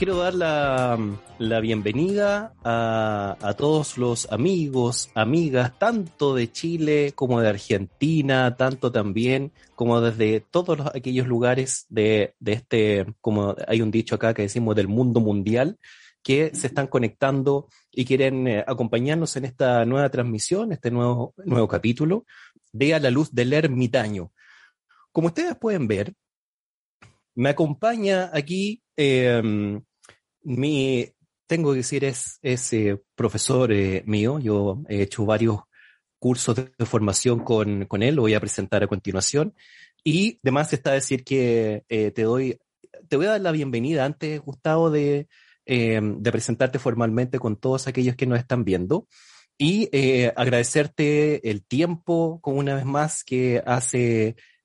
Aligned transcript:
Quiero 0.00 0.16
dar 0.16 0.32
la, 0.32 0.98
la 1.38 1.60
bienvenida 1.60 2.54
a, 2.64 3.36
a, 3.38 3.52
todos 3.52 3.98
los 3.98 4.32
amigos, 4.32 5.10
amigas, 5.14 5.78
tanto 5.78 6.34
de 6.34 6.50
Chile 6.50 7.12
como 7.14 7.38
de 7.42 7.50
Argentina, 7.50 8.56
tanto 8.56 8.90
también 8.90 9.52
como 9.74 10.00
desde 10.00 10.40
todos 10.40 10.78
los, 10.78 10.86
aquellos 10.86 11.26
lugares 11.26 11.84
de, 11.90 12.34
de 12.40 12.52
este, 12.54 13.14
como 13.20 13.54
hay 13.68 13.82
un 13.82 13.90
dicho 13.90 14.14
acá 14.14 14.32
que 14.32 14.40
decimos 14.40 14.74
del 14.74 14.88
mundo 14.88 15.20
mundial, 15.20 15.78
que 16.22 16.50
se 16.54 16.68
están 16.68 16.86
conectando 16.86 17.68
y 17.92 18.06
quieren 18.06 18.48
eh, 18.48 18.64
acompañarnos 18.66 19.36
en 19.36 19.44
esta 19.44 19.84
nueva 19.84 20.08
transmisión, 20.08 20.72
este 20.72 20.90
nuevo, 20.90 21.34
nuevo 21.44 21.68
capítulo 21.68 22.24
de 22.72 22.94
A 22.94 23.00
la 23.00 23.10
Luz 23.10 23.34
del 23.34 23.52
Ermitaño. 23.52 24.32
Como 25.12 25.26
ustedes 25.26 25.56
pueden 25.58 25.86
ver, 25.86 26.14
me 27.34 27.50
acompaña 27.50 28.30
aquí 28.32 28.82
eh, 28.96 29.82
mi, 30.42 31.12
tengo 31.46 31.72
que 31.72 31.78
decir, 31.78 32.04
es, 32.04 32.38
ese 32.42 32.90
eh, 32.90 33.02
profesor 33.14 33.72
eh, 33.72 34.02
mío. 34.06 34.38
Yo 34.38 34.82
he 34.88 35.02
hecho 35.02 35.26
varios 35.26 35.60
cursos 36.18 36.56
de, 36.56 36.86
formación 36.86 37.40
con, 37.40 37.86
con, 37.86 38.02
él, 38.02 38.14
lo 38.14 38.22
voy 38.22 38.34
a 38.34 38.40
presentar 38.40 38.82
a 38.82 38.86
continuación. 38.86 39.54
Y 40.04 40.38
además 40.44 40.72
está 40.72 40.92
decir 40.92 41.24
que 41.24 41.84
eh, 41.88 42.10
te 42.12 42.22
doy, 42.22 42.58
te 43.08 43.16
voy 43.16 43.26
a 43.26 43.30
dar 43.30 43.40
la 43.40 43.52
bienvenida 43.52 44.04
antes, 44.04 44.40
Gustavo, 44.40 44.90
de, 44.90 45.28
de 45.66 46.32
presentarte 46.32 46.78
formalmente 46.78 47.38
con 47.38 47.56
todos 47.56 47.86
aquellos 47.86 48.16
que 48.16 48.26
nos 48.26 48.38
están 48.38 48.64
viendo. 48.64 49.08
Y 49.58 49.88
agradecerte 50.36 51.50
el 51.50 51.64
tiempo, 51.66 52.40
como 52.40 52.58
una 52.58 52.76
vez 52.76 52.86
más, 52.86 53.24
que 53.24 53.62
has 53.66 53.92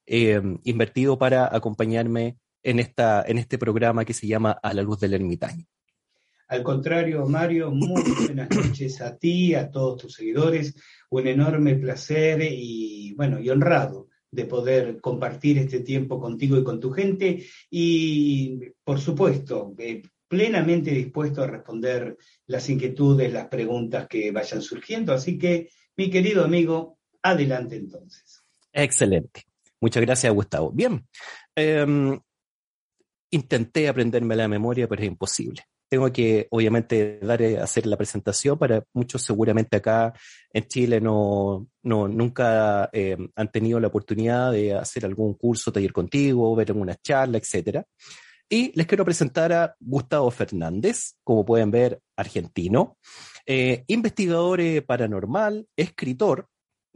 invertido 0.08 1.18
para 1.18 1.54
acompañarme 1.54 2.38
en, 2.64 2.80
esta, 2.80 3.24
en 3.26 3.38
este 3.38 3.58
programa 3.58 4.06
que 4.06 4.14
se 4.14 4.28
llama 4.28 4.52
A 4.64 4.74
la 4.74 4.82
luz 4.82 5.00
del 5.00 5.14
ermitaño. 5.14 5.66
Al 6.48 6.62
contrario, 6.62 7.26
Mario, 7.26 7.72
muy 7.72 8.04
buenas 8.26 8.50
noches 8.52 9.02
a 9.02 9.18
ti, 9.18 9.56
a 9.56 9.72
todos 9.72 10.04
tus 10.04 10.14
seguidores. 10.14 10.76
Un 11.10 11.28
enorme 11.28 11.76
placer 11.76 12.42
y, 12.44 13.14
bueno, 13.16 13.40
y 13.40 13.50
honrado 13.50 14.10
de 14.30 14.46
poder 14.46 15.02
compartir 15.02 15.58
este 15.58 15.80
tiempo 15.80 16.20
contigo 16.20 16.58
y 16.58 16.64
con 16.64 16.80
tu 16.80 16.92
gente. 16.92 17.46
Y, 17.70 18.60
por 18.84 19.00
supuesto, 19.00 19.74
eh, 19.80 20.04
plenamente 20.28 20.92
dispuesto 20.92 21.42
a 21.42 21.48
responder 21.48 22.18
las 22.46 22.70
inquietudes, 22.70 23.34
las 23.34 23.48
preguntas 23.48 24.08
que 24.08 24.32
vayan 24.32 24.62
surgiendo. 24.62 25.14
Así 25.14 25.40
que, 25.40 25.70
mi 25.98 26.12
querido 26.12 26.44
amigo, 26.44 27.00
adelante 27.24 27.76
entonces. 27.76 28.44
Excelente. 28.72 29.44
Muchas 29.82 30.02
gracias, 30.04 30.32
Gustavo. 30.32 30.72
Bien. 30.72 31.08
Eh, 31.56 32.20
intenté 33.32 33.88
aprenderme 33.88 34.36
la 34.36 34.48
memoria, 34.48 34.88
pero 34.88 35.02
es 35.02 35.08
imposible. 35.08 35.64
Tengo 35.88 36.12
que, 36.12 36.48
obviamente, 36.50 37.20
dar, 37.22 37.42
hacer 37.62 37.86
la 37.86 37.98
presentación 37.98 38.58
para 38.58 38.84
muchos 38.94 39.22
seguramente 39.22 39.78
acá 39.78 40.14
en 40.52 40.68
Chile 40.68 41.00
no, 41.00 41.68
no 41.84 42.08
nunca 42.08 42.90
eh, 42.92 43.18
han 43.36 43.52
tenido 43.52 43.80
la 43.80 43.88
oportunidad 43.88 44.52
de 44.52 44.74
hacer 44.74 45.06
algún 45.06 45.36
curso, 45.36 45.72
taller 45.72 45.94
contigo, 45.94 46.56
ver 46.56 46.72
alguna 46.72 46.96
charla, 46.96 47.38
etcétera. 47.38 47.86
Y 48.50 48.72
les 48.76 48.86
quiero 48.86 49.06
presentar 49.06 49.52
a 49.54 49.76
Gustavo 49.80 50.30
Fernández, 50.30 51.16
como 51.24 51.46
pueden 51.46 51.72
ver, 51.72 52.02
argentino, 52.16 52.98
eh, 53.46 53.84
investigador 53.88 54.62
eh, 54.62 54.82
paranormal, 54.82 55.68
escritor. 55.76 56.48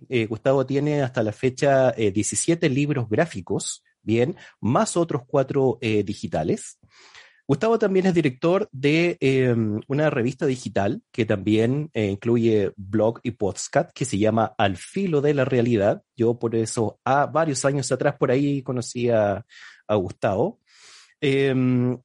Eh, 0.07 0.27
Gustavo 0.27 0.65
tiene 0.65 1.01
hasta 1.01 1.23
la 1.23 1.31
fecha 1.31 1.91
17 1.91 2.69
libros 2.69 3.09
gráficos, 3.09 3.83
bien, 4.01 4.35
más 4.61 4.95
otros 4.97 5.23
cuatro 5.27 5.77
eh, 5.81 6.03
digitales. 6.03 6.79
Gustavo 7.49 7.79
también 7.79 8.05
es 8.05 8.13
director 8.13 8.69
de 8.71 9.17
eh, 9.21 9.55
una 9.87 10.11
revista 10.11 10.45
digital 10.45 11.01
que 11.11 11.25
también 11.25 11.89
eh, 11.95 12.05
incluye 12.05 12.73
blog 12.75 13.21
y 13.23 13.31
podcast 13.31 13.89
que 13.91 14.05
se 14.05 14.19
llama 14.19 14.53
Al 14.55 14.77
filo 14.77 15.19
de 15.19 15.33
la 15.33 15.45
realidad. 15.45 16.03
Yo 16.15 16.37
por 16.37 16.55
eso, 16.55 16.99
a 17.03 17.25
varios 17.25 17.65
años 17.65 17.91
atrás 17.91 18.17
por 18.19 18.29
ahí 18.29 18.61
conocí 18.61 19.09
a, 19.09 19.43
a 19.87 19.95
Gustavo. 19.95 20.59
Em, 21.19 21.97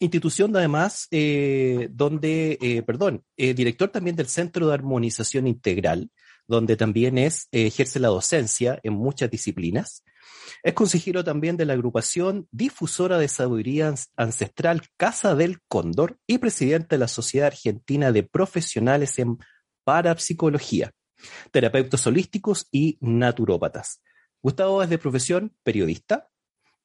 institución 0.00 0.54
además 0.54 1.08
donde, 1.10 2.84
perdón, 2.86 3.24
director 3.38 3.88
también 3.88 4.16
del 4.16 4.28
Centro 4.28 4.68
de 4.68 4.74
Armonización 4.74 5.46
Integral, 5.46 6.10
donde 6.48 6.76
también 6.76 7.18
es, 7.18 7.46
ejerce 7.52 8.00
la 8.00 8.08
docencia 8.08 8.80
en 8.82 8.94
muchas 8.94 9.30
disciplinas. 9.30 10.02
Es 10.62 10.72
consejero 10.72 11.22
también 11.22 11.56
de 11.56 11.66
la 11.66 11.74
agrupación 11.74 12.48
difusora 12.50 13.18
de 13.18 13.28
sabiduría 13.28 13.94
ancestral 14.16 14.82
Casa 14.96 15.34
del 15.34 15.60
Cóndor 15.68 16.18
y 16.26 16.38
presidente 16.38 16.96
de 16.96 17.00
la 17.00 17.08
Sociedad 17.08 17.48
Argentina 17.48 18.10
de 18.10 18.22
Profesionales 18.22 19.18
en 19.18 19.38
Parapsicología, 19.84 20.90
terapeutas 21.50 22.06
holísticos 22.06 22.66
y 22.72 22.98
naturópatas. 23.00 24.02
Gustavo 24.42 24.82
es 24.82 24.88
de 24.88 24.98
profesión 24.98 25.54
periodista, 25.62 26.28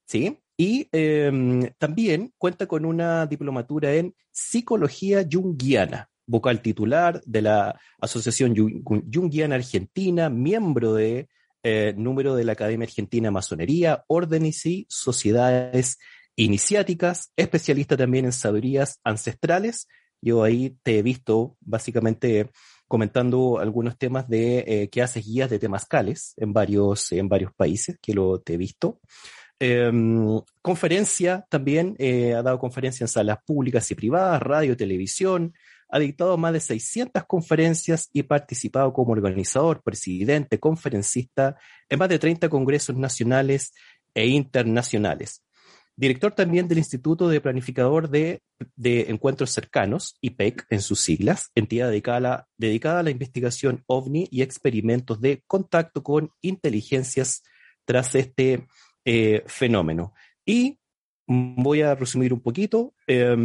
¿sí? 0.05 0.39
Y 0.57 0.87
eh, 0.91 1.73
también 1.77 2.33
cuenta 2.37 2.67
con 2.67 2.85
una 2.85 3.25
diplomatura 3.25 3.93
en 3.93 4.15
psicología 4.31 5.25
junguiana, 5.29 6.09
vocal 6.25 6.61
titular 6.61 7.21
de 7.25 7.41
la 7.41 7.79
Asociación 7.99 8.55
Junguiana 8.83 9.55
Argentina, 9.55 10.29
miembro 10.29 10.93
de 10.93 11.27
eh, 11.63 11.93
número 11.97 12.35
de 12.35 12.43
la 12.43 12.53
Academia 12.53 12.85
Argentina 12.85 13.27
de 13.27 13.31
Masonería, 13.31 14.03
órdenes 14.07 14.65
y 14.65 14.85
sociedades 14.89 15.97
iniciáticas, 16.35 17.31
especialista 17.35 17.95
también 17.95 18.25
en 18.25 18.31
sabidurías 18.33 18.99
ancestrales. 19.03 19.87
Yo 20.21 20.43
ahí 20.43 20.77
te 20.83 20.99
he 20.99 21.01
visto 21.01 21.57
básicamente 21.61 22.49
comentando 22.87 23.59
algunos 23.59 23.97
temas 23.97 24.27
de 24.27 24.59
eh, 24.67 24.89
que 24.89 25.01
haces 25.01 25.25
guías 25.25 25.49
de 25.49 25.59
temascales 25.59 26.33
en 26.37 26.53
varios, 26.53 27.11
en 27.11 27.27
varios 27.27 27.53
países, 27.53 27.97
que 28.01 28.13
lo 28.13 28.39
te 28.39 28.53
he 28.53 28.57
visto. 28.57 28.99
Eh, 29.59 29.91
conferencia 30.61 31.45
también, 31.49 31.95
eh, 31.97 32.33
ha 32.33 32.43
dado 32.43 32.59
conferencias 32.59 33.09
en 33.09 33.13
salas 33.13 33.37
públicas 33.45 33.89
y 33.91 33.95
privadas, 33.95 34.41
radio, 34.41 34.75
televisión, 34.75 35.53
ha 35.93 35.99
dictado 35.99 36.37
más 36.37 36.53
de 36.53 36.59
600 36.59 37.23
conferencias 37.25 38.09
y 38.11 38.23
participado 38.23 38.91
como 38.93 39.11
organizador, 39.11 39.83
presidente, 39.83 40.59
conferencista 40.59 41.55
en 41.87 41.99
más 41.99 42.09
de 42.09 42.17
30 42.17 42.49
congresos 42.49 42.95
nacionales 42.95 43.75
e 44.15 44.25
internacionales. 44.25 45.43
Director 45.95 46.31
también 46.31 46.67
del 46.67 46.79
Instituto 46.79 47.29
de 47.29 47.39
Planificador 47.39 48.09
de, 48.09 48.41
Encuentros 48.83 49.51
Cercanos, 49.51 50.17
IPEC 50.19 50.65
en 50.71 50.81
sus 50.81 50.99
siglas, 50.99 51.51
entidad 51.53 51.91
dedicada 51.91 52.47
a, 52.99 53.03
la, 53.03 53.11
investigación 53.11 53.83
ovni 53.85 54.27
y 54.31 54.41
experimentos 54.41 55.21
de 55.21 55.43
contacto 55.45 56.01
con 56.01 56.31
inteligencias 56.41 57.43
tras 57.85 58.15
este 58.15 58.65
eh, 59.05 59.43
fenómeno. 59.45 60.15
Y 60.43 60.79
voy 61.27 61.81
a 61.81 61.93
resumir 61.93 62.33
un 62.33 62.41
poquito. 62.41 62.95
Eh, 63.05 63.37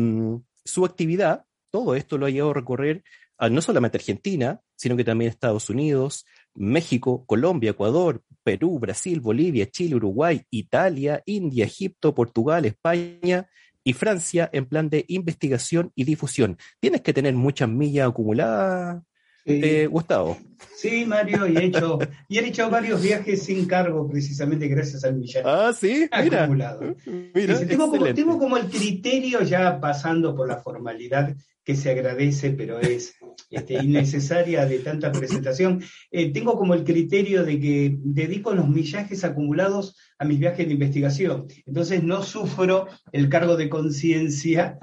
su 0.64 0.86
actividad 0.86 1.44
todo 1.70 1.94
esto 1.94 2.18
lo 2.18 2.26
ha 2.26 2.30
llevado 2.30 2.50
a 2.50 2.54
recorrer 2.54 3.02
a 3.38 3.48
no 3.48 3.62
solamente 3.62 3.98
Argentina, 3.98 4.60
sino 4.76 4.96
que 4.96 5.04
también 5.04 5.30
Estados 5.30 5.70
Unidos, 5.70 6.26
México, 6.54 7.24
Colombia, 7.24 7.70
Ecuador, 7.70 8.22
Perú, 8.42 8.78
Brasil, 8.78 9.20
Bolivia, 9.20 9.70
Chile, 9.70 9.94
Uruguay, 9.94 10.42
Italia, 10.50 11.22
India, 11.24 11.64
Egipto, 11.64 12.14
Portugal, 12.14 12.64
España 12.64 13.48
y 13.84 13.92
Francia 13.92 14.50
en 14.52 14.66
plan 14.66 14.90
de 14.90 15.04
investigación 15.08 15.92
y 15.94 16.04
difusión. 16.04 16.58
Tienes 16.80 17.00
que 17.02 17.14
tener 17.14 17.34
muchas 17.34 17.68
millas 17.68 18.08
acumuladas, 18.08 19.02
eh, 19.44 19.86
Gustavo. 19.86 20.36
Sí, 20.76 21.04
Mario, 21.06 21.46
y 21.46 21.56
he, 21.56 21.64
hecho, 21.64 21.98
y 22.28 22.38
he 22.38 22.46
hecho 22.46 22.70
varios 22.70 23.02
viajes 23.02 23.42
sin 23.42 23.66
cargo 23.66 24.08
precisamente 24.08 24.68
gracias 24.68 25.04
al 25.04 25.16
millaje 25.16 25.42
ah, 25.44 25.72
¿sí? 25.72 26.08
Mira. 26.22 26.44
acumulado. 26.44 26.94
tengo, 27.34 27.90
como, 27.90 28.14
tengo 28.14 28.38
como 28.38 28.56
el 28.56 28.66
criterio 28.66 29.42
ya 29.42 29.80
pasando 29.80 30.34
por 30.34 30.48
la 30.48 30.58
formalidad 30.58 31.34
que 31.68 31.76
se 31.76 31.90
agradece, 31.90 32.52
pero 32.52 32.80
es 32.80 33.14
este, 33.50 33.74
innecesaria 33.74 34.64
de 34.64 34.78
tanta 34.78 35.12
presentación. 35.12 35.82
Eh, 36.10 36.32
tengo 36.32 36.56
como 36.56 36.72
el 36.72 36.82
criterio 36.82 37.44
de 37.44 37.60
que 37.60 37.94
dedico 37.98 38.54
los 38.54 38.70
millajes 38.70 39.22
acumulados 39.22 39.94
a 40.18 40.24
mis 40.24 40.38
viajes 40.38 40.66
de 40.66 40.72
investigación. 40.72 41.46
Entonces 41.66 42.02
no 42.02 42.22
sufro 42.22 42.86
el 43.12 43.28
cargo 43.28 43.58
de 43.58 43.68
conciencia 43.68 44.78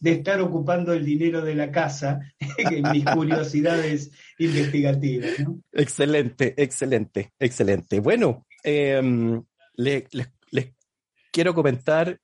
de 0.00 0.12
estar 0.12 0.40
ocupando 0.40 0.94
el 0.94 1.04
dinero 1.04 1.42
de 1.42 1.54
la 1.54 1.70
casa 1.70 2.20
en 2.56 2.90
mis 2.90 3.04
curiosidades 3.04 4.10
investigativas. 4.44 5.30
Excelente, 5.72 6.54
excelente, 6.56 7.32
excelente. 7.38 8.00
Bueno, 8.00 8.46
em, 8.62 9.42
les, 9.76 10.04
quiero 11.32 11.54
comentar 11.54 12.20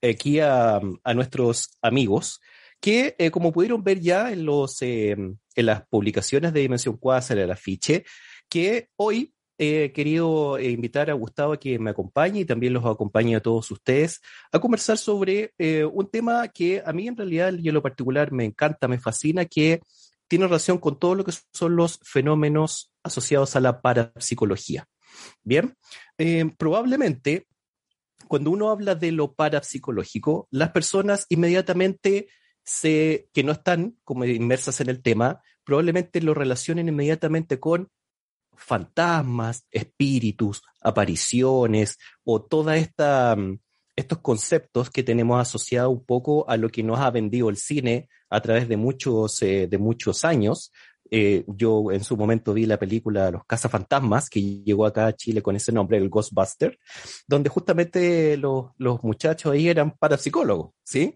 aquí 0.00 0.40
a, 0.40 0.80
nuestros 1.14 1.70
amigos 1.82 2.40
que 2.80 3.14
eh, 3.18 3.30
como 3.30 3.52
pudieron 3.52 3.84
ver 3.84 4.00
ya 4.00 4.32
en, 4.32 4.44
los, 4.44 4.82
eh, 4.82 5.12
en 5.12 5.66
las 5.66 5.86
publicaciones 5.86 6.52
de 6.52 6.60
Dimensión 6.60 6.96
Quasar, 6.96 7.38
el 7.38 7.50
afiche, 7.50 8.04
que 8.48 8.88
hoy 8.96 9.32
he 9.58 9.92
querido 9.92 10.58
eh, 10.58 10.70
invitar 10.70 11.08
a 11.08 11.14
Gustavo 11.14 11.52
a 11.52 11.60
que 11.60 11.78
me 11.78 11.90
acompañe 11.90 12.40
y 12.40 12.44
también 12.44 12.72
los 12.72 12.84
acompañe 12.84 13.36
a 13.36 13.40
todos 13.40 13.70
ustedes 13.70 14.20
a 14.50 14.58
conversar 14.58 14.98
sobre 14.98 15.52
un 15.92 16.10
tema 16.10 16.48
que 16.48 16.82
a 16.84 16.92
mí 16.92 17.06
en 17.06 17.16
realidad 17.16 17.52
y 17.56 17.68
en 17.68 17.74
lo 17.74 17.82
particular 17.82 18.32
me 18.32 18.44
encanta, 18.44 18.88
me 18.88 18.98
fascina, 18.98 19.44
que 19.44 19.80
tiene 20.32 20.46
relación 20.46 20.78
con 20.78 20.98
todo 20.98 21.14
lo 21.14 21.26
que 21.26 21.32
son 21.52 21.76
los 21.76 22.00
fenómenos 22.02 22.90
asociados 23.02 23.54
a 23.54 23.60
la 23.60 23.82
parapsicología. 23.82 24.88
Bien, 25.42 25.76
probablemente 26.56 27.48
cuando 28.28 28.50
uno 28.50 28.70
habla 28.70 28.94
de 28.94 29.12
lo 29.12 29.34
parapsicológico, 29.34 30.48
las 30.50 30.70
personas 30.70 31.26
inmediatamente 31.28 32.28
que 32.80 33.42
no 33.44 33.52
están 33.52 33.98
como 34.04 34.24
inmersas 34.24 34.80
en 34.80 34.88
el 34.88 35.02
tema, 35.02 35.42
probablemente 35.64 36.22
lo 36.22 36.32
relacionen 36.32 36.88
inmediatamente 36.88 37.60
con 37.60 37.90
fantasmas, 38.54 39.66
espíritus, 39.70 40.62
apariciones 40.80 41.98
o 42.24 42.40
toda 42.40 42.78
esta 42.78 43.36
mm, 43.36 43.58
estos 43.96 44.18
conceptos 44.18 44.90
que 44.90 45.02
tenemos 45.02 45.40
asociados 45.40 45.92
un 45.92 46.04
poco 46.04 46.48
a 46.48 46.56
lo 46.56 46.68
que 46.68 46.82
nos 46.82 46.98
ha 46.98 47.10
vendido 47.10 47.48
el 47.48 47.56
cine 47.56 48.08
a 48.30 48.40
través 48.40 48.68
de 48.68 48.76
muchos, 48.76 49.42
eh, 49.42 49.66
de 49.66 49.78
muchos 49.78 50.24
años. 50.24 50.72
Eh, 51.10 51.44
yo 51.46 51.92
en 51.92 52.02
su 52.02 52.16
momento 52.16 52.54
vi 52.54 52.64
la 52.64 52.78
película 52.78 53.30
Los 53.30 53.44
Cazafantasmas, 53.44 54.30
que 54.30 54.62
llegó 54.62 54.86
acá 54.86 55.08
a 55.08 55.12
Chile 55.12 55.42
con 55.42 55.54
ese 55.54 55.70
nombre, 55.70 55.98
el 55.98 56.08
Ghostbuster, 56.08 56.78
donde 57.26 57.50
justamente 57.50 58.38
los, 58.38 58.70
los 58.78 59.02
muchachos 59.02 59.52
ahí 59.52 59.68
eran 59.68 59.90
parapsicólogos, 59.98 60.70
¿sí? 60.82 61.14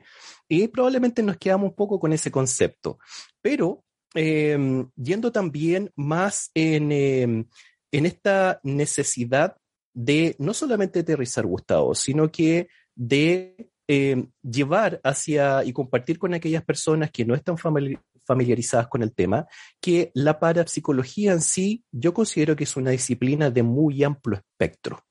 Y 0.49 0.69
probablemente 0.69 1.23
nos 1.23 1.39
quedamos 1.39 1.71
un 1.71 1.75
poco 1.75 1.99
con 1.99 2.13
ese 2.13 2.31
concepto. 2.31 2.99
Pero 3.41 3.85
em, 4.15 4.91
yendo 4.97 5.33
también 5.33 5.91
más 5.97 6.51
en, 6.53 6.93
em, 6.93 7.47
en 7.91 8.07
esta 8.07 8.61
necesidad 8.63 9.57
de 9.97 10.37
no 10.39 10.53
solamente 10.53 11.01
aterrizar, 11.01 11.47
Gustavo, 11.47 11.95
sino 11.95 12.31
que 12.31 12.69
de 12.95 13.71
em, 13.89 14.31
llevar 14.43 15.01
hacia 15.03 15.65
y 15.65 15.73
compartir 15.73 16.19
con 16.19 16.35
aquellas 16.35 16.63
personas 16.63 17.11
que 17.11 17.25
no 17.25 17.35
están 17.35 17.57
familiarizadas 17.57 18.89
con 18.89 19.03
el 19.03 19.15
tema, 19.15 19.47
que 19.81 20.11
la 20.13 20.39
parapsicología 20.39 21.33
en 21.33 21.41
sí 21.41 21.83
yo 21.91 22.13
considero 22.13 22.55
que 22.55 22.65
es 22.65 22.77
una 22.77 22.91
disciplina 22.91 23.51
de 23.51 23.63
muy 23.63 24.05
amplio 24.05 24.37
espectro. 24.37 25.03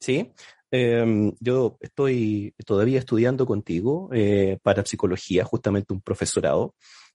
¿sí? 0.00 0.32
Em, 0.72 1.32
yo 1.38 1.76
estoy 1.80 2.52
todavía 2.66 2.98
estudiando 2.98 3.46
contigo 3.46 4.10
eh, 4.12 4.58
para 4.62 4.84
psicología, 4.84 5.44
justamente 5.44 5.92
un 5.92 6.00
profesorado, 6.00 6.74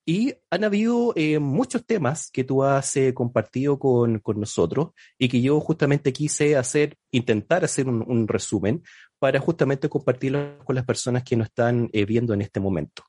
y 0.09 0.33
han 0.49 0.63
habido 0.63 1.11
eh, 1.17 1.37
muchos 1.37 1.85
temas 1.85 2.31
que 2.31 2.45
tú 2.45 2.63
has 2.63 2.95
eh, 2.95 3.13
compartido 3.13 3.77
con, 3.77 4.19
con, 4.19 4.39
nosotros 4.39 4.91
y 5.19 5.27
que 5.27 5.41
yo 5.41 5.59
justamente 5.59 6.13
quise 6.13 6.55
hacer, 6.55 6.95
intentar 7.11 7.65
hacer 7.65 7.89
un, 7.89 8.25
resumen 8.25 8.83
para 9.19 9.41
justamente 9.41 9.89
compartirlo 9.89 10.59
con 10.63 10.77
las 10.77 10.85
personas 10.85 11.23
que 11.23 11.35
nos 11.35 11.47
están 11.47 11.89
viendo 11.91 12.33
en 12.33 12.41
este 12.41 12.61
momento. 12.61 13.03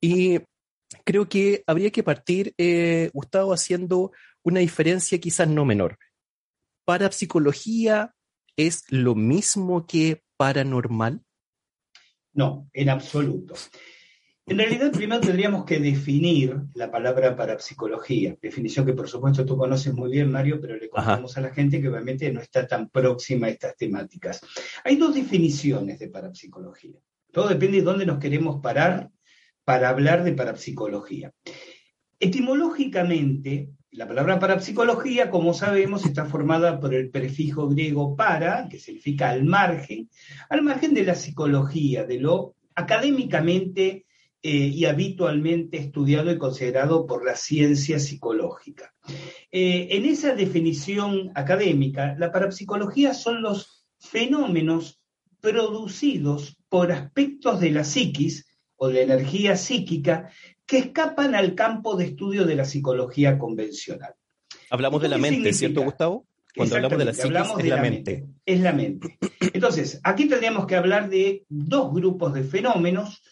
Y 0.00 0.40
creo 1.04 1.28
que 1.28 1.62
habría 1.64 1.90
que 1.90 2.02
partir, 2.02 2.54
Gustavo, 3.12 3.52
haciendo 3.52 4.10
una 4.42 4.58
diferencia 4.58 5.20
quizás 5.20 5.46
no 5.46 5.64
menor. 5.64 5.96
Para 6.84 7.12
psicología 7.12 8.14
es 8.56 8.82
lo 8.88 9.14
mismo 9.14 9.86
que 9.86 10.24
paranormal? 10.36 11.22
No, 12.32 12.68
en 12.72 12.88
absoluto. 12.88 13.54
En 14.44 14.58
realidad, 14.58 14.90
primero 14.90 15.20
tendríamos 15.20 15.64
que 15.64 15.78
definir 15.78 16.56
la 16.74 16.90
palabra 16.90 17.36
parapsicología, 17.36 18.36
definición 18.42 18.84
que 18.84 18.92
por 18.92 19.08
supuesto 19.08 19.46
tú 19.46 19.56
conoces 19.56 19.94
muy 19.94 20.10
bien, 20.10 20.32
Mario, 20.32 20.60
pero 20.60 20.76
le 20.76 20.88
contamos 20.90 21.36
a 21.36 21.40
la 21.40 21.54
gente 21.54 21.80
que 21.80 21.88
obviamente 21.88 22.30
no 22.32 22.40
está 22.40 22.66
tan 22.66 22.88
próxima 22.88 23.46
a 23.46 23.50
estas 23.50 23.76
temáticas. 23.76 24.40
Hay 24.82 24.96
dos 24.96 25.14
definiciones 25.14 26.00
de 26.00 26.08
parapsicología. 26.08 26.98
Todo 27.30 27.48
depende 27.48 27.78
de 27.78 27.84
dónde 27.84 28.04
nos 28.04 28.18
queremos 28.18 28.60
parar 28.60 29.10
para 29.64 29.88
hablar 29.88 30.24
de 30.24 30.32
parapsicología. 30.32 31.32
Etimológicamente, 32.18 33.70
la 33.92 34.08
palabra 34.08 34.40
parapsicología, 34.40 35.30
como 35.30 35.54
sabemos, 35.54 36.04
está 36.04 36.24
formada 36.24 36.80
por 36.80 36.94
el 36.94 37.10
prefijo 37.10 37.68
griego 37.68 38.16
para, 38.16 38.68
que 38.68 38.80
significa 38.80 39.30
al 39.30 39.44
margen, 39.44 40.10
al 40.50 40.62
margen 40.62 40.94
de 40.94 41.04
la 41.04 41.14
psicología, 41.14 42.04
de 42.04 42.18
lo 42.18 42.56
académicamente 42.74 44.04
eh, 44.42 44.50
y 44.50 44.84
habitualmente 44.86 45.78
estudiado 45.78 46.32
y 46.32 46.38
considerado 46.38 47.06
por 47.06 47.24
la 47.24 47.36
ciencia 47.36 47.98
psicológica. 47.98 48.92
Eh, 49.50 49.88
en 49.90 50.04
esa 50.04 50.34
definición 50.34 51.30
académica, 51.34 52.16
la 52.18 52.32
parapsicología 52.32 53.14
son 53.14 53.40
los 53.42 53.86
fenómenos 53.98 55.00
producidos 55.40 56.56
por 56.68 56.90
aspectos 56.90 57.60
de 57.60 57.70
la 57.70 57.84
psiquis 57.84 58.46
o 58.76 58.88
de 58.88 58.94
la 58.94 59.14
energía 59.14 59.56
psíquica 59.56 60.30
que 60.66 60.78
escapan 60.78 61.34
al 61.34 61.54
campo 61.54 61.96
de 61.96 62.06
estudio 62.06 62.44
de 62.44 62.56
la 62.56 62.64
psicología 62.64 63.38
convencional. 63.38 64.14
Hablamos 64.70 65.02
de 65.02 65.08
la 65.08 65.18
mente, 65.18 65.52
¿cierto, 65.52 65.82
Gustavo? 65.82 66.26
Cuando 66.56 66.76
hablamos 66.76 66.98
de 66.98 67.04
la 67.04 67.14
psicología, 67.14 67.54
es 67.58 67.68
la, 67.68 67.76
mente. 67.82 68.26
Es 68.44 68.60
la 68.60 68.72
mente. 68.72 69.18
Entonces, 69.52 70.00
aquí 70.02 70.26
tendríamos 70.28 70.66
que 70.66 70.76
hablar 70.76 71.08
de 71.08 71.44
dos 71.48 71.92
grupos 71.92 72.34
de 72.34 72.42
fenómenos. 72.42 73.22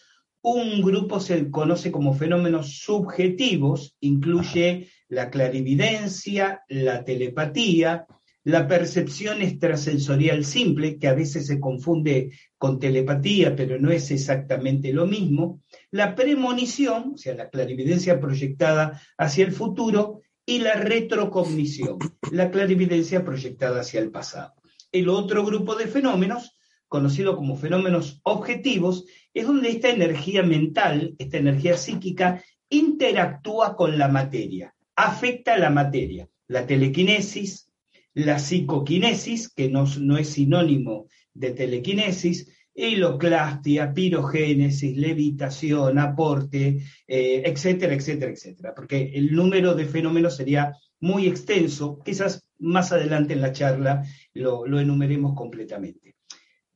Un 0.43 0.81
grupo 0.81 1.19
se 1.19 1.49
conoce 1.51 1.91
como 1.91 2.13
fenómenos 2.13 2.79
subjetivos, 2.79 3.95
incluye 3.99 4.89
la 5.07 5.29
clarividencia, 5.29 6.63
la 6.67 7.03
telepatía, 7.03 8.07
la 8.43 8.67
percepción 8.67 9.41
extrasensorial 9.41 10.43
simple, 10.43 10.97
que 10.97 11.07
a 11.07 11.13
veces 11.13 11.45
se 11.45 11.59
confunde 11.59 12.31
con 12.57 12.79
telepatía, 12.79 13.55
pero 13.55 13.79
no 13.79 13.91
es 13.91 14.09
exactamente 14.09 14.91
lo 14.93 15.05
mismo, 15.05 15.61
la 15.91 16.15
premonición, 16.15 17.11
o 17.13 17.17
sea, 17.17 17.35
la 17.35 17.49
clarividencia 17.49 18.19
proyectada 18.19 18.99
hacia 19.17 19.45
el 19.45 19.51
futuro, 19.51 20.21
y 20.45 20.59
la 20.59 20.73
retrocognición, 20.73 21.97
la 22.31 22.51
clarividencia 22.51 23.23
proyectada 23.23 23.81
hacia 23.81 23.99
el 23.99 24.11
pasado. 24.11 24.53
El 24.91 25.07
otro 25.07 25.45
grupo 25.45 25.75
de 25.75 25.87
fenómenos, 25.87 26.57
conocido 26.91 27.37
como 27.37 27.55
fenómenos 27.55 28.19
objetivos, 28.23 29.05
es 29.33 29.47
donde 29.47 29.69
esta 29.69 29.89
energía 29.89 30.43
mental, 30.43 31.15
esta 31.19 31.37
energía 31.37 31.77
psíquica, 31.77 32.43
interactúa 32.69 33.77
con 33.77 33.97
la 33.97 34.09
materia, 34.09 34.75
afecta 34.97 35.53
a 35.53 35.57
la 35.57 35.69
materia. 35.69 36.27
La 36.49 36.67
telequinesis, 36.67 37.71
la 38.13 38.39
psicoquinesis, 38.39 39.47
que 39.47 39.69
no, 39.69 39.85
es 40.17 40.27
sinónimo 40.27 41.05
de 41.33 41.51
telequinesis, 41.51 42.51
hiloclastia, 42.75 43.93
pirogénesis, 43.93 44.97
levitación, 44.97 45.97
aporte, 45.97 46.83
eh, 47.07 47.43
etcétera, 47.45 47.93
etcétera, 47.93 48.33
etcétera, 48.33 48.73
porque 48.75 49.13
el 49.15 49.31
número 49.31 49.75
de 49.75 49.85
fenómenos 49.85 50.35
sería 50.35 50.73
muy 50.99 51.25
extenso, 51.25 52.01
quizás 52.03 52.45
más 52.59 52.91
adelante 52.91 53.31
en 53.31 53.41
la 53.41 53.53
charla 53.53 54.03
lo, 54.33 54.65
enumeremos 54.77 55.35
completamente. 55.35 56.15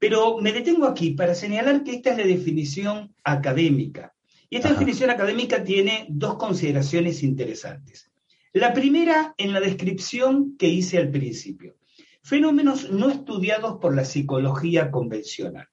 Pero 0.07 0.37
me 0.37 0.53
detengo 0.53 0.85
aquí 0.85 1.15
para 1.15 1.33
señalar 1.33 1.83
que 1.83 1.93
esta 1.93 2.11
es 2.11 2.17
la 2.19 2.27
definición 2.27 3.15
académica. 3.23 4.13
Y 4.51 4.57
esta 4.57 4.69
definición 4.69 5.09
académica 5.09 5.63
tiene 5.63 6.05
dos 6.09 6.35
consideraciones 6.35 7.23
interesantes. 7.23 8.11
La 8.53 8.71
primera 8.71 9.33
en 9.35 9.51
la 9.51 9.59
descripción 9.59 10.57
que 10.57 10.67
hice 10.67 10.99
al 10.99 11.09
principio. 11.09 11.77
Fenómenos 12.21 12.91
no 12.91 13.09
estudiados 13.09 13.79
por 13.81 13.95
la 13.95 14.05
psicología 14.05 14.91
convencional. 14.91 15.69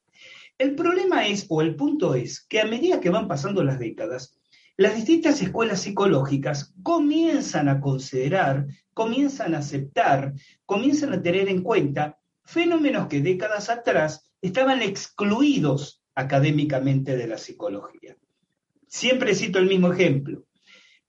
El 0.57 0.77
problema 0.77 1.27
es, 1.27 1.45
o 1.51 1.61
el 1.61 1.77
punto 1.77 2.15
es, 2.15 2.41
que 2.41 2.63
a 2.63 2.65
medida 2.65 3.01
que 3.01 3.11
van 3.11 3.29
pasando 3.29 3.63
las 3.63 3.79
décadas, 3.79 4.39
las 4.79 4.97
distintas 4.97 5.43
escuelas 5.43 5.83
psicológicas 5.83 6.73
comienzan 6.83 7.69
a 7.69 7.83
considerar, 7.83 8.67
comienzan 8.95 9.55
a 9.55 9.59
aceptar, 9.59 10.33
comienzan 10.65 11.13
a 11.13 11.21
tener 11.21 11.51
en 11.51 11.61
cuenta 11.61 12.19
fenómenos 12.45 13.09
que 13.09 13.21
décadas 13.21 13.71
atrás 13.71 14.31
estaban 14.41 14.83
excluidos 14.83 16.03
académicamente 16.15 17.17
de 17.17 17.27
la 17.27 17.39
psicología. 17.39 18.17
Siempre 18.87 19.35
cito 19.35 19.59
el 19.59 19.67
mismo 19.67 19.93
ejemplo. 19.93 20.45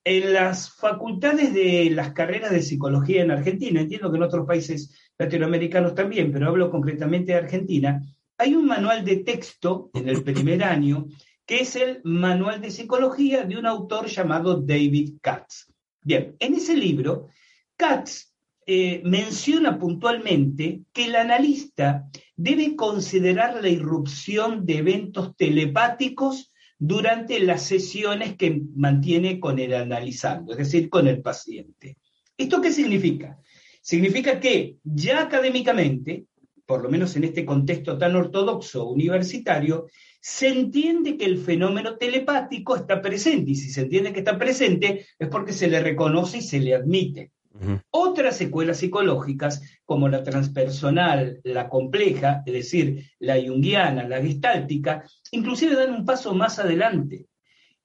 En 0.05 0.33
las 0.33 0.71
facultades 0.73 1.53
de 1.53 1.89
las 1.89 2.11
carreras 2.13 2.51
de 2.51 2.61
psicología 2.61 3.21
en 3.21 3.31
Argentina, 3.31 3.81
entiendo 3.81 4.11
que 4.11 4.17
en 4.17 4.23
otros 4.23 4.45
países 4.45 4.93
latinoamericanos 5.17 5.95
también, 5.95 6.31
pero 6.31 6.49
hablo 6.49 6.69
concretamente 6.69 7.31
de 7.31 7.37
Argentina, 7.37 8.01
hay 8.37 8.55
un 8.55 8.65
manual 8.65 9.05
de 9.05 9.17
texto 9.17 9.89
en 9.93 10.09
el 10.09 10.23
primer 10.23 10.63
año 10.63 11.07
que 11.45 11.61
es 11.61 11.75
el 11.75 12.01
Manual 12.03 12.61
de 12.61 12.71
Psicología 12.71 13.43
de 13.43 13.57
un 13.57 13.65
autor 13.65 14.07
llamado 14.07 14.61
David 14.61 15.17
Katz. 15.21 15.71
Bien, 16.01 16.35
en 16.39 16.53
ese 16.55 16.75
libro, 16.75 17.27
Katz 17.75 18.32
eh, 18.65 19.01
menciona 19.03 19.77
puntualmente 19.77 20.81
que 20.93 21.05
el 21.05 21.15
analista 21.15 22.09
debe 22.35 22.75
considerar 22.75 23.61
la 23.61 23.69
irrupción 23.69 24.65
de 24.65 24.77
eventos 24.77 25.35
telepáticos 25.35 26.53
durante 26.79 27.39
las 27.39 27.63
sesiones 27.63 28.35
que 28.35 28.61
mantiene 28.75 29.39
con 29.39 29.59
el 29.59 29.73
analizando, 29.73 30.53
es 30.53 30.57
decir, 30.57 30.89
con 30.89 31.07
el 31.07 31.21
paciente. 31.21 31.97
¿Esto 32.37 32.61
qué 32.61 32.71
significa? 32.71 33.39
Significa 33.81 34.39
que 34.39 34.77
ya 34.83 35.21
académicamente, 35.21 36.25
por 36.65 36.81
lo 36.81 36.89
menos 36.89 37.15
en 37.15 37.25
este 37.25 37.45
contexto 37.45 37.97
tan 37.97 38.15
ortodoxo 38.15 38.87
universitario, 38.87 39.87
se 40.19 40.47
entiende 40.47 41.17
que 41.17 41.25
el 41.25 41.37
fenómeno 41.37 41.97
telepático 41.97 42.77
está 42.77 43.01
presente 43.01 43.51
y 43.51 43.55
si 43.55 43.69
se 43.69 43.81
entiende 43.81 44.13
que 44.13 44.19
está 44.19 44.37
presente 44.37 45.05
es 45.19 45.27
porque 45.27 45.51
se 45.51 45.67
le 45.67 45.81
reconoce 45.81 46.37
y 46.37 46.41
se 46.41 46.59
le 46.59 46.75
admite. 46.75 47.31
Otras 47.91 48.37
secuelas 48.37 48.77
psicológicas, 48.77 49.61
como 49.85 50.09
la 50.09 50.23
transpersonal, 50.23 51.39
la 51.43 51.69
compleja, 51.69 52.41
es 52.45 52.53
decir, 52.53 53.11
la 53.19 53.35
junguiana, 53.35 54.07
la 54.07 54.21
gestáltica, 54.21 55.03
inclusive 55.31 55.75
dan 55.75 55.93
un 55.93 56.05
paso 56.05 56.33
más 56.33 56.57
adelante 56.57 57.27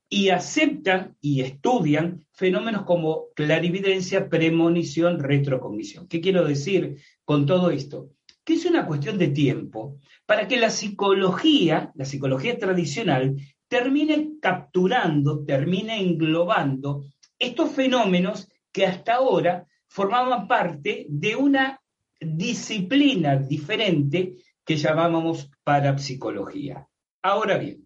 y 0.09 0.31
aceptan 0.31 1.17
y 1.21 1.43
estudian 1.43 2.25
fenómenos 2.33 2.85
como 2.85 3.27
clarividencia, 3.35 4.29
premonición, 4.31 5.19
retrocognición. 5.19 6.09
¿Qué 6.09 6.21
quiero 6.21 6.47
decir 6.47 6.97
con 7.25 7.45
todo 7.45 7.71
esto? 7.71 8.11
Que 8.45 8.55
es 8.55 8.65
una 8.65 8.87
cuestión 8.87 9.19
de 9.19 9.29
tiempo 9.29 9.99
para 10.25 10.49
que 10.49 10.57
la 10.57 10.71
psicología, 10.71 11.93
la 11.95 12.07
psicología 12.07 12.59
tradicional, 12.59 13.37
termine 13.69 14.39
capturando, 14.41 15.45
termine 15.45 16.01
englobando 16.01 17.05
estos 17.39 17.71
fenómenos 17.73 18.49
que 18.79 18.87
hasta 18.87 19.15
ahora 19.17 19.67
formaban 19.89 20.47
parte 20.47 21.05
de 21.09 21.35
una 21.35 21.83
disciplina 22.21 23.35
diferente 23.35 24.37
que 24.65 24.77
llamábamos 24.77 25.51
parapsicología. 25.65 26.87
Ahora 27.21 27.59
bien, 27.59 27.85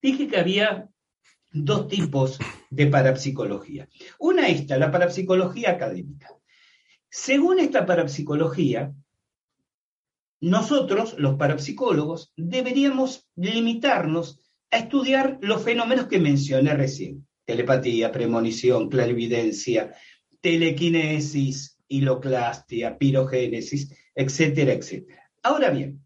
dije 0.00 0.26
que 0.26 0.38
había 0.38 0.88
dos 1.50 1.88
tipos 1.88 2.38
de 2.70 2.86
parapsicología. 2.86 3.86
Una 4.18 4.48
esta, 4.48 4.78
la 4.78 4.90
parapsicología 4.90 5.72
académica. 5.72 6.30
Según 7.10 7.58
esta 7.58 7.84
parapsicología, 7.84 8.94
nosotros, 10.40 11.16
los 11.18 11.34
parapsicólogos, 11.34 12.32
deberíamos 12.34 13.28
limitarnos 13.36 14.40
a 14.70 14.78
estudiar 14.78 15.36
los 15.42 15.62
fenómenos 15.62 16.06
que 16.06 16.18
mencioné 16.18 16.72
recién 16.72 17.27
telepatía, 17.48 18.12
premonición, 18.12 18.90
clarividencia, 18.90 19.94
telequinesis, 20.42 21.80
hiloclastia, 21.88 22.98
pirogénesis, 22.98 23.90
etcétera, 24.14 24.74
etcétera. 24.74 25.30
Ahora 25.42 25.70
bien, 25.70 26.04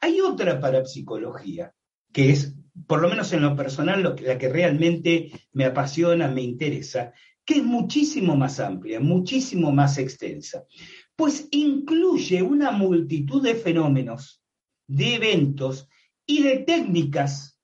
hay 0.00 0.22
otra 0.22 0.58
parapsicología 0.58 1.74
que 2.10 2.30
es, 2.30 2.56
por 2.86 3.02
lo 3.02 3.10
menos 3.10 3.30
en 3.34 3.42
lo 3.42 3.54
personal, 3.54 4.16
la 4.22 4.38
que 4.38 4.48
realmente 4.48 5.30
me 5.52 5.66
apasiona, 5.66 6.28
me 6.28 6.40
interesa, 6.40 7.12
que 7.44 7.58
es 7.58 7.62
muchísimo 7.62 8.34
más 8.34 8.58
amplia, 8.58 9.00
muchísimo 9.00 9.72
más 9.72 9.98
extensa, 9.98 10.64
pues 11.14 11.46
incluye 11.50 12.40
una 12.40 12.70
multitud 12.70 13.42
de 13.42 13.54
fenómenos, 13.54 14.42
de 14.86 15.16
eventos 15.16 15.90
y 16.24 16.42
de 16.42 16.60
técnicas 16.60 17.59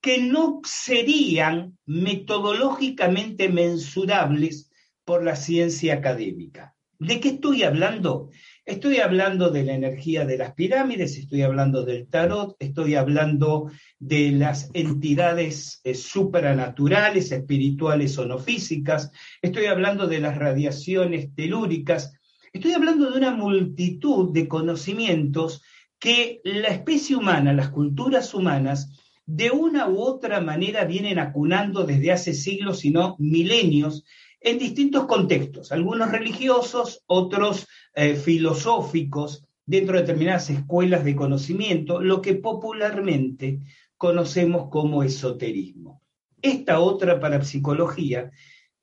que 0.00 0.22
no 0.22 0.60
serían 0.64 1.78
metodológicamente 1.86 3.48
mensurables 3.48 4.70
por 5.04 5.24
la 5.24 5.36
ciencia 5.36 5.94
académica. 5.94 6.74
¿De 6.98 7.18
qué 7.18 7.30
estoy 7.30 7.62
hablando? 7.62 8.28
Estoy 8.66 8.98
hablando 8.98 9.48
de 9.50 9.64
la 9.64 9.72
energía 9.72 10.26
de 10.26 10.36
las 10.36 10.52
pirámides, 10.52 11.16
estoy 11.16 11.42
hablando 11.42 11.82
del 11.82 12.06
tarot, 12.06 12.56
estoy 12.58 12.94
hablando 12.94 13.70
de 13.98 14.32
las 14.32 14.70
entidades 14.74 15.80
eh, 15.82 15.94
supranaturales, 15.94 17.32
espirituales 17.32 18.18
o 18.18 18.26
no 18.26 18.38
físicas, 18.38 19.10
estoy 19.40 19.64
hablando 19.64 20.06
de 20.06 20.20
las 20.20 20.36
radiaciones 20.36 21.34
telúricas, 21.34 22.12
estoy 22.52 22.74
hablando 22.74 23.10
de 23.10 23.16
una 23.16 23.34
multitud 23.34 24.30
de 24.32 24.46
conocimientos 24.46 25.62
que 25.98 26.40
la 26.44 26.68
especie 26.68 27.16
humana, 27.16 27.54
las 27.54 27.70
culturas 27.70 28.34
humanas, 28.34 28.99
de 29.32 29.52
una 29.52 29.88
u 29.88 30.00
otra 30.00 30.40
manera 30.40 30.84
vienen 30.84 31.20
acunando 31.20 31.84
desde 31.84 32.10
hace 32.10 32.34
siglos, 32.34 32.80
si 32.80 32.90
no 32.90 33.14
milenios, 33.20 34.04
en 34.40 34.58
distintos 34.58 35.06
contextos, 35.06 35.70
algunos 35.70 36.10
religiosos, 36.10 37.04
otros 37.06 37.68
eh, 37.94 38.16
filosóficos, 38.16 39.46
dentro 39.64 39.94
de 39.94 40.00
determinadas 40.00 40.50
escuelas 40.50 41.04
de 41.04 41.14
conocimiento, 41.14 42.00
lo 42.00 42.20
que 42.20 42.34
popularmente 42.34 43.60
conocemos 43.96 44.68
como 44.68 45.04
esoterismo. 45.04 46.02
Esta 46.42 46.80
otra 46.80 47.20
parapsicología 47.20 48.32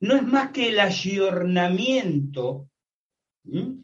no 0.00 0.14
es 0.14 0.22
más 0.22 0.52
que 0.52 0.70
el 0.70 0.80
ayornamiento 0.80 2.70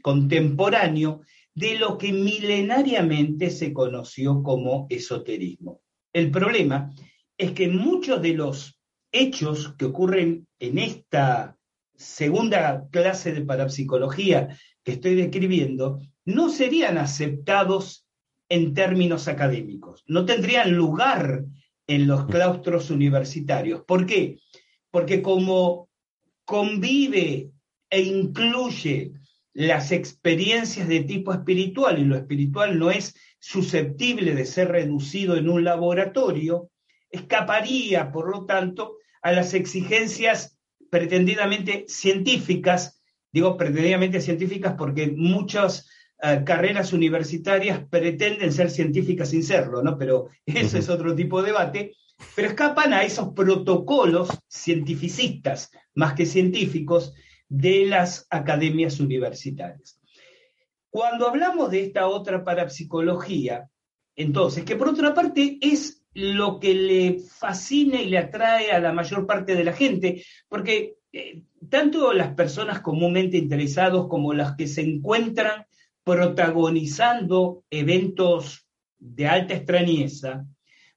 contemporáneo 0.00 1.20
de 1.54 1.78
lo 1.78 1.98
que 1.98 2.12
milenariamente 2.12 3.50
se 3.50 3.74
conoció 3.74 4.42
como 4.42 4.86
esoterismo. 4.88 5.83
El 6.14 6.30
problema 6.30 6.94
es 7.36 7.52
que 7.52 7.68
muchos 7.68 8.22
de 8.22 8.34
los 8.34 8.80
hechos 9.12 9.74
que 9.76 9.86
ocurren 9.86 10.46
en 10.60 10.78
esta 10.78 11.56
segunda 11.96 12.88
clase 12.90 13.32
de 13.32 13.42
parapsicología 13.42 14.56
que 14.84 14.92
estoy 14.92 15.16
describiendo 15.16 16.00
no 16.24 16.50
serían 16.50 16.98
aceptados 16.98 18.06
en 18.48 18.74
términos 18.74 19.26
académicos, 19.26 20.04
no 20.06 20.24
tendrían 20.24 20.72
lugar 20.72 21.44
en 21.86 22.06
los 22.06 22.26
claustros 22.26 22.90
universitarios. 22.90 23.82
¿Por 23.84 24.06
qué? 24.06 24.38
Porque 24.90 25.20
como 25.20 25.88
convive 26.44 27.50
e 27.90 28.00
incluye 28.02 29.12
las 29.54 29.92
experiencias 29.92 30.88
de 30.88 31.04
tipo 31.04 31.32
espiritual 31.32 31.98
y 31.98 32.04
lo 32.04 32.16
espiritual 32.16 32.78
no 32.78 32.90
es 32.90 33.14
susceptible 33.38 34.34
de 34.34 34.44
ser 34.44 34.68
reducido 34.68 35.36
en 35.36 35.48
un 35.48 35.64
laboratorio, 35.64 36.70
escaparía, 37.08 38.10
por 38.10 38.30
lo 38.30 38.44
tanto, 38.46 38.96
a 39.22 39.32
las 39.32 39.54
exigencias 39.54 40.58
pretendidamente 40.90 41.84
científicas, 41.88 43.00
digo 43.32 43.56
pretendidamente 43.56 44.20
científicas 44.20 44.74
porque 44.76 45.12
muchas 45.16 45.88
eh, 46.22 46.42
carreras 46.44 46.92
universitarias 46.92 47.80
pretenden 47.88 48.52
ser 48.52 48.70
científicas 48.70 49.30
sin 49.30 49.44
serlo, 49.44 49.82
¿no? 49.82 49.96
Pero 49.96 50.28
ese 50.46 50.80
es 50.80 50.88
otro 50.88 51.14
tipo 51.14 51.40
de 51.40 51.48
debate, 51.48 51.92
pero 52.34 52.48
escapan 52.48 52.92
a 52.92 53.04
esos 53.04 53.34
protocolos 53.34 54.28
cientificistas 54.48 55.70
más 55.94 56.14
que 56.14 56.26
científicos 56.26 57.14
de 57.48 57.86
las 57.86 58.26
academias 58.30 59.00
universitarias. 59.00 60.00
Cuando 60.90 61.28
hablamos 61.28 61.70
de 61.70 61.84
esta 61.84 62.06
otra 62.06 62.44
parapsicología, 62.44 63.68
entonces, 64.16 64.64
que 64.64 64.76
por 64.76 64.88
otra 64.88 65.12
parte 65.12 65.58
es 65.60 66.04
lo 66.12 66.60
que 66.60 66.74
le 66.74 67.18
fascina 67.18 68.00
y 68.00 68.08
le 68.08 68.18
atrae 68.18 68.70
a 68.70 68.78
la 68.78 68.92
mayor 68.92 69.26
parte 69.26 69.56
de 69.56 69.64
la 69.64 69.72
gente, 69.72 70.24
porque 70.48 70.96
eh, 71.12 71.42
tanto 71.68 72.12
las 72.12 72.34
personas 72.34 72.80
comúnmente 72.80 73.36
interesados 73.36 74.06
como 74.08 74.32
las 74.32 74.54
que 74.54 74.68
se 74.68 74.82
encuentran 74.82 75.66
protagonizando 76.04 77.64
eventos 77.70 78.68
de 78.98 79.26
alta 79.26 79.54
extrañeza, 79.54 80.46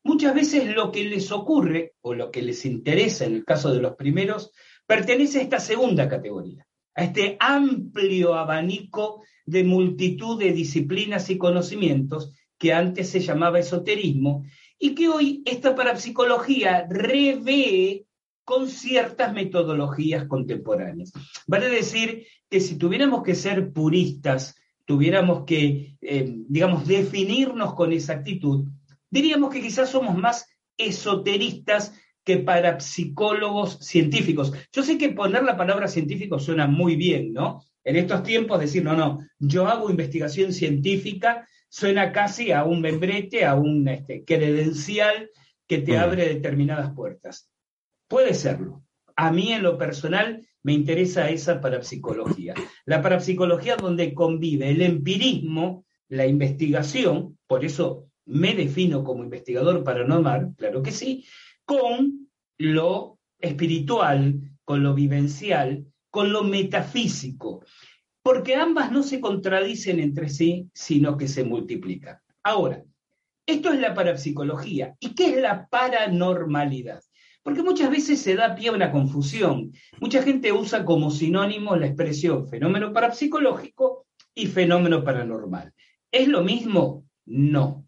muchas 0.03 0.35
veces 0.35 0.75
lo 0.75 0.91
que 0.91 1.05
les 1.05 1.31
ocurre 1.31 1.95
o 2.01 2.13
lo 2.13 2.29
que 2.29 2.41
les 2.41 2.65
interesa 2.65 3.25
en 3.25 3.35
el 3.35 3.45
caso 3.45 3.73
de 3.73 3.81
los 3.81 3.95
primeros 3.95 4.53
pertenece 4.87 5.39
a 5.39 5.43
esta 5.43 5.59
segunda 5.59 6.09
categoría, 6.09 6.65
a 6.95 7.03
este 7.03 7.37
amplio 7.39 8.33
abanico 8.33 9.21
de 9.45 9.63
multitud 9.63 10.39
de 10.39 10.51
disciplinas 10.53 11.29
y 11.29 11.37
conocimientos 11.37 12.33
que 12.57 12.73
antes 12.73 13.09
se 13.09 13.19
llamaba 13.19 13.59
esoterismo 13.59 14.45
y 14.79 14.95
que 14.95 15.09
hoy 15.09 15.43
esta 15.45 15.75
parapsicología 15.75 16.87
revé 16.89 18.05
con 18.43 18.69
ciertas 18.69 19.33
metodologías 19.33 20.25
contemporáneas. 20.25 21.11
Vale 21.47 21.69
decir 21.69 22.25
que 22.49 22.61
si 22.61 22.77
tuviéramos 22.77 23.21
que 23.23 23.35
ser 23.35 23.73
puristas, 23.73 24.55
tuviéramos 24.85 25.43
que, 25.45 25.97
eh, 25.99 26.33
digamos, 26.47 26.87
definirnos 26.87 27.73
con 27.73 27.91
exactitud, 27.91 28.65
diríamos 29.09 29.53
que 29.53 29.61
quizás 29.61 29.89
somos 29.89 30.17
más 30.17 30.47
esoteristas 30.77 31.93
que 32.27 32.39
parapsicólogos 32.39 33.77
científicos. 33.79 34.51
Yo 34.73 34.83
sé 34.83 34.97
que 34.97 35.13
poner 35.13 35.43
la 35.43 35.55
palabra 35.55 35.87
científico 35.87 36.39
suena 36.39 36.67
muy 36.67 36.97
bien, 36.97 37.31
¿no? 37.31 37.63
En 37.85 37.95
estos 37.95 38.21
tiempos 38.23 38.59
decir, 38.59 38.83
no, 38.83 38.97
no, 38.97 39.19
yo 39.39 39.65
hago 39.65 39.89
investigación 39.89 40.51
científica, 40.51 41.47
suena 41.69 42.11
casi 42.11 42.51
a 42.51 42.65
un 42.65 42.81
membrete, 42.81 43.45
a 43.45 43.55
un 43.55 43.87
este, 43.87 44.25
credencial 44.25 45.29
que 45.67 45.77
te 45.77 45.97
abre 45.97 46.27
determinadas 46.27 46.91
puertas. 46.93 47.49
Puede 48.09 48.33
serlo. 48.33 48.83
A 49.15 49.31
mí 49.31 49.53
en 49.53 49.63
lo 49.63 49.77
personal 49.77 50.45
me 50.63 50.73
interesa 50.73 51.29
esa 51.29 51.61
parapsicología. 51.61 52.55
La 52.83 53.01
parapsicología 53.01 53.77
donde 53.77 54.13
convive 54.13 54.69
el 54.69 54.81
empirismo, 54.81 55.85
la 56.09 56.27
investigación, 56.27 57.37
por 57.47 57.63
eso 57.63 58.09
me 58.25 58.53
defino 58.53 59.05
como 59.05 59.23
investigador 59.23 59.81
paranormal, 59.85 60.55
claro 60.57 60.83
que 60.83 60.91
sí, 60.91 61.25
con 61.67 62.29
lo 62.57 63.19
espiritual, 63.39 64.39
con 64.63 64.83
lo 64.83 64.93
vivencial, 64.93 65.85
con 66.09 66.31
lo 66.31 66.43
metafísico, 66.43 67.63
porque 68.23 68.55
ambas 68.55 68.91
no 68.91 69.03
se 69.03 69.19
contradicen 69.19 69.99
entre 69.99 70.29
sí, 70.29 70.69
sino 70.73 71.17
que 71.17 71.27
se 71.27 71.43
multiplican. 71.43 72.19
Ahora, 72.41 72.83
esto 73.45 73.71
es 73.71 73.79
la 73.81 73.93
parapsicología. 73.93 74.95
¿Y 74.99 75.13
qué 75.13 75.35
es 75.35 75.41
la 75.41 75.67
paranormalidad? 75.67 77.01
Porque 77.43 77.63
muchas 77.63 77.91
veces 77.91 78.21
se 78.21 78.35
da 78.35 78.55
pie 78.55 78.69
a 78.69 78.73
una 78.73 78.91
confusión. 78.91 79.73
Mucha 79.99 80.23
gente 80.23 80.53
usa 80.53 80.85
como 80.85 81.11
sinónimo 81.11 81.75
la 81.75 81.87
expresión 81.87 82.47
fenómeno 82.47 82.93
parapsicológico 82.93 84.05
y 84.33 84.47
fenómeno 84.47 85.03
paranormal. 85.03 85.73
¿Es 86.11 86.29
lo 86.29 86.43
mismo? 86.43 87.05
No. 87.25 87.86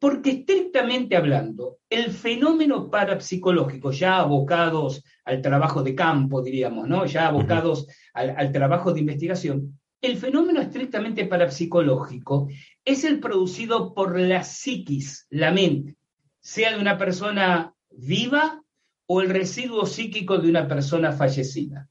Porque 0.00 0.30
estrictamente 0.30 1.16
hablando, 1.16 1.78
el 1.88 2.10
fenómeno 2.10 2.90
parapsicológico, 2.90 3.92
ya 3.92 4.18
abocados 4.18 5.04
al 5.24 5.40
trabajo 5.40 5.84
de 5.84 5.94
campo, 5.94 6.42
diríamos, 6.42 6.88
¿no? 6.88 7.06
Ya 7.06 7.28
abocados 7.28 7.86
al, 8.14 8.34
al 8.36 8.50
trabajo 8.50 8.92
de 8.92 9.00
investigación, 9.00 9.78
el 10.00 10.16
fenómeno 10.16 10.60
estrictamente 10.60 11.26
parapsicológico 11.26 12.48
es 12.84 13.04
el 13.04 13.20
producido 13.20 13.94
por 13.94 14.18
la 14.18 14.42
psiquis, 14.42 15.26
la 15.28 15.52
mente, 15.52 15.96
sea 16.40 16.72
de 16.74 16.80
una 16.80 16.96
persona 16.96 17.74
viva 17.90 18.62
o 19.06 19.20
el 19.20 19.28
residuo 19.28 19.84
psíquico 19.84 20.38
de 20.38 20.48
una 20.48 20.66
persona 20.66 21.12
fallecida. 21.12 21.88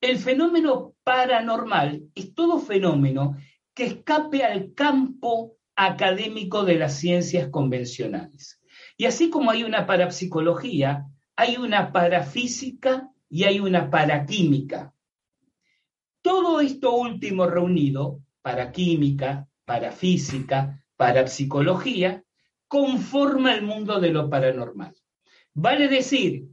El 0.00 0.18
fenómeno 0.18 0.94
paranormal 1.04 2.04
es 2.14 2.34
todo 2.34 2.58
fenómeno 2.58 3.36
que 3.74 3.84
escape 3.84 4.44
al 4.44 4.72
campo 4.74 5.56
académico 5.86 6.64
de 6.64 6.76
las 6.76 6.96
ciencias 6.98 7.48
convencionales. 7.48 8.60
Y 8.96 9.06
así 9.06 9.30
como 9.30 9.50
hay 9.50 9.64
una 9.64 9.86
parapsicología, 9.86 11.06
hay 11.36 11.56
una 11.56 11.92
parafísica 11.92 13.10
y 13.28 13.44
hay 13.44 13.60
una 13.60 13.90
paraquímica. 13.90 14.92
Todo 16.20 16.60
esto 16.60 16.94
último 16.94 17.46
reunido, 17.46 18.20
paraquímica, 18.42 19.48
parafísica, 19.64 20.84
parapsicología, 20.96 22.22
conforma 22.68 23.54
el 23.54 23.62
mundo 23.62 24.00
de 24.00 24.10
lo 24.10 24.30
paranormal. 24.30 24.94
Vale 25.54 25.88
decir 25.88 26.46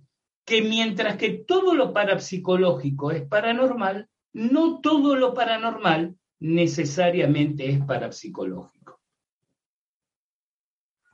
que 0.43 0.61
mientras 0.61 1.17
que 1.17 1.29
todo 1.29 1.75
lo 1.75 1.93
parapsicológico 1.93 3.11
es 3.11 3.21
paranormal, 3.27 4.09
no 4.33 4.79
todo 4.81 5.15
lo 5.15 5.33
paranormal 5.33 6.15
necesariamente 6.39 7.69
es 7.69 7.79
parapsicológico. 7.85 8.98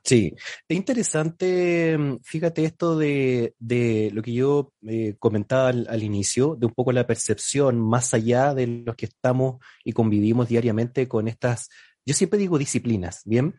Sí, 0.06 0.32
es 0.68 0.76
interesante, 0.76 1.98
fíjate 2.22 2.64
esto 2.64 2.96
de, 2.96 3.54
lo 4.12 4.22
que 4.22 4.32
yo 4.32 4.72
eh, 4.86 5.16
comentaba 5.18 5.70
al, 5.70 6.02
inicio, 6.04 6.54
de 6.54 6.66
un 6.66 6.74
poco 6.74 6.92
la 6.92 7.08
percepción 7.08 7.80
más 7.80 8.14
allá 8.14 8.54
de 8.54 8.68
los 8.86 8.94
que 8.94 9.06
estamos 9.06 9.56
y 9.82 9.92
convivimos 9.92 10.48
diariamente 10.48 11.08
con 11.08 11.26
estas, 11.26 11.70
yo 12.04 12.14
siempre 12.14 12.38
digo 12.38 12.56
disciplinas, 12.56 13.22
¿bien? 13.24 13.56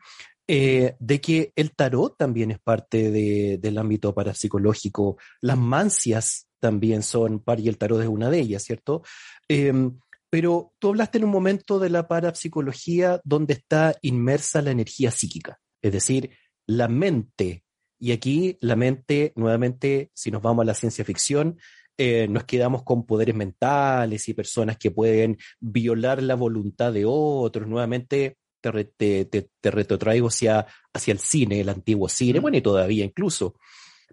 Eh, 0.48 0.96
de 1.02 1.20
que 1.20 1.52
el 1.54 1.76
tarot 1.76 2.16
también 2.18 2.52
es 2.52 2.60
parte 2.60 3.12
del 3.12 3.78
ámbito 3.78 4.16
parapsicológico, 4.16 5.18
las 5.42 5.58
mancias 5.58 6.48
también 6.62 7.04
son 7.04 7.44
par 7.44 7.60
y 7.60 7.68
el 7.68 7.78
tarot 7.78 8.02
es 8.02 8.08
una 8.08 8.30
de 8.30 8.40
ellas, 8.40 8.64
¿cierto? 8.64 9.04
Em, 9.50 10.00
pero 10.30 10.74
tú 10.80 10.88
hablaste 10.88 11.18
en 11.18 11.26
un 11.26 11.32
momento 11.32 11.78
de 11.78 11.90
la 11.90 12.08
parapsicología 12.08 13.20
donde 13.26 13.56
está 13.56 13.96
inmersa 14.02 14.62
la 14.62 14.72
energía 14.72 15.12
psíquica, 15.12 15.60
es 15.82 15.92
decir, 15.92 16.32
la 16.66 16.88
mente. 16.88 17.64
Y 18.00 18.12
aquí 18.12 18.58
la 18.62 18.76
mente, 18.76 19.34
nuevamente, 19.36 20.12
si 20.14 20.32
nos 20.32 20.42
vamos 20.42 20.64
a 20.64 20.68
la 20.68 20.74
ciencia 20.74 21.04
ficción, 21.04 21.58
eh, 21.98 22.28
nos 22.30 22.44
quedamos 22.44 22.84
con 22.84 23.06
poderes 23.06 23.36
mentales 23.36 24.28
y 24.30 24.34
personas 24.34 24.78
que 24.78 24.92
pueden 24.92 25.38
violar 25.60 26.22
la 26.22 26.36
voluntad 26.36 26.94
de 26.94 27.06
otros. 27.06 27.68
Nuevamente, 27.68 28.38
te, 28.62 29.26
te, 29.26 29.72
retrotraigo 29.72 30.28
hacia, 30.28 30.66
hacia 30.94 31.12
el 31.12 31.20
cine, 31.20 31.62
el 31.62 31.70
antiguo 31.70 32.10
cine, 32.10 32.40
bueno, 32.40 32.58
y 32.58 32.62
todavía 32.62 33.06
incluso. 33.06 33.56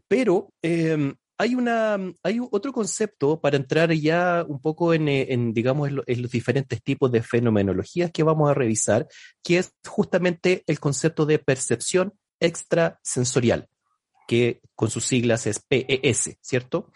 Pero 0.08 0.52
em, 0.62 1.14
hay, 1.36 1.54
una, 1.54 1.98
hay 2.22 2.40
otro 2.50 2.72
concepto 2.72 3.40
para 3.40 3.56
entrar 3.56 3.92
ya 3.92 4.44
un 4.46 4.60
poco 4.60 4.94
en, 4.94 5.08
eh, 5.08 5.36
digamos, 5.52 5.88
en, 5.88 6.22
los 6.22 6.30
diferentes 6.30 6.82
tipos 6.82 7.10
de 7.10 7.22
fenomenologías 7.22 8.10
que 8.12 8.22
vamos 8.22 8.50
a 8.50 8.54
revisar, 8.54 9.08
que 9.42 9.58
es 9.58 9.74
justamente 9.86 10.62
el 10.66 10.78
concepto 10.78 11.26
de 11.26 11.38
percepción 11.38 12.14
extrasensorial, 12.38 13.68
que 14.28 14.60
con 14.74 14.90
sus 14.90 15.04
siglas 15.04 15.46
es 15.46 15.60
PES, 15.60 16.38
¿cierto? 16.40 16.92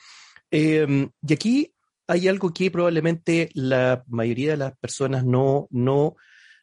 Em, 0.51 1.11
y 1.27 1.33
aquí 1.33 1.75
hay 2.07 2.29
algo 2.29 2.53
que 2.53 2.71
probablemente 2.71 3.51
la 3.55 4.05
mayoría 4.07 4.53
de 4.53 4.57
las 4.57 4.79
personas 4.79 5.25
no, 5.25 5.69
no, 5.71 6.17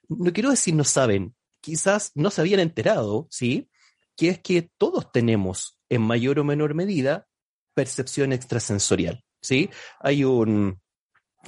no 0.08 0.34
quiero 0.34 0.50
decir 0.50 0.74
no 0.76 0.84
saben, 0.84 1.36
quizás 1.62 2.12
no 2.16 2.32
se 2.32 2.42
habían 2.42 2.62
enterado, 2.62 3.28
¿sí? 3.30 3.70
Que 4.16 4.30
es 4.30 4.40
que 4.40 4.70
todos 4.78 5.12
tenemos, 5.12 5.78
en 5.90 6.02
mayor 6.02 6.40
o 6.40 6.44
menor 6.44 6.74
medida, 6.74 7.28
percepción 7.76 8.34
extrasensorial, 8.34 9.24
¿sí? 9.42 9.70
Hay 10.00 10.24
un, 10.24 10.82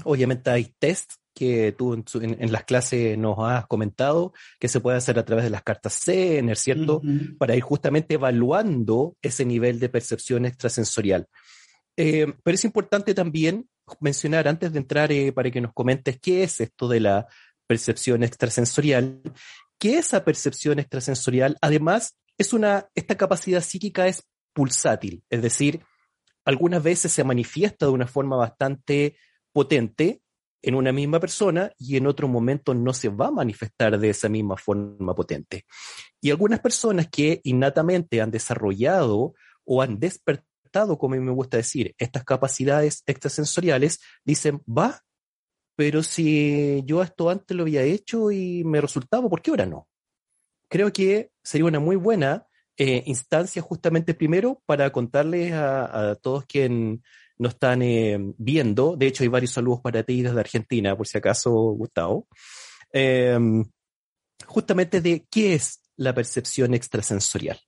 obviamente 0.04 0.52
hay 0.52 0.76
test 0.78 1.14
que 1.34 1.72
tú 1.72 1.94
en, 1.94 2.52
las 2.52 2.64
clases 2.64 3.16
nos 3.18 3.38
has 3.40 3.68
comentado, 3.68 4.34
que 4.60 4.68
se 4.68 4.80
puede 4.80 4.98
hacer 4.98 5.20
a 5.20 5.26
través 5.26 5.44
de 5.46 5.52
las 5.52 5.62
cartas 5.62 6.00
CENER, 6.04 6.58
¿cierto? 6.58 7.02
Para 7.38 7.56
ir 7.56 7.62
justamente 7.62 8.16
evaluando 8.16 9.16
ese 9.22 9.46
nivel 9.46 9.80
de 9.80 9.90
percepción 9.90 10.46
extrasensorial. 10.46 11.28
Eh, 11.96 12.34
pero 12.44 12.56
es 12.56 12.66
importante 12.66 13.14
también 13.14 13.70
mencionar, 14.00 14.48
antes 14.48 14.74
de 14.74 14.80
entrar, 14.80 15.12
eh, 15.12 15.32
para 15.32 15.52
que 15.52 15.62
nos 15.62 15.74
comentes 15.74 16.20
qué 16.20 16.42
es 16.42 16.60
esto 16.60 16.88
de 16.88 17.02
la 17.02 17.28
percepción 17.68 18.24
extrasensorial, 18.24 19.22
que 19.78 20.00
esa 20.00 20.26
percepción 20.26 20.80
extrasensorial, 20.80 21.56
además, 21.62 22.18
es 22.40 22.52
una, 22.52 22.88
esta 22.96 23.16
capacidad 23.16 23.62
psíquica 23.62 24.08
es 24.08 24.24
pulsátil, 24.54 25.24
es 25.30 25.42
decir, 25.44 25.82
algunas 26.48 26.82
veces 26.82 27.12
se 27.12 27.26
manifiesta 27.26 27.88
de 27.88 27.92
una 27.92 28.08
forma 28.08 28.38
bastante 28.38 29.18
potente 29.52 30.22
en 30.62 30.76
una 30.76 30.94
misma 30.94 31.20
persona 31.20 31.74
y 31.78 31.98
en 31.98 32.08
otro 32.08 32.30
momento 32.30 32.74
no 32.74 32.94
se 32.94 33.10
va 33.10 33.28
a 33.28 33.32
manifestar 33.32 34.00
de 34.00 34.10
esa 34.10 34.30
misma 34.30 34.56
forma 34.56 35.14
potente. 35.14 35.66
Y 36.22 36.32
algunas 36.32 36.62
personas 36.62 37.10
que 37.10 37.42
innatamente 37.44 38.22
han 38.22 38.32
desarrollado 38.32 39.34
o 39.66 39.82
han 39.82 40.00
despertado, 40.00 40.98
como 40.98 41.18
me 41.18 41.32
gusta 41.32 41.58
decir, 41.58 41.94
estas 41.98 42.24
capacidades 42.24 43.04
extrasensoriales, 43.06 44.00
dicen, 44.24 44.62
va, 44.66 45.02
pero 45.76 46.02
si 46.02 46.82
yo 46.86 47.04
esto 47.04 47.30
antes 47.30 47.58
lo 47.58 47.64
había 47.64 47.84
hecho 47.84 48.32
y 48.32 48.64
me 48.64 48.80
resultaba, 48.80 49.28
¿por 49.28 49.42
qué 49.42 49.52
ahora 49.52 49.66
no? 49.66 49.90
Creo 50.70 50.94
que 50.94 51.30
sería 51.44 51.68
una 51.68 51.82
muy 51.82 51.98
buena 51.98 52.47
eh, 52.78 53.04
instancia 53.08 53.62
justamente 53.62 54.14
primero 54.14 54.62
para 54.68 54.92
contarles 54.92 55.52
a, 55.54 56.16
todos 56.22 56.46
quienes 56.46 57.00
nos 57.38 57.54
están 57.54 57.82
eh, 57.82 58.20
viendo. 58.38 58.96
De 58.96 59.08
hecho, 59.08 59.24
hay 59.24 59.30
varios 59.30 59.52
saludos 59.52 59.82
para 59.82 60.04
ti 60.04 60.22
desde 60.22 60.40
Argentina, 60.40 60.96
por 60.96 61.08
si 61.08 61.18
acaso, 61.18 61.52
Gustavo. 61.52 62.28
Em, 62.92 63.66
justamente 64.46 65.02
de 65.02 65.26
qué 65.30 65.56
es 65.56 65.82
la 65.96 66.14
percepción 66.14 66.74
extrasensorial. 66.76 67.60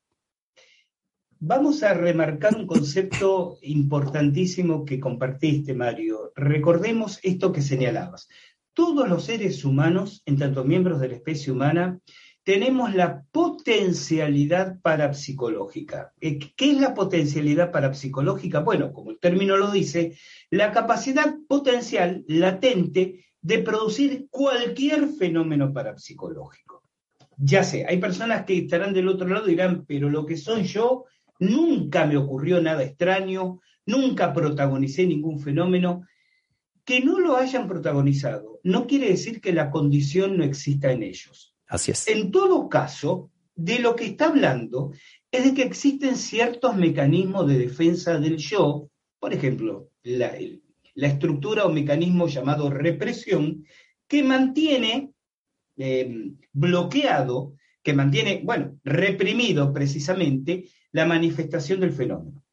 Vamos 1.40 1.84
a 1.84 1.94
remarcar 1.94 2.56
un 2.56 2.68
concepto 2.68 3.58
importantísimo 3.62 4.86
que 4.86 5.00
compartiste, 5.00 5.74
Mario. 5.74 6.34
Recordemos 6.36 7.20
esto 7.24 7.52
que 7.52 7.62
señalabas. 7.62 8.28
Todos 8.74 9.10
los 9.10 9.24
seres 9.24 9.66
humanos, 9.66 10.22
en 10.26 10.38
tanto 10.38 10.64
miembros 10.66 11.00
de 11.00 11.08
la 11.08 11.16
especie 11.16 11.52
humana, 11.52 12.00
tenemos 12.50 12.96
la 12.96 13.22
potencialidad 13.32 14.82
parapsicológica. 14.82 16.14
Eh, 16.20 16.40
¿Qué 16.40 16.72
es 16.72 16.82
la 16.82 16.96
potencialidad 16.96 17.72
parapsicológica? 17.72 18.62
Bueno, 18.62 18.92
como 18.92 19.12
el 19.12 19.20
término 19.20 19.56
lo 19.56 19.70
dice, 19.70 20.18
la 20.50 20.72
capacidad 20.72 21.36
potencial 21.48 22.26
latente 22.28 23.24
de 23.40 23.60
producir 23.60 24.30
cualquier 24.32 25.10
fenómeno 25.10 25.72
parapsicológico. 25.72 26.82
Ya 27.38 27.64
sé, 27.64 27.86
hay 27.88 28.00
personas 28.00 28.46
que 28.46 28.58
estarán 28.58 28.96
del 28.96 29.10
otro 29.10 29.28
lado 29.28 29.46
y 29.46 29.52
dirán, 29.52 29.86
pero 29.86 30.10
lo 30.10 30.26
que 30.26 30.36
soy 30.36 30.64
yo, 30.64 31.06
nunca 31.38 32.08
me 32.08 32.18
ocurrió 32.18 32.60
nada 32.60 32.82
extraño, 32.82 33.62
nunca 33.86 34.34
protagonicé 34.34 35.06
ningún 35.06 35.40
fenómeno. 35.40 36.02
Que 36.84 37.02
no 37.02 37.20
lo 37.20 37.38
hayan 37.38 37.68
protagonizado 37.68 38.50
no 38.64 38.88
quiere 38.88 39.10
decir 39.10 39.42
que 39.42 39.54
la 39.54 39.70
condición 39.70 40.38
no 40.38 40.44
exista 40.44 40.92
en 40.92 41.04
ellos. 41.04 41.56
En 42.08 42.32
todo 42.32 42.68
caso, 42.68 43.30
de 43.56 43.80
lo 43.80 43.96
que 43.96 44.06
está 44.06 44.28
hablando 44.28 44.92
es 45.32 45.44
de 45.44 45.54
que 45.54 45.64
existen 45.64 46.16
ciertos 46.16 46.76
mecanismos 46.76 47.48
de 47.48 47.60
defensa 47.60 48.18
del 48.20 48.38
yo, 48.38 48.90
por 49.20 49.34
ejemplo, 49.34 49.90
la, 50.04 50.32
estructura 50.96 51.66
o 51.66 51.72
mecanismo 51.72 52.28
llamado 52.28 52.70
represión, 52.70 53.66
que 54.08 54.24
mantiene 54.24 55.12
eh, 55.78 56.32
bloqueado, 56.52 57.54
que 57.84 57.94
mantiene, 57.94 58.42
bueno, 58.44 58.80
reprimido 58.84 59.72
precisamente 59.72 60.66
la 60.92 61.06
manifestación 61.06 61.80
del 61.80 61.94
fenómeno 61.94 62.44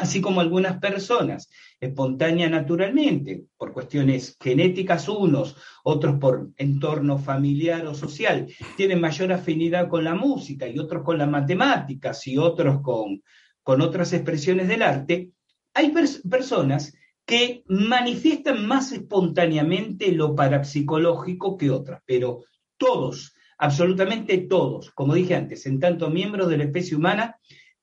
así 0.00 0.20
como 0.20 0.40
algunas 0.40 0.78
personas, 0.78 1.50
espontánea 1.78 2.48
naturalmente, 2.48 3.44
por 3.56 3.72
cuestiones 3.72 4.36
genéticas 4.40 5.08
unos, 5.08 5.56
otros 5.84 6.18
por 6.18 6.50
entorno 6.56 7.18
familiar 7.18 7.86
o 7.86 7.94
social, 7.94 8.46
tienen 8.76 9.00
mayor 9.00 9.32
afinidad 9.32 9.88
con 9.88 10.04
la 10.04 10.14
música 10.14 10.66
y 10.66 10.78
otros 10.78 11.02
con 11.04 11.18
las 11.18 11.28
matemáticas 11.28 12.26
y 12.26 12.38
otros 12.38 12.80
con, 12.80 13.22
con 13.62 13.82
otras 13.82 14.12
expresiones 14.12 14.68
del 14.68 14.82
arte, 14.82 15.30
hay 15.74 15.92
personas 16.28 16.94
que 17.26 17.62
manifiestan 17.68 18.66
más 18.66 18.90
espontáneamente 18.92 20.12
lo 20.12 20.34
parapsicológico 20.34 21.56
que 21.56 21.70
otras, 21.70 22.02
pero 22.04 22.44
todos, 22.76 23.34
absolutamente 23.58 24.38
todos, 24.38 24.90
como 24.90 25.14
dije 25.14 25.36
antes, 25.36 25.66
en 25.66 25.78
tanto 25.78 26.10
miembros 26.10 26.48
de 26.48 26.56
la 26.56 26.64
especie 26.64 26.96
humana, 26.96 27.36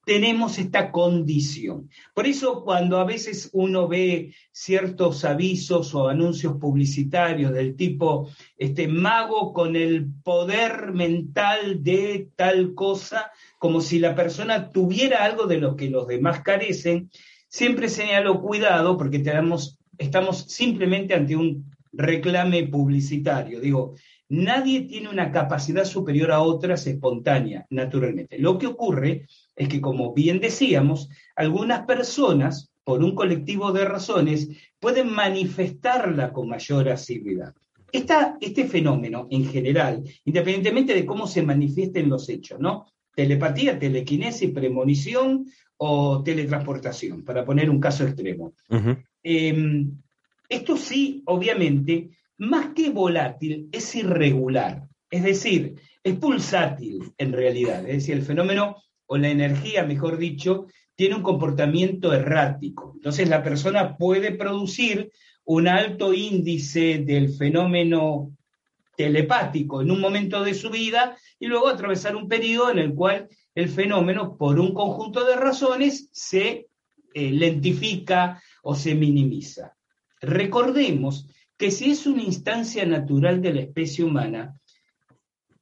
tenemos 0.08 0.58
esta 0.58 0.90
condición. 0.90 1.90
Por 2.14 2.28
eso 2.28 2.64
cuando 2.64 2.98
a 2.98 3.04
veces 3.04 3.50
uno 3.52 3.90
ve 3.90 4.34
ciertos 4.54 5.26
avisos 5.26 5.94
o 5.94 6.08
anuncios 6.08 6.56
publicitarios 6.62 7.52
del 7.52 7.76
tipo 7.76 8.30
este 8.58 8.88
mago 8.88 9.52
con 9.52 9.76
el 9.76 10.08
poder 10.24 10.94
mental 10.94 11.84
de 11.84 12.30
tal 12.38 12.74
cosa, 12.74 13.32
como 13.60 13.82
si 13.82 14.00
la 14.00 14.16
persona 14.16 14.70
tuviera 14.70 15.26
algo 15.26 15.46
de 15.46 15.58
lo 15.58 15.76
que 15.76 15.90
los 15.90 16.08
demás 16.08 16.42
carecen, 16.42 17.12
siempre 17.50 17.90
señalo 17.90 18.42
cuidado 18.42 18.96
porque 18.96 19.20
tenemos, 19.20 19.78
estamos 19.98 20.38
simplemente 20.48 21.16
ante 21.16 21.36
un 21.36 21.70
reclame 21.92 22.64
publicitario. 22.64 23.60
Digo, 23.60 23.96
nadie 24.30 24.82
tiene 24.82 25.10
una 25.10 25.32
capacidad 25.32 25.86
superior 25.86 26.32
a 26.32 26.42
otras 26.42 26.86
espontánea, 26.88 27.66
naturalmente. 27.70 28.38
Lo 28.40 28.58
que 28.58 28.68
ocurre 28.68 29.28
es 29.56 29.70
que, 29.70 29.82
como 29.82 30.14
bien 30.14 30.40
decíamos, 30.40 31.10
algunas 31.36 31.86
personas, 31.86 32.72
por 32.84 33.04
un 33.04 33.16
colectivo 33.16 33.72
de 33.72 33.86
razones, 33.86 34.50
pueden 34.80 35.12
manifestarla 35.12 36.32
con 36.32 36.50
mayor 36.50 36.90
asiduidad. 36.90 37.54
este 37.92 38.66
fenómeno, 38.66 39.28
en 39.30 39.46
general, 39.46 40.04
independientemente 40.26 40.94
de 40.94 41.06
cómo 41.06 41.26
se 41.26 41.42
manifiesten 41.42 42.10
los 42.10 42.28
hechos, 42.30 42.60
¿no? 42.60 42.86
Telepatía, 43.16 43.80
telequinesis, 43.80 44.52
premonición 44.52 45.46
o 45.78 46.22
teletransportación, 46.22 47.24
para 47.24 47.46
poner 47.46 47.70
un 47.70 47.80
caso 47.80 48.04
extremo. 48.04 48.54
Em, 49.24 49.92
esto 50.50 50.78
sí, 50.78 51.24
obviamente, 51.26 52.10
más 52.38 52.74
que 52.74 52.90
volátil, 52.90 53.70
es 53.72 53.96
irregular. 53.96 54.88
Es 55.10 55.24
decir, 55.24 55.76
es 56.04 56.16
pulsátil 56.16 57.14
en 57.18 57.34
realidad. 57.34 57.80
Es 57.88 57.98
decir, 57.98 58.16
el 58.16 58.24
fenómeno 58.24 58.78
o 59.06 59.18
la 59.18 59.30
energía, 59.30 59.84
mejor 59.84 60.18
dicho, 60.18 60.68
tiene 60.96 61.16
un 61.16 61.24
comportamiento 61.24 62.14
errático. 62.14 62.94
Entonces 62.96 63.30
la 63.30 63.44
persona 63.44 63.98
puede 63.98 64.32
producir 64.32 65.12
un 65.46 65.68
alto 65.68 66.14
índice 66.14 67.00
del 67.00 67.30
fenómeno 67.30 68.32
telepático 68.98 69.82
en 69.82 69.92
un 69.92 70.02
momento 70.02 70.44
de 70.44 70.56
su 70.56 70.70
vida 70.70 71.16
y 71.40 71.46
luego 71.46 71.70
atravesar 71.70 72.16
un 72.16 72.28
periodo 72.28 72.72
en 72.72 72.80
el 72.80 72.94
cual 72.94 73.30
el 73.54 73.70
fenómeno, 73.70 74.36
por 74.38 74.60
un 74.60 74.74
conjunto 74.74 75.24
de 75.24 75.36
razones, 75.36 76.10
se 76.12 76.68
eh, 77.14 77.32
lentifica 77.32 78.42
o 78.64 78.76
se 78.76 78.96
minimiza. 78.96 79.76
Recordemos 80.20 81.30
que 81.58 81.72
si 81.72 81.92
es 81.92 82.06
una 82.06 82.24
instancia 82.24 82.86
natural 82.86 83.42
de 83.42 83.54
la 83.54 83.62
especie 83.62 84.06
humana, 84.06 84.60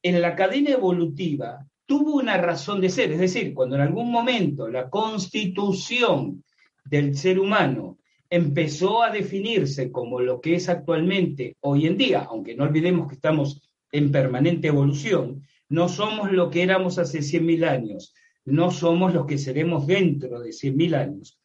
en 0.02 0.20
la 0.20 0.36
cadena 0.36 0.70
evolutiva 0.70 1.66
tuvo 1.86 2.16
una 2.16 2.36
razón 2.36 2.80
de 2.80 2.90
ser, 2.90 3.12
es 3.12 3.18
decir, 3.18 3.54
cuando 3.54 3.76
en 3.76 3.82
algún 3.82 4.10
momento 4.10 4.68
la 4.68 4.90
constitución 4.90 6.44
del 6.84 7.16
ser 7.16 7.38
humano 7.38 7.98
empezó 8.28 9.02
a 9.02 9.10
definirse 9.10 9.90
como 9.90 10.20
lo 10.20 10.40
que 10.40 10.56
es 10.56 10.68
actualmente 10.68 11.56
hoy 11.60 11.86
en 11.86 11.96
día, 11.96 12.26
aunque 12.28 12.54
no 12.54 12.64
olvidemos 12.64 13.08
que 13.08 13.14
estamos 13.14 13.62
en 13.92 14.10
permanente 14.10 14.68
evolución, 14.68 15.42
no 15.68 15.88
somos 15.88 16.30
lo 16.32 16.50
que 16.50 16.62
éramos 16.62 16.98
hace 16.98 17.20
100.000 17.20 17.68
años, 17.68 18.14
no 18.44 18.70
somos 18.70 19.14
los 19.14 19.26
que 19.26 19.38
seremos 19.38 19.86
dentro 19.86 20.40
de 20.40 20.50
100.000 20.50 20.94
años. 20.94 21.38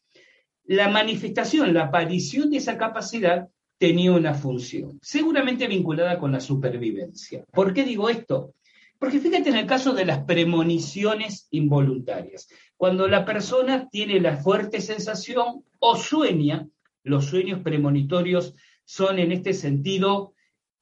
La 0.64 0.88
manifestación, 0.88 1.72
la 1.72 1.84
aparición 1.84 2.50
de 2.50 2.58
esa 2.58 2.76
capacidad 2.76 3.48
tenía 3.82 4.12
una 4.12 4.32
función, 4.32 5.00
seguramente 5.02 5.66
vinculada 5.66 6.16
con 6.16 6.30
la 6.30 6.38
supervivencia. 6.38 7.44
¿Por 7.50 7.74
qué 7.74 7.82
digo 7.82 8.08
esto? 8.08 8.54
Porque 8.96 9.18
fíjate 9.18 9.50
en 9.50 9.56
el 9.56 9.66
caso 9.66 9.92
de 9.92 10.04
las 10.04 10.20
premoniciones 10.20 11.48
involuntarias, 11.50 12.46
cuando 12.76 13.08
la 13.08 13.24
persona 13.24 13.88
tiene 13.90 14.20
la 14.20 14.36
fuerte 14.36 14.80
sensación 14.80 15.64
o 15.80 15.96
sueña, 15.96 16.68
los 17.02 17.24
sueños 17.24 17.58
premonitorios 17.58 18.54
son 18.84 19.18
en 19.18 19.32
este 19.32 19.52
sentido 19.52 20.34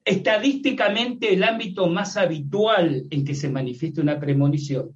estadísticamente 0.05 1.33
el 1.33 1.43
ámbito 1.43 1.87
más 1.87 2.19
habitual 2.19 3.07
en 3.09 3.25
que 3.25 3.35
se 3.35 3.49
manifiesta 3.49 4.03
una 4.03 4.21
premonición. 4.21 4.91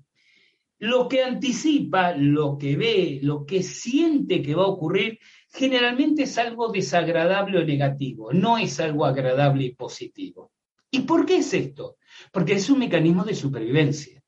Lo 0.78 1.08
que 1.08 1.22
anticipa, 1.22 2.14
lo 2.14 2.58
que 2.58 2.76
ve, 2.76 3.20
lo 3.22 3.46
que 3.46 3.62
siente 3.62 4.42
que 4.42 4.54
va 4.54 4.64
a 4.64 4.74
ocurrir, 4.76 5.20
generalmente 5.54 6.24
es 6.24 6.36
algo 6.36 6.68
desagradable 6.68 7.58
o 7.58 7.64
negativo, 7.64 8.32
no 8.32 8.58
es 8.58 8.80
algo 8.80 9.06
agradable 9.06 9.64
y 9.64 9.74
positivo. 9.74 10.50
¿Y 10.90 11.00
por 11.00 11.24
qué 11.26 11.36
es 11.36 11.54
esto? 11.54 11.96
Porque 12.32 12.54
es 12.54 12.68
un 12.68 12.80
mecanismo 12.80 13.24
de 13.24 13.34
supervivencia. 13.34 14.20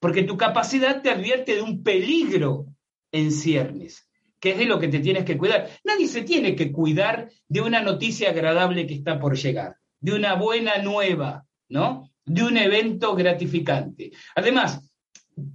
Porque 0.00 0.24
tu 0.24 0.36
capacidad 0.36 1.00
te 1.00 1.10
advierte 1.10 1.54
de 1.54 1.62
un 1.62 1.84
peligro 1.84 2.66
en 3.12 3.30
ciernes, 3.30 4.08
que 4.40 4.50
es 4.50 4.58
de 4.58 4.64
lo 4.64 4.80
que 4.80 4.88
te 4.88 4.98
tienes 4.98 5.24
que 5.24 5.38
cuidar. 5.38 5.70
Nadie 5.84 6.08
se 6.08 6.22
tiene 6.22 6.56
que 6.56 6.72
cuidar 6.72 7.30
de 7.48 7.60
una 7.60 7.80
noticia 7.80 8.30
agradable 8.30 8.86
que 8.86 8.94
está 8.94 9.20
por 9.20 9.36
llegar, 9.36 9.76
de 10.00 10.14
una 10.14 10.34
buena 10.34 10.78
nueva, 10.78 11.46
¿no? 11.68 12.10
De 12.24 12.42
un 12.42 12.56
evento 12.56 13.14
gratificante. 13.14 14.10
Además, 14.34 14.91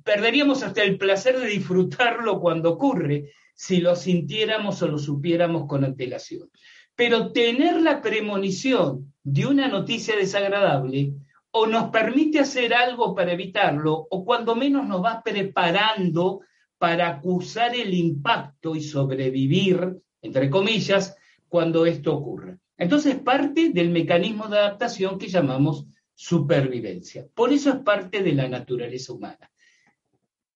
perderíamos 0.03 0.63
hasta 0.63 0.83
el 0.83 0.97
placer 0.97 1.39
de 1.39 1.47
disfrutarlo 1.47 2.39
cuando 2.39 2.71
ocurre 2.71 3.31
si 3.53 3.81
lo 3.81 3.95
sintiéramos 3.95 4.81
o 4.81 4.87
lo 4.87 4.99
supiéramos 4.99 5.65
con 5.67 5.83
antelación. 5.83 6.49
Pero 6.95 7.31
tener 7.31 7.81
la 7.81 8.01
premonición 8.01 9.13
de 9.23 9.45
una 9.45 9.67
noticia 9.67 10.15
desagradable 10.15 11.13
o 11.51 11.65
nos 11.65 11.89
permite 11.89 12.39
hacer 12.39 12.73
algo 12.73 13.15
para 13.15 13.33
evitarlo, 13.33 14.07
o 14.09 14.23
cuando 14.25 14.55
menos 14.55 14.87
nos 14.87 15.03
va 15.03 15.21
preparando 15.23 16.41
para 16.77 17.07
acusar 17.07 17.75
el 17.75 17.93
impacto 17.93 18.75
y 18.75 18.81
sobrevivir, 18.81 19.97
entre 20.21 20.49
comillas, 20.49 21.15
cuando 21.47 21.85
esto 21.85 22.15
ocurre. 22.15 22.57
Entonces, 22.77 23.15
parte 23.15 23.69
del 23.69 23.89
mecanismo 23.89 24.47
de 24.47 24.59
adaptación 24.59 25.17
que 25.17 25.29
llamamos 25.29 25.87
supervivencia. 26.13 27.27
Por 27.33 27.51
eso 27.51 27.71
es 27.71 27.77
parte 27.77 28.21
de 28.21 28.33
la 28.33 28.47
naturaleza 28.47 29.13
humana. 29.13 29.49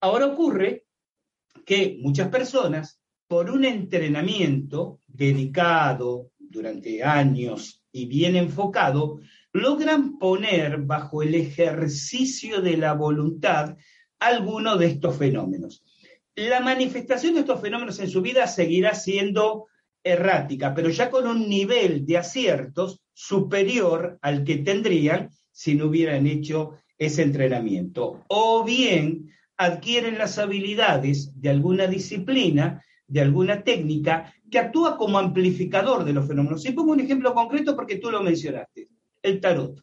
Ahora 0.01 0.25
ocurre 0.25 0.85
que 1.65 1.97
muchas 2.01 2.29
personas, 2.29 2.99
por 3.27 3.51
un 3.51 3.63
entrenamiento 3.65 4.99
dedicado 5.07 6.31
durante 6.37 7.03
años 7.03 7.83
y 7.91 8.07
bien 8.07 8.35
enfocado, 8.35 9.19
logran 9.53 10.17
poner 10.17 10.79
bajo 10.79 11.21
el 11.21 11.35
ejercicio 11.35 12.61
de 12.61 12.77
la 12.77 12.93
voluntad 12.93 13.77
alguno 14.19 14.77
de 14.77 14.87
estos 14.87 15.17
fenómenos. 15.17 15.83
La 16.35 16.61
manifestación 16.61 17.35
de 17.35 17.41
estos 17.41 17.61
fenómenos 17.61 17.99
en 17.99 18.09
su 18.09 18.21
vida 18.21 18.47
seguirá 18.47 18.95
siendo 18.95 19.67
errática, 20.03 20.73
pero 20.73 20.89
ya 20.89 21.11
con 21.11 21.27
un 21.27 21.47
nivel 21.47 22.05
de 22.05 22.17
aciertos 22.17 23.01
superior 23.13 24.17
al 24.21 24.43
que 24.43 24.57
tendrían 24.57 25.29
si 25.51 25.75
no 25.75 25.85
hubieran 25.85 26.25
hecho 26.25 26.71
ese 26.97 27.21
entrenamiento, 27.23 28.23
o 28.27 28.63
bien 28.63 29.31
adquieren 29.61 30.17
las 30.17 30.39
habilidades 30.39 31.39
de 31.39 31.51
alguna 31.51 31.85
disciplina, 31.85 32.83
de 33.05 33.21
alguna 33.21 33.63
técnica, 33.63 34.33
que 34.49 34.57
actúa 34.57 34.97
como 34.97 35.19
amplificador 35.19 36.03
de 36.03 36.13
los 36.13 36.27
fenómenos. 36.27 36.65
Y 36.65 36.71
pongo 36.71 36.93
un 36.93 36.99
ejemplo 36.99 37.35
concreto 37.35 37.75
porque 37.75 37.97
tú 37.97 38.09
lo 38.09 38.23
mencionaste, 38.23 38.89
el 39.21 39.39
tarot. 39.39 39.79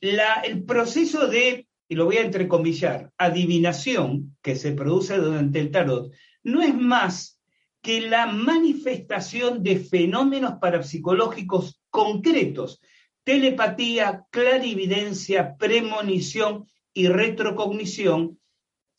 el 0.00 0.64
proceso 0.64 1.28
de, 1.28 1.66
y 1.88 1.94
lo 1.94 2.04
voy 2.04 2.18
a 2.18 2.26
entrecomillar, 2.26 3.10
adivinación 3.16 4.36
que 4.42 4.54
se 4.54 4.72
produce 4.72 5.16
durante 5.16 5.58
el 5.58 5.70
tarot, 5.70 6.12
no 6.42 6.60
es 6.60 6.74
más 6.74 7.40
que 7.80 8.02
la 8.02 8.26
manifestación 8.26 9.62
de 9.62 9.78
fenómenos 9.78 10.58
parapsicológicos 10.60 11.80
concretos, 11.88 12.82
telepatía, 13.24 14.26
clarividencia, 14.30 15.56
premonición 15.56 16.66
y 16.92 17.08
retrocognición, 17.08 18.38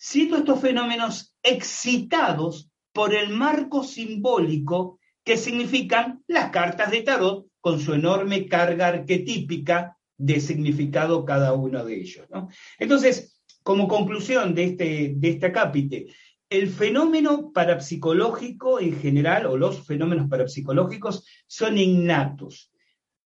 siendo 0.04 0.36
estos 0.36 0.60
fenómenos 0.60 1.34
excitados 1.42 2.70
por 2.92 3.16
el 3.16 3.30
marco 3.30 3.86
simbólico 3.86 5.00
que 5.24 5.38
significan 5.38 6.22
las 6.28 6.50
cartas 6.50 6.92
de 6.92 7.04
tarot 7.04 7.48
con 7.62 7.80
su 7.80 7.94
enorme 7.94 8.50
carga 8.50 8.90
arquetípica 8.90 9.98
de 10.18 10.42
significado 10.42 11.24
cada 11.24 11.54
uno 11.54 11.86
de 11.86 12.02
ellos. 12.02 12.28
Entonces, 12.80 13.40
como 13.64 13.88
conclusión 13.88 14.54
de 14.54 14.66
este, 14.66 15.14
de 15.16 15.30
este 15.30 15.46
acápite, 15.46 16.08
el 16.50 16.68
fenómeno 16.68 17.54
parapsicológico 17.54 18.82
en 18.82 19.00
general, 19.00 19.46
o 19.46 19.56
los 19.56 19.88
fenómenos 19.88 20.28
parapsicológicos, 20.28 21.26
son 21.48 21.78
innatos. 21.78 22.74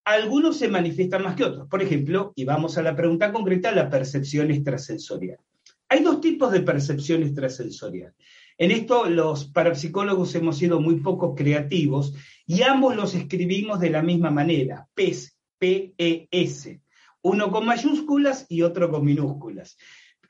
Algunos 0.05 0.57
se 0.57 0.67
manifiestan 0.67 1.23
más 1.23 1.35
que 1.35 1.43
otros. 1.43 1.67
Por 1.67 1.81
ejemplo, 1.81 2.33
y 2.35 2.45
vamos 2.45 2.77
a 2.77 2.83
la 2.83 2.95
pregunta 2.95 3.33
concreta, 3.33 3.71
la 3.71 3.89
percepción 3.89 4.51
extrasensorial. 4.51 5.39
Hay 5.89 6.03
dos 6.03 6.19
tipos 6.19 6.51
de 6.51 6.61
percepción 6.61 7.23
extrasensorial. 7.23 8.13
En 8.57 8.71
esto 8.71 9.09
los 9.09 9.45
parapsicólogos 9.45 10.35
hemos 10.35 10.57
sido 10.57 10.81
muy 10.81 10.99
poco 10.99 11.35
creativos 11.35 12.13
y 12.45 12.63
ambos 12.63 12.95
los 12.95 13.13
escribimos 13.13 13.79
de 13.79 13.91
la 13.91 14.01
misma 14.01 14.31
manera, 14.31 14.87
PES, 14.95 15.37
P-E-S, 15.59 16.81
uno 17.21 17.51
con 17.51 17.65
mayúsculas 17.65 18.45
y 18.49 18.63
otro 18.63 18.89
con 18.89 19.05
minúsculas. 19.05 19.77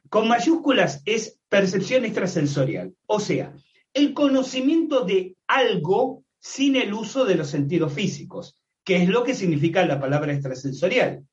Con 0.09 0.27
mayúsculas 0.27 1.01
es 1.05 1.39
percepción 1.49 2.05
extrasensorial, 2.05 2.93
o 3.07 3.19
sea, 3.19 3.53
el 3.93 4.13
conocimiento 4.13 5.05
de 5.05 5.35
algo 5.47 6.23
sin 6.39 6.75
el 6.75 6.93
uso 6.93 7.25
de 7.25 7.35
los 7.35 7.49
sentidos 7.49 7.93
físicos, 7.93 8.59
que 8.83 8.97
es 8.97 9.09
lo 9.09 9.23
que 9.23 9.33
significa 9.33 9.85
la 9.85 9.99
palabra 9.99 10.33
extrasensorial. 10.33 11.25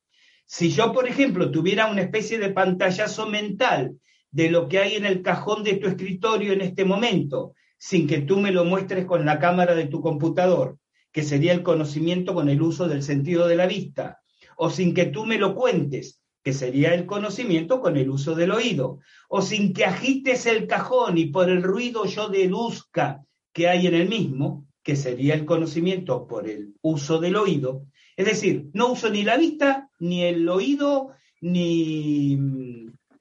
Si 0.46 0.70
yo, 0.70 0.92
por 0.92 1.08
ejemplo, 1.08 1.50
tuviera 1.50 1.90
una 1.90 2.02
especie 2.02 2.38
de 2.38 2.50
pantallazo 2.50 3.28
mental 3.28 3.96
de 4.34 4.50
lo 4.50 4.68
que 4.68 4.80
hay 4.80 4.96
en 4.96 5.06
el 5.06 5.22
cajón 5.22 5.62
de 5.62 5.74
tu 5.76 5.86
escritorio 5.86 6.52
en 6.52 6.60
este 6.60 6.84
momento, 6.84 7.54
sin 7.78 8.08
que 8.08 8.18
tú 8.18 8.40
me 8.40 8.50
lo 8.50 8.64
muestres 8.64 9.06
con 9.06 9.24
la 9.24 9.38
cámara 9.38 9.76
de 9.76 9.86
tu 9.86 10.00
computador, 10.00 10.76
que 11.12 11.22
sería 11.22 11.52
el 11.52 11.62
conocimiento 11.62 12.34
con 12.34 12.48
el 12.48 12.60
uso 12.60 12.88
del 12.88 13.04
sentido 13.04 13.46
de 13.46 13.54
la 13.54 13.68
vista, 13.68 14.18
o 14.56 14.70
sin 14.70 14.92
que 14.92 15.06
tú 15.06 15.24
me 15.24 15.38
lo 15.38 15.54
cuentes, 15.54 16.20
que 16.42 16.52
sería 16.52 16.94
el 16.94 17.06
conocimiento 17.06 17.80
con 17.80 17.96
el 17.96 18.10
uso 18.10 18.34
del 18.34 18.50
oído, 18.50 18.98
o 19.28 19.40
sin 19.40 19.72
que 19.72 19.84
agites 19.84 20.46
el 20.46 20.66
cajón 20.66 21.16
y 21.16 21.26
por 21.26 21.48
el 21.48 21.62
ruido 21.62 22.04
yo 22.04 22.28
deduzca 22.28 23.24
que 23.52 23.68
hay 23.68 23.86
en 23.86 23.94
el 23.94 24.08
mismo, 24.08 24.66
que 24.82 24.96
sería 24.96 25.34
el 25.34 25.44
conocimiento 25.44 26.26
por 26.26 26.48
el 26.48 26.74
uso 26.82 27.20
del 27.20 27.36
oído. 27.36 27.86
Es 28.16 28.26
decir, 28.26 28.66
no 28.72 28.90
uso 28.90 29.10
ni 29.10 29.22
la 29.22 29.36
vista, 29.36 29.90
ni 30.00 30.24
el 30.24 30.48
oído, 30.48 31.10
ni, 31.40 32.36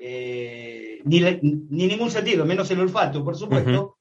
eh, 0.05 0.72
ni, 1.05 1.21
ningún 1.87 2.11
sentido, 2.11 2.45
menos 2.45 2.69
el 2.71 2.79
olfato, 2.79 3.23
por 3.23 3.35
supuesto. 3.35 3.97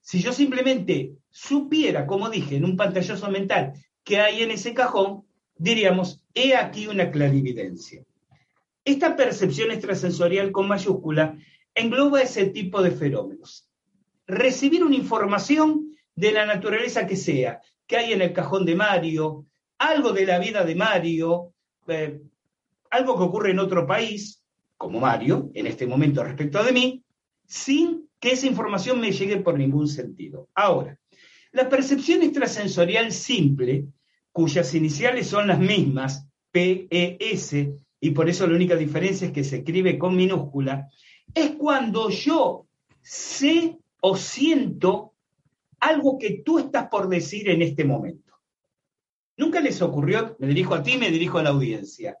Si 0.00 0.20
yo 0.20 0.32
simplemente 0.32 1.14
supiera, 1.30 2.06
como 2.06 2.30
dije, 2.30 2.56
en 2.56 2.64
un 2.64 2.76
pantallazo 2.76 3.30
mental, 3.30 3.74
que 4.02 4.18
hay 4.18 4.42
en 4.42 4.50
ese 4.50 4.74
cajón, 4.74 5.24
diríamos, 5.56 6.24
he 6.34 6.56
aquí 6.56 6.86
una 6.86 7.10
clarividencia. 7.10 8.02
Esta 8.84 9.14
percepción 9.14 9.70
extrasensorial 9.70 10.52
con 10.52 10.66
mayúscula 10.66 11.36
engloba 11.74 12.22
ese 12.22 12.46
tipo 12.46 12.82
de 12.82 12.90
fenómenos. 12.90 13.68
Recibir 14.26 14.82
una 14.84 14.96
información 14.96 15.90
de 16.14 16.32
la 16.32 16.46
naturaleza 16.46 17.06
que 17.06 17.16
sea, 17.16 17.60
que 17.86 17.96
hay 17.96 18.12
en 18.12 18.22
el 18.22 18.32
cajón 18.32 18.64
de 18.64 18.74
Mario, 18.74 19.46
algo 19.78 20.12
de 20.12 20.26
la 20.26 20.38
vida 20.38 20.64
de 20.64 20.74
Mario, 20.74 21.52
eh, 21.88 22.20
algo 22.90 23.16
que 23.16 23.24
ocurre 23.24 23.50
en 23.50 23.58
otro 23.58 23.86
país, 23.86 24.39
como 24.80 24.98
Mario, 24.98 25.50
en 25.52 25.66
este 25.66 25.86
momento 25.86 26.24
respecto 26.24 26.64
de 26.64 26.72
mí, 26.72 27.04
sin 27.46 28.08
que 28.18 28.30
esa 28.30 28.46
información 28.46 28.98
me 28.98 29.12
llegue 29.12 29.36
por 29.36 29.58
ningún 29.58 29.86
sentido. 29.86 30.48
Ahora, 30.54 30.98
la 31.52 31.68
percepción 31.68 32.22
extrasensorial 32.22 33.12
simple, 33.12 33.88
cuyas 34.32 34.74
iniciales 34.74 35.26
son 35.26 35.48
las 35.48 35.58
mismas, 35.58 36.26
PES, 36.50 37.56
y 38.00 38.10
por 38.12 38.30
eso 38.30 38.46
la 38.46 38.54
única 38.54 38.74
diferencia 38.74 39.26
es 39.26 39.34
que 39.34 39.44
se 39.44 39.58
escribe 39.58 39.98
con 39.98 40.16
minúscula, 40.16 40.88
es 41.34 41.50
cuando 41.58 42.08
yo 42.08 42.66
sé 43.02 43.76
o 44.00 44.16
siento 44.16 45.12
algo 45.78 46.16
que 46.18 46.40
tú 46.42 46.58
estás 46.58 46.88
por 46.88 47.10
decir 47.10 47.50
en 47.50 47.60
este 47.60 47.84
momento. 47.84 48.32
Nunca 49.36 49.60
les 49.60 49.82
ocurrió, 49.82 50.36
me 50.38 50.46
dirijo 50.46 50.74
a 50.74 50.82
ti, 50.82 50.96
me 50.96 51.10
dirijo 51.10 51.36
a 51.36 51.42
la 51.42 51.50
audiencia, 51.50 52.16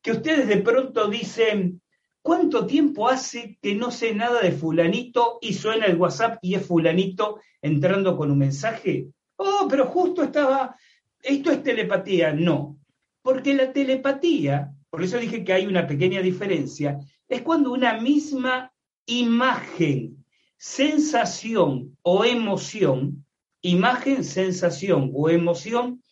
que 0.00 0.12
ustedes 0.12 0.48
de 0.48 0.56
pronto 0.56 1.06
dicen, 1.08 1.82
¿cuánto 2.22 2.66
tiempo 2.66 3.08
hace 3.08 3.58
que 3.62 3.74
no 3.74 3.90
sé 3.90 4.14
nada 4.14 4.40
de 4.40 4.52
fulanito 4.52 5.38
y 5.40 5.54
suena 5.54 5.86
el 5.86 5.96
WhatsApp 5.96 6.38
y 6.42 6.54
es 6.54 6.66
fulanito 6.66 7.40
entrando 7.62 8.16
con 8.16 8.30
un 8.30 8.38
mensaje? 8.38 9.08
Oh, 9.36 9.66
pero 9.68 9.86
justo 9.86 10.22
estaba, 10.22 10.76
esto 11.22 11.50
es 11.50 11.62
telepatía. 11.62 12.32
No, 12.32 12.78
porque 13.22 13.54
la 13.54 13.72
telepatía 13.72 14.72
por 14.90 15.02
eso 15.02 15.18
dije 15.18 15.44
que 15.44 15.52
hay 15.52 15.66
una 15.66 15.86
pequeña 15.86 16.22
diferencia, 16.22 16.98
es 17.28 17.42
cuando 17.42 17.72
una 17.72 18.00
misma 18.00 18.72
imagen, 19.06 20.24
sensación 20.56 21.96
o 22.02 22.24
emoción, 22.24 23.24
imagen, 23.60 24.24
sensación 24.24 25.10
o 25.14 25.28
emoción, 25.28 26.02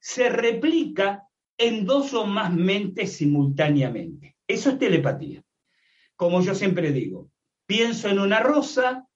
se 0.00 0.28
replica 0.28 1.22
en 1.56 1.86
dos 1.86 2.12
o 2.12 2.26
más 2.26 2.52
mentes 2.52 3.14
simultáneamente. 3.16 4.36
Eso 4.46 4.70
es 4.70 4.78
telepatía. 4.78 5.42
Como 6.16 6.40
yo 6.42 6.54
siempre 6.54 6.92
digo, 6.92 7.30
pienso 7.66 8.08
en 8.08 8.18
una 8.18 8.40
rosa, 8.40 9.06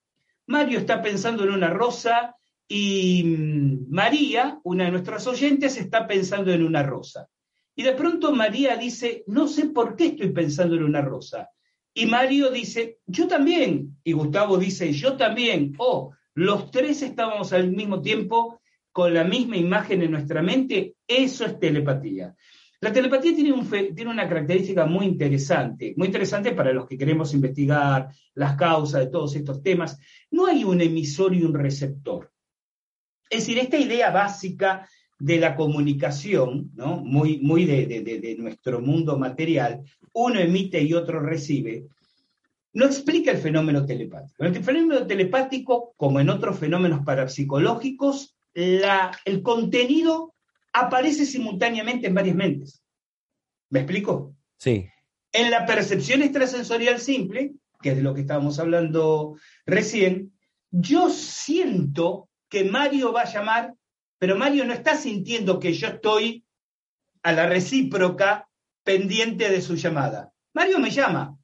Mario 0.47 0.79
está 0.79 1.01
pensando 1.01 1.43
en 1.43 1.51
una 1.51 1.69
rosa 1.69 2.35
y 2.67 3.23
mm, 3.23 3.89
María, 3.89 4.59
una 4.63 4.85
de 4.85 4.91
nuestras 4.91 5.27
oyentes, 5.27 5.77
está 5.77 6.07
pensando 6.07 6.51
en 6.53 6.63
una 6.63 6.83
rosa. 6.83 7.27
Y 7.75 7.83
de 7.83 7.93
pronto 7.93 8.31
María 8.31 8.75
dice, 8.77 9.23
no 9.27 9.47
sé 9.47 9.67
por 9.67 9.95
qué 9.95 10.07
estoy 10.07 10.29
pensando 10.29 10.75
en 10.75 10.83
una 10.83 11.01
rosa. 11.01 11.49
Y 11.93 12.05
Mario 12.05 12.51
dice, 12.51 12.99
yo 13.05 13.27
también. 13.27 13.97
Y 14.03 14.13
Gustavo 14.13 14.57
dice, 14.57 14.93
yo 14.93 15.17
también. 15.17 15.73
Oh, 15.77 16.13
los 16.33 16.71
tres 16.71 17.01
estábamos 17.01 17.51
al 17.53 17.71
mismo 17.71 18.01
tiempo 18.01 18.61
con 18.91 19.13
la 19.13 19.23
misma 19.23 19.57
imagen 19.57 20.01
en 20.01 20.11
nuestra 20.11 20.41
mente. 20.41 20.95
Eso 21.07 21.45
es 21.45 21.59
telepatía. 21.59 22.35
La 22.81 22.91
telepatía 22.91 23.35
tiene, 23.35 23.51
un 23.51 23.69
tiene 23.69 24.09
una 24.09 24.27
característica 24.27 24.87
muy 24.87 25.05
interesante, 25.05 25.93
muy 25.95 26.07
interesante 26.07 26.51
para 26.53 26.73
los 26.73 26.87
que 26.87 26.97
queremos 26.97 27.31
investigar 27.35 28.09
las 28.33 28.55
causas 28.55 29.01
de 29.01 29.11
todos 29.11 29.35
estos 29.35 29.61
temas. 29.61 29.99
No 30.31 30.47
hay 30.47 30.63
un 30.63 30.81
emisor 30.81 31.35
y 31.35 31.43
un 31.43 31.53
receptor. 31.53 32.31
Es 33.29 33.41
decir, 33.41 33.59
esta 33.59 33.77
idea 33.77 34.09
básica 34.09 34.89
de 35.19 35.39
la 35.39 35.55
comunicación, 35.55 36.71
muy, 36.75 37.65
de, 37.65 38.35
nuestro 38.39 38.81
mundo 38.81 39.15
material, 39.15 39.83
uno 40.13 40.39
emite 40.39 40.81
y 40.81 40.95
otro 40.95 41.19
recibe, 41.19 41.85
no 42.73 42.85
explica 42.85 43.29
el 43.29 43.37
fenómeno 43.37 43.85
telepático. 43.85 44.43
En 44.43 44.55
el 44.55 44.63
fenómeno 44.63 45.05
telepático, 45.05 45.93
como 45.95 46.19
en 46.19 46.31
otros 46.31 46.57
fenómenos 46.57 47.05
parapsicológicos, 47.05 48.35
el 48.55 49.43
contenido 49.43 50.33
aparece 50.73 51.25
simultáneamente 51.25 52.07
en 52.07 52.13
varias 52.13 52.35
mentes. 52.35 52.83
¿Me 53.69 53.79
explico? 53.79 54.35
Sí. 54.57 54.87
En 55.31 55.51
la 55.51 55.65
percepción 55.65 56.21
extrasensorial 56.21 56.99
simple, 56.99 57.53
que 57.81 57.91
es 57.91 57.95
de 57.95 58.03
lo 58.03 58.13
que 58.13 58.21
estábamos 58.21 58.59
hablando 58.59 59.37
recién, 59.65 60.33
yo 60.71 61.09
siento 61.09 62.29
que 62.49 62.65
Mario 62.65 63.13
va 63.13 63.21
a 63.21 63.31
llamar 63.31 63.73
pero 64.21 64.37
Mario 64.37 64.65
no 64.65 64.73
está 64.73 64.95
sintiendo 64.95 65.59
que 65.59 65.73
yo 65.73 65.87
estoy 65.87 66.45
a 67.23 67.31
la 67.31 67.47
recíproca 67.47 68.47
pendiente 68.83 69.49
de 69.49 69.63
su 69.63 69.73
llamada. 69.73 70.31
Mario 70.53 70.77
me 70.77 70.91
llama. 70.91 71.35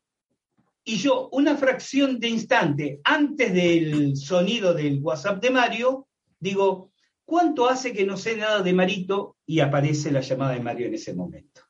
Y 0.84 0.98
yo, 0.98 1.28
una 1.32 1.58
fracción 1.58 2.20
de 2.20 2.30
instante 2.30 3.02
antes 3.04 3.52
del 3.52 4.16
sonido 4.16 4.76
del 4.76 5.02
WhatsApp 5.02 5.42
de 5.42 5.50
Mario, 5.50 6.08
digo, 6.40 6.92
¿cuánto 7.28 7.70
hace 7.70 7.94
que 7.94 8.06
no 8.06 8.18
sé 8.18 8.38
nada 8.38 8.64
de 8.64 8.74
Marito? 8.74 9.36
Y 9.46 9.60
aparece 9.60 10.10
la 10.12 10.22
llamada 10.22 10.54
de 10.54 10.62
Mario 10.62 10.88
en 10.88 10.96
ese 10.96 11.14
momento. 11.14 11.62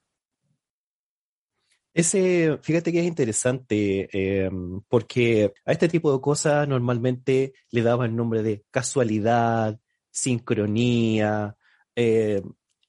Ese, 1.93 2.60
fíjate 2.62 2.91
que 2.91 3.00
es 3.00 3.08
interesante, 3.08 4.08
eh, 4.13 4.52
porque 4.88 5.52
a 5.65 5.72
este 5.72 5.89
tipo 5.89 6.13
de 6.13 6.22
cosas 6.22 6.67
normalmente 6.67 7.54
le 7.72 7.82
daban 7.82 8.12
el 8.12 8.15
nombre 8.15 8.43
de 8.43 8.63
casualidad, 8.70 9.80
sincronía, 10.12 11.56
eh, 11.96 12.43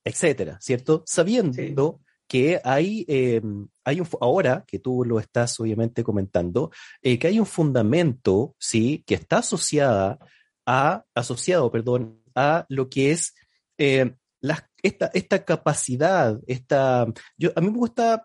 etcétera, 0.04 0.58
¿cierto? 0.60 1.04
Sabiendo 1.06 2.02
que 2.26 2.60
hay, 2.62 3.06
eh, 3.08 3.40
hay 3.82 4.00
un, 4.00 4.08
ahora 4.20 4.64
que 4.66 4.78
tú 4.78 5.02
lo 5.06 5.18
estás 5.18 5.58
obviamente 5.58 6.04
comentando, 6.04 6.70
que 7.00 7.26
hay 7.26 7.40
un 7.40 7.46
fundamento, 7.46 8.54
¿sí? 8.58 9.02
Que 9.06 9.14
está 9.14 9.38
asociada 9.38 10.18
a, 10.66 11.06
asociado, 11.14 11.72
perdón, 11.72 12.20
a 12.38 12.66
lo 12.68 12.88
que 12.88 13.12
es 13.12 13.34
esta, 13.76 15.10
esta 15.12 15.44
capacidad, 15.44 16.40
esta, 16.46 17.06
yo, 17.36 17.50
a 17.54 17.60
mí 17.60 17.70
me 17.70 17.78
gusta 17.78 18.24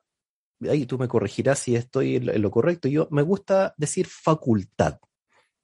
ahí 0.70 0.86
tú 0.86 0.98
me 0.98 1.08
corregirás 1.08 1.60
si 1.60 1.76
estoy 1.76 2.18
en 2.18 2.42
lo 2.42 2.52
correcto, 2.52 2.88
yo 2.88 3.08
me 3.12 3.22
gusta 3.22 3.74
decir 3.78 4.08
facultad, 4.08 5.00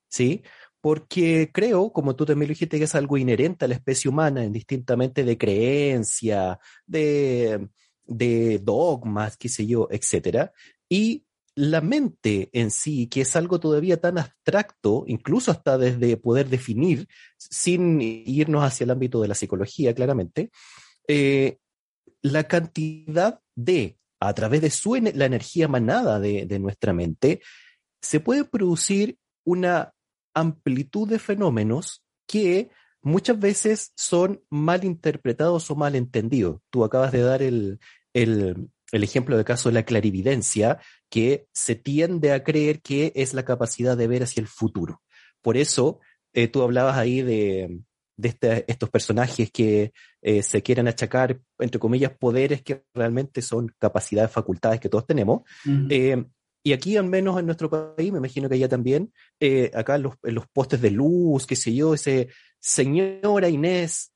¿sí? 0.09 0.43
Porque 0.81 1.51
creo, 1.53 1.91
como 1.91 2.15
tú 2.15 2.25
también 2.25 2.49
lo 2.49 2.53
dijiste, 2.53 2.77
que 2.77 2.85
es 2.85 2.95
algo 2.95 3.17
inherente 3.17 3.65
a 3.65 3.67
la 3.67 3.75
especie 3.75 4.09
humana, 4.09 4.43
indistintamente 4.45 5.23
de 5.23 5.37
creencia, 5.37 6.59
de, 6.85 7.69
de 8.05 8.59
dogmas, 8.59 9.35
qué 9.37 9.49
sé 9.49 9.65
yo, 9.65 9.87
etcétera. 9.91 10.53
Y 10.87 11.25
la 11.59 11.81
mente 11.81 12.49
en 12.53 12.71
sí, 12.71 13.07
que 13.07 13.21
es 13.21 13.35
algo 13.35 13.59
todavía 13.59 13.99
tan 13.99 14.17
abstracto, 14.17 15.03
incluso 15.07 15.51
hasta 15.51 15.77
desde 15.77 16.15
poder 16.15 16.47
definir, 16.47 17.09
sin 17.37 17.99
irnos 17.99 18.63
hacia 18.63 18.85
el 18.85 18.91
ámbito 18.91 19.21
de 19.21 19.27
la 19.27 19.35
psicología, 19.35 19.93
claramente, 19.93 20.51
eh, 21.05 21.57
la 22.21 22.45
cantidad 22.45 23.41
de 23.55 23.97
a 24.21 24.33
través 24.33 24.61
de 24.61 24.69
su, 24.69 24.95
la 24.95 25.25
energía 25.25 25.67
manada 25.67 26.21
de, 26.21 26.45
de 26.45 26.59
nuestra 26.59 26.93
mente, 26.93 27.41
se 28.01 28.21
puede 28.21 28.45
producir 28.45 29.17
una 29.43 29.93
amplitud 30.33 31.09
de 31.09 31.19
fenómenos 31.19 32.03
que 32.25 32.69
muchas 33.01 33.37
veces 33.37 33.91
son 33.97 34.41
mal 34.49 34.85
interpretados 34.85 35.69
o 35.71 35.75
mal 35.75 35.95
entendidos. 35.95 36.61
Tú 36.69 36.85
acabas 36.85 37.11
de 37.11 37.21
dar 37.21 37.41
el, 37.41 37.79
el, 38.13 38.69
el, 38.91 39.03
ejemplo 39.03 39.35
del 39.35 39.45
caso 39.45 39.69
de 39.69 39.73
la 39.73 39.83
clarividencia, 39.83 40.79
que 41.09 41.47
se 41.53 41.75
tiende 41.75 42.31
a 42.31 42.43
creer 42.43 42.81
que 42.81 43.11
es 43.15 43.33
la 43.33 43.45
capacidad 43.45 43.97
de 43.97 44.07
ver 44.07 44.23
hacia 44.23 44.41
el 44.41 44.47
futuro. 44.47 45.01
Por 45.41 45.57
eso, 45.57 45.99
eh, 46.33 46.47
tú 46.47 46.61
hablabas 46.61 46.97
ahí 46.97 47.21
de, 47.21 47.79
de 48.17 48.29
este, 48.29 48.71
estos 48.71 48.89
personajes 48.89 49.51
que 49.51 49.93
eh, 50.21 50.43
se 50.43 50.61
quieren 50.61 50.87
achacar, 50.87 51.39
entre 51.59 51.79
comillas, 51.79 52.11
poderes 52.17 52.61
que 52.61 52.83
realmente 52.93 53.41
son 53.41 53.73
capacidades, 53.77 54.31
facultades 54.31 54.79
que 54.79 54.89
todos 54.89 55.05
tenemos. 55.05 55.41
Eh, 55.89 56.25
y 56.61 56.73
aquí, 56.73 56.97
al 56.97 57.05
menos 57.05 57.39
en 57.39 57.45
nuestro 57.45 57.69
país, 57.69 58.11
me 58.11 58.17
imagino 58.17 58.49
que 58.49 58.55
allá 58.55 58.67
también, 58.67 59.13
acá 59.73 59.95
en 59.95 60.03
los, 60.03 60.15
los, 60.23 60.45
postes 60.47 60.81
de 60.81 60.91
luz, 60.91 61.47
qué 61.47 61.55
sé 61.55 61.73
yo, 61.73 61.93
ese 61.93 62.29
señora 62.59 63.47
Inés, 63.47 64.11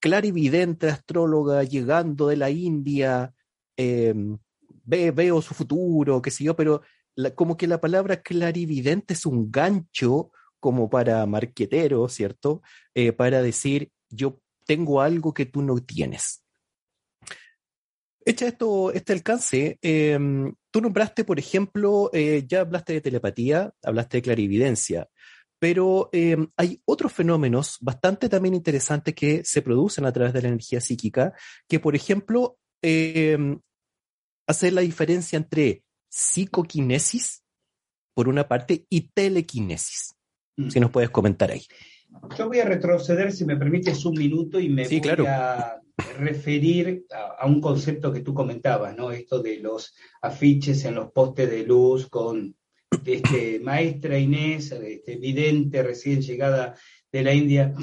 clarividente 0.00 0.88
astróloga 0.88 1.62
llegando 1.62 2.28
de 2.28 2.36
la 2.36 2.50
India, 2.50 3.33
em, 3.76 4.38
ve, 4.84 5.10
veo 5.10 5.42
su 5.42 5.54
futuro, 5.54 6.22
qué 6.22 6.30
sé 6.30 6.44
yo, 6.44 6.56
pero 6.56 6.82
como 7.34 7.56
que 7.56 7.66
la 7.66 7.80
palabra 7.80 8.22
clarividente 8.22 9.14
es 9.14 9.26
un 9.26 9.50
gancho 9.50 10.30
como 10.60 10.88
para 10.88 11.24
marqueteros, 11.26 12.12
¿cierto? 12.12 12.62
Eh, 12.94 13.12
para 13.12 13.42
decir, 13.42 13.90
yo 14.08 14.40
tengo 14.66 15.00
algo 15.00 15.34
que 15.34 15.46
tú 15.46 15.62
no 15.62 15.78
tienes. 15.78 16.42
Hecha 18.26 18.46
esto, 18.46 18.90
este 18.92 19.12
alcance, 19.12 19.78
em, 19.82 20.54
tú 20.70 20.80
nombraste, 20.80 21.24
por 21.24 21.38
ejemplo, 21.38 22.08
eh, 22.14 22.44
ya 22.48 22.60
hablaste 22.60 22.94
de 22.94 23.02
telepatía, 23.02 23.74
hablaste 23.82 24.16
de 24.16 24.22
clarividencia, 24.22 25.08
pero 25.58 26.08
em, 26.12 26.48
hay 26.56 26.80
otros 26.86 27.12
fenómenos 27.12 27.76
bastante 27.82 28.30
también 28.30 28.54
interesantes 28.54 29.14
que 29.14 29.44
se 29.44 29.60
producen 29.60 30.06
a 30.06 30.12
través 30.12 30.32
de 30.32 30.40
la 30.40 30.48
energía 30.48 30.80
psíquica, 30.80 31.34
que, 31.68 31.78
por 31.78 31.94
ejemplo, 31.94 32.56
eh, 32.86 33.38
hacer 34.46 34.74
la 34.74 34.82
diferencia 34.82 35.38
entre 35.38 35.82
psicoquinesis, 36.10 37.42
por 38.14 38.28
una 38.28 38.46
parte, 38.46 38.84
y 38.90 39.08
telequinesis. 39.12 40.14
Mm. 40.56 40.68
Si 40.68 40.80
nos 40.80 40.90
puedes 40.90 41.08
comentar 41.08 41.50
ahí. 41.50 41.62
Yo 42.38 42.46
voy 42.46 42.60
a 42.60 42.66
retroceder, 42.66 43.32
si 43.32 43.44
me 43.44 43.56
permites, 43.56 44.04
un 44.04 44.14
minuto 44.14 44.60
y 44.60 44.68
me 44.68 44.86
voy 44.86 45.26
a 45.26 45.80
referir 46.18 47.06
a, 47.10 47.46
un 47.46 47.60
concepto 47.60 48.12
que 48.12 48.20
tú 48.20 48.34
comentabas, 48.34 48.94
¿no? 48.94 49.10
Esto 49.10 49.40
de 49.42 49.58
los 49.58 49.94
afiches 50.20 50.84
en 50.84 50.96
los 50.96 51.10
postes 51.10 51.50
de 51.50 51.64
luz 51.64 52.08
con 52.08 52.54
este, 53.04 53.60
maestra 53.62 54.18
Inés, 54.18 54.72
este, 54.72 55.16
vidente 55.16 55.82
recién 55.82 56.20
llegada 56.20 56.76
de 57.10 57.22
la 57.22 57.32
India. 57.32 57.74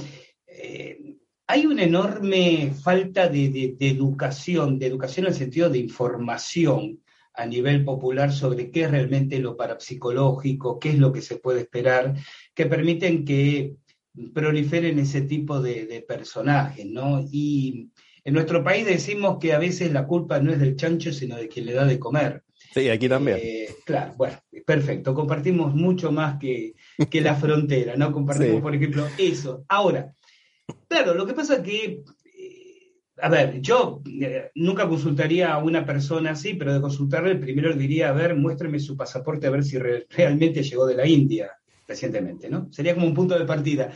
Eh, 0.45 1.17
hay 1.51 1.65
una 1.65 1.83
enorme 1.83 2.73
falta 2.81 3.27
de, 3.27 3.49
de, 3.49 3.89
educación, 3.89 4.79
de 4.79 4.87
educación 4.87 5.25
en 5.25 5.33
el 5.33 5.37
sentido 5.37 5.69
de 5.69 5.79
información 5.79 7.01
a 7.33 7.45
nivel 7.45 7.83
popular 7.83 8.31
sobre 8.31 8.71
qué 8.71 8.83
es 8.83 8.91
realmente 8.91 9.37
lo 9.37 9.57
parapsicológico, 9.57 10.79
qué 10.79 10.91
es 10.91 10.97
lo 10.97 11.11
que 11.11 11.21
se 11.21 11.35
puede 11.35 11.59
esperar, 11.61 12.15
que 12.53 12.67
permiten 12.67 13.25
que 13.25 13.75
proliferen 14.33 14.97
ese 14.99 15.23
tipo 15.23 15.61
de, 15.61 16.05
personajes, 16.07 16.85
¿no? 16.85 17.19
Y 17.29 17.89
en 18.23 18.33
nuestro 18.33 18.63
país 18.63 18.85
decimos 18.85 19.37
que 19.37 19.51
a 19.51 19.59
veces 19.59 19.91
la 19.91 20.07
culpa 20.07 20.39
no 20.39 20.53
es 20.53 20.59
del 20.59 20.77
chancho, 20.77 21.11
sino 21.11 21.35
de 21.35 21.49
quien 21.49 21.65
le 21.65 21.73
da 21.73 21.85
de 21.85 21.99
comer. 21.99 22.43
Sí, 22.73 22.87
aquí 22.87 23.09
también. 23.09 23.39
Eh, 23.41 23.67
claro, 23.85 24.13
bueno, 24.15 24.37
perfecto. 24.65 25.13
Compartimos 25.13 25.75
mucho 25.75 26.13
más 26.13 26.39
que, 26.39 26.75
que 27.09 27.19
la 27.19 27.35
frontera, 27.35 27.97
¿no? 27.97 28.13
Compartimos, 28.13 28.61
por 28.61 28.73
ejemplo, 28.73 29.05
eso. 29.17 29.65
Ahora, 29.67 30.13
claro, 30.87 31.13
lo 31.13 31.25
que 31.25 31.33
pasa 31.33 31.55
es 31.55 31.61
que 31.61 32.03
a 33.21 33.29
ver, 33.29 33.61
yo 33.61 34.01
eh, 34.05 34.49
nunca 34.55 34.87
consultaría 34.87 35.53
a 35.53 35.59
una 35.59 35.85
persona 35.85 36.31
así, 36.31 36.55
pero 36.55 36.73
de 36.73 36.81
consultarle 36.81 37.35
primero 37.35 37.69
le 37.69 37.75
diría, 37.75 38.09
a 38.09 38.13
ver, 38.13 38.35
muéstreme 38.35 38.79
su 38.79 38.97
pasaporte 38.97 39.47
a 39.47 39.51
ver 39.51 39.63
si 39.63 39.77
realmente 39.77 40.63
llegó 40.63 40.85
de 40.87 40.95
la 40.95 41.07
India 41.07 41.51
recientemente, 41.87 42.49
¿no? 42.49 42.71
Sería 42.71 42.95
como 42.95 43.05
un 43.05 43.13
punto 43.13 43.37
de 43.37 43.45
partida. 43.45 43.91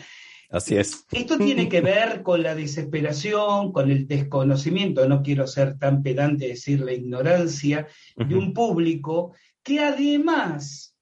Así 0.51 0.75
es. 0.75 1.05
Esto 1.11 1.38
tiene 1.38 1.67
que 1.67 1.81
ver 1.81 2.21
con 2.21 2.43
la 2.43 2.53
desesperación, 2.53 3.71
con 3.71 3.89
el 3.89 4.07
desconocimiento, 4.07 5.07
no 5.07 5.23
quiero 5.23 5.47
ser 5.47 5.79
tan 5.79 6.03
pedante 6.03 6.47
decir 6.47 6.81
la 6.81 6.93
ignorancia 6.93 7.88
de 8.15 8.35
un 8.35 8.53
público 8.53 9.33
que 9.63 9.79
además, 9.79 10.95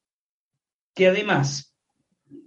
que 0.94 1.08
además 1.08 1.73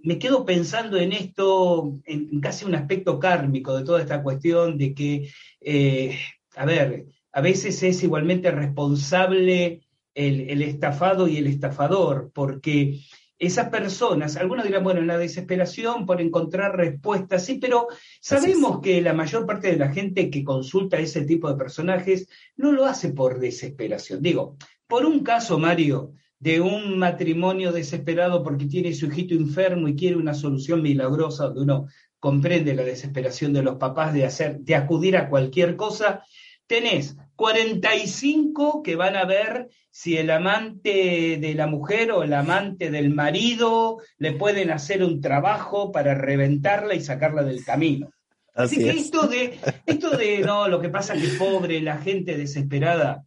me 0.03 0.19
quedo 0.19 0.45
pensando 0.45 0.97
en 0.97 1.13
esto, 1.13 1.99
en 2.05 2.39
casi 2.39 2.65
un 2.65 2.75
aspecto 2.75 3.19
kármico 3.19 3.75
de 3.75 3.83
toda 3.83 4.01
esta 4.01 4.23
cuestión 4.23 4.77
de 4.77 4.93
que, 4.93 5.29
eh, 5.61 6.17
a 6.55 6.65
ver, 6.65 7.07
a 7.31 7.41
veces 7.41 7.83
es 7.83 8.03
igualmente 8.03 8.49
responsable 8.51 9.81
el, 10.15 10.61
estafado 10.61 11.27
y 11.27 11.37
el 11.37 11.47
estafador, 11.47 12.31
porque 12.33 12.99
esas 13.37 13.69
personas, 13.69 14.35
algunos 14.35 14.65
dirán, 14.65 14.83
bueno, 14.83 14.99
en 14.99 15.07
la 15.07 15.17
desesperación 15.17 16.07
por 16.07 16.19
encontrar 16.21 16.75
respuestas, 16.75 17.45
sí, 17.45 17.59
pero 17.61 17.87
sabemos 18.19 18.79
que 18.81 18.99
la 19.01 19.13
mayor 19.13 19.45
parte 19.45 19.71
de 19.71 19.77
la 19.77 19.93
gente 19.93 20.31
que 20.31 20.43
consulta 20.43 20.97
ese 20.97 21.21
tipo 21.21 21.47
de 21.47 21.57
personajes 21.57 22.27
no 22.55 22.71
lo 22.71 22.85
hace 22.85 23.09
por 23.09 23.39
desesperación. 23.39 24.23
Digo, 24.23 24.57
por 24.87 25.05
un 25.05 25.19
caso, 25.19 25.59
Mario, 25.59 26.13
de 26.39 26.61
un 26.61 26.97
matrimonio 26.97 27.71
desesperado 27.71 28.43
porque 28.43 28.65
tiene 28.65 28.93
su 28.93 29.07
hijito 29.07 29.33
enfermo 29.33 29.87
y 29.87 29.95
quiere 29.95 30.17
una 30.17 30.33
solución 30.33 30.81
milagrosa, 30.81 31.45
donde 31.45 31.61
uno 31.61 31.87
comprende 32.19 32.75
la 32.75 32.83
desesperación 32.83 33.53
de 33.53 33.63
los 33.63 33.77
papás 33.77 34.13
de 34.13 34.25
hacer, 34.25 34.59
de 34.59 34.75
acudir 34.75 35.17
a 35.17 35.29
cualquier 35.29 35.75
cosa, 35.75 36.23
tenés 36.67 37.17
45 37.35 38.83
que 38.83 38.95
van 38.95 39.15
a 39.15 39.25
ver 39.25 39.69
si 39.89 40.17
el 40.17 40.29
amante 40.29 41.37
de 41.39 41.53
la 41.55 41.67
mujer 41.67 42.11
o 42.11 42.23
el 42.23 42.33
amante 42.33 42.91
del 42.91 43.13
marido 43.13 43.97
le 44.17 44.33
pueden 44.33 44.69
hacer 44.69 45.03
un 45.03 45.21
trabajo 45.21 45.91
para 45.91 46.13
reventarla 46.13 46.93
y 46.93 47.01
sacarla 47.01 47.43
del 47.43 47.63
camino. 47.63 48.11
Así, 48.53 48.77
que 48.77 48.89
esto 48.89 49.27
de, 49.27 49.57
esto 49.85 50.17
de, 50.17 50.39
no, 50.39 50.67
lo 50.67 50.81
que 50.81 50.89
pasa 50.89 51.13
que 51.13 51.27
pobre, 51.39 51.79
la 51.79 51.97
gente 51.97 52.35
desesperada, 52.35 53.23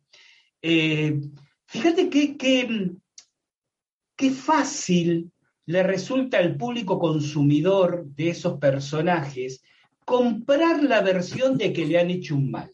eh, 0.60 1.20
Fíjate 1.70 2.10
qué 4.16 4.30
fácil 4.32 5.30
le 5.66 5.84
resulta 5.84 6.38
al 6.38 6.56
público 6.56 6.98
consumidor 6.98 8.06
de 8.06 8.30
esos 8.30 8.58
personajes 8.58 9.62
comprar 10.04 10.82
la 10.82 11.00
versión 11.00 11.56
de 11.56 11.72
que 11.72 11.86
le 11.86 12.00
han 12.00 12.10
hecho 12.10 12.34
un 12.34 12.50
mal, 12.50 12.72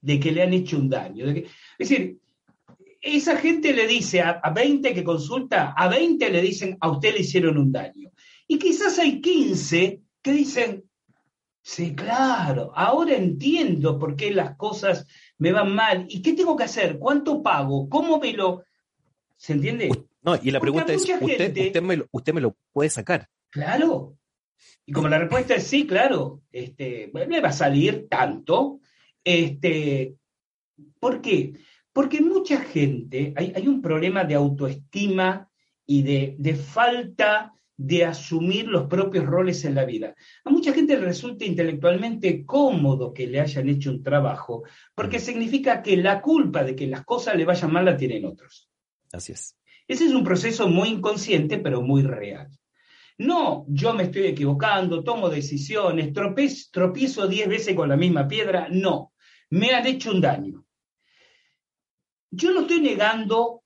de 0.00 0.20
que 0.20 0.30
le 0.30 0.44
han 0.44 0.52
hecho 0.52 0.78
un 0.78 0.88
daño. 0.88 1.26
es 1.26 1.48
decir, 1.76 2.20
esa 3.00 3.36
gente 3.36 3.72
le 3.72 3.88
dice 3.88 4.20
a, 4.20 4.38
a, 4.40 4.52
20 4.52 4.94
que 4.94 5.02
consulta, 5.02 5.72
a 5.72 5.88
20 5.88 6.30
le 6.30 6.40
dicen, 6.40 6.78
a 6.80 6.90
usted 6.90 7.14
le 7.14 7.22
hicieron 7.22 7.58
un 7.58 7.72
daño. 7.72 8.12
Y 8.46 8.60
quizás 8.60 8.96
hay 9.00 9.20
15 9.20 10.02
que 10.22 10.32
dicen, 10.32 10.84
sí, 11.62 11.96
claro, 11.96 12.70
ahora 12.76 13.16
entiendo 13.16 13.98
por 13.98 14.14
qué 14.14 14.30
las 14.30 14.56
cosas 14.56 15.04
me 15.38 15.52
van 15.52 15.74
mal. 15.74 16.06
¿Y 16.08 16.22
qué 16.22 16.32
tengo 16.32 16.56
que 16.56 16.64
hacer? 16.64 16.98
¿Cuánto 16.98 17.42
pago? 17.42 17.88
¿Cómo 17.88 18.18
me 18.18 18.32
lo...? 18.32 18.64
¿Se 19.36 19.52
entiende? 19.52 19.90
No, 20.22 20.36
y 20.42 20.50
la 20.50 20.60
pregunta 20.60 20.92
es, 20.92 21.02
¿usted, 21.02 21.82
me 21.82 21.96
lo, 21.96 22.08
¿usted 22.10 22.32
me 22.32 22.40
lo 22.40 22.56
puede 22.72 22.90
sacar? 22.90 23.28
Claro. 23.50 24.16
Y 24.86 24.92
como 24.92 25.08
la 25.08 25.18
respuesta 25.18 25.54
es 25.54 25.66
sí, 25.66 25.86
claro, 25.86 26.42
este, 26.50 27.10
me 27.12 27.40
va 27.40 27.50
a 27.50 27.52
salir 27.52 28.08
tanto. 28.08 28.80
Este, 29.22 30.16
¿Por 30.98 31.20
qué? 31.20 31.52
Porque 31.92 32.20
mucha 32.20 32.60
gente, 32.60 33.34
hay, 33.36 33.52
hay 33.54 33.68
un 33.68 33.82
problema 33.82 34.24
de 34.24 34.34
autoestima 34.34 35.50
y 35.84 36.02
de, 36.02 36.36
de 36.38 36.54
falta 36.54 37.54
de 37.76 38.04
asumir 38.04 38.68
los 38.68 38.86
propios 38.86 39.26
roles 39.26 39.64
en 39.64 39.74
la 39.74 39.84
vida. 39.84 40.14
A 40.44 40.50
mucha 40.50 40.72
gente 40.72 40.94
le 40.94 41.04
resulta 41.04 41.44
intelectualmente 41.44 42.44
cómodo 42.46 43.12
que 43.12 43.26
le 43.26 43.40
hayan 43.40 43.68
hecho 43.68 43.90
un 43.90 44.02
trabajo, 44.02 44.64
porque 44.94 45.18
significa 45.18 45.82
que 45.82 45.96
la 45.96 46.22
culpa 46.22 46.64
de 46.64 46.74
que 46.74 46.86
las 46.86 47.04
cosas 47.04 47.36
le 47.36 47.44
vayan 47.44 47.72
mal 47.72 47.84
la 47.84 47.96
tienen 47.96 48.24
otros. 48.24 48.70
Así 49.12 49.32
es. 49.32 49.56
Ese 49.86 50.06
es 50.06 50.12
un 50.12 50.24
proceso 50.24 50.68
muy 50.68 50.88
inconsciente, 50.88 51.58
pero 51.58 51.82
muy 51.82 52.02
real. 52.02 52.48
No, 53.18 53.64
yo 53.68 53.94
me 53.94 54.04
estoy 54.04 54.26
equivocando, 54.26 55.04
tomo 55.04 55.28
decisiones, 55.28 56.12
tropiezo 56.12 57.28
diez 57.28 57.48
veces 57.48 57.74
con 57.74 57.88
la 57.88 57.96
misma 57.96 58.26
piedra. 58.26 58.68
No, 58.70 59.12
me 59.50 59.70
han 59.70 59.86
hecho 59.86 60.10
un 60.10 60.20
daño. 60.20 60.64
Yo 62.30 62.52
no 62.52 62.62
estoy 62.62 62.80
negando 62.80 63.62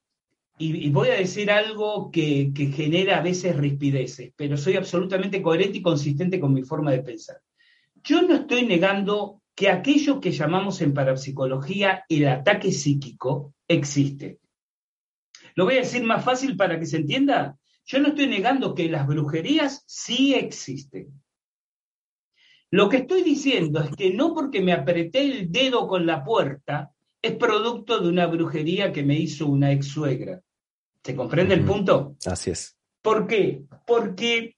y, 0.63 0.91
voy 0.91 1.09
a 1.09 1.15
decir 1.15 1.51
algo 1.51 2.11
que, 2.11 2.53
genera 2.75 3.19
a 3.19 3.23
veces 3.23 3.57
rispideces, 3.57 4.33
pero 4.37 4.59
soy 4.59 4.77
absolutamente 4.77 5.41
coherente 5.41 5.79
y 5.79 5.83
consistente 5.83 6.39
con 6.39 6.53
mi 6.53 6.63
forma 6.63 6.93
de 6.93 7.03
pensar. 7.03 7.41
Yo 8.05 8.21
no 8.21 8.35
estoy 8.35 8.67
negando 8.67 9.41
que 9.55 9.71
aquello 9.71 10.21
que 10.21 10.33
llamamos 10.33 10.83
en 10.83 10.93
parapsicología 10.93 12.05
el 12.11 12.29
ataque 12.29 12.73
psíquico 12.73 13.55
existe. 13.67 14.39
Lo 15.55 15.65
voy 15.65 15.77
a 15.77 15.81
decir 15.81 16.05
más 16.05 16.23
fácil 16.23 16.57
para 16.57 16.79
que 16.79 16.87
se 16.87 16.99
entienda. 16.99 17.57
Yo 17.87 17.99
no 17.99 18.09
estoy 18.09 18.27
negando 18.27 18.75
que 18.75 18.91
las 18.91 19.07
brujerías 19.07 19.83
sí 19.87 20.35
existen. 20.35 21.09
Lo 22.71 22.91
que 22.91 22.99
estoy 22.99 23.23
diciendo 23.23 23.81
es 23.81 23.97
que 23.97 24.13
no 24.13 24.35
porque 24.35 24.61
me 24.61 24.73
apreté 24.73 25.23
el 25.23 25.51
dedo 25.51 25.89
con 25.89 26.05
la 26.05 26.23
puerta 26.23 26.91
es 27.23 27.33
producto 27.37 27.99
de 27.99 28.11
una 28.11 28.27
brujería 28.27 28.93
que 28.93 29.03
me 29.03 29.19
hizo 29.19 29.47
una 29.47 29.73
ex 29.73 29.89
suegra. 29.89 30.43
¿Se 31.03 31.17
comprende 31.17 31.55
el 31.55 31.65
punto? 31.65 32.17
Así 32.27 32.51
es. 32.51 32.77
¿Por 33.03 33.27
qué? 33.27 33.65
Porque 33.87 34.57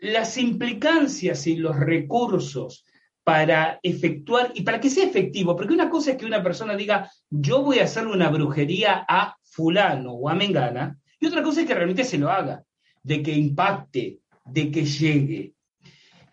las 0.00 0.36
implicancias 0.38 1.46
y 1.46 1.56
los 1.56 1.76
recursos 1.76 2.84
para 3.24 3.78
efectuar, 3.82 4.52
y 4.54 4.62
para 4.62 4.80
que 4.80 4.88
sea 4.88 5.04
efectivo, 5.04 5.54
porque 5.54 5.74
una 5.74 5.90
cosa 5.90 6.12
es 6.12 6.16
que 6.16 6.24
una 6.24 6.42
persona 6.42 6.74
diga, 6.74 7.10
yo 7.28 7.62
voy 7.62 7.78
a 7.78 7.84
hacer 7.84 8.06
una 8.06 8.30
brujería 8.30 9.04
a 9.06 9.36
fulano 9.42 10.12
o 10.12 10.28
a 10.28 10.34
mengana, 10.34 10.98
y 11.20 11.26
otra 11.26 11.42
cosa 11.42 11.60
es 11.60 11.66
que 11.66 11.74
realmente 11.74 12.04
se 12.04 12.16
lo 12.16 12.30
haga, 12.30 12.64
de 13.02 13.22
que 13.22 13.32
impacte, 13.32 14.20
de 14.46 14.70
que 14.70 14.84
llegue. 14.84 15.52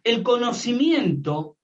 El 0.04 0.24
conocimiento 0.24 1.58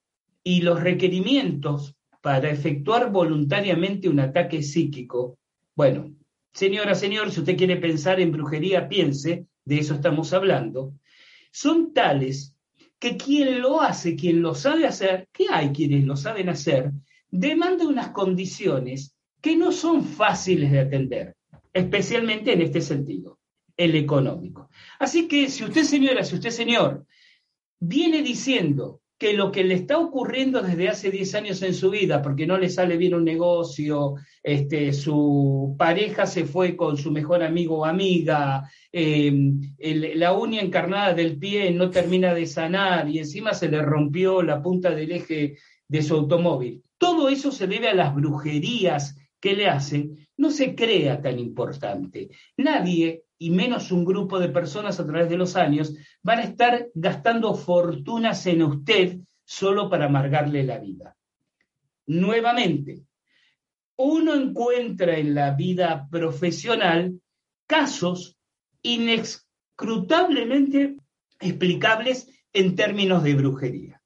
y 0.44 0.60
los 0.60 0.80
requerimientos 0.80 1.96
para 2.20 2.50
efectuar 2.50 3.10
voluntariamente 3.10 4.08
un 4.08 4.20
ataque 4.20 4.62
psíquico, 4.62 5.38
bueno, 5.74 6.12
señora, 6.52 6.94
señor, 6.94 7.30
si 7.30 7.40
usted 7.40 7.56
quiere 7.56 7.76
pensar 7.76 8.20
en 8.20 8.32
brujería, 8.32 8.88
piense, 8.88 9.46
de 9.64 9.78
eso 9.78 9.94
estamos 9.94 10.32
hablando, 10.32 10.94
son 11.50 11.92
tales 11.92 12.56
que 12.98 13.16
quien 13.16 13.60
lo 13.60 13.80
hace, 13.80 14.16
quien 14.16 14.42
lo 14.42 14.54
sabe 14.54 14.86
hacer, 14.86 15.28
que 15.32 15.46
hay 15.50 15.70
quienes 15.70 16.04
lo 16.04 16.16
saben 16.16 16.48
hacer, 16.48 16.92
demanda 17.30 17.86
unas 17.86 18.10
condiciones 18.10 19.16
que 19.40 19.56
no 19.56 19.72
son 19.72 20.04
fáciles 20.04 20.70
de 20.70 20.80
atender, 20.80 21.36
especialmente 21.72 22.52
en 22.52 22.62
este 22.62 22.80
sentido, 22.80 23.40
el 23.76 23.96
económico. 23.96 24.70
Así 25.00 25.26
que 25.26 25.48
si 25.48 25.64
usted, 25.64 25.82
señora, 25.82 26.22
si 26.22 26.36
usted, 26.36 26.50
señor, 26.50 27.04
viene 27.80 28.22
diciendo 28.22 29.01
que 29.22 29.34
lo 29.34 29.52
que 29.52 29.62
le 29.62 29.74
está 29.74 29.98
ocurriendo 29.98 30.62
desde 30.62 30.88
hace 30.88 31.08
10 31.08 31.36
años 31.36 31.62
en 31.62 31.74
su 31.74 31.90
vida, 31.90 32.20
porque 32.20 32.44
no 32.44 32.58
le 32.58 32.68
sale 32.68 32.96
bien 32.96 33.14
un 33.14 33.24
negocio, 33.24 34.14
este, 34.42 34.92
su 34.92 35.76
pareja 35.78 36.26
se 36.26 36.44
fue 36.44 36.74
con 36.74 36.96
su 36.96 37.12
mejor 37.12 37.44
amigo 37.44 37.78
o 37.78 37.84
amiga, 37.84 38.68
em, 38.90 39.60
la 39.78 40.32
uña 40.32 40.60
encarnada 40.60 41.14
del 41.14 41.38
pie 41.38 41.70
no 41.70 41.88
termina 41.88 42.34
de 42.34 42.46
sanar 42.46 43.08
y 43.08 43.20
encima 43.20 43.54
se 43.54 43.68
le 43.68 43.80
rompió 43.80 44.42
la 44.42 44.60
punta 44.60 44.90
del 44.90 45.12
eje 45.12 45.56
de 45.86 46.02
su 46.02 46.14
automóvil. 46.14 46.82
Todo 46.98 47.28
eso 47.28 47.52
se 47.52 47.68
debe 47.68 47.90
a 47.90 47.94
las 47.94 48.12
brujerías 48.12 49.16
que 49.38 49.54
le 49.54 49.68
hacen, 49.68 50.26
no 50.36 50.50
se 50.50 50.74
crea 50.74 51.22
tan 51.22 51.38
importante. 51.38 52.28
Nadie 52.56 53.22
y 53.42 53.50
menos 53.50 53.90
un 53.90 54.04
grupo 54.04 54.38
de 54.38 54.50
personas 54.50 55.00
a 55.00 55.06
través 55.06 55.28
de 55.28 55.36
los 55.36 55.56
años, 55.56 55.96
van 56.22 56.38
a 56.38 56.44
estar 56.44 56.86
gastando 56.94 57.56
fortunas 57.56 58.46
en 58.46 58.62
usted 58.62 59.18
solo 59.44 59.90
para 59.90 60.04
amargarle 60.04 60.62
la 60.62 60.78
vida. 60.78 61.16
Nuevamente, 62.06 63.02
uno 63.96 64.36
encuentra 64.36 65.18
en 65.18 65.34
la 65.34 65.54
vida 65.54 66.06
profesional 66.08 67.20
casos 67.66 68.38
inescrutablemente 68.80 70.94
explicables 71.40 72.28
en 72.52 72.76
términos 72.76 73.24
de 73.24 73.34
brujería, 73.34 74.00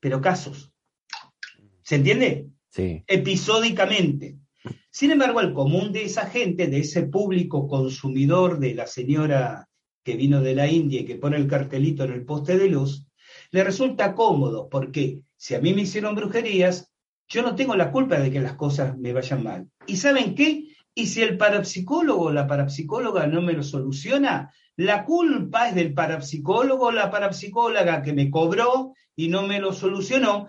pero 0.00 0.20
casos. 0.20 0.72
¿Se 1.82 1.94
entiende? 1.94 2.48
Sí. 2.68 3.04
Episódicamente. 3.06 4.38
Sin 4.94 5.10
embargo, 5.10 5.40
el 5.40 5.54
común 5.54 5.90
de 5.90 6.04
esa 6.04 6.26
gente, 6.26 6.66
de 6.66 6.80
ese 6.80 7.04
público 7.04 7.66
consumidor 7.66 8.58
de 8.58 8.74
la 8.74 8.86
señora 8.86 9.70
que 10.04 10.16
vino 10.16 10.42
de 10.42 10.54
la 10.54 10.68
India 10.68 11.00
y 11.00 11.06
que 11.06 11.16
pone 11.16 11.38
el 11.38 11.48
cartelito 11.48 12.04
en 12.04 12.12
el 12.12 12.26
poste 12.26 12.58
de 12.58 12.68
luz, 12.68 13.06
le 13.52 13.64
resulta 13.64 14.14
cómodo, 14.14 14.68
porque 14.68 15.20
si 15.34 15.54
a 15.54 15.60
mí 15.60 15.72
me 15.72 15.82
hicieron 15.82 16.14
brujerías, 16.14 16.92
yo 17.26 17.40
no 17.40 17.54
tengo 17.54 17.74
la 17.74 17.90
culpa 17.90 18.18
de 18.18 18.30
que 18.30 18.40
las 18.40 18.52
cosas 18.52 18.98
me 18.98 19.14
vayan 19.14 19.42
mal. 19.42 19.66
¿Y 19.86 19.96
saben 19.96 20.34
qué? 20.34 20.68
Y 20.94 21.06
si 21.06 21.22
el 21.22 21.38
parapsicólogo 21.38 22.24
o 22.24 22.32
la 22.32 22.46
parapsicóloga 22.46 23.26
no 23.26 23.40
me 23.40 23.54
lo 23.54 23.62
soluciona, 23.62 24.52
la 24.76 25.06
culpa 25.06 25.70
es 25.70 25.74
del 25.74 25.94
parapsicólogo 25.94 26.88
o 26.88 26.92
la 26.92 27.10
parapsicóloga 27.10 28.02
que 28.02 28.12
me 28.12 28.30
cobró 28.30 28.92
y 29.16 29.28
no 29.28 29.46
me 29.46 29.58
lo 29.58 29.72
solucionó, 29.72 30.48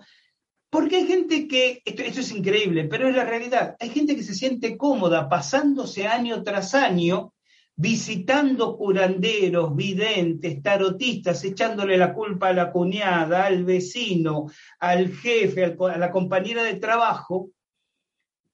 porque 0.74 0.96
hay 0.96 1.06
gente 1.06 1.46
que, 1.46 1.82
esto, 1.84 2.20
es 2.20 2.32
increíble, 2.32 2.86
pero 2.86 3.08
es 3.08 3.14
la 3.14 3.24
realidad, 3.24 3.76
hay 3.78 3.90
gente 3.90 4.16
que 4.16 4.24
se 4.24 4.34
siente 4.34 4.76
cómoda 4.76 5.28
pasándose 5.28 6.08
año 6.08 6.42
tras 6.42 6.74
año 6.74 7.32
visitando 7.76 8.76
curanderos, 8.76 9.76
videntes, 9.76 10.60
tarotistas, 10.64 11.44
echándole 11.44 11.96
la 11.96 12.12
culpa 12.12 12.48
a 12.48 12.52
la 12.52 12.72
cuñada, 12.72 13.46
al 13.46 13.64
vecino, 13.64 14.46
al 14.80 15.14
jefe, 15.14 15.76
a 15.78 15.96
la 15.96 16.10
compañera 16.10 16.64
de 16.64 16.74
trabajo, 16.74 17.52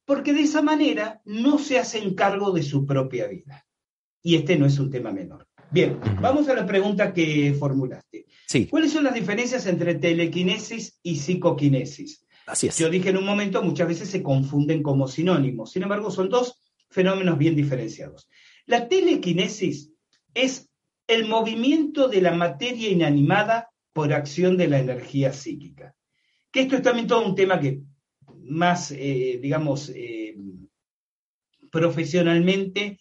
porque 0.04 0.34
de 0.34 0.42
esa 0.42 0.60
manera 0.60 1.22
no 1.24 1.58
se 1.58 1.78
hacen 1.78 2.14
cargo 2.14 2.52
de 2.52 2.62
su 2.62 2.84
propia 2.84 3.28
vida. 3.28 3.64
Y 4.22 4.36
este 4.36 4.58
no 4.58 4.66
es 4.66 4.78
un 4.78 4.90
tema 4.90 5.10
menor. 5.10 5.48
Bien, 5.72 6.00
vamos 6.20 6.48
a 6.48 6.54
la 6.54 6.66
pregunta 6.66 7.12
que 7.12 7.54
formulaste. 7.56 8.26
¿Cuáles 8.68 8.92
son 8.92 9.04
las 9.04 9.14
diferencias 9.14 9.66
entre 9.66 9.94
telequinesis 9.94 10.98
y 11.04 11.16
psicoquinesis? 11.16 12.26
Así 12.46 12.66
es. 12.66 12.76
Yo 12.76 12.90
dije 12.90 13.10
en 13.10 13.18
un 13.18 13.24
momento, 13.24 13.62
muchas 13.62 13.86
veces 13.86 14.10
se 14.10 14.20
confunden 14.20 14.82
como 14.82 15.06
sinónimos. 15.06 15.70
Sin 15.70 15.84
embargo, 15.84 16.10
son 16.10 16.28
dos 16.28 16.60
fenómenos 16.90 17.38
bien 17.38 17.54
diferenciados. 17.54 18.28
La 18.66 18.88
telequinesis 18.88 19.92
es 20.34 20.68
el 21.06 21.28
movimiento 21.28 22.08
de 22.08 22.20
la 22.20 22.32
materia 22.32 22.88
inanimada 22.88 23.70
por 23.92 24.12
acción 24.12 24.56
de 24.56 24.66
la 24.66 24.80
energía 24.80 25.32
psíquica. 25.32 25.94
Que 26.50 26.62
esto 26.62 26.74
es 26.74 26.82
también 26.82 27.06
todo 27.06 27.24
un 27.24 27.36
tema 27.36 27.60
que 27.60 27.82
más, 28.42 28.90
eh, 28.90 29.38
digamos, 29.40 29.92
eh, 29.94 30.36
profesionalmente 31.70 32.98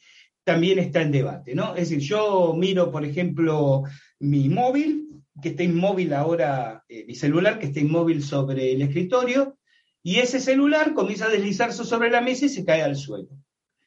también 0.49 0.79
está 0.79 1.03
en 1.03 1.11
debate, 1.11 1.53
¿no? 1.53 1.75
Es 1.75 1.89
decir, 1.89 1.99
yo 1.99 2.55
miro, 2.57 2.89
por 2.89 3.05
ejemplo, 3.05 3.83
mi 4.17 4.49
móvil 4.49 5.21
que 5.39 5.49
está 5.49 5.61
inmóvil 5.61 6.11
ahora, 6.11 6.83
eh, 6.89 7.05
mi 7.05 7.13
celular 7.13 7.59
que 7.59 7.67
está 7.67 7.81
inmóvil 7.81 8.23
sobre 8.23 8.71
el 8.71 8.81
escritorio, 8.81 9.59
y 10.01 10.15
ese 10.15 10.39
celular 10.39 10.95
comienza 10.95 11.25
a 11.25 11.29
deslizarse 11.29 11.85
sobre 11.85 12.09
la 12.09 12.21
mesa 12.21 12.47
y 12.47 12.49
se 12.49 12.65
cae 12.65 12.81
al 12.81 12.95
suelo, 12.95 13.29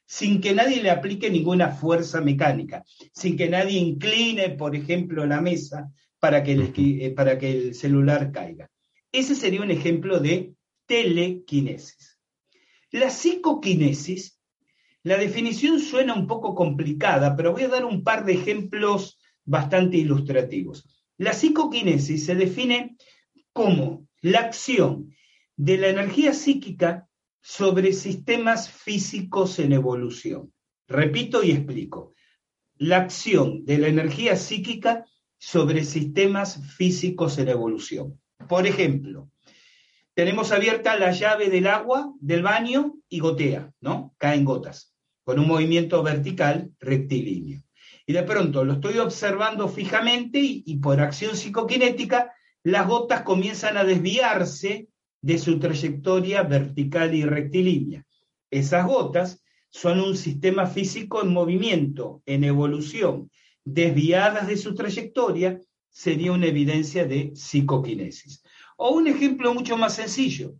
sin 0.07 0.41
que 0.41 0.55
nadie 0.55 0.81
le 0.81 0.93
aplique 0.93 1.31
ninguna 1.31 1.73
fuerza 1.73 2.21
mecánica, 2.21 2.85
sin 3.13 3.37
que 3.37 3.49
nadie 3.49 3.81
incline, 3.81 4.51
por 4.51 4.77
ejemplo, 4.77 5.27
la 5.27 5.41
mesa 5.41 5.91
para 6.21 6.45
que 6.45 6.53
el, 6.53 6.73
eh, 6.77 7.11
para 7.11 7.39
que 7.39 7.51
el 7.51 7.75
celular 7.75 8.31
caiga. 8.31 8.71
Ese 9.11 9.35
sería 9.35 9.63
un 9.63 9.73
ejemplo 9.73 10.21
de 10.21 10.55
telequinesis. 10.87 12.21
La 12.93 13.11
psicoquinesis, 13.11 14.39
la 15.05 15.17
definición 15.17 15.81
suena 15.81 16.15
un 16.15 16.27
poco 16.27 16.55
complicada, 16.55 17.37
pero 17.37 17.53
voy 17.53 17.63
a 17.63 17.69
dar 17.69 17.85
un 17.85 18.05
par 18.05 18.25
de 18.25 18.35
ejemplos 18.35 19.19
bastante 19.45 19.97
ilustrativos. 19.97 20.87
La 21.19 21.33
psicoquinesis 21.33 22.25
se 22.25 22.35
define 22.35 22.97
como 23.53 24.09
la 24.21 24.41
acción 24.41 25.15
de 25.57 25.79
la 25.79 25.89
energía 25.89 26.33
psíquica 26.33 27.09
sobre 27.41 27.93
sistemas 27.93 28.71
físicos 28.71 29.59
en 29.59 29.73
evolución. 29.73 30.53
Repito 30.87 31.43
y 31.43 31.51
explico. 31.51 32.15
La 32.77 32.99
acción 32.99 33.65
de 33.65 33.79
la 33.79 33.89
energía 33.89 34.37
psíquica 34.37 35.05
sobre 35.39 35.85
sistemas 35.85 36.65
físicos 36.77 37.39
en 37.39 37.49
evolución. 37.49 38.21
Por 38.49 38.67
ejemplo, 38.67 39.31
tenemos 40.15 40.53
abierta 40.53 40.99
la 40.99 41.11
llave 41.11 41.49
del 41.49 41.67
agua 41.67 42.13
del 42.21 42.43
baño 42.43 42.95
y 43.09 43.19
gotea, 43.19 43.73
¿no? 43.81 44.15
Caen 44.19 44.45
gotas, 44.45 44.92
con 45.33 45.41
un 45.41 45.49
movimiento 45.49 46.03
vertical 46.03 46.71
rectilíneo. 46.79 47.63
Y 48.05 48.13
de 48.13 48.23
pronto 48.23 48.67
lo 48.67 48.75
estoy 48.75 48.99
observando 48.99 49.67
fijamente 49.67 50.39
y, 50.39 50.63
y 50.67 50.77
por 50.77 51.01
acción 51.01 51.37
psicoquinética, 51.37 52.33
las 52.63 52.87
gotas 52.87 53.23
comienzan 53.23 53.79
a 53.79 53.85
desviarse 53.85 54.89
de 55.23 55.39
su 55.39 55.59
trayectoria 55.59 56.43
vertical 56.43 57.15
y 57.15 57.25
rectilínea. 57.25 58.05
Esas 58.51 58.85
gotas 58.87 59.43
son 59.71 60.01
un 60.01 60.19
sistema 60.19 60.67
físico 60.67 61.23
en 61.23 61.33
movimiento, 61.33 62.23
en 62.27 62.45
evolución, 62.45 63.31
desviadas 63.65 64.47
de 64.47 64.59
su 64.59 64.75
trayectoria, 64.75 65.59
sería 65.89 66.33
una 66.33 66.49
evidencia 66.49 67.07
de 67.07 67.33
psicoquinesis. 67.35 68.43
O 68.77 68.91
un 68.91 69.07
ejemplo 69.07 69.55
mucho 69.55 69.79
más 69.79 69.95
sencillo. 69.95 70.57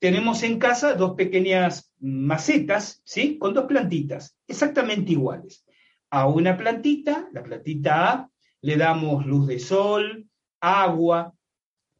Tenemos 0.00 0.42
en 0.42 0.58
casa 0.58 0.94
dos 0.94 1.12
pequeñas 1.14 1.91
macetas, 2.02 3.00
¿sí? 3.04 3.38
Con 3.38 3.54
dos 3.54 3.64
plantitas, 3.64 4.36
exactamente 4.46 5.12
iguales. 5.12 5.64
A 6.10 6.26
una 6.26 6.56
plantita, 6.56 7.28
la 7.32 7.42
plantita 7.42 8.12
A, 8.12 8.30
le 8.60 8.76
damos 8.76 9.24
luz 9.24 9.46
de 9.46 9.58
sol, 9.58 10.28
agua, 10.60 11.34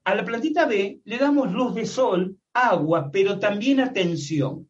a 0.04 0.14
la 0.14 0.24
plantita 0.24 0.66
B 0.66 1.00
le 1.04 1.18
damos 1.18 1.52
luz 1.52 1.74
de 1.74 1.86
sol, 1.86 2.36
agua, 2.52 3.10
pero 3.12 3.38
también 3.38 3.80
atención. 3.80 4.68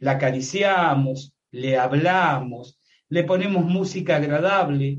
La 0.00 0.12
acariciamos, 0.12 1.32
le 1.52 1.78
hablamos, 1.78 2.80
le 3.08 3.22
ponemos 3.22 3.64
música 3.64 4.16
agradable. 4.16 4.98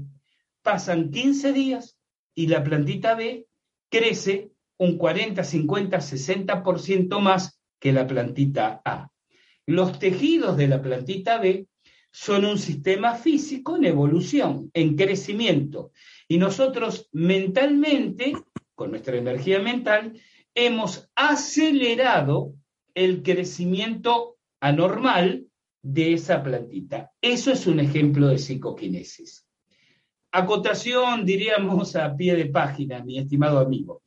Pasan 0.61 1.11
15 1.11 1.51
días 1.51 1.99
y 2.33 2.47
la 2.47 2.63
plantita 2.63 3.15
B 3.15 3.47
crece 3.89 4.51
un 4.77 4.97
40, 4.97 5.43
50, 5.43 5.97
60% 5.97 7.19
más 7.19 7.59
que 7.79 7.91
la 7.91 8.07
plantita 8.07 8.81
A. 8.85 9.09
Los 9.65 9.99
tejidos 9.99 10.57
de 10.57 10.67
la 10.67 10.81
plantita 10.81 11.39
B 11.39 11.67
son 12.11 12.45
un 12.45 12.57
sistema 12.57 13.15
físico 13.15 13.75
en 13.75 13.85
evolución, 13.85 14.69
en 14.73 14.95
crecimiento. 14.95 15.91
Y 16.27 16.37
nosotros 16.37 17.09
mentalmente 17.11 18.33
con 18.75 18.91
nuestra 18.91 19.17
energía 19.17 19.59
mental, 19.59 20.19
hemos 20.53 21.09
acelerado 21.15 22.53
el 22.93 23.23
crecimiento 23.23 24.37
anormal 24.59 25.47
de 25.81 26.13
esa 26.13 26.43
plantita. 26.43 27.11
Eso 27.21 27.51
es 27.51 27.65
un 27.67 27.79
ejemplo 27.79 28.27
de 28.27 28.37
psicoquinesis. 28.37 29.47
Acotación, 30.31 31.25
diríamos, 31.25 31.95
a 31.95 32.15
pie 32.15 32.35
de 32.35 32.47
página, 32.47 33.03
mi 33.03 33.17
estimado 33.17 33.59
amigo. 33.59 34.03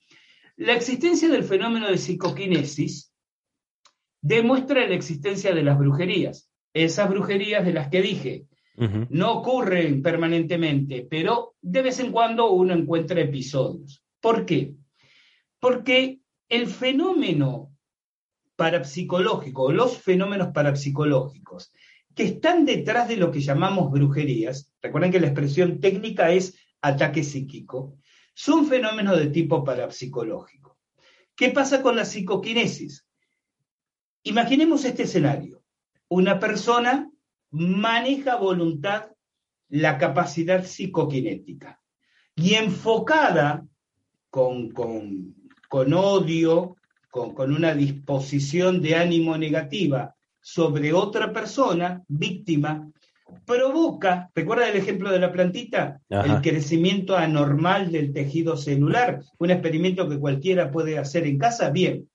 La 0.56 0.74
existencia 0.74 1.28
del 1.28 1.44
fenómeno 1.44 1.88
de 1.88 1.96
psicoquinesis 1.96 3.12
demuestra 4.20 4.86
la 4.86 4.94
existencia 4.94 5.54
de 5.54 5.62
las 5.62 5.78
brujerías. 5.78 6.50
Esas 6.72 7.08
brujerías 7.08 7.64
de 7.64 7.72
las 7.72 7.88
que 7.88 8.02
dije, 8.02 8.46
no 9.10 9.32
ocurren 9.32 10.02
permanentemente, 10.02 11.06
pero 11.10 11.56
de 11.60 11.82
vez 11.82 11.98
en 11.98 12.12
cuando 12.12 12.52
uno 12.52 12.74
encuentra 12.74 13.20
episodios. 13.20 14.04
¿Por 14.20 14.46
qué? 14.46 14.74
Porque 15.58 16.20
el 16.48 16.68
fenómeno 16.68 17.72
parapsicológico, 18.54 19.72
los 19.72 19.98
fenómenos 19.98 20.48
parapsicológicos 20.48 21.72
que 22.14 22.24
están 22.24 22.64
detrás 22.64 23.08
de 23.08 23.16
lo 23.16 23.30
que 23.30 23.40
llamamos 23.40 23.90
brujerías, 23.90 24.72
recuerden 24.82 25.12
que 25.12 25.20
la 25.20 25.28
expresión 25.28 25.80
técnica 25.80 26.32
es 26.32 26.56
ataque 26.80 27.22
psíquico, 27.22 27.96
son 28.34 28.66
fenómenos 28.66 29.18
de 29.18 29.28
tipo 29.28 29.64
parapsicológico. 29.64 30.78
¿Qué 31.34 31.50
pasa 31.50 31.82
con 31.82 31.96
la 31.96 32.04
psicoquinesis? 32.04 33.07
Imaginemos 34.29 34.85
este 34.85 35.05
escenario. 35.05 35.62
Una 36.09 36.39
persona 36.39 37.11
maneja 37.51 38.37
voluntad 38.37 39.07
la 39.70 39.97
capacidad 39.97 40.66
psicoquinética 40.66 41.81
y 42.37 42.53
enfocada 42.55 43.66
con, 44.29 44.68
con, 44.70 45.95
odio, 45.95 46.76
con, 47.11 47.33
con, 47.33 47.55
una 47.55 47.72
disposición 47.72 48.83
de 48.83 48.97
ánimo 48.97 49.39
negativa 49.39 50.14
sobre 50.43 50.93
otra 50.93 51.33
persona, 51.33 52.03
víctima, 52.07 52.87
provoca, 53.47 54.31
¿recuerda 54.35 54.68
el 54.68 54.76
ejemplo 54.76 55.11
de 55.11 55.20
la 55.20 55.33
plantita? 55.33 56.03
El 56.11 56.43
crecimiento 56.43 57.16
anormal 57.16 57.91
del 57.91 58.12
tejido 58.12 58.59
celular, 58.59 59.22
un 59.39 59.51
experimento 59.51 60.07
que 60.07 60.18
cualquiera 60.18 60.70
puede 60.70 60.99
hacer 60.99 61.26
en 61.26 61.39
casa. 61.39 61.70
Bien, 61.70 62.07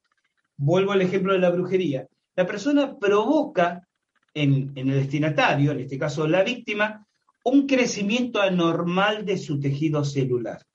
vuelvo 0.58 0.92
al 0.92 1.02
ejemplo 1.02 1.34
de 1.34 1.40
la 1.40 1.50
brujería. 1.50 2.08
La 2.36 2.46
persona 2.46 2.98
provoca 2.98 3.88
en, 4.34 4.72
en 4.76 4.90
el 4.90 4.96
destinatario, 4.96 5.72
en 5.72 5.82
este 5.82 5.98
caso 5.98 6.28
la 6.28 6.44
víctima, 6.44 7.06
un 7.44 7.68
crecimiento 7.68 8.42
anormal 8.42 9.26
de 9.26 9.38
su 9.38 9.60
tejido 9.60 10.04
celular. 10.04 10.66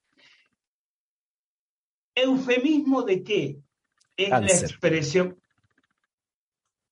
¿Eufemismo 2.15 3.03
de 3.03 3.23
qué? 3.23 3.59
Es 4.17 4.31
la 4.31 4.41
expresión. 4.41 5.39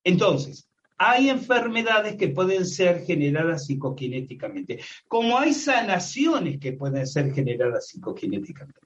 Entonces, 0.04 0.68
hay 0.96 1.28
enfermedades 1.28 2.16
que 2.16 2.28
pueden 2.28 2.64
ser 2.64 3.04
generadas 3.04 3.66
psicoquinéticamente, 3.66 4.80
como 5.08 5.38
hay 5.38 5.52
sanaciones 5.52 6.58
que 6.58 6.72
pueden 6.72 7.06
ser 7.06 7.34
generadas 7.34 7.88
psicoquinéticamente. 7.88 8.80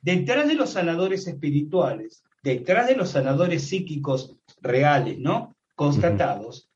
Detrás 0.00 0.48
de 0.48 0.54
los 0.54 0.70
sanadores 0.70 1.26
espirituales, 1.26 2.24
detrás 2.46 2.86
de 2.86 2.94
los 2.94 3.10
sanadores 3.10 3.66
psíquicos 3.66 4.36
reales, 4.60 5.18
¿no? 5.18 5.56
Constatados, 5.74 6.70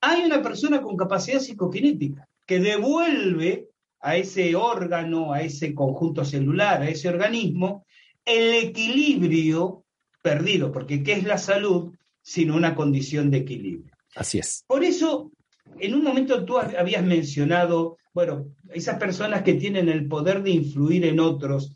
hay 0.00 0.22
una 0.22 0.40
persona 0.40 0.80
con 0.80 0.96
capacidad 0.96 1.40
psicoquinética 1.40 2.28
que 2.46 2.60
devuelve 2.60 3.68
a 4.00 4.16
ese 4.16 4.54
órgano, 4.54 5.32
a 5.32 5.42
ese 5.42 5.74
conjunto 5.74 6.24
celular, 6.24 6.80
a 6.80 6.88
ese 6.88 7.08
organismo, 7.08 7.84
el 8.24 8.54
equilibrio 8.68 9.84
perdido, 10.22 10.70
porque 10.70 11.02
¿qué 11.02 11.14
es 11.14 11.24
la 11.24 11.38
salud 11.38 11.92
sino 12.22 12.54
una 12.54 12.76
condición 12.76 13.30
de 13.30 13.38
equilibrio? 13.38 13.92
Así 14.14 14.38
es. 14.38 14.64
Por 14.68 14.84
eso, 14.84 15.32
en 15.80 15.94
un 15.94 16.04
momento 16.04 16.44
tú 16.44 16.56
habías 16.56 17.04
mencionado, 17.04 17.98
bueno, 18.14 18.46
esas 18.72 18.96
personas 18.98 19.42
que 19.42 19.54
tienen 19.54 19.88
el 19.88 20.06
poder 20.06 20.44
de 20.44 20.50
influir 20.50 21.04
en 21.04 21.18
otros, 21.18 21.74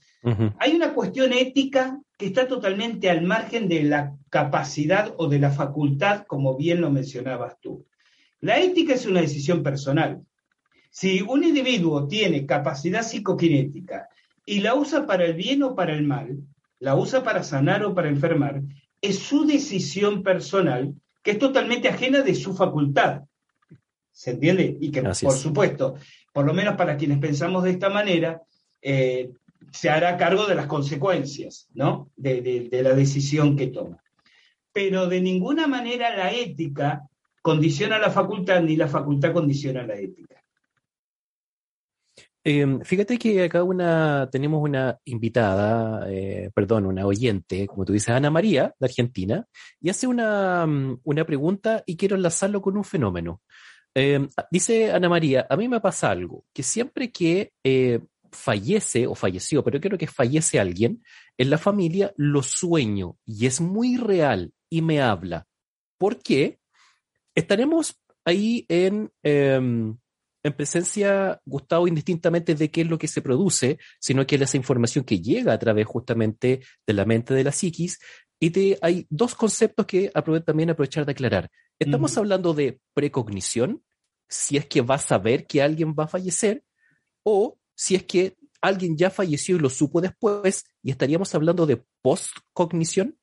hay 0.58 0.76
una 0.76 0.94
cuestión 0.94 1.32
ética 1.32 1.98
está 2.26 2.46
totalmente 2.46 3.10
al 3.10 3.22
margen 3.22 3.68
de 3.68 3.82
la 3.84 4.16
capacidad 4.28 5.14
o 5.18 5.28
de 5.28 5.38
la 5.38 5.50
facultad, 5.50 6.24
como 6.26 6.56
bien 6.56 6.80
lo 6.80 6.90
mencionabas 6.90 7.58
tú. 7.60 7.86
La 8.40 8.58
ética 8.58 8.94
es 8.94 9.06
una 9.06 9.20
decisión 9.20 9.62
personal. 9.62 10.22
Si 10.90 11.20
un 11.20 11.44
individuo 11.44 12.08
tiene 12.08 12.46
capacidad 12.46 13.02
psicoquinética 13.02 14.08
y 14.44 14.60
la 14.60 14.74
usa 14.74 15.06
para 15.06 15.24
el 15.24 15.34
bien 15.34 15.62
o 15.62 15.74
para 15.74 15.92
el 15.92 16.02
mal, 16.04 16.38
la 16.78 16.96
usa 16.96 17.22
para 17.22 17.42
sanar 17.42 17.84
o 17.84 17.94
para 17.94 18.08
enfermar, 18.08 18.62
es 19.00 19.18
su 19.18 19.46
decisión 19.46 20.22
personal 20.22 20.94
que 21.22 21.32
es 21.32 21.38
totalmente 21.38 21.88
ajena 21.88 22.22
de 22.22 22.34
su 22.34 22.54
facultad. 22.54 23.22
¿Se 24.10 24.32
entiende? 24.32 24.76
Y 24.80 24.90
que, 24.90 25.02
por 25.02 25.32
supuesto, 25.32 25.94
por 26.32 26.44
lo 26.44 26.54
menos 26.54 26.76
para 26.76 26.96
quienes 26.96 27.18
pensamos 27.18 27.62
de 27.62 27.70
esta 27.70 27.88
manera, 27.88 28.42
eh, 28.82 29.30
se 29.72 29.90
hará 29.90 30.16
cargo 30.16 30.46
de 30.46 30.54
las 30.54 30.66
consecuencias, 30.66 31.68
¿no? 31.74 32.10
de 32.16 32.80
la 32.82 32.94
decisión 32.94 33.56
que 33.56 33.68
toma. 33.68 34.02
Pero 34.72 35.08
de 35.08 35.20
ninguna 35.20 35.66
manera 35.66 36.16
la 36.16 36.32
ética 36.32 37.08
condiciona 37.42 37.98
la 37.98 38.10
facultad 38.10 38.62
ni 38.62 38.76
la 38.76 38.88
facultad 38.88 39.32
condiciona 39.32 39.86
la 39.86 39.96
ética. 39.96 40.30
Em, 42.42 42.80
fíjate 42.80 43.18
que 43.18 43.44
acá 43.44 43.62
una, 43.62 44.28
tenemos 44.32 44.62
una 44.62 44.98
invitada, 45.04 46.10
eh, 46.10 46.50
perdón, 46.54 46.86
una 46.86 47.04
oyente, 47.04 47.66
como 47.66 47.84
tú 47.84 47.92
dices, 47.92 48.08
Ana 48.10 48.30
María, 48.30 48.74
de 48.78 48.86
Argentina, 48.86 49.46
y 49.78 49.90
hace 49.90 50.06
una, 50.06 50.66
mm, 50.66 51.00
una 51.04 51.24
pregunta 51.26 51.82
y 51.84 51.96
quiero 51.98 52.16
enlazarlo 52.16 52.62
con 52.62 52.78
un 52.78 52.84
fenómeno. 52.84 53.42
Em, 53.94 54.28
dice 54.50 54.92
Ana 54.92 55.08
María, 55.08 55.46
a 55.50 55.56
mí 55.56 55.68
me 55.68 55.80
pasa 55.80 56.10
algo, 56.10 56.44
que 56.54 56.62
siempre 56.62 57.10
que 57.12 57.52
eh, 57.64 58.00
fallece 58.32 59.06
o 59.06 59.14
falleció, 59.14 59.62
pero 59.64 59.80
creo 59.80 59.98
que 59.98 60.06
fallece 60.06 60.60
alguien 60.60 61.02
en 61.38 61.50
la 61.50 61.58
familia, 61.58 62.12
lo 62.16 62.42
sueño 62.42 63.16
y 63.24 63.46
es 63.46 63.60
muy 63.60 63.96
real 63.96 64.52
y 64.68 64.82
me 64.82 65.00
habla. 65.00 65.46
¿Por 65.98 66.22
qué? 66.22 66.60
Estaremos 67.34 68.00
ahí 68.24 68.64
en 68.68 69.10
em, 69.22 69.96
en 70.42 70.52
presencia, 70.54 71.40
Gustavo, 71.44 71.86
indistintamente 71.86 72.54
de 72.54 72.70
qué 72.70 72.82
es 72.82 72.88
lo 72.88 72.98
que 72.98 73.08
se 73.08 73.22
produce, 73.22 73.78
sino 73.98 74.26
que 74.26 74.36
es 74.36 74.42
esa 74.42 74.56
información 74.56 75.04
que 75.04 75.20
llega 75.20 75.52
a 75.52 75.58
través 75.58 75.86
justamente 75.86 76.60
de 76.86 76.94
la 76.94 77.04
mente 77.04 77.34
de 77.34 77.44
la 77.44 77.52
psiquis, 77.52 77.98
Y 78.42 78.50
te, 78.50 78.78
hay 78.80 79.06
dos 79.10 79.34
conceptos 79.34 79.84
que 79.84 80.10
aprovecho 80.14 80.46
también 80.46 80.70
aprovechar 80.70 81.04
de 81.04 81.12
aclarar. 81.12 81.50
Estamos 81.78 82.16
hablando 82.16 82.54
de 82.54 82.80
precognición, 82.94 83.82
si 84.28 84.56
es 84.56 84.64
que 84.66 84.80
va 84.80 84.94
a 84.94 84.98
saber 84.98 85.46
que 85.46 85.60
alguien 85.60 85.94
va 85.98 86.04
a 86.04 86.08
fallecer, 86.08 86.64
o 87.22 87.58
si 87.80 87.94
es 87.94 88.04
que 88.04 88.36
alguien 88.60 88.94
ya 88.94 89.08
falleció 89.08 89.56
y 89.56 89.58
lo 89.58 89.70
supo 89.70 90.02
después, 90.02 90.66
y 90.82 90.90
estaríamos 90.90 91.34
hablando 91.34 91.64
de 91.64 91.82
postcognición. 92.02 93.16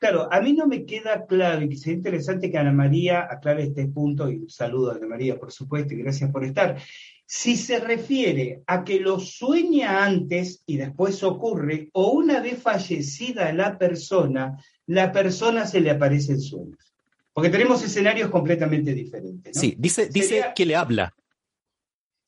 Claro, 0.00 0.32
a 0.32 0.40
mí 0.40 0.54
no 0.54 0.66
me 0.66 0.86
queda 0.86 1.26
claro 1.26 1.60
y 1.62 1.76
sería 1.76 1.98
interesante 1.98 2.50
que 2.50 2.56
Ana 2.56 2.72
María 2.72 3.28
aclare 3.30 3.64
este 3.64 3.86
punto, 3.86 4.30
y 4.30 4.48
saludo 4.48 4.92
a 4.92 4.94
Ana 4.94 5.08
María, 5.08 5.38
por 5.38 5.52
supuesto, 5.52 5.92
y 5.92 5.98
gracias 5.98 6.30
por 6.30 6.42
estar. 6.42 6.78
Si 7.26 7.54
se 7.54 7.80
refiere 7.80 8.62
a 8.66 8.82
que 8.82 8.98
lo 8.98 9.20
sueña 9.20 10.02
antes 10.02 10.62
y 10.64 10.78
después 10.78 11.22
ocurre, 11.22 11.90
o 11.92 12.12
una 12.12 12.40
vez 12.40 12.62
fallecida 12.62 13.52
la 13.52 13.76
persona, 13.76 14.56
la 14.86 15.12
persona 15.12 15.66
se 15.66 15.82
le 15.82 15.90
aparece 15.90 16.32
en 16.32 16.40
sueños. 16.40 16.94
Porque 17.34 17.50
tenemos 17.50 17.84
escenarios 17.84 18.30
completamente 18.30 18.94
diferentes. 18.94 19.54
Sí, 19.54 19.74
dice, 19.78 20.08
dice 20.08 20.46
que 20.56 20.64
le 20.64 20.76
habla. 20.76 21.14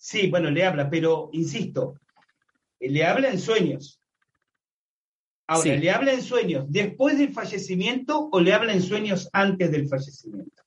Sí, 0.03 0.31
bueno, 0.31 0.51
le 0.51 0.65
habla, 0.65 0.89
pero 0.89 1.29
insisto, 1.35 2.01
le 2.81 3.05
habla 3.05 3.29
en 3.29 3.39
sueños. 3.39 4.01
Ahora, 5.47 5.77
¿le 5.77 5.91
habla 5.91 6.15
en 6.15 6.23
sueños 6.23 6.65
después 6.69 7.19
del 7.19 7.35
fallecimiento 7.35 8.31
o 8.33 8.41
le 8.41 8.55
habla 8.55 8.73
en 8.73 8.81
sueños 8.81 9.29
antes 9.31 9.71
del 9.71 9.89
fallecimiento? 9.89 10.63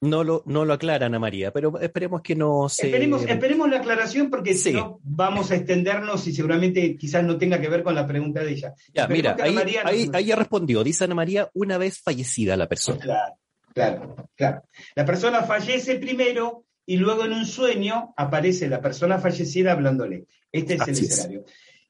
No 0.00 0.24
lo, 0.24 0.42
no 0.46 0.64
lo 0.64 0.72
aclara 0.72 1.04
Ana 1.04 1.18
María, 1.18 1.52
pero 1.52 1.78
esperemos 1.80 2.22
que 2.22 2.34
no 2.34 2.70
se... 2.70 2.86
Esperemos, 2.86 3.26
esperemos 3.26 3.68
la 3.68 3.78
aclaración 3.78 4.30
porque 4.30 4.54
si 4.54 4.72
no 4.72 5.00
vamos 5.02 5.50
a 5.50 5.56
extendernos 5.56 6.26
y 6.26 6.32
seguramente 6.32 6.96
quizás 6.96 7.22
no 7.24 7.36
tenga 7.36 7.60
que 7.60 7.68
ver 7.68 7.82
con 7.82 7.94
la 7.94 8.06
pregunta 8.06 8.42
de 8.42 8.52
ella. 8.52 8.74
Ya, 8.94 9.06
mira, 9.06 9.36
ahí, 9.38 10.08
ahí, 10.14 10.24
ya 10.24 10.36
respondió, 10.36 10.82
dice 10.82 11.04
Ana 11.04 11.14
María, 11.14 11.50
una 11.52 11.76
vez 11.76 12.00
fallecida 12.00 12.56
la 12.56 12.68
persona. 12.68 13.00
Claro, 13.00 13.34
claro, 13.74 14.28
claro. 14.34 14.62
La 14.94 15.04
persona 15.04 15.42
fallece 15.42 15.96
primero 15.96 16.64
y 16.88 16.96
luego 16.96 17.26
en 17.26 17.34
un 17.34 17.44
sueño 17.44 18.14
aparece 18.16 18.66
la 18.66 18.80
persona 18.80 19.18
fallecida 19.18 19.72
hablándole. 19.72 20.24
Este 20.50 20.72
es 20.72 20.88
el 20.88 20.94
escenario. 20.94 21.44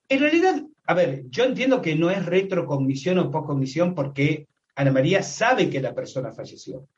En 0.09 0.19
realidad, 0.19 0.61
a 0.87 0.95
ver, 0.95 1.23
yo 1.29 1.45
entiendo 1.45 1.81
que 1.81 1.95
no 1.95 2.11
es 2.11 2.27
retrocognición 2.27 3.21
o 3.21 3.31
postcognición 3.31 3.95
porque 3.95 4.49
Ana 4.75 4.91
María 4.91 5.23
sabe 5.23 5.71
que 5.71 5.81
la 5.81 5.95
persona 5.95 6.33
falleció. 6.33 6.89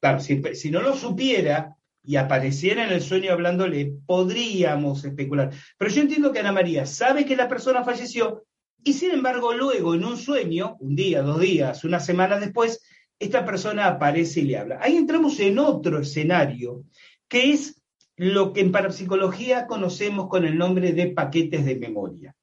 Claro, 0.00 0.20
si, 0.20 0.70
no 0.70 0.82
lo 0.82 0.94
supiera 0.94 1.76
y 2.04 2.16
apareciera 2.16 2.84
en 2.84 2.92
el 2.92 3.00
sueño 3.00 3.32
hablándole, 3.32 3.90
podríamos 4.04 5.02
especular. 5.02 5.50
Pero 5.78 5.90
yo 5.90 6.02
entiendo 6.02 6.32
que 6.32 6.40
Ana 6.40 6.52
María 6.52 6.84
sabe 6.84 7.24
que 7.24 7.36
la 7.36 7.48
persona 7.48 7.82
falleció 7.84 8.44
y 8.84 8.92
sin 8.92 9.12
embargo 9.12 9.54
luego 9.54 9.94
en 9.94 10.04
un 10.04 10.18
sueño, 10.18 10.76
un 10.80 10.94
día, 10.94 11.22
dos 11.22 11.40
días, 11.40 11.84
una 11.84 12.00
semana 12.00 12.38
después, 12.38 12.82
esta 13.18 13.44
persona 13.44 13.86
aparece 13.86 14.40
y 14.40 14.44
le 14.44 14.58
habla. 14.58 14.78
Ahí 14.82 14.96
entramos 14.96 15.38
en 15.40 15.58
otro 15.58 16.00
escenario, 16.00 16.84
que 17.30 17.52
es 17.52 17.82
lo 18.16 18.52
que 18.52 18.60
en 18.60 18.72
parapsicología 18.72 19.66
conocemos 19.66 20.28
con 20.28 20.44
el 20.44 20.58
nombre 20.58 20.92
de 20.92 21.06
paquetes 21.06 21.64
de 21.64 21.76
memoria. 21.76 22.36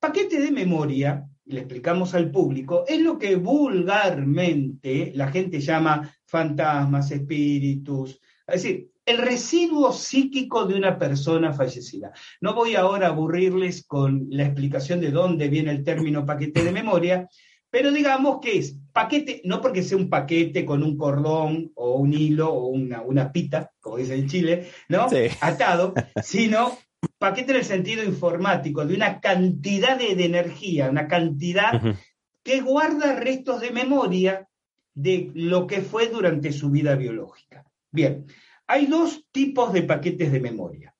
Paquete 0.00 0.40
de 0.40 0.50
memoria 0.50 1.28
le 1.44 1.60
explicamos 1.60 2.14
al 2.14 2.30
público, 2.32 2.84
es 2.88 3.00
lo 3.00 3.18
que 3.18 3.36
vulgarmente 3.36 5.12
la 5.14 5.28
gente 5.28 5.60
llama 5.60 6.12
fantasmas, 6.24 7.12
espíritus, 7.12 8.20
es 8.48 8.62
decir, 8.62 8.90
el 9.04 9.18
residuo 9.18 9.92
psíquico 9.92 10.64
de 10.64 10.74
una 10.74 10.98
persona 10.98 11.52
fallecida. 11.52 12.12
No 12.40 12.54
voy 12.54 12.74
ahora 12.74 13.06
a 13.06 13.10
aburrirles 13.10 13.86
con 13.86 14.26
la 14.30 14.44
explicación 14.44 15.00
de 15.00 15.12
dónde 15.12 15.48
viene 15.48 15.70
el 15.70 15.84
término 15.84 16.26
paquete 16.26 16.64
de 16.64 16.72
memoria, 16.72 17.28
pero 17.70 17.92
digamos 17.92 18.40
que 18.40 18.58
es 18.58 18.78
paquete, 18.92 19.42
no 19.44 19.60
porque 19.60 19.82
sea 19.82 19.98
un 19.98 20.08
paquete 20.08 20.64
con 20.64 20.82
un 20.82 20.96
cordón 20.96 21.72
o 21.74 21.96
un 21.96 22.14
hilo 22.14 22.52
o 22.52 22.68
una, 22.68 23.02
una 23.02 23.32
pita, 23.32 23.72
como 23.80 23.98
dice 23.98 24.14
en 24.14 24.28
Chile, 24.28 24.68
¿no? 24.88 25.06
Atado, 25.40 25.92
sino 26.22 26.78
paquete 27.18 27.52
en 27.52 27.58
el 27.58 27.64
sentido 27.64 28.04
informático, 28.04 28.84
de 28.84 28.94
una 28.94 29.20
cantidad 29.20 29.98
de, 29.98 30.24
energía, 30.24 30.90
una 30.90 31.08
cantidad 31.08 31.96
que 32.42 32.60
guarda 32.60 33.16
restos 33.16 33.60
de 33.60 33.70
memoria 33.70 34.48
de 34.94 35.30
lo 35.34 35.66
que 35.66 35.82
fue 35.82 36.08
durante 36.08 36.52
su 36.52 36.70
vida 36.70 36.94
biológica. 36.94 37.66
Bien, 37.90 38.26
hay 38.66 38.86
dos 38.86 39.26
tipos 39.30 39.72
de 39.72 39.82
paquetes 39.82 40.32
de 40.32 40.40
memoria. 40.40 40.94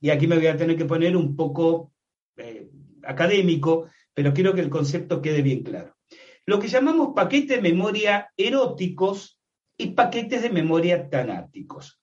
Y 0.00 0.10
aquí 0.10 0.26
me 0.26 0.36
voy 0.36 0.46
a 0.46 0.56
tener 0.56 0.76
que 0.76 0.84
poner 0.84 1.16
un 1.16 1.36
poco 1.36 1.92
eh, 2.36 2.68
académico, 3.04 3.86
pero 4.14 4.32
quiero 4.32 4.54
que 4.54 4.60
el 4.60 4.70
concepto 4.70 5.22
quede 5.22 5.42
bien 5.42 5.62
claro. 5.62 5.97
Lo 6.48 6.58
que 6.58 6.68
llamamos 6.68 7.12
paquetes 7.14 7.60
de 7.60 7.60
memoria 7.60 8.32
eróticos 8.34 9.38
y 9.76 9.88
paquetes 9.88 10.40
de 10.40 10.48
memoria 10.48 11.10
tanáticos. 11.10 12.00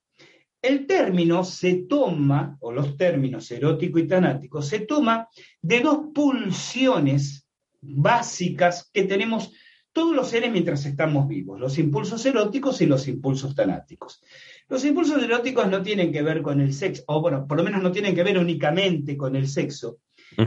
El 0.62 0.86
término 0.86 1.42
se 1.42 1.86
toma, 1.88 2.56
o 2.60 2.70
los 2.70 2.96
términos 2.96 3.50
erótico 3.50 3.98
y 3.98 4.06
tanático, 4.06 4.62
se 4.62 4.78
toma 4.78 5.28
de 5.60 5.80
dos 5.80 5.98
pulsiones 6.14 7.48
básicas 7.80 8.88
que 8.92 9.02
tenemos 9.02 9.50
todos 9.92 10.14
los 10.14 10.28
seres 10.28 10.52
mientras 10.52 10.86
estamos 10.86 11.26
vivos, 11.26 11.58
los 11.58 11.76
impulsos 11.76 12.24
eróticos 12.24 12.80
y 12.80 12.86
los 12.86 13.08
impulsos 13.08 13.52
tanáticos. 13.52 14.22
Los 14.68 14.84
impulsos 14.84 15.20
eróticos 15.20 15.68
no 15.68 15.82
tienen 15.82 16.12
que 16.12 16.22
ver 16.22 16.40
con 16.42 16.60
el 16.60 16.72
sexo, 16.72 17.02
o 17.08 17.20
bueno, 17.20 17.48
por 17.48 17.56
lo 17.58 17.64
menos 17.64 17.82
no 17.82 17.90
tienen 17.90 18.14
que 18.14 18.22
ver 18.22 18.38
únicamente 18.38 19.16
con 19.16 19.34
el 19.34 19.48
sexo, 19.48 19.98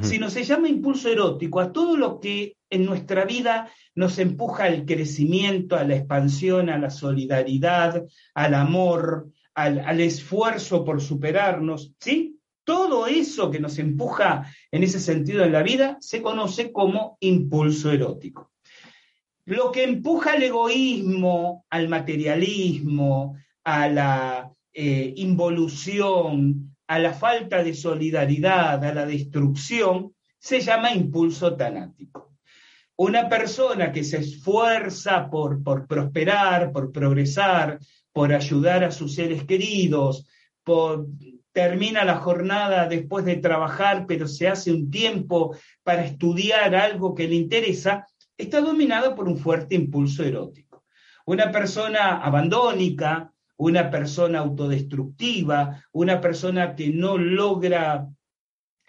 sino 0.02 0.30
se 0.30 0.44
llama 0.44 0.70
impulso 0.70 1.10
erótico 1.10 1.60
a 1.60 1.72
todo 1.72 1.98
lo 1.98 2.20
que 2.20 2.58
en 2.70 2.86
nuestra 2.86 3.26
vida 3.26 3.72
nos 3.96 4.20
empuja 4.20 4.66
al 4.66 4.86
crecimiento, 4.86 5.76
a 5.76 5.84
la 5.84 5.96
expansión, 5.96 6.70
a 6.70 6.78
la 6.78 6.90
solidaridad, 6.90 8.06
al 8.34 8.54
amor, 8.54 9.30
al, 9.54 10.00
esfuerzo 10.00 10.86
por 10.86 11.02
superarnos, 11.02 11.94
¿sí? 12.00 12.38
Todo 12.64 13.08
eso 13.08 13.50
que 13.50 13.60
nos 13.60 13.80
empuja 13.80 14.46
en 14.72 14.84
ese 14.84 15.00
sentido 15.00 15.44
en 15.44 15.52
la 15.52 15.64
vida 15.64 15.98
se 16.02 16.22
conoce 16.22 16.72
como 16.72 17.18
impulso 17.20 17.92
erótico. 17.92 18.52
Lo 19.46 19.72
que 19.72 19.84
empuja 19.84 20.34
al 20.34 20.44
egoísmo, 20.44 21.66
al 21.72 21.90
materialismo, 21.90 23.36
a 23.64 23.90
la 23.90 24.52
eh, 24.72 25.14
involución, 25.18 26.68
a 26.90 26.98
la 26.98 27.14
falta 27.14 27.64
de 27.64 27.76
solidaridad, 27.76 28.84
a 28.84 28.94
la 28.94 29.06
destrucción, 29.06 30.16
se 30.40 30.60
llama 30.60 30.92
impulso 30.92 31.56
tanático. 31.56 32.34
Una 32.96 33.30
persona 33.30 33.92
que 33.92 34.04
se 34.04 34.18
esfuerza 34.18 35.30
por, 35.30 35.62
por 35.62 35.86
prosperar, 35.86 36.72
por 36.72 36.92
progresar, 36.92 37.78
por 38.12 38.34
ayudar 38.34 38.84
a 38.84 38.92
sus 38.92 39.14
seres 39.14 39.44
queridos, 39.44 40.26
por, 40.64 41.06
termina 41.52 42.04
la 42.06 42.16
jornada 42.16 42.88
después 42.88 43.24
de 43.24 43.36
trabajar, 43.36 44.06
pero 44.08 44.28
se 44.28 44.48
hace 44.48 44.72
un 44.72 44.90
tiempo 44.90 45.56
para 45.84 46.04
estudiar 46.04 46.74
algo 46.74 47.14
que 47.14 47.28
le 47.28 47.36
interesa, 47.36 48.08
está 48.36 48.62
dominada 48.62 49.14
por 49.14 49.28
un 49.28 49.38
fuerte 49.38 49.76
impulso 49.76 50.24
erótico. 50.24 50.86
Una 51.28 51.52
persona 51.52 52.18
abandónica, 52.18 53.32
una 53.60 53.91
persona 53.91 54.39
autodestructiva, 54.39 55.84
una 55.91 56.22
persona 56.22 56.76
que 56.76 56.89
no 56.89 57.18
logra 57.18 58.07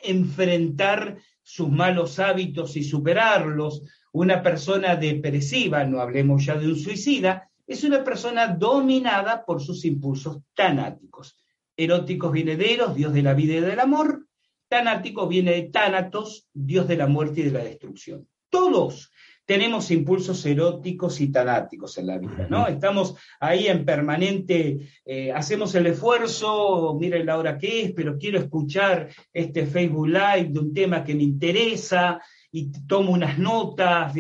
enfrentar 0.01 1.19
sus 1.43 1.69
malos 1.69 2.21
hábitos 2.21 2.77
y 2.77 2.85
superarlos, 2.85 3.83
una 4.13 4.43
persona 4.43 4.95
depresiva, 4.95 5.85
no 5.85 6.01
hablemos 6.01 6.47
ya 6.47 6.55
de 6.55 6.69
un 6.69 6.77
suicida, 6.77 7.51
es 7.67 7.83
una 7.83 8.05
persona 8.05 8.47
dominada 8.47 9.45
por 9.45 9.61
sus 9.61 9.85
impulsos 9.85 10.39
tanáticos. 10.55 11.37
Eróticos 11.77 12.31
viene 12.31 12.57
de 12.57 12.75
Eros, 12.75 12.95
dios 12.95 13.13
de 13.13 13.23
la 13.23 13.35
vida 13.35 13.55
y 13.55 13.61
del 13.61 13.81
amor. 13.81 14.29
Tanático 14.69 15.27
viene 15.27 15.51
de 15.51 15.63
Tánatos, 15.63 16.47
dios 16.53 16.87
de 16.87 16.97
la 16.97 17.09
muerte 17.09 17.41
y 17.41 17.45
de 17.45 17.51
la 17.51 17.65
destrucción. 17.65 18.29
Todos 18.49 19.11
tenemos 19.51 19.91
impulsos 19.91 20.47
eróticos 20.47 21.21
y 21.21 21.33
tanáticos 21.33 21.99
en 21.99 22.07
la 22.07 22.19
vida, 22.19 22.47
¿no? 22.49 22.69
Estamos 22.69 23.17
ahí 23.41 23.67
en 23.67 23.85
permanente, 23.85 24.79
eh, 25.05 25.33
hacemos 25.33 25.75
el 25.75 25.89
esfuerzo, 25.89 26.97
miren 26.97 27.27
la 27.27 27.37
hora 27.37 27.59
que 27.59 27.83
es, 27.83 27.93
pero 27.93 28.17
quiero 28.17 28.39
escuchar 28.39 29.09
este 29.33 29.67
Facebook 29.67 30.07
Live 30.07 30.51
de 30.51 30.61
un 30.61 30.73
tema 30.73 31.03
que 31.03 31.17
me 31.17 31.25
interesa 31.25 32.23
y 32.53 32.71
tomo 32.87 33.11
unas 33.11 33.41
notas 33.41 34.15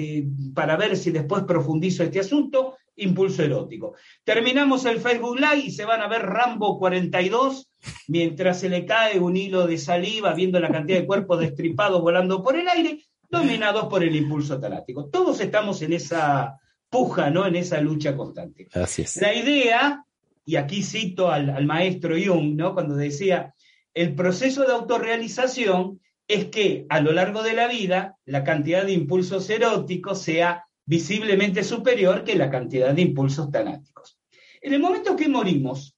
para 0.52 0.76
ver 0.76 0.96
si 0.96 1.12
después 1.12 1.44
profundizo 1.44 2.02
este 2.02 2.18
asunto 2.18 2.74
impulso 2.96 3.44
erótico. 3.44 3.94
Terminamos 4.24 4.84
el 4.84 4.98
Facebook 4.98 5.38
Live 5.38 5.66
y 5.66 5.70
se 5.70 5.84
van 5.84 6.00
a 6.00 6.08
ver 6.08 6.22
Rambo 6.22 6.76
42 6.76 7.70
mientras 8.08 8.58
se 8.58 8.68
le 8.68 8.84
cae 8.84 9.20
un 9.20 9.36
hilo 9.36 9.68
de 9.68 9.78
saliva 9.78 10.34
viendo 10.34 10.58
la 10.58 10.72
cantidad 10.72 10.98
de 10.98 11.06
cuerpos 11.06 11.38
destripados 11.38 12.02
volando 12.02 12.42
por 12.42 12.56
el 12.56 12.66
aire, 12.66 13.04
dominados 13.30 13.86
por 13.86 14.02
el 14.02 14.14
impulso 14.14 14.60
talático. 14.60 15.08
Todos 15.08 15.40
estamos 15.40 15.80
en 15.82 15.92
esa 15.92 16.58
puja, 16.88 17.30
¿no? 17.30 17.46
En 17.46 17.56
esa 17.56 17.80
lucha 17.80 18.16
constante. 18.16 18.68
Así 18.74 19.02
es. 19.02 19.16
La 19.16 19.32
idea, 19.32 20.04
y 20.44 20.56
aquí 20.56 20.82
cito 20.82 21.30
al, 21.30 21.50
al 21.50 21.66
maestro 21.66 22.16
Jung, 22.22 22.56
¿no? 22.56 22.74
Cuando 22.74 22.96
decía, 22.96 23.54
el 23.94 24.14
proceso 24.14 24.62
de 24.66 24.72
autorrealización 24.72 26.00
es 26.26 26.46
que 26.46 26.86
a 26.88 27.00
lo 27.00 27.12
largo 27.12 27.42
de 27.42 27.54
la 27.54 27.68
vida 27.68 28.16
la 28.24 28.44
cantidad 28.44 28.84
de 28.84 28.92
impulsos 28.92 29.48
eróticos 29.50 30.22
sea 30.22 30.64
visiblemente 30.84 31.62
superior 31.62 32.24
que 32.24 32.34
la 32.34 32.50
cantidad 32.50 32.92
de 32.92 33.02
impulsos 33.02 33.50
tanáticos. 33.50 34.18
En 34.60 34.74
el 34.74 34.80
momento 34.80 35.16
que 35.16 35.28
morimos, 35.28 35.96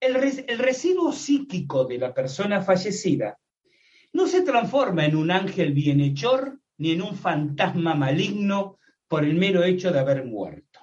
el, 0.00 0.16
el 0.16 0.58
residuo 0.58 1.12
psíquico 1.12 1.84
de 1.84 1.98
la 1.98 2.12
persona 2.12 2.60
fallecida 2.60 3.38
no 4.14 4.26
se 4.26 4.42
transforma 4.42 5.04
en 5.04 5.16
un 5.16 5.30
ángel 5.30 5.72
bienhechor 5.72 6.58
ni 6.78 6.92
en 6.92 7.02
un 7.02 7.16
fantasma 7.16 7.94
maligno 7.94 8.78
por 9.08 9.24
el 9.24 9.34
mero 9.34 9.62
hecho 9.62 9.92
de 9.92 9.98
haber 9.98 10.24
muerto, 10.24 10.80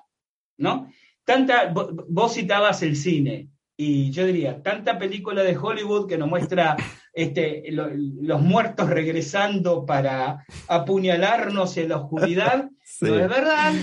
¿no? 0.58 0.92
Tanta, 1.24 1.74
vos 1.74 2.34
citabas 2.34 2.84
el 2.84 2.96
cine, 2.96 3.50
y 3.78 4.12
yo 4.12 4.26
diría, 4.26 4.62
tanta 4.62 5.00
película 5.00 5.44
de 5.44 5.58
Hollywood 5.58 6.08
que 6.08 6.18
nos 6.18 6.30
muestra 6.30 6.76
este, 7.14 7.64
los 7.72 8.42
muertos 8.42 8.90
regresando 8.90 9.86
para 9.86 10.46
apuñalarnos 10.68 11.78
en 11.78 11.90
la 11.90 11.98
oscuridad, 11.98 12.70
no 13.02 13.20
es 13.20 13.30
verdad. 13.30 13.74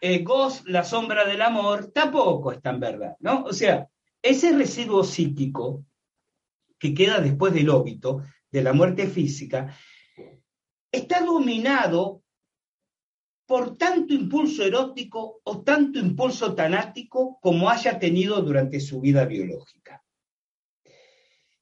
Eh, 0.00 0.22
Ghost, 0.22 0.66
la 0.68 0.84
sombra 0.84 1.26
del 1.26 1.42
amor, 1.42 1.90
tampoco 1.92 2.52
es 2.52 2.62
tan 2.62 2.78
verdad, 2.78 3.16
¿no? 3.18 3.44
O 3.44 3.52
sea, 3.52 3.88
ese 4.22 4.52
residuo 4.52 5.02
psíquico 5.02 5.84
que 6.78 6.94
queda 6.94 7.20
después 7.20 7.52
del 7.52 7.70
óbito, 7.70 8.22
de 8.50 8.62
la 8.62 8.72
muerte 8.72 9.06
física, 9.06 9.76
está 10.90 11.24
dominado 11.24 12.22
por 13.46 13.76
tanto 13.76 14.12
impulso 14.12 14.64
erótico 14.64 15.40
o 15.44 15.62
tanto 15.62 15.98
impulso 15.98 16.54
tanático 16.54 17.38
como 17.40 17.70
haya 17.70 17.98
tenido 17.98 18.42
durante 18.42 18.80
su 18.80 19.00
vida 19.00 19.24
biológica. 19.24 20.02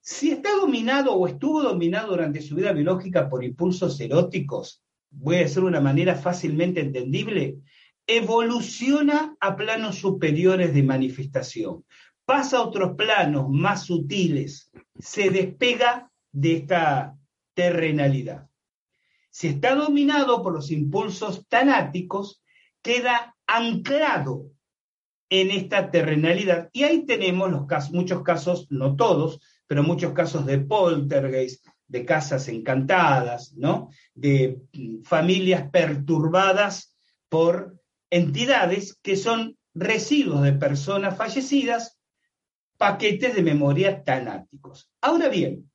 Si 0.01 0.31
está 0.31 0.51
dominado 0.57 1.15
o 1.15 1.27
estuvo 1.27 1.63
dominado 1.63 2.09
durante 2.11 2.41
su 2.41 2.55
vida 2.55 2.73
biológica 2.73 3.29
por 3.29 3.45
impulsos 3.45 4.01
eróticos, 4.01 4.83
voy 5.11 5.37
a 5.37 5.41
decir 5.41 5.63
una 5.63 5.81
manera 5.81 6.15
fácilmente 6.15 6.81
entendible, 6.81 7.59
evoluciona 8.07 9.37
a 9.41 9.57
planos 9.57 9.97
superiores 9.97 10.75
de 10.75 10.83
manifestación, 10.83 11.85
pasa 12.25 12.59
a 12.59 12.63
otros 12.63 12.97
planos 12.97 13.49
más 13.49 13.85
sutiles, 13.85 14.71
se 14.99 15.31
despega 15.31 16.11
de 16.35 16.57
esta 16.57 17.17
terrenalidad. 17.55 18.49
Si 19.31 19.49
está 19.49 19.75
dominado 19.75 20.43
por 20.43 20.53
los 20.53 20.71
impulsos 20.71 21.47
tanáticos, 21.49 22.43
queda 22.83 23.37
anclado 23.47 24.51
en 25.31 25.51
esta 25.51 25.91
terrenalidad. 25.91 26.69
Y 26.73 26.83
ahí 26.85 27.07
tenemos 27.07 27.51
los 27.51 27.67
casos, 27.67 27.93
muchos 27.93 28.23
casos, 28.23 28.67
no 28.71 28.97
todos, 28.97 29.41
pero 29.67 29.83
muchos 29.83 30.13
casos 30.13 30.45
de 30.45 30.59
poltergeist, 30.59 31.67
de 31.87 32.05
casas 32.05 32.49
encantadas, 32.49 33.55
¿no? 33.55 33.91
De 34.15 34.61
mm, 34.73 35.03
familias 35.03 35.71
perturbadas 35.71 36.97
por 37.29 37.81
entidades 38.11 38.99
que 39.03 39.17
son 39.17 39.57
residuos 39.73 40.43
de 40.43 40.53
personas 40.53 41.17
fallecidas, 41.17 41.99
paquetes 42.77 43.35
de 43.35 43.43
memoria 43.43 44.03
tanáticos. 44.03 44.91
Ahora 45.01 45.29
bien, 45.29 45.71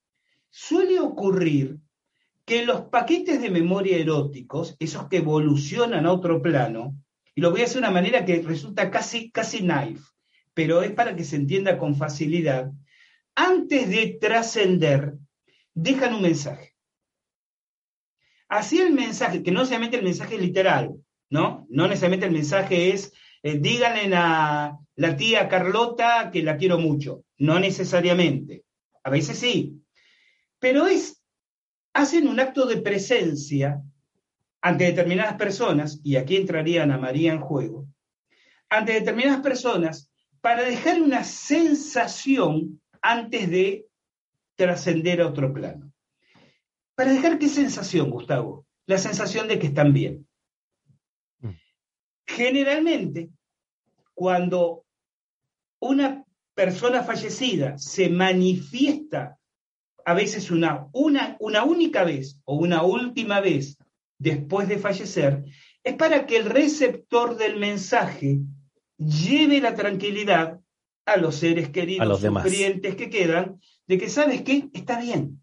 suele 0.49 0.99
ocurrir 0.99 1.77
que 2.45 2.65
los 2.65 2.81
paquetes 2.81 3.41
de 3.41 3.51
memoria 3.51 3.97
eróticos, 3.97 4.75
esos 4.79 5.07
que 5.07 5.17
evolucionan 5.17 6.05
a 6.05 6.11
otro 6.11 6.41
plano, 6.41 6.95
y 7.35 7.41
lo 7.41 7.51
voy 7.51 7.61
a 7.61 7.65
hacer 7.65 7.75
de 7.75 7.87
una 7.87 7.91
manera 7.91 8.25
que 8.25 8.41
resulta 8.41 8.89
casi, 8.89 9.29
casi 9.31 9.59
knife, 9.59 10.03
pero 10.53 10.81
es 10.81 10.91
para 10.91 11.15
que 11.15 11.23
se 11.23 11.35
entienda 11.35 11.77
con 11.77 11.95
facilidad, 11.95 12.71
antes 13.35 13.89
de 13.89 14.17
trascender, 14.19 15.13
dejan 15.73 16.15
un 16.15 16.23
mensaje. 16.23 16.75
Así 18.47 18.79
el 18.79 18.93
mensaje, 18.93 19.43
que 19.43 19.51
no 19.51 19.59
necesariamente 19.59 19.97
el 19.97 20.03
mensaje 20.03 20.37
literal, 20.37 20.95
¿no? 21.29 21.67
No 21.69 21.87
necesariamente 21.87 22.25
el 22.25 22.31
mensaje 22.31 22.91
es, 22.91 23.13
eh, 23.43 23.59
díganle 23.59 24.13
a 24.15 24.75
la 24.95 25.15
tía 25.15 25.47
Carlota 25.47 26.31
que 26.33 26.41
la 26.41 26.57
quiero 26.57 26.79
mucho, 26.79 27.23
no 27.37 27.59
necesariamente. 27.59 28.65
A 29.03 29.11
veces 29.11 29.37
sí, 29.37 29.79
pero 30.60 30.88
es, 30.88 31.24
hacen 31.93 32.28
un 32.28 32.39
acto 32.39 32.66
de 32.66 32.82
presencia 32.82 33.82
ante 34.62 34.86
determinadas 34.86 35.36
personas, 35.36 36.01
y 36.03 36.18
aquí 36.18 36.36
entraría 36.36 36.84
Ana 36.84 36.97
María 36.97 37.32
en 37.32 37.39
juego, 37.39 37.88
ante 38.70 38.93
determinadas 38.93 39.41
personas 39.41 40.12
para 40.41 40.64
dejar 40.64 41.01
una 41.01 41.24
sensación 41.24 42.82
antes 43.01 43.49
de 43.49 43.88
trascender 44.55 45.22
a 45.22 45.28
otro 45.28 45.53
plano. 45.53 45.91
¿Para 46.95 47.14
dejar 47.14 47.39
qué 47.39 47.47
sensación, 47.47 48.10
Gustavo? 48.10 48.68
La 48.86 48.97
sensación 48.97 49.47
de 49.47 49.57
que 49.57 49.68
están 49.68 49.93
bien. 49.93 50.28
Mm. 51.39 51.51
Generalmente, 52.28 53.30
cuando 54.14 54.86
una 55.80 56.26
persona 56.53 57.03
fallecida 57.03 57.78
se 57.78 58.10
manifiesta 58.10 59.38
a 60.05 60.13
veces 60.13 60.51
una, 60.51 60.87
una, 60.93 61.37
una 61.39 61.63
única 61.63 62.03
vez 62.03 62.39
o 62.45 62.55
una 62.55 62.83
última 62.83 63.39
vez 63.39 63.77
después 64.17 64.67
de 64.67 64.77
fallecer, 64.77 65.45
es 65.83 65.95
para 65.95 66.25
que 66.25 66.37
el 66.37 66.45
receptor 66.45 67.37
del 67.37 67.57
mensaje 67.57 68.41
lleve 68.97 69.61
la 69.61 69.75
tranquilidad 69.75 70.59
a 71.05 71.17
los 71.17 71.35
seres 71.35 71.69
queridos, 71.69 72.01
a 72.01 72.05
los 72.05 72.21
sufrientes 72.21 72.95
que 72.95 73.09
quedan, 73.09 73.59
de 73.87 73.97
que, 73.97 74.09
¿sabes 74.09 74.41
qué? 74.43 74.69
Está 74.73 74.99
bien. 74.99 75.41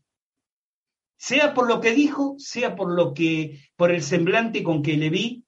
Sea 1.19 1.55
por 1.55 1.67
lo 1.67 1.81
que 1.81 1.93
dijo, 1.93 2.37
sea 2.39 2.77
por 2.77 2.93
lo 2.93 3.15
que, 3.15 3.59
por 3.77 3.91
el 3.91 4.03
semblante 4.03 4.63
con 4.63 4.83
que 4.83 4.97
le 4.97 5.11
vi, 5.11 5.45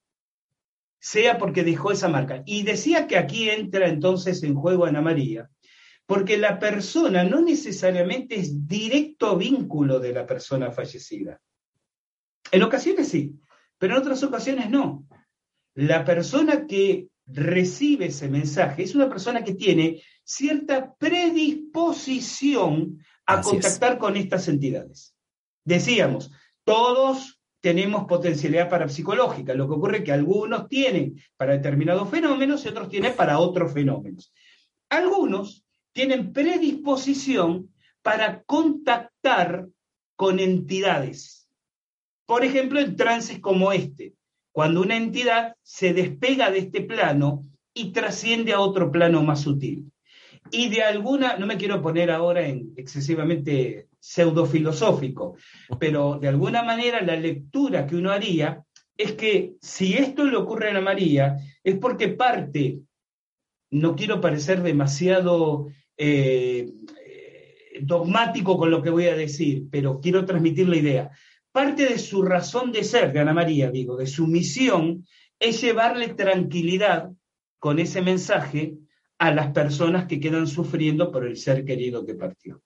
sea 0.98 1.38
porque 1.38 1.62
dejó 1.62 1.92
esa 1.92 2.08
marca. 2.08 2.42
Y 2.46 2.62
decía 2.62 3.06
que 3.06 3.18
aquí 3.18 3.50
entra 3.50 3.88
entonces 3.88 4.42
en 4.42 4.54
juego 4.54 4.86
Ana 4.86 5.02
María, 5.02 5.50
porque 6.08 6.38
la 6.38 6.58
persona 6.58 7.22
no 7.22 7.42
necesariamente 7.42 8.36
es 8.36 8.66
directo 8.66 9.36
vínculo 9.36 10.00
de 10.00 10.14
la 10.14 10.24
persona 10.24 10.72
fallecida. 10.72 11.38
En 12.50 12.62
ocasiones 12.62 13.08
sí, 13.08 13.38
pero 13.76 13.92
en 13.92 14.00
otras 14.00 14.22
ocasiones 14.22 14.70
no. 14.70 15.06
La 15.74 16.06
persona 16.06 16.66
que 16.66 17.08
recibe 17.26 18.06
ese 18.06 18.30
mensaje 18.30 18.84
es 18.84 18.94
una 18.94 19.10
persona 19.10 19.44
que 19.44 19.52
tiene 19.52 20.02
cierta 20.24 20.94
predisposición 20.94 23.04
a 23.26 23.42
contactar 23.42 23.98
con 23.98 24.16
estas 24.16 24.48
entidades. 24.48 25.14
Decíamos, 25.62 26.32
todos 26.64 27.38
tenemos 27.60 28.06
potencialidad 28.06 28.70
parapsicológica, 28.70 29.52
lo 29.52 29.68
que 29.68 29.74
ocurre 29.74 29.98
es 29.98 30.04
que 30.04 30.12
algunos 30.12 30.68
tienen 30.68 31.22
para 31.36 31.52
determinados 31.52 32.08
fenómenos 32.08 32.64
y 32.64 32.68
otros 32.68 32.88
tienen 32.88 33.14
para 33.14 33.40
otros 33.40 33.74
fenómenos. 33.74 34.32
Algunos 34.88 35.67
tienen 35.98 36.32
predisposición 36.32 37.74
para 38.02 38.44
contactar 38.44 39.66
con 40.14 40.38
entidades. 40.38 41.48
Por 42.24 42.44
ejemplo, 42.44 42.78
en 42.78 42.94
trances 42.94 43.40
como 43.40 43.72
este, 43.72 44.14
cuando 44.52 44.80
una 44.80 44.96
entidad 44.96 45.56
se 45.60 45.94
despega 45.94 46.52
de 46.52 46.58
este 46.58 46.82
plano 46.82 47.46
y 47.74 47.90
trasciende 47.90 48.52
a 48.52 48.60
otro 48.60 48.92
plano 48.92 49.24
más 49.24 49.40
sutil. 49.40 49.90
Y 50.52 50.68
de 50.68 50.84
alguna, 50.84 51.36
no 51.36 51.48
me 51.48 51.56
quiero 51.56 51.82
poner 51.82 52.12
ahora 52.12 52.46
en 52.46 52.74
excesivamente 52.76 53.88
pseudofilosófico, 53.98 55.34
pero 55.80 56.20
de 56.20 56.28
alguna 56.28 56.62
manera 56.62 57.00
la 57.00 57.16
lectura 57.16 57.88
que 57.88 57.96
uno 57.96 58.12
haría 58.12 58.62
es 58.96 59.14
que 59.14 59.54
si 59.60 59.94
esto 59.94 60.24
le 60.26 60.36
ocurre 60.36 60.70
a 60.70 60.80
María, 60.80 61.38
es 61.64 61.76
porque 61.76 62.06
parte, 62.06 62.78
no 63.72 63.96
quiero 63.96 64.20
parecer 64.20 64.62
demasiado 64.62 65.66
eh, 65.98 66.72
dogmático 67.82 68.56
con 68.56 68.70
lo 68.70 68.82
que 68.82 68.90
voy 68.90 69.06
a 69.06 69.16
decir, 69.16 69.66
pero 69.70 70.00
quiero 70.00 70.24
transmitir 70.24 70.68
la 70.68 70.76
idea. 70.76 71.10
Parte 71.52 71.86
de 71.86 71.98
su 71.98 72.22
razón 72.22 72.72
de 72.72 72.84
ser, 72.84 73.12
de 73.12 73.20
Ana 73.20 73.34
María, 73.34 73.70
digo, 73.70 73.96
de 73.96 74.06
su 74.06 74.26
misión, 74.26 75.04
es 75.38 75.60
llevarle 75.60 76.08
tranquilidad 76.08 77.10
con 77.58 77.78
ese 77.78 78.02
mensaje 78.02 78.74
a 79.18 79.32
las 79.32 79.50
personas 79.52 80.06
que 80.06 80.20
quedan 80.20 80.46
sufriendo 80.46 81.10
por 81.10 81.26
el 81.26 81.36
ser 81.36 81.64
querido 81.64 82.06
que 82.06 82.14
partió. 82.14 82.62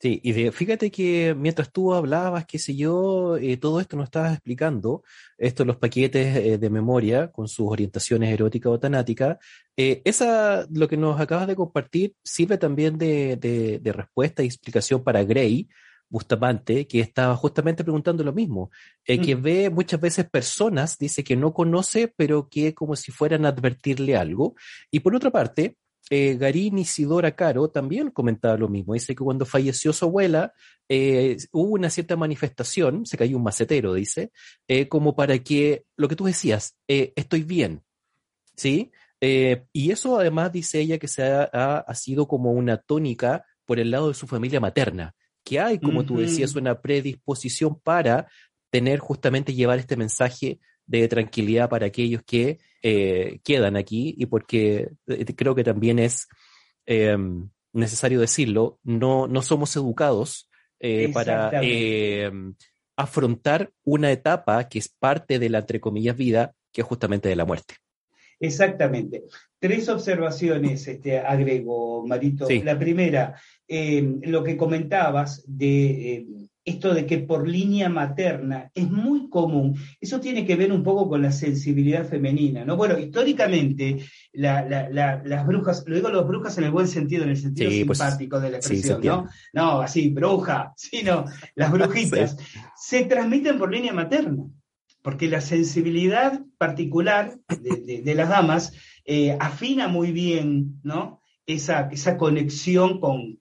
Sí, 0.00 0.20
y 0.22 0.32
fíjate 0.50 0.90
que 0.90 1.34
mientras 1.34 1.72
tú 1.72 1.94
hablabas, 1.94 2.44
qué 2.46 2.58
sé 2.58 2.76
yo, 2.76 3.36
eh, 3.36 3.56
todo 3.56 3.80
esto 3.80 3.96
nos 3.96 4.06
estabas 4.06 4.34
explicando, 4.34 5.02
esto 5.38 5.64
los 5.64 5.76
paquetes 5.76 6.36
eh, 6.36 6.58
de 6.58 6.70
memoria 6.70 7.32
con 7.32 7.48
sus 7.48 7.70
orientaciones 7.70 8.30
eróticas 8.30 8.72
o 8.72 8.78
tanáticas, 8.78 9.38
eh, 9.76 10.02
esa, 10.04 10.66
lo 10.70 10.88
que 10.88 10.96
nos 10.96 11.18
acabas 11.20 11.46
de 11.46 11.56
compartir, 11.56 12.14
sirve 12.22 12.58
también 12.58 12.98
de, 12.98 13.36
de, 13.36 13.92
respuesta 13.92 14.42
y 14.42 14.46
explicación 14.46 15.02
para 15.02 15.24
Gray, 15.24 15.68
Bustamante, 16.10 16.86
que 16.86 17.00
estaba 17.00 17.34
justamente 17.34 17.82
preguntando 17.82 18.22
lo 18.24 18.32
mismo, 18.32 18.70
que 19.04 19.34
mm. 19.34 19.42
ve 19.42 19.70
muchas 19.70 20.00
veces 20.00 20.28
personas, 20.28 20.98
dice 20.98 21.24
que 21.24 21.34
no 21.34 21.54
conoce, 21.54 22.12
pero 22.14 22.48
que 22.48 22.74
como 22.74 22.94
si 22.94 23.10
fueran 23.10 23.46
a 23.46 23.48
advertirle 23.48 24.16
algo. 24.16 24.54
Y 24.90 25.00
por 25.00 25.14
otra 25.16 25.30
parte, 25.30 25.76
eh, 26.10 26.36
Garín 26.36 26.78
Isidora 26.78 27.34
Caro 27.34 27.68
también 27.70 28.10
comentaba 28.10 28.56
lo 28.56 28.68
mismo. 28.68 28.94
Dice 28.94 29.14
que 29.14 29.24
cuando 29.24 29.46
falleció 29.46 29.92
su 29.92 30.04
abuela, 30.04 30.52
eh, 30.88 31.36
hubo 31.52 31.72
una 31.72 31.90
cierta 31.90 32.16
manifestación, 32.16 33.06
se 33.06 33.16
cayó 33.16 33.36
un 33.36 33.42
macetero, 33.42 33.94
dice, 33.94 34.30
eh, 34.68 34.88
como 34.88 35.16
para 35.16 35.38
que, 35.38 35.84
lo 35.96 36.08
que 36.08 36.16
tú 36.16 36.24
decías, 36.24 36.76
estoy 36.86 37.42
bien, 37.42 37.82
¿sí? 38.56 38.90
y 39.20 39.90
eso 39.90 40.18
además 40.18 40.52
dice 40.52 40.80
ella 40.80 40.98
que 40.98 41.08
se 41.08 41.22
ha, 41.22 41.44
ha, 41.44 41.94
sido 41.94 42.28
como 42.28 42.52
una 42.52 42.76
tónica 42.76 43.46
por 43.64 43.80
el 43.80 43.90
lado 43.90 44.08
de 44.08 44.14
su 44.14 44.26
familia 44.26 44.60
materna, 44.60 45.14
que 45.42 45.60
hay, 45.60 45.78
como 45.78 46.04
tú 46.04 46.18
decías, 46.18 46.54
una 46.54 46.82
predisposición 46.82 47.80
para 47.80 48.28
tener 48.68 48.98
justamente 48.98 49.54
llevar 49.54 49.78
este 49.78 49.96
mensaje 49.96 50.60
de 50.86 51.08
tranquilidad 51.08 51.68
para 51.68 51.86
aquellos 51.86 52.22
que 52.22 52.58
eh, 52.82 53.40
quedan 53.42 53.76
aquí 53.76 54.14
y 54.18 54.26
porque 54.26 54.90
eh, 55.06 55.24
creo 55.34 55.54
que 55.54 55.64
también 55.64 55.98
es 55.98 56.28
em, 56.86 57.48
necesario 57.72 58.20
decirlo, 58.20 58.78
no, 58.82 59.26
no 59.26 59.42
somos 59.42 59.74
educados 59.76 60.50
eh, 60.80 61.10
para 61.12 61.50
em, 61.62 62.54
afrontar 62.96 63.72
una 63.84 64.12
etapa 64.12 64.68
que 64.68 64.78
es 64.78 64.88
parte 64.88 65.38
de 65.38 65.48
la, 65.48 65.58
entre 65.58 65.80
comillas, 65.80 66.16
vida, 66.16 66.54
que 66.72 66.82
es 66.82 66.86
justamente 66.86 67.28
de 67.28 67.36
la 67.36 67.44
muerte. 67.44 67.76
Exactamente. 68.38 69.24
Tres 69.58 69.88
observaciones 69.88 70.86
este, 70.86 71.18
agrego, 71.18 72.06
Marito. 72.06 72.46
La 72.62 72.78
primera, 72.78 73.40
em, 73.66 74.20
lo 74.24 74.44
que 74.44 74.56
comentabas 74.56 75.42
de 75.46 76.26
esto 76.64 76.94
de 76.94 77.04
que 77.04 77.18
por 77.18 77.46
línea 77.46 77.88
materna 77.90 78.70
es 78.74 78.90
muy 78.90 79.28
común. 79.28 79.78
Eso 80.00 80.18
tiene 80.18 80.46
que 80.46 80.56
ver 80.56 80.72
un 80.72 80.82
poco 80.82 81.08
con 81.08 81.20
la 81.20 81.30
sensibilidad 81.30 82.08
femenina, 82.08 82.64
¿no? 82.64 82.76
Bueno, 82.76 82.98
históricamente 82.98 83.98
las 84.32 85.46
brujas, 85.46 85.84
lo 85.86 85.94
digo 85.94 86.08
las 86.08 86.26
brujas 86.26 86.56
en 86.56 86.64
el 86.64 86.70
buen 86.70 86.88
sentido, 86.88 87.24
en 87.24 87.30
el 87.30 87.36
sentido 87.36 87.70
pues, 87.86 87.98
simpático 87.98 88.40
de 88.40 88.50
la 88.50 88.56
expresión, 88.56 89.02
¿no? 89.02 89.28
No, 89.52 89.82
así, 89.82 90.08
bruja, 90.08 90.72
sino 90.76 91.26
las 91.54 91.70
brujitas, 91.70 92.36
se 92.76 93.04
transmiten 93.04 93.58
por 93.58 93.70
línea 93.70 93.92
materna, 93.92 94.44
porque 95.02 95.28
la 95.28 95.42
sensibilidad 95.42 96.40
particular 96.56 97.38
de, 97.60 98.14
las 98.14 98.28
damas 98.30 98.72
eh, 99.04 99.36
afina 99.38 99.86
muy 99.86 100.12
bien, 100.12 100.80
¿no? 100.82 101.20
Esa, 101.46 101.90
esa 101.92 102.16
conexión 102.16 103.00
con, 103.00 103.38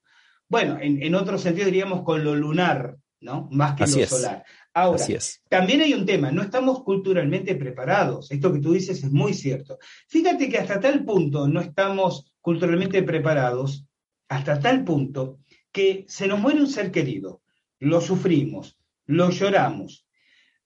bueno, 0.50 0.78
en, 0.82 1.02
en 1.02 1.16
otro 1.16 1.38
sentido 1.38 1.68
diríamos 1.68 2.02
con 2.02 2.26
lo 2.26 2.36
lunar, 2.36 2.98
¿no? 3.24 3.48
Más 3.52 3.76
que 3.76 3.88
lo 3.88 4.08
solar. 4.08 4.46
Ahora, 4.76 5.06
también 5.50 5.82
hay 5.82 5.94
un 5.94 6.06
tema, 6.06 6.32
no 6.32 6.42
estamos 6.42 6.84
culturalmente 6.84 7.56
preparados. 7.56 8.32
Esto 8.32 8.52
que 8.52 8.60
tú 8.60 8.74
dices 8.74 9.04
es 9.04 9.12
muy 9.12 9.34
cierto. 9.34 9.78
Fíjate 10.08 10.50
que 10.50 10.58
hasta 10.58 10.80
tal 10.80 11.06
punto 11.06 11.48
no 11.48 11.62
estamos 11.62 12.34
culturalmente 12.42 13.04
preparados, 13.04 13.86
hasta 14.28 14.60
tal 14.60 14.84
punto 14.84 15.40
que 15.72 16.06
se 16.08 16.28
nos 16.28 16.40
muere 16.40 16.60
un 16.60 16.68
ser 16.68 16.92
querido, 16.92 17.42
lo 17.80 18.02
sufrimos, 18.02 18.78
lo 19.06 19.30
lloramos. 19.30 20.06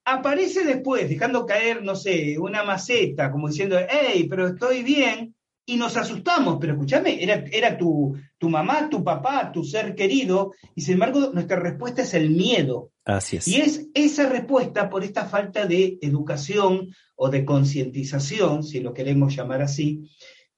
Aparece 0.05 0.63
después, 0.63 1.09
dejando 1.09 1.45
caer, 1.45 1.83
no 1.83 1.95
sé, 1.95 2.37
una 2.39 2.63
maceta, 2.63 3.29
como 3.31 3.49
diciendo, 3.49 3.77
hey, 3.89 4.25
pero 4.29 4.47
estoy 4.47 4.83
bien, 4.83 5.35
y 5.69 5.75
nos 5.75 5.97
asustamos, 5.97 6.57
pero 6.61 6.73
escúchame, 6.73 7.21
era, 7.21 7.43
era 7.51 7.77
tu, 7.77 8.17
tu, 8.37 8.49
mamá, 8.49 8.89
tu 8.89 9.03
papá, 9.03 9.51
tu 9.51 9.65
ser 9.65 9.95
querido, 9.95 10.53
y 10.73 10.81
sin 10.81 10.93
embargo 10.93 11.31
nuestra 11.33 11.59
respuesta 11.59 12.03
es 12.03 12.13
el 12.13 12.29
miedo. 12.29 12.93
Así 13.03 13.35
es. 13.35 13.47
Y 13.49 13.57
es 13.57 13.89
esa 13.93 14.29
respuesta 14.29 14.89
por 14.89 15.03
esta 15.03 15.25
falta 15.25 15.65
de 15.65 15.99
educación 16.01 16.95
o 17.17 17.29
de 17.29 17.43
concientización, 17.43 18.63
si 18.63 18.79
lo 18.79 18.93
queremos 18.93 19.35
llamar 19.35 19.61
así, 19.61 20.09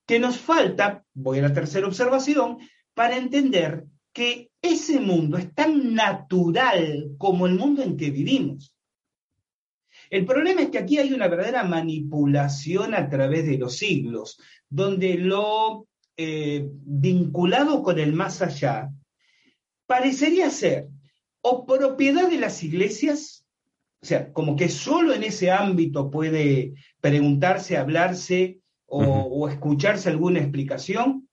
que 0.06 0.20
nos 0.20 0.38
falta, 0.38 1.04
voy 1.12 1.40
a 1.40 1.42
la 1.42 1.52
tercera 1.52 1.88
observación, 1.88 2.58
para 2.94 3.16
entender 3.16 3.86
que 4.12 4.52
ese 4.62 5.00
mundo 5.00 5.38
es 5.38 5.52
tan 5.52 5.92
natural 5.92 7.14
como 7.18 7.48
el 7.48 7.56
mundo 7.56 7.82
en 7.82 7.96
que 7.96 8.12
vivimos. 8.12 8.76
El 10.08 10.24
problema 10.24 10.62
es 10.62 10.70
que 10.70 10.78
aquí 10.78 10.98
hay 10.98 11.12
una 11.12 11.28
verdadera 11.28 11.62
manipulación 11.62 12.94
a 12.94 13.08
través 13.08 13.46
de 13.46 13.58
los 13.58 13.76
siglos, 13.76 14.40
donde 14.70 15.14
lo 15.14 15.86
eh, 16.16 16.66
vinculado 16.72 17.82
con 17.82 17.98
el 17.98 18.12
más 18.12 18.40
allá 18.40 18.90
parecería 19.86 20.50
ser 20.50 20.88
o 21.42 21.66
propiedad 21.66 22.28
de 22.28 22.38
las 22.38 22.62
iglesias, 22.62 23.44
o 24.02 24.06
sea, 24.06 24.32
como 24.32 24.56
que 24.56 24.68
solo 24.68 25.12
en 25.12 25.24
ese 25.24 25.50
ámbito 25.50 26.10
puede 26.10 26.74
preguntarse, 27.00 27.76
hablarse 27.76 28.60
o, 28.86 29.02
o 29.02 29.48
escucharse 29.48 30.08
alguna 30.08 30.40
explicación, 30.40 31.28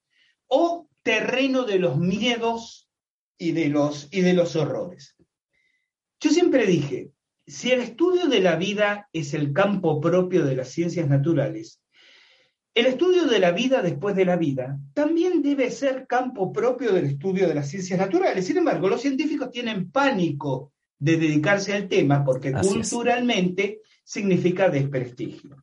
o 0.47 0.87
terreno 1.03 1.63
de 1.63 1.79
los 1.79 1.97
miedos 1.97 2.89
y 3.37 3.51
de 3.51 3.69
los, 3.69 4.07
y 4.11 4.21
de 4.21 4.33
los 4.33 4.55
horrores. 4.55 5.15
Yo 6.19 6.31
siempre 6.31 6.65
dije, 6.65 7.11
si 7.45 7.71
el 7.71 7.81
estudio 7.81 8.27
de 8.27 8.41
la 8.41 8.55
vida 8.55 9.07
es 9.13 9.33
el 9.33 9.53
campo 9.53 10.01
propio 10.01 10.43
de 10.45 10.55
las 10.55 10.69
ciencias 10.69 11.07
naturales, 11.07 11.81
el 12.77 12.85
estudio 12.85 13.25
de 13.25 13.39
la 13.39 13.51
vida 13.51 13.81
después 13.81 14.15
de 14.15 14.23
la 14.23 14.35
vida 14.35 14.79
también 14.93 15.41
debe 15.41 15.71
ser 15.71 16.05
campo 16.05 16.53
propio 16.53 16.93
del 16.93 17.05
estudio 17.05 17.47
de 17.47 17.55
las 17.55 17.69
ciencias 17.69 17.97
naturales. 17.97 18.45
Sin 18.45 18.57
embargo, 18.57 18.87
los 18.87 19.01
científicos 19.01 19.49
tienen 19.49 19.89
pánico 19.89 20.73
de 20.99 21.17
dedicarse 21.17 21.73
al 21.73 21.87
tema 21.87 22.23
porque 22.23 22.51
culturalmente 22.53 23.81
significa 24.03 24.69
desprestigio. 24.69 25.55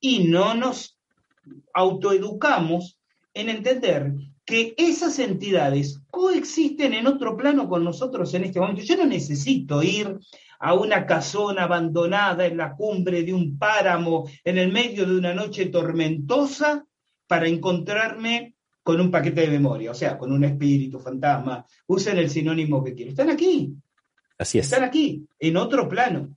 Y 0.00 0.24
no 0.24 0.54
nos 0.54 0.98
autoeducamos 1.72 2.98
en 3.32 3.48
entender 3.48 4.12
que 4.44 4.74
esas 4.76 5.20
entidades 5.20 6.00
coexisten 6.10 6.94
en 6.94 7.06
otro 7.06 7.36
plano 7.36 7.68
con 7.68 7.84
nosotros 7.84 8.34
en 8.34 8.42
este 8.42 8.58
momento. 8.58 8.82
Yo 8.82 8.96
no 8.96 9.06
necesito 9.06 9.84
ir 9.84 10.18
a 10.60 10.74
una 10.74 11.06
casona 11.06 11.64
abandonada 11.64 12.46
en 12.46 12.58
la 12.58 12.76
cumbre 12.76 13.22
de 13.22 13.32
un 13.32 13.58
páramo 13.58 14.28
en 14.44 14.58
el 14.58 14.70
medio 14.70 15.06
de 15.06 15.16
una 15.16 15.34
noche 15.34 15.66
tormentosa 15.66 16.84
para 17.26 17.48
encontrarme 17.48 18.54
con 18.82 19.00
un 19.00 19.10
paquete 19.10 19.42
de 19.42 19.50
memoria, 19.50 19.90
o 19.90 19.94
sea, 19.94 20.18
con 20.18 20.32
un 20.32 20.44
espíritu, 20.44 20.98
fantasma, 20.98 21.64
usen 21.86 22.18
el 22.18 22.30
sinónimo 22.30 22.84
que 22.84 22.94
quieran. 22.94 23.12
Están 23.12 23.30
aquí. 23.30 23.74
Así 24.38 24.58
es. 24.58 24.66
Están 24.66 24.84
aquí, 24.84 25.26
en 25.38 25.56
otro 25.56 25.88
plano. 25.88 26.36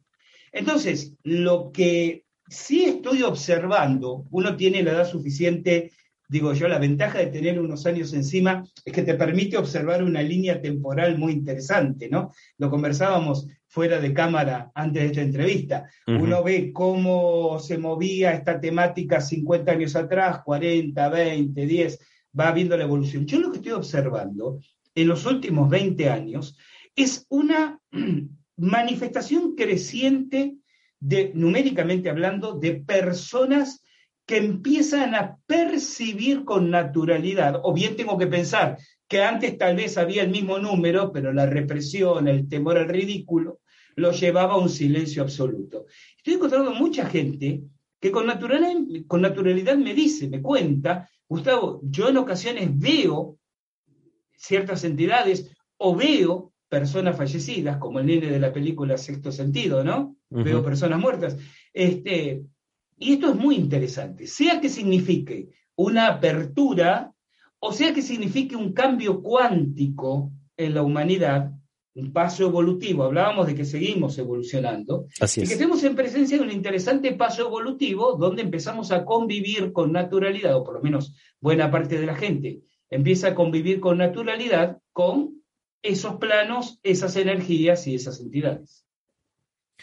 Entonces, 0.51 1.15
lo 1.23 1.71
que 1.71 2.25
sí 2.47 2.85
estoy 2.85 3.23
observando, 3.23 4.25
uno 4.31 4.55
tiene 4.55 4.83
la 4.83 4.91
edad 4.91 5.09
suficiente 5.09 5.91
digo 6.33 6.53
yo, 6.53 6.67
la 6.67 6.79
ventaja 6.79 7.19
de 7.19 7.27
tener 7.27 7.59
unos 7.59 7.85
años 7.85 8.11
encima 8.13 8.65
es 8.83 8.91
que 8.91 9.03
te 9.03 9.13
permite 9.13 9.55
observar 9.55 10.03
una 10.03 10.21
línea 10.23 10.59
temporal 10.59 11.15
muy 11.17 11.31
interesante, 11.31 12.09
¿no? 12.09 12.31
Lo 12.57 12.71
conversábamos 12.71 13.47
fuera 13.73 13.99
de 13.99 14.13
cámara 14.13 14.71
antes 14.75 15.01
de 15.01 15.07
esta 15.07 15.21
entrevista. 15.21 15.89
Uno 16.05 16.43
ve 16.43 16.71
cómo 16.71 17.57
se 17.57 17.79
movía 17.79 18.33
esta 18.33 18.61
temática 18.61 19.19
50 19.19 19.71
años 19.71 19.95
atrás, 19.95 20.41
40, 20.45 21.09
20, 21.09 21.65
10, 21.65 21.99
va 22.39 22.51
viendo 22.51 22.77
la 22.77 22.83
evolución. 22.83 23.25
Yo 23.25 23.39
lo 23.39 23.49
que 23.51 23.57
estoy 23.57 23.71
observando 23.71 24.59
en 24.93 25.07
los 25.07 25.25
últimos 25.25 25.71
20 25.71 26.07
años 26.07 26.55
es 26.95 27.25
una 27.29 27.79
manifestación 28.57 29.55
creciente 29.55 30.57
de, 30.99 31.31
numéricamente 31.33 32.11
hablando, 32.11 32.53
de 32.53 32.75
personas 32.75 33.83
que 34.27 34.37
empiezan 34.37 35.15
a 35.15 35.39
percibir 35.47 36.45
con 36.45 36.69
naturalidad, 36.69 37.59
o 37.63 37.73
bien 37.73 37.95
tengo 37.95 38.19
que 38.19 38.27
pensar 38.27 38.77
que 39.07 39.23
antes 39.23 39.57
tal 39.57 39.77
vez 39.77 39.97
había 39.97 40.21
el 40.21 40.29
mismo 40.29 40.59
número, 40.59 41.11
pero 41.11 41.33
la 41.33 41.47
represión, 41.47 42.27
el 42.27 42.47
temor 42.47 42.77
al 42.77 42.87
ridículo, 42.87 43.61
lo 43.95 44.11
llevaba 44.11 44.53
a 44.53 44.57
un 44.57 44.69
silencio 44.69 45.21
absoluto. 45.21 45.85
Estoy 46.17 46.33
encontrando 46.33 46.71
mucha 46.71 47.05
gente 47.05 47.63
que 47.99 48.11
con 48.11 48.27
naturalidad, 48.27 49.05
con 49.07 49.21
naturalidad 49.21 49.77
me 49.77 49.93
dice, 49.93 50.27
me 50.29 50.41
cuenta, 50.41 51.09
Gustavo, 51.27 51.79
yo 51.83 52.09
en 52.09 52.17
ocasiones 52.17 52.69
veo 52.77 53.37
ciertas 54.35 54.83
entidades 54.83 55.51
o 55.77 55.95
veo 55.95 56.53
personas 56.67 57.15
fallecidas, 57.15 57.77
como 57.77 57.99
el 57.99 58.07
nene 58.07 58.27
de 58.27 58.39
la 58.39 58.51
película 58.51 58.97
Sexto 58.97 59.31
Sentido, 59.31 59.83
¿no? 59.83 60.15
Veo 60.29 60.63
personas 60.63 60.99
muertas. 60.99 61.37
Este, 61.71 62.43
y 62.97 63.13
esto 63.13 63.29
es 63.29 63.35
muy 63.35 63.55
interesante, 63.55 64.27
sea 64.27 64.59
que 64.59 64.69
signifique 64.69 65.49
una 65.75 66.07
apertura 66.07 67.13
o 67.65 67.71
sea 67.71 67.93
que 67.93 68.01
signifique 68.01 68.57
un 68.57 68.73
cambio 68.73 69.21
cuántico 69.21 70.33
en 70.57 70.73
la 70.73 70.81
humanidad, 70.81 71.53
un 71.95 72.11
paso 72.11 72.45
evolutivo, 72.47 73.03
hablábamos 73.03 73.47
de 73.47 73.55
que 73.55 73.65
seguimos 73.65 74.17
evolucionando, 74.17 75.05
Así 75.19 75.41
y 75.41 75.47
que 75.47 75.53
estemos 75.53 75.83
en 75.83 75.95
presencia 75.95 76.37
de 76.37 76.43
un 76.43 76.51
interesante 76.51 77.13
paso 77.13 77.47
evolutivo 77.47 78.15
donde 78.15 78.41
empezamos 78.41 78.91
a 78.91 79.05
convivir 79.05 79.71
con 79.71 79.91
naturalidad, 79.91 80.55
o 80.55 80.63
por 80.63 80.75
lo 80.75 80.81
menos 80.81 81.15
buena 81.39 81.69
parte 81.69 81.99
de 81.99 82.05
la 82.05 82.15
gente 82.15 82.61
empieza 82.93 83.29
a 83.29 83.35
convivir 83.35 83.79
con 83.79 83.97
naturalidad 83.97 84.79
con 84.91 85.41
esos 85.81 86.15
planos, 86.15 86.79
esas 86.83 87.15
energías 87.15 87.87
y 87.87 87.95
esas 87.95 88.19
entidades. 88.21 88.85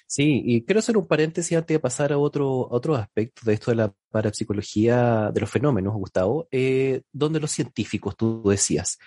Sí, 0.07 0.43
y 0.45 0.65
quiero 0.65 0.79
hacer 0.79 0.97
un 0.97 1.07
paréntesis 1.07 1.57
antes 1.57 1.75
de 1.75 1.81
pasar 1.81 2.13
a 2.13 2.19
otro, 2.19 2.69
otro 2.71 2.95
aspecto 2.95 3.43
de 3.45 3.55
esto 3.55 3.71
de 3.71 3.77
la 3.77 3.93
parapsicología 4.11 5.31
de 5.33 5.41
los 5.41 5.51
fenómenos, 5.51 5.95
Gustavo, 5.95 6.49
eh, 6.51 7.03
donde 7.13 7.41
los 7.41 7.51
científicos, 7.51 8.17
tú 8.17 8.43
decías, 8.49 8.99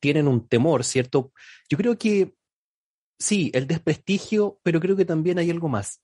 tienen 0.00 0.26
un 0.26 0.48
temor, 0.48 0.84
¿cierto? 0.84 1.32
Yo 1.68 1.78
creo 1.78 1.96
que 1.96 2.34
sí, 3.18 3.50
el 3.54 3.66
desprestigio, 3.66 4.58
pero 4.62 4.80
creo 4.80 4.96
que 4.96 5.04
también 5.04 5.38
hay 5.38 5.50
algo 5.50 5.68
más. 5.68 6.00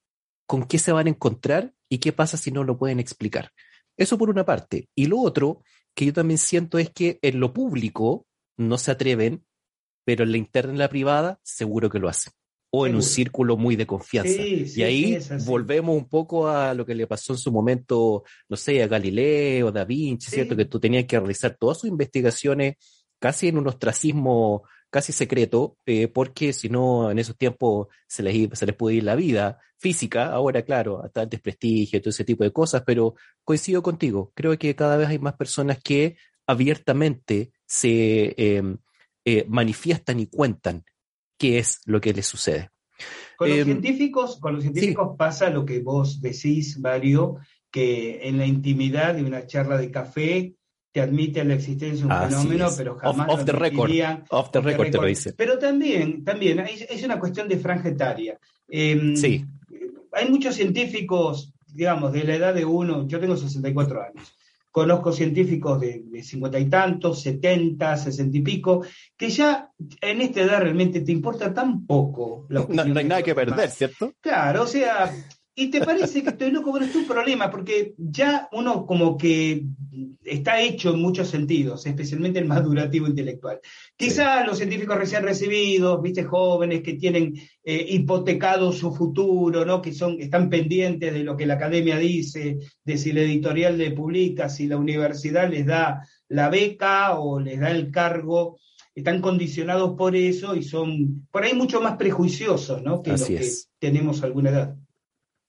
¿Con 0.46 0.64
qué 0.64 0.78
se 0.78 0.92
van 0.92 1.06
a 1.06 1.10
encontrar 1.10 1.74
y 1.88 1.98
qué 1.98 2.12
pasa 2.12 2.36
si 2.36 2.50
no 2.50 2.64
lo 2.64 2.78
pueden 2.78 3.00
explicar? 3.00 3.52
Eso 3.96 4.16
por 4.16 4.30
una 4.30 4.44
parte. 4.44 4.88
Y 4.94 5.06
lo 5.06 5.18
otro 5.20 5.62
que 5.94 6.06
yo 6.06 6.12
también 6.12 6.38
siento 6.38 6.78
es 6.78 6.90
que 6.90 7.18
en 7.22 7.40
lo 7.40 7.52
público 7.52 8.26
no 8.56 8.78
se 8.78 8.90
atreven, 8.90 9.44
pero 10.04 10.24
en 10.24 10.32
la 10.32 10.38
interna 10.38 10.72
y 10.72 10.74
en 10.74 10.78
la 10.78 10.88
privada 10.88 11.40
seguro 11.42 11.90
que 11.90 11.98
lo 11.98 12.08
hacen 12.08 12.32
o 12.70 12.86
en 12.86 12.94
un 12.94 13.02
círculo 13.02 13.56
muy 13.56 13.76
de 13.76 13.86
confianza. 13.86 14.42
y 14.42 14.82
ahí 14.82 15.18
volvemos 15.46 15.96
un 15.96 16.08
poco 16.08 16.48
a 16.48 16.74
lo 16.74 16.84
que 16.84 16.94
le 16.94 17.06
pasó 17.06 17.32
en 17.32 17.38
su 17.38 17.50
momento, 17.50 18.24
no 18.48 18.56
sé, 18.56 18.82
a 18.82 18.86
Galileo, 18.86 19.72
Da 19.72 19.84
Vinci, 19.84 20.30
¿cierto? 20.30 20.54
Que 20.54 20.66
tú 20.66 20.78
tenías 20.78 21.06
que 21.06 21.18
realizar 21.18 21.56
todas 21.58 21.78
sus 21.78 21.88
investigaciones 21.88 22.76
casi 23.18 23.48
en 23.48 23.58
un 23.58 23.68
ostracismo 23.68 24.64
casi 24.90 25.12
secreto, 25.12 25.76
eh, 25.86 26.08
porque 26.08 26.52
si 26.52 26.68
no, 26.68 27.10
en 27.10 27.18
esos 27.18 27.36
tiempos 27.36 27.88
se 28.06 28.22
les, 28.22 28.58
se 28.58 28.66
les 28.66 28.74
puede 28.74 28.96
ir 28.96 29.04
la 29.04 29.14
vida 29.14 29.58
física, 29.76 30.32
ahora 30.32 30.62
claro, 30.62 31.02
hasta 31.04 31.22
el 31.22 31.28
desprestigio, 31.28 32.00
todo 32.00 32.10
ese 32.10 32.24
tipo 32.24 32.44
de 32.44 32.52
cosas, 32.52 32.82
pero 32.86 33.14
coincido 33.44 33.82
contigo, 33.82 34.32
creo 34.34 34.58
que 34.58 34.74
cada 34.74 34.96
vez 34.96 35.08
hay 35.08 35.18
más 35.18 35.34
personas 35.34 35.78
que 35.82 36.16
abiertamente 36.46 37.52
se 37.66 38.34
em, 38.36 38.78
eh, 39.24 39.44
manifiestan 39.48 40.20
y 40.20 40.26
cuentan 40.26 40.84
qué 41.38 41.58
es 41.58 41.80
lo 41.84 42.00
que 42.00 42.14
les 42.14 42.26
sucede. 42.26 42.70
Con 43.36 43.50
los 43.50 43.58
em, 43.58 43.64
científicos, 43.64 44.38
con 44.40 44.54
los 44.54 44.62
científicos 44.62 45.16
pasa 45.16 45.50
lo 45.50 45.64
que 45.64 45.80
vos 45.80 46.20
decís, 46.20 46.78
Mario, 46.80 47.36
que 47.70 48.26
en 48.26 48.38
la 48.38 48.46
intimidad 48.46 49.14
de 49.14 49.22
una 49.22 49.46
charla 49.46 49.76
de 49.76 49.90
café 49.90 50.54
te 50.92 51.00
admite 51.00 51.44
la 51.44 51.54
existencia 51.54 52.06
de 52.06 52.12
un 52.12 52.30
fenómeno, 52.30 52.68
pero 52.76 52.96
jamás 52.96 53.28
off, 53.28 53.44
the 53.44 53.52
record, 53.52 53.90
off 54.30 54.50
the 54.50 54.60
record, 54.60 54.90
te 54.90 54.98
lo 54.98 55.06
dice. 55.06 55.32
Pero 55.34 55.58
también, 55.58 56.24
también 56.24 56.60
es 56.60 57.04
una 57.04 57.18
cuestión 57.18 57.48
de 57.48 57.58
franja 57.58 57.88
etaria. 57.88 58.38
Em, 58.68 59.16
sí. 59.16 59.44
Hay 60.12 60.30
muchos 60.30 60.54
científicos, 60.54 61.52
digamos, 61.66 62.12
de 62.12 62.24
la 62.24 62.34
edad 62.34 62.54
de 62.54 62.64
uno, 62.64 63.06
yo 63.06 63.20
tengo 63.20 63.36
64 63.36 64.02
años, 64.02 64.34
Conozco 64.70 65.12
científicos 65.12 65.80
de, 65.80 66.04
cincuenta 66.22 66.58
y 66.58 66.66
tantos, 66.66 67.22
setenta, 67.22 67.96
sesenta 67.96 68.36
y 68.36 68.42
pico, 68.42 68.84
que 69.16 69.30
ya 69.30 69.72
en 70.00 70.20
esta 70.20 70.42
edad 70.42 70.60
realmente 70.60 71.00
te 71.00 71.10
importa 71.10 71.52
tan 71.52 71.86
poco. 71.86 72.46
no, 72.48 72.66
no 72.68 72.98
hay 73.00 73.04
nada 73.04 73.22
que 73.22 73.34
perder, 73.34 73.70
¿cierto? 73.70 74.12
Claro, 74.20 74.64
o 74.64 74.66
sea, 74.66 75.10
y 75.60 75.70
te 75.70 75.80
parece 75.80 76.22
que 76.22 76.28
estoy 76.28 76.52
loco, 76.52 76.72
pero 76.72 76.84
es 76.84 76.94
un 76.94 77.04
problema, 77.04 77.50
porque 77.50 77.92
ya 77.98 78.48
uno 78.52 78.86
como 78.86 79.18
que 79.18 79.64
está 80.24 80.60
hecho 80.60 80.94
en 80.94 81.02
muchos 81.02 81.30
sentidos, 81.30 81.84
especialmente 81.84 82.38
el 82.38 82.46
madurativo 82.46 83.08
intelectual. 83.08 83.58
Quizás 83.96 84.46
los 84.46 84.58
científicos 84.58 84.96
recién 84.96 85.24
recibidos, 85.24 86.00
viste, 86.00 86.22
jóvenes 86.22 86.82
que 86.82 86.94
tienen 86.94 87.34
eh, 87.64 87.86
hipotecado 87.88 88.70
su 88.70 88.94
futuro, 88.94 89.64
¿no? 89.64 89.82
Que 89.82 89.92
son, 89.92 90.20
están 90.20 90.48
pendientes 90.48 91.12
de 91.12 91.24
lo 91.24 91.36
que 91.36 91.46
la 91.46 91.54
academia 91.54 91.98
dice, 91.98 92.58
de 92.84 92.96
si 92.96 93.10
la 93.10 93.22
editorial 93.22 93.76
le 93.78 93.90
publica, 93.90 94.48
si 94.48 94.68
la 94.68 94.76
universidad 94.76 95.50
les 95.50 95.66
da 95.66 96.06
la 96.28 96.50
beca 96.50 97.18
o 97.18 97.40
les 97.40 97.58
da 97.58 97.72
el 97.72 97.90
cargo, 97.90 98.60
están 98.94 99.20
condicionados 99.20 99.96
por 99.98 100.14
eso 100.14 100.54
y 100.54 100.62
son 100.62 101.26
por 101.32 101.42
ahí 101.42 101.54
mucho 101.54 101.80
más 101.80 101.96
prejuiciosos, 101.96 102.80
¿no? 102.80 103.02
Que 103.02 103.10
los 103.10 103.24
que 103.24 103.50
tenemos 103.80 104.22
alguna 104.22 104.50
edad. 104.50 104.76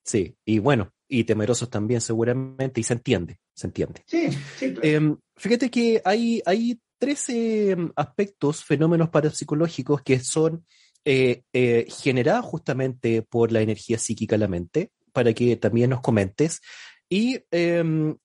Sí, 0.09 0.35
y 0.43 0.57
bueno, 0.57 0.91
y 1.07 1.23
temerosos 1.23 1.69
también 1.69 2.01
seguramente, 2.01 2.81
y 2.81 2.83
se 2.83 2.93
entiende, 2.93 3.39
se 3.53 3.67
entiende. 3.67 4.01
Sí, 4.07 4.29
sí. 4.57 4.73
Em, 4.81 5.15
fíjate 5.35 5.69
que 5.69 6.01
hay, 6.03 6.41
hay 6.47 6.81
13 6.97 7.69
em, 7.69 7.91
aspectos, 7.95 8.65
fenómenos 8.65 9.09
parapsicológicos 9.09 10.01
que 10.01 10.19
son 10.19 10.65
eh, 11.05 11.43
eh, 11.53 11.85
generados 11.89 12.43
justamente 12.45 13.21
por 13.21 13.51
la 13.51 13.61
energía 13.61 13.99
psíquica 13.99 14.33
de 14.33 14.39
la 14.39 14.47
mente, 14.47 14.91
para 15.13 15.31
que 15.31 15.55
también 15.57 15.91
nos 15.91 16.01
comentes. 16.01 16.59
Y, 17.07 17.41
em, 17.51 18.17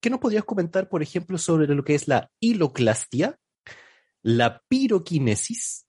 ¿qué 0.00 0.10
nos 0.10 0.18
podrías 0.18 0.44
comentar, 0.44 0.88
por 0.88 1.04
ejemplo, 1.04 1.38
sobre 1.38 1.72
lo 1.72 1.84
que 1.84 1.94
es 1.94 2.08
la 2.08 2.32
hiloclastia, 2.40 3.38
la 4.22 4.60
piroquinesis 4.68 5.86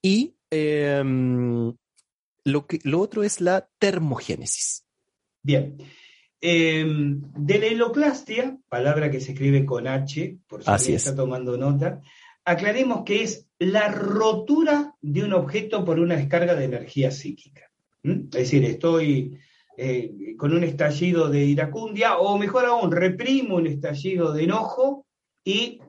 y 0.00 0.36
lo, 2.44 2.66
que, 2.66 2.80
lo 2.84 3.00
otro 3.00 3.22
es 3.22 3.40
la 3.40 3.68
termogénesis. 3.78 4.84
Bien. 5.42 5.76
Em, 6.40 7.20
de 7.36 7.58
la 7.58 7.66
hiloclastia, 7.66 8.58
palabra 8.68 9.10
que 9.10 9.20
se 9.20 9.32
escribe 9.32 9.66
con 9.66 9.86
H, 9.86 10.38
por 10.46 10.64
si 10.64 10.70
alguien 10.70 10.96
está 10.96 11.14
tomando 11.14 11.56
nota, 11.56 12.00
aclaremos 12.44 13.04
que 13.04 13.22
es 13.22 13.46
la 13.58 13.88
rotura 13.88 14.94
de 15.02 15.22
un 15.22 15.34
objeto 15.34 15.84
por 15.84 16.00
una 16.00 16.16
descarga 16.16 16.54
de 16.54 16.64
energía 16.64 17.10
psíquica. 17.10 17.70
Es 18.02 18.30
decir, 18.30 18.64
estoy 18.64 19.38
eh, 19.76 20.34
con 20.38 20.54
un 20.54 20.64
estallido 20.64 21.28
de 21.28 21.44
iracundia, 21.44 22.18
o 22.18 22.38
mejor 22.38 22.64
aún, 22.64 22.90
reprimo 22.90 23.56
un 23.56 23.66
estallido 23.66 24.32
de 24.32 24.44
enojo 24.44 25.06
y 25.44 25.80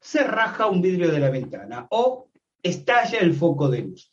se 0.00 0.24
raja 0.24 0.66
un 0.66 0.82
vidrio 0.82 1.12
de 1.12 1.20
la 1.20 1.30
ventana, 1.30 1.86
o 1.90 2.28
estalla 2.62 3.20
el 3.20 3.34
foco 3.34 3.68
de 3.68 3.82
luz 3.82 4.12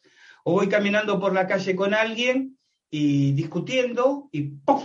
o 0.50 0.54
voy 0.54 0.70
caminando 0.70 1.20
por 1.20 1.34
la 1.34 1.46
calle 1.46 1.76
con 1.76 1.94
alguien 1.94 2.58
y 2.90 3.34
discutiendo 3.34 4.30
y 4.32 4.44
¡pum! 4.44 4.82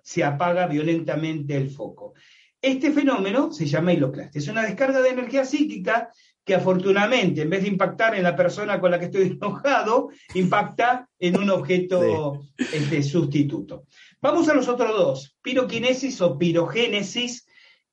se 0.00 0.22
apaga 0.22 0.68
violentamente 0.68 1.56
el 1.56 1.70
foco. 1.70 2.14
Este 2.60 2.92
fenómeno 2.92 3.52
se 3.52 3.66
llama 3.66 3.92
hiloclastia. 3.92 4.38
Es 4.38 4.46
una 4.46 4.62
descarga 4.62 5.02
de 5.02 5.08
energía 5.08 5.44
psíquica 5.44 6.12
que 6.44 6.54
afortunadamente, 6.54 7.42
en 7.42 7.50
vez 7.50 7.62
de 7.62 7.68
impactar 7.68 8.14
en 8.14 8.22
la 8.22 8.36
persona 8.36 8.78
con 8.80 8.92
la 8.92 9.00
que 9.00 9.06
estoy 9.06 9.22
enojado, 9.42 10.10
impacta 10.34 11.08
en 11.18 11.36
un 11.36 11.50
objeto 11.50 12.44
este, 12.56 13.02
sustituto. 13.02 13.88
Vamos 14.20 14.48
a 14.48 14.54
los 14.54 14.68
otros 14.68 14.96
dos, 14.96 15.36
piroquinesis 15.42 16.20
o 16.20 16.38
pirogénesis 16.38 17.44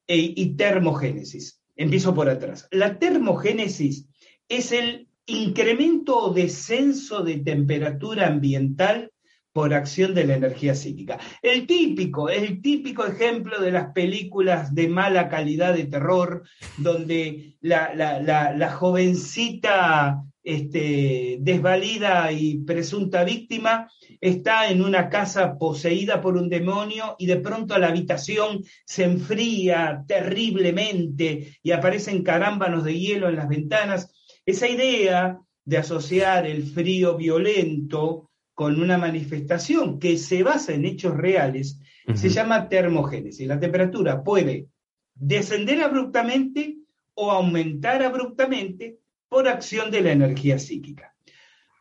e, 0.05 0.15
y 0.15 0.55
termogénesis. 0.55 1.59
Empiezo 1.75 2.13
por 2.13 2.29
atrás. 2.29 2.67
La 2.69 2.99
termogénesis 2.99 4.05
es 4.47 4.71
el 4.71 5.08
incremento 5.29 6.17
o 6.17 6.33
descenso 6.33 7.23
de 7.23 7.37
temperatura 7.39 8.27
ambiental 8.27 9.11
por 9.51 9.73
acción 9.73 10.13
de 10.13 10.25
la 10.25 10.35
energía 10.35 10.75
psíquica. 10.75 11.19
El 11.41 11.65
típico, 11.65 12.29
el 12.29 12.61
típico 12.61 13.05
ejemplo 13.05 13.59
de 13.59 13.71
las 13.71 13.91
películas 13.93 14.73
de 14.73 14.87
mala 14.87 15.27
calidad 15.27 15.73
de 15.73 15.85
terror, 15.85 16.43
donde 16.77 17.57
la, 17.61 18.71
jovencita 18.77 20.23
este, 20.43 21.37
desvalida 21.41 22.31
y 22.31 22.59
presunta 22.59 23.23
víctima 23.23 23.89
está 24.21 24.69
en 24.69 24.81
una 24.81 25.09
casa 25.09 25.57
poseída 25.57 26.21
por 26.21 26.37
un 26.37 26.49
demonio 26.49 27.15
y 27.19 27.25
de 27.25 27.37
pronto 27.37 27.77
la 27.77 27.89
habitación 27.89 28.63
se 28.85 29.03
enfría 29.03 30.03
terriblemente 30.07 31.57
y 31.61 31.71
aparecen 31.71 32.23
carámbanos 32.23 32.83
de 32.83 32.97
hielo 32.97 33.29
en 33.29 33.35
las 33.35 33.49
ventanas 33.49 34.13
esa 34.49 34.67
idea 34.67 35.39
de 35.65 35.77
asociar 35.77 36.47
el 36.47 36.63
frío 36.63 37.15
violento 37.15 38.29
con 38.53 38.81
una 38.81 38.97
manifestación 38.97 39.99
que 39.99 40.17
se 40.17 40.43
basa 40.43 40.73
en 40.73 40.85
hechos 40.85 41.15
reales 41.15 41.79
se 42.15 42.29
llama 42.29 42.67
termogénesis. 42.67 43.47
La 43.47 43.59
temperatura 43.59 44.23
puede 44.23 44.67
descender 45.13 45.81
abruptamente 45.81 46.77
o 47.13 47.31
aumentar 47.31 48.01
abruptamente 48.01 48.97
por 49.27 49.47
acción 49.47 49.91
de 49.91 50.01
la 50.01 50.11
energía 50.11 50.57
psíquica. 50.57 51.15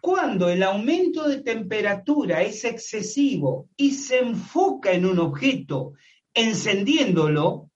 Cuando 0.01 0.49
el 0.49 0.62
aumento 0.62 1.29
de 1.29 1.41
temperatura 1.41 2.43
es 2.43 2.64
excesivo 2.64 3.69
y 3.77 3.93
se 3.93 4.19
enfoca 4.19 4.93
en 4.93 5.07
un 5.07 5.19
objeto, 5.19 5.95
encendiéndolo, 6.35 7.71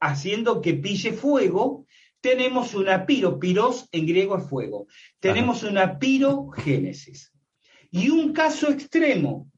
haciendo 0.00 0.60
que 0.60 0.74
pille 0.74 1.12
fuego, 1.12 1.86
tenemos 2.20 2.74
una 2.74 3.06
piro, 3.06 3.38
piros 3.38 3.88
en 3.92 4.06
griego 4.06 4.38
es 4.38 4.48
fuego, 4.48 4.86
tenemos 5.20 5.62
una 5.62 5.98
pirogénesis. 5.98 7.32
Y 7.90 8.10
un 8.10 8.32
caso 8.32 8.68
extremo, 8.68 9.50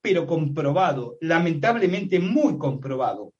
pero 0.00 0.26
comprobado, 0.26 1.16
lamentablemente 1.20 2.20
muy 2.20 2.58
comprobado, 2.58 3.32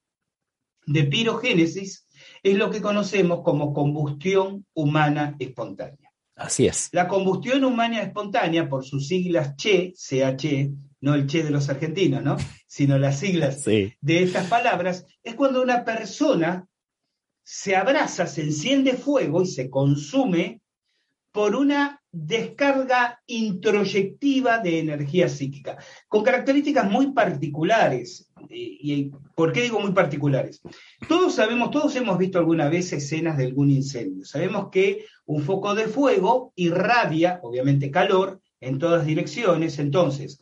de 0.87 1.05
pirogénesis 1.05 2.07
es 2.43 2.57
lo 2.57 2.71
que 2.71 2.81
conocemos 2.81 3.43
como 3.43 3.73
combustión 3.73 4.65
humana 4.75 5.37
espontánea. 5.39 6.11
Así 6.37 6.67
es. 6.67 6.91
La 6.93 7.09
combustión 7.09 7.65
humana 7.65 8.03
espontánea, 8.03 8.69
por 8.69 8.85
sus 8.85 9.09
siglas 9.09 9.57
CHE, 9.57 9.95
CH, 9.95 10.71
no 11.01 11.15
el 11.15 11.27
CHE 11.27 11.45
de 11.45 11.51
los 11.51 11.69
argentinos, 11.69 12.23
¿no? 12.23 12.37
sino 12.67 12.99
las 12.99 13.19
siglas 13.21 13.65
de 13.65 13.95
estas 14.23 14.49
palabras, 14.49 15.07
es 15.23 15.35
cuando 15.35 15.63
una 15.63 15.85
persona 15.85 16.67
se 17.49 17.77
abraza, 17.77 18.27
se 18.27 18.43
enciende 18.43 18.95
fuego 18.95 19.41
y 19.41 19.47
se 19.47 19.71
consume 19.71 20.61
por 21.31 21.55
una 21.55 22.03
descarga 22.11 23.23
introyectiva 23.25 24.59
de 24.59 24.81
energía 24.81 25.29
psíquica, 25.29 25.79
con 26.09 26.25
características 26.25 26.91
muy 26.91 27.13
particulares. 27.13 28.33
¿Y 28.51 29.13
por 29.37 29.53
qué 29.53 29.63
digo 29.63 29.79
muy 29.79 29.93
particulares? 29.93 30.61
Todos 31.09 31.37
sabemos, 31.37 31.71
todos 31.71 31.95
hemos 31.95 32.19
visto 32.19 32.41
alguna 32.41 32.69
vez 32.69 32.93
escenas 32.93 33.37
de 33.37 33.45
algún 33.45 33.71
incendio. 33.71 34.25
Sabemos 34.25 34.69
que 34.73 35.05
un 35.25 35.45
foco 35.45 35.73
de 35.77 35.87
fuego 35.87 36.53
irradia, 36.57 37.39
obviamente, 37.45 37.93
calor 37.93 38.41
en 38.61 38.81
todas 38.81 39.07
direcciones. 39.07 39.79
Entonces, 39.79 40.41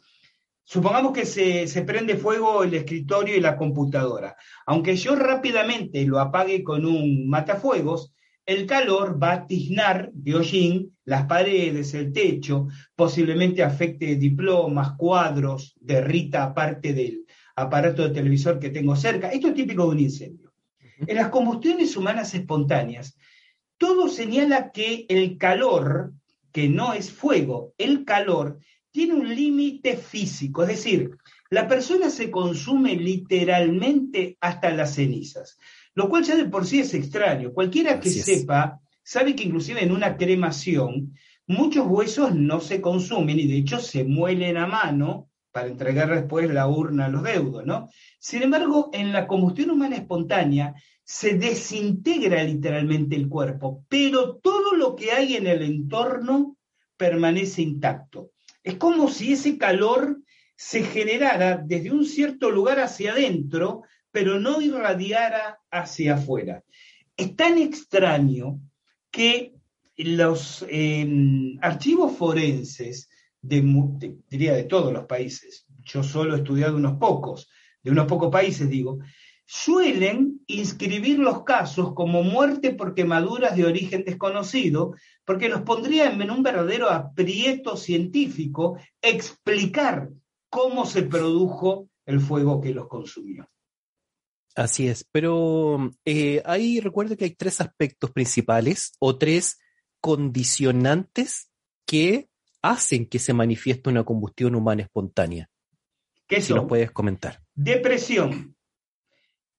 supongamos 0.65 1.13
que 1.13 1.27
se, 1.27 1.67
se 1.67 1.83
prende 1.83 2.17
fuego 2.17 2.65
el 2.65 2.75
escritorio 2.75 3.37
y 3.37 3.41
la 3.41 3.57
computadora. 3.57 4.37
Aunque 4.67 4.97
yo 4.97 5.15
rápidamente 5.15 6.05
lo 6.05 6.19
apague 6.19 6.63
con 6.63 6.85
un 6.85 7.29
matafuegos, 7.29 8.15
el 8.47 8.67
calor 8.67 9.23
va 9.23 9.33
a 9.33 9.47
tiznar 9.47 10.11
de 10.13 10.35
hollín 10.35 10.97
las 11.05 11.27
paredes, 11.27 11.95
el 11.95 12.13
techo, 12.13 12.69
posiblemente 12.95 13.63
afecte 13.63 14.17
diplomas, 14.17 14.93
cuadros, 14.97 15.75
derrita 15.81 16.53
parte 16.53 16.93
del 16.93 17.25
aparato 17.57 18.03
de 18.03 18.15
televisor 18.15 18.59
que 18.59 18.71
tengo 18.71 18.97
cerca. 18.97 19.31
Esto 19.31 19.49
es 19.49 19.55
típico 19.55 19.85
de 19.85 19.89
un 19.89 20.01
incendio. 20.01 20.53
En 21.07 21.17
las 21.17 21.29
combustiones 21.29 21.97
humanas 21.97 22.35
espontáneas, 22.35 23.17
todo 23.79 24.09
señala 24.09 24.71
que 24.73 25.07
el 25.09 25.39
calor, 25.39 26.13
que 26.53 26.69
no 26.69 26.93
es 26.93 27.11
fuego, 27.11 27.75
el 27.79 28.05
calor 28.05 28.59
tiene 28.95 29.15
un 29.15 29.35
límite 29.35 29.97
físico, 29.97 30.63
es 30.63 30.69
decir, 30.69 31.11
la 31.51 31.67
persona 31.67 32.09
se 32.09 32.31
consume 32.31 32.95
literalmente 32.95 34.39
hasta 34.41 34.71
las 34.71 34.95
cenizas 34.95 35.59
lo 35.95 36.09
cual 36.09 36.25
ya 36.25 36.37
de 36.37 36.47
por 36.47 36.67
sí 36.67 36.81
es 36.81 36.93
extraño. 36.95 37.53
Cualquiera 37.53 38.01
que 38.01 38.11
sepa 38.11 38.81
sabe 39.03 39.35
que 39.35 39.45
inclusive 39.45 39.83
en 39.83 39.93
una 39.93 40.17
cremación 40.17 41.15
muchos 41.47 41.87
huesos 41.87 42.35
no 42.35 42.61
se 42.61 42.81
consumen 42.81 43.39
y 43.39 43.47
de 43.47 43.59
hecho 43.59 43.79
se 43.79 44.05
muelen 44.05 44.57
a 44.57 44.67
mano 44.67 45.29
para 45.53 45.69
entregar 45.69 46.13
después 46.13 46.51
la 46.51 46.67
urna 46.67 47.07
a 47.07 47.09
los 47.09 47.23
deudos, 47.23 47.65
¿no? 47.65 47.89
Sin 48.19 48.43
embargo, 48.43 48.91
en 48.93 49.13
la 49.13 49.27
combustión 49.27 49.71
humana 49.71 49.97
espontánea 49.97 50.75
se 51.05 51.35
desintegra 51.35 52.43
literalmente 52.43 53.15
el 53.15 53.29
cuerpo, 53.29 53.85
pero 53.89 54.37
todo 54.37 54.75
lo 54.75 54.97
que 54.97 55.13
hay 55.13 55.37
en 55.37 55.47
el 55.47 55.63
entorno 55.63 56.57
permanece 56.97 57.63
intacto. 57.63 58.31
Es 58.65 58.77
como 58.77 59.09
si 59.09 59.35
ese 59.35 59.59
calor 59.59 60.23
se 60.57 60.83
generara 60.83 61.59
desde 61.59 61.93
un 61.93 62.05
cierto 62.05 62.51
lugar 62.51 62.81
hacia 62.81 63.13
adentro, 63.13 63.83
pero 64.11 64.41
no 64.41 64.61
irradiara 64.61 65.61
hacia 65.71 66.15
afuera. 66.15 66.65
Es 67.17 67.37
tan 67.37 67.59
extraño 67.59 68.61
que 69.11 69.55
los 69.97 70.65
em, 70.69 71.59
archivos 71.61 72.17
forenses, 72.17 73.09
de, 73.41 73.61
diría 74.29 74.55
de 74.55 74.65
todos 74.65 74.93
los 74.93 75.05
países, 75.05 75.67
yo 75.85 76.03
solo 76.03 76.35
he 76.35 76.39
estudiado 76.39 76.77
unos 76.77 76.99
pocos, 76.99 77.49
de 77.83 77.91
unos 77.91 78.07
pocos 78.07 78.33
países 78.33 78.69
digo, 78.71 78.99
suelen 79.47 80.41
inscribir 80.47 81.19
los 81.19 81.45
casos 81.45 81.93
como 81.95 82.23
muerte 82.23 82.73
por 82.75 82.95
quemaduras 82.95 83.57
de 83.57 83.65
origen 83.65 84.05
desconocido, 84.05 84.95
porque 85.25 85.49
los 85.49 85.63
pondría 85.63 86.11
en 86.11 86.31
un 86.31 86.43
verdadero 86.43 86.91
aprieto 86.91 87.77
científico 87.77 88.79
explicar 89.03 90.11
cómo 90.49 90.87
se 90.87 91.03
produjo 91.03 91.89
el 92.07 92.21
fuego 92.21 92.61
que 92.61 92.73
los 92.75 92.89
consumió. 92.89 93.49
Así 94.55 94.87
es, 94.87 95.05
pero 95.11 95.91
eh, 96.05 96.41
ahí 96.45 96.79
recuerda 96.81 97.17
que 97.17 97.25
hay 97.25 97.35
tres 97.35 97.61
aspectos 97.61 98.13
principales 98.13 98.93
o 99.01 99.19
tres 99.19 99.59
condicionantes 100.01 101.51
que 101.85 102.29
hacen 102.63 103.07
que 103.07 103.19
se 103.19 103.35
manifieste 103.35 103.91
una 103.91 104.05
combustión 104.05 104.55
humana 104.55 104.83
espontánea. 104.83 105.51
¿Qué 106.27 106.41
si 106.41 106.55
nos 106.55 106.67
puedes 106.67 106.91
comentar. 106.91 107.43
Depresión, 107.55 108.57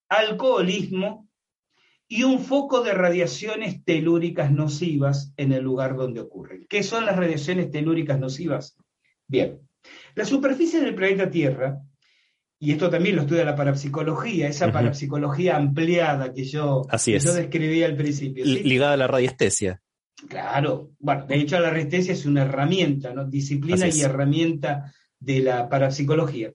alcoholismo 0.10 1.28
y 2.08 2.24
un 2.24 2.40
foco 2.40 2.82
de 2.82 2.94
radiaciones 2.94 3.84
telúricas 3.84 4.52
nocivas 4.52 5.34
en 5.38 5.52
el 5.52 5.64
lugar 5.64 5.96
donde 5.96 6.22
ocurren. 6.22 6.66
¿Qué 6.70 6.84
son 6.84 7.06
las 7.06 7.16
radiaciones 7.16 7.72
telúricas 7.72 8.20
nocivas? 8.20 8.78
Bien, 9.28 9.60
la 10.14 10.26
superficie 10.26 10.80
del 10.80 10.96
planeta 10.96 11.30
Tierra 11.30 11.82
y 12.60 12.72
esto 12.72 12.90
también 12.90 13.16
lo 13.16 13.24
estudia 13.24 13.44
la 13.44 13.56
parapsicología, 13.56 14.48
esa 14.48 14.72
parapsicología 14.72 15.58
ampliada 15.58 16.34
que 16.34 16.46
yo, 16.46 16.88
describí 17.06 17.84
al 17.84 17.96
principio. 17.96 18.46
Ligada 18.46 18.94
a 18.94 18.98
la 18.98 19.08
radiestesia. 19.08 19.82
Claro, 20.30 20.92
bueno, 21.00 21.26
de 21.26 21.36
hecho 21.36 21.60
la 21.60 21.70
radiestesia 21.70 22.14
es 22.14 22.26
una 22.26 22.44
herramienta, 22.44 23.14
¿no? 23.14 23.26
disciplina 23.26 23.88
y 23.88 24.02
herramienta 24.02 24.94
de 25.20 25.42
la 25.42 25.68
parapsicología. 25.68 26.54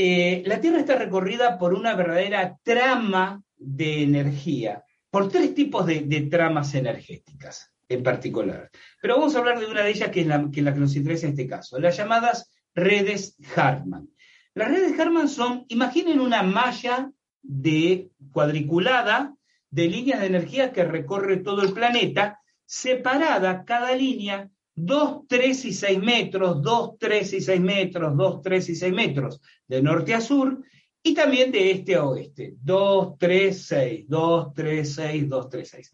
Eh, 0.00 0.44
la 0.46 0.60
Tierra 0.60 0.78
está 0.78 0.94
recorrida 0.94 1.58
por 1.58 1.74
una 1.74 1.96
verdadera 1.96 2.56
trama 2.62 3.42
de 3.56 4.04
energía, 4.04 4.84
por 5.10 5.28
tres 5.28 5.56
tipos 5.56 5.86
de, 5.86 6.28
tramas 6.30 6.72
energéticas 6.76 7.72
en 7.88 8.04
particular. 8.04 8.70
Pero 9.02 9.16
vamos 9.16 9.34
a 9.34 9.40
hablar 9.40 9.58
de 9.58 9.66
una 9.66 9.82
de 9.82 9.90
ellas 9.90 10.10
que 10.10 10.20
es 10.20 10.28
la 10.28 10.48
que, 10.52 10.62
nos 10.62 10.94
interesa 10.94 11.26
en 11.26 11.32
este 11.32 11.48
caso, 11.48 11.80
las 11.80 11.96
llamadas 11.96 12.48
redes 12.76 13.34
Hartmann. 13.56 14.08
Las 14.54 14.68
redes 14.68 14.96
Harman 15.00 15.28
son, 15.28 15.64
imaginen 15.66 16.20
una 16.20 16.44
malla 16.44 17.10
de 17.42 18.12
cuadriculada 18.30 19.34
de 19.68 19.88
líneas 19.88 20.20
de 20.20 20.26
energía 20.26 20.72
que 20.72 20.84
recorre 20.84 21.38
todo 21.38 21.62
el 21.62 21.72
planeta, 21.72 22.40
separada 22.66 23.64
cada 23.64 23.96
línea 23.96 24.48
2, 24.80 25.26
3 25.28 25.64
y 25.64 25.72
6 25.72 25.98
metros, 25.98 26.62
2, 26.62 26.98
3 26.98 27.32
y 27.32 27.40
6 27.40 27.60
metros, 27.60 28.16
2, 28.16 28.42
3 28.42 28.68
y 28.68 28.74
6 28.76 28.92
metros, 28.92 29.40
de 29.66 29.82
norte 29.82 30.14
a 30.14 30.20
sur, 30.20 30.62
y 31.02 31.14
también 31.14 31.50
de 31.50 31.70
este 31.70 31.96
a 31.96 32.04
oeste, 32.04 32.54
2, 32.62 33.18
3, 33.18 33.66
6, 33.66 34.04
2, 34.08 34.54
3, 34.54 34.94
6, 34.94 35.28
2, 35.28 35.48
3, 35.48 35.68
6. 35.68 35.90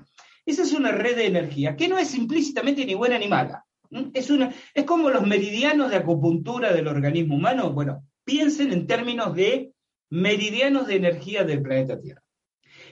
Esa 0.46 0.62
es 0.62 0.72
una 0.72 0.92
red 0.92 1.16
de 1.16 1.26
energía 1.26 1.76
que 1.76 1.88
no 1.88 1.98
es 1.98 2.14
implícitamente 2.14 2.84
ni 2.84 2.94
buena 2.94 3.18
ni 3.18 3.28
mala. 3.28 3.64
Es, 4.12 4.28
una, 4.30 4.52
es 4.74 4.84
como 4.84 5.08
los 5.10 5.26
meridianos 5.26 5.90
de 5.90 5.96
acupuntura 5.96 6.72
del 6.72 6.88
organismo 6.88 7.36
humano. 7.36 7.72
Bueno, 7.72 8.04
piensen 8.24 8.72
en 8.72 8.86
términos 8.86 9.34
de 9.34 9.72
meridianos 10.10 10.86
de 10.86 10.96
energía 10.96 11.44
del 11.44 11.62
planeta 11.62 12.00
Tierra. 12.00 12.22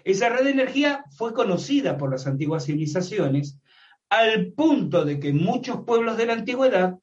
Esa 0.05 0.29
red 0.29 0.45
de 0.45 0.51
energía 0.51 1.05
fue 1.17 1.35
conocida 1.35 1.99
por 1.99 2.11
las 2.11 2.27
antiguas 2.27 2.67
civilizaciones 2.67 3.59
al 4.13 4.53
punto 4.53 5.07
de 5.07 5.19
que 5.19 5.33
muchos 5.33 5.85
pueblos 5.87 6.19
de 6.19 6.27
la 6.27 6.35
antigüedad 6.35 6.99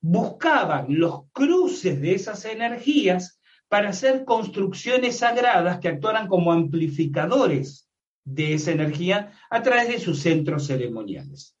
buscaban 0.00 0.86
los 0.88 1.22
cruces 1.32 2.00
de 2.00 2.14
esas 2.14 2.44
energías 2.44 3.40
para 3.68 3.88
hacer 3.88 4.24
construcciones 4.24 5.18
sagradas 5.18 5.80
que 5.80 5.88
actuaran 5.88 6.28
como 6.28 6.52
amplificadores 6.52 7.88
de 8.24 8.54
esa 8.54 8.70
energía 8.70 9.32
a 9.50 9.62
través 9.62 9.88
de 9.88 9.98
sus 9.98 10.20
centros 10.20 10.68
ceremoniales. 10.68 11.56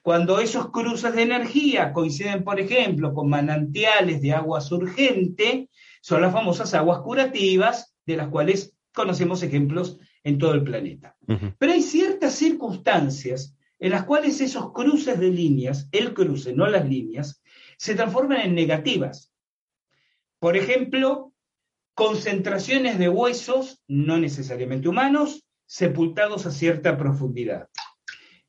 Cuando 0.00 0.38
esos 0.38 0.70
cruces 0.70 1.12
de 1.12 1.22
energía 1.22 1.92
coinciden, 1.92 2.44
por 2.44 2.60
ejemplo, 2.60 3.12
con 3.12 3.28
manantiales 3.28 4.22
de 4.22 4.32
agua 4.32 4.60
surgente, 4.60 5.68
son 6.02 6.22
las 6.22 6.32
famosas 6.32 6.72
aguas 6.74 7.00
curativas, 7.00 7.96
de 8.06 8.16
las 8.16 8.28
cuales 8.28 8.76
conocemos 8.94 9.42
ejemplos 9.42 9.98
en 10.22 10.38
todo 10.38 10.54
el 10.54 10.62
planeta. 10.62 11.16
Pero 11.58 11.72
hay 11.72 11.82
ciertas 11.82 12.34
circunstancias 12.34 13.56
en 13.80 13.90
las 13.90 14.04
cuales 14.04 14.40
esos 14.40 14.72
cruces 14.72 15.18
de 15.18 15.30
líneas, 15.30 15.88
el 15.90 16.12
cruce, 16.12 16.52
no 16.52 16.66
las 16.66 16.86
líneas, 16.86 17.42
se 17.78 17.94
transforman 17.94 18.42
en 18.42 18.54
negativas. 18.54 19.32
Por 20.38 20.56
ejemplo, 20.56 21.32
concentraciones 21.94 22.98
de 22.98 23.08
huesos, 23.08 23.82
no 23.88 24.18
necesariamente 24.18 24.88
humanos, 24.88 25.46
sepultados 25.66 26.44
a 26.46 26.50
cierta 26.50 26.98
profundidad. 26.98 27.68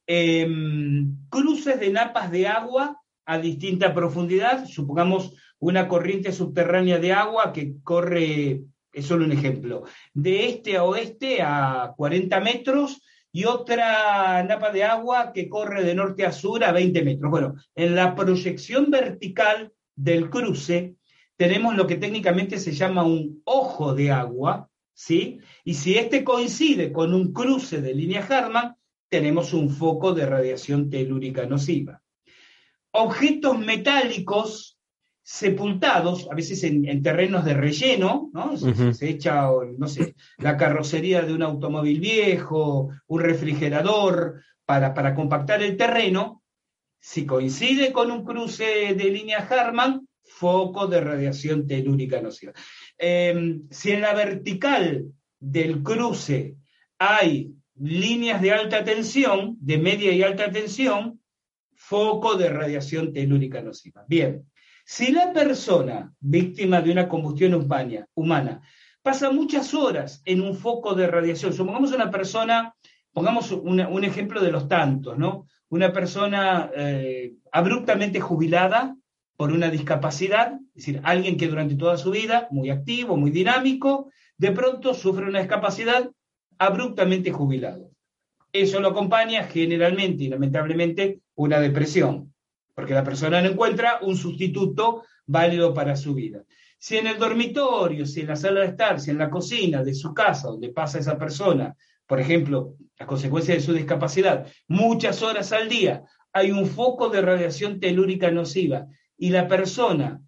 Em, 0.06 1.16
cruces 1.30 1.80
de 1.80 1.92
napas 1.92 2.30
de 2.30 2.48
agua 2.48 3.02
a 3.26 3.38
distinta 3.38 3.94
profundidad, 3.94 4.66
supongamos 4.66 5.34
una 5.60 5.88
corriente 5.88 6.34
subterránea 6.34 7.00
de 7.00 7.14
agua 7.14 7.54
que 7.54 7.76
corre, 7.84 8.64
es 8.92 9.06
solo 9.06 9.24
un 9.24 9.32
ejemplo, 9.32 9.84
de 10.14 10.50
este 10.50 10.76
a 10.76 10.84
oeste 10.84 11.42
a 11.42 11.94
40 11.96 12.40
metros 12.42 13.02
y 13.32 13.46
otra 13.46 14.44
napa 14.44 14.72
de 14.72 14.84
agua 14.84 15.32
que 15.34 15.48
corre 15.48 15.84
de 15.84 15.96
norte 15.96 16.26
a 16.26 16.32
sur 16.32 16.64
a 16.64 16.72
20 16.72 17.04
metros. 17.04 17.32
Bueno, 17.32 17.56
en 17.76 17.96
la 17.96 18.16
proyección 18.16 18.92
vertical 18.92 19.72
del 19.96 20.30
cruce 20.30 20.96
tenemos 21.38 21.76
lo 21.76 21.88
que 21.88 21.96
técnicamente 21.96 22.60
se 22.60 22.72
llama 22.72 23.04
un 23.04 23.42
ojo 23.46 23.96
de 23.96 24.12
agua, 24.12 24.70
¿sí? 24.94 25.40
Y 25.64 25.74
si 25.74 25.98
este 25.98 26.24
coincide 26.24 26.92
con 26.92 27.14
un 27.14 27.34
cruce 27.34 27.82
de 27.82 27.96
línea 27.96 28.26
Hartmann, 28.28 28.76
tenemos 29.10 29.54
un 29.54 29.70
foco 29.70 30.14
de 30.14 30.26
radiación 30.26 30.90
telúrica 30.90 31.46
nociva. 31.46 32.02
Objetos 32.92 33.58
metálicos 33.58 34.78
sepultados, 35.24 36.28
a 36.32 36.36
veces 36.36 36.64
en, 36.64 37.02
terrenos 37.04 37.46
de 37.46 37.54
relleno, 37.54 38.30
¿no? 38.34 38.58
Se, 38.58 39.10
echa, 39.10 39.48
no 39.78 39.88
sé, 39.88 40.16
la 40.38 40.58
carrocería 40.58 41.22
de 41.22 41.34
un 41.34 41.44
automóvil 41.44 42.00
viejo, 42.00 42.90
un 43.08 43.20
refrigerador, 43.20 44.42
para, 44.66 44.94
para 44.94 45.14
compactar 45.16 45.62
el 45.62 45.78
terreno, 45.78 46.44
Si 47.00 47.26
coincide 47.26 47.92
con 47.92 48.12
un 48.12 48.24
cruce 48.24 48.94
de 48.94 49.10
línea 49.10 49.40
Harman, 49.40 50.08
foco 50.24 50.88
de 50.88 51.02
radiación 51.02 51.66
telúrica 51.66 52.22
nociva. 52.22 52.54
Em, 52.98 53.68
si 53.72 53.92
en 53.92 54.02
la 54.02 54.14
vertical 54.14 55.12
del 55.40 55.82
cruce 55.82 56.58
hay 57.00 57.56
líneas 57.80 58.42
de 58.42 58.52
alta 58.52 58.84
tensión, 58.84 59.58
de 59.60 59.78
media 59.80 60.12
y 60.12 60.22
alta 60.22 60.52
tensión, 60.52 61.20
foco 61.74 62.36
de 62.36 62.50
radiación 62.50 63.12
telúrica 63.12 63.62
nociva. 63.62 64.06
Bien, 64.08 64.46
si 64.92 65.14
la 65.14 65.32
persona 65.32 66.14
víctima 66.20 66.82
de 66.82 66.92
una 66.92 67.08
combustión 67.08 67.54
humana, 68.14 68.62
pasa 69.02 69.32
muchas 69.32 69.74
horas 69.74 70.22
en 70.26 70.42
un 70.42 70.54
foco 70.54 70.96
de 70.96 71.08
radiación, 71.08 71.54
supongamos 71.54 71.94
una 71.94 72.12
persona, 72.12 72.76
pongamos 73.14 73.54
un 73.54 74.04
ejemplo 74.04 74.42
de 74.42 74.52
los 74.52 74.68
tantos, 74.68 75.18
¿no? 75.18 75.48
Una 75.70 75.94
persona 75.94 76.70
eh, 76.76 77.36
abruptamente 77.54 78.20
jubilada 78.20 78.98
por 79.38 79.54
una 79.54 79.70
discapacidad, 79.70 80.60
es 80.76 80.86
decir, 80.86 81.00
alguien 81.06 81.38
que 81.38 81.48
durante 81.48 81.76
toda 81.76 81.96
su 81.96 82.12
vida, 82.12 82.50
muy 82.52 82.70
activo, 82.70 83.16
muy 83.16 83.32
dinámico, 83.32 84.12
de 84.36 84.52
pronto 84.52 84.94
sufre 84.94 85.26
una 85.26 85.40
discapacidad 85.40 86.12
abruptamente 86.58 87.32
jubilado. 87.32 87.92
Eso 88.52 88.82
lo 88.82 88.90
acompaña 88.90 89.46
generalmente 89.46 90.26
y 90.26 90.28
lamentablemente 90.28 91.22
una 91.36 91.62
depresión, 91.62 92.31
porque 92.74 92.94
la 92.94 93.04
persona 93.04 93.42
no 93.42 93.50
encuentra 93.50 94.00
un 94.02 94.16
sustituto 94.16 95.04
válido 95.26 95.74
para 95.74 95.96
su 95.96 96.14
vida. 96.14 96.44
Si 96.78 96.98
en 96.98 97.08
el 97.08 97.20
dormitorio, 97.20 98.06
si 98.06 98.22
en 98.22 98.28
la 98.28 98.36
sala 98.36 98.62
de 98.62 98.68
estar, 98.68 99.00
si 99.00 99.12
en 99.12 99.18
la 99.20 99.30
cocina 99.30 99.84
de 99.84 99.94
su 99.94 100.14
casa, 100.14 100.48
donde 100.48 100.70
pasa 100.70 101.00
esa 101.00 101.18
persona, 101.18 101.76
por 102.08 102.20
ejemplo, 102.20 102.76
a 103.00 103.06
consecuencia 103.06 103.54
de 103.54 103.62
su 103.62 103.74
discapacidad, 103.74 104.48
muchas 104.68 105.22
horas 105.22 105.52
al 105.52 105.70
día, 105.70 106.04
hay 106.34 106.52
un 106.52 106.66
foco 106.66 107.10
de 107.10 107.22
radiación 107.22 107.80
telúrica 107.80 108.32
nociva 108.32 108.88
y 109.18 109.30
la 109.30 109.48
persona, 109.48 110.22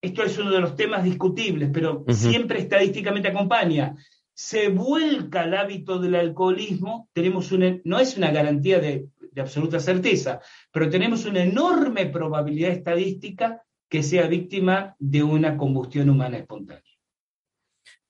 esto 0.00 0.22
es 0.22 0.38
uno 0.38 0.50
de 0.50 0.60
los 0.60 0.74
temas 0.74 1.04
discutibles, 1.04 1.70
pero 1.72 2.04
siempre 2.08 2.60
estadísticamente 2.60 3.28
acompaña, 3.28 3.94
se 4.32 4.68
vuelca 4.68 5.42
al 5.42 5.54
hábito 5.54 5.98
del 5.98 6.14
alcoholismo, 6.14 7.08
tenemos 7.12 7.52
una, 7.52 7.78
no 7.84 7.98
es 7.98 8.16
una 8.16 8.30
garantía 8.30 8.78
de, 8.78 9.08
absoluta 9.40 9.80
certeza, 9.80 10.40
pero 10.70 10.88
tenemos 10.88 11.24
una 11.24 11.42
enorme 11.42 12.06
probabilidad 12.06 12.72
estadística 12.72 13.62
que 13.88 14.02
sea 14.02 14.26
víctima 14.26 14.94
de 14.98 15.22
una 15.22 15.56
combustión 15.56 16.10
humana 16.10 16.38
espontánea. 16.38 16.82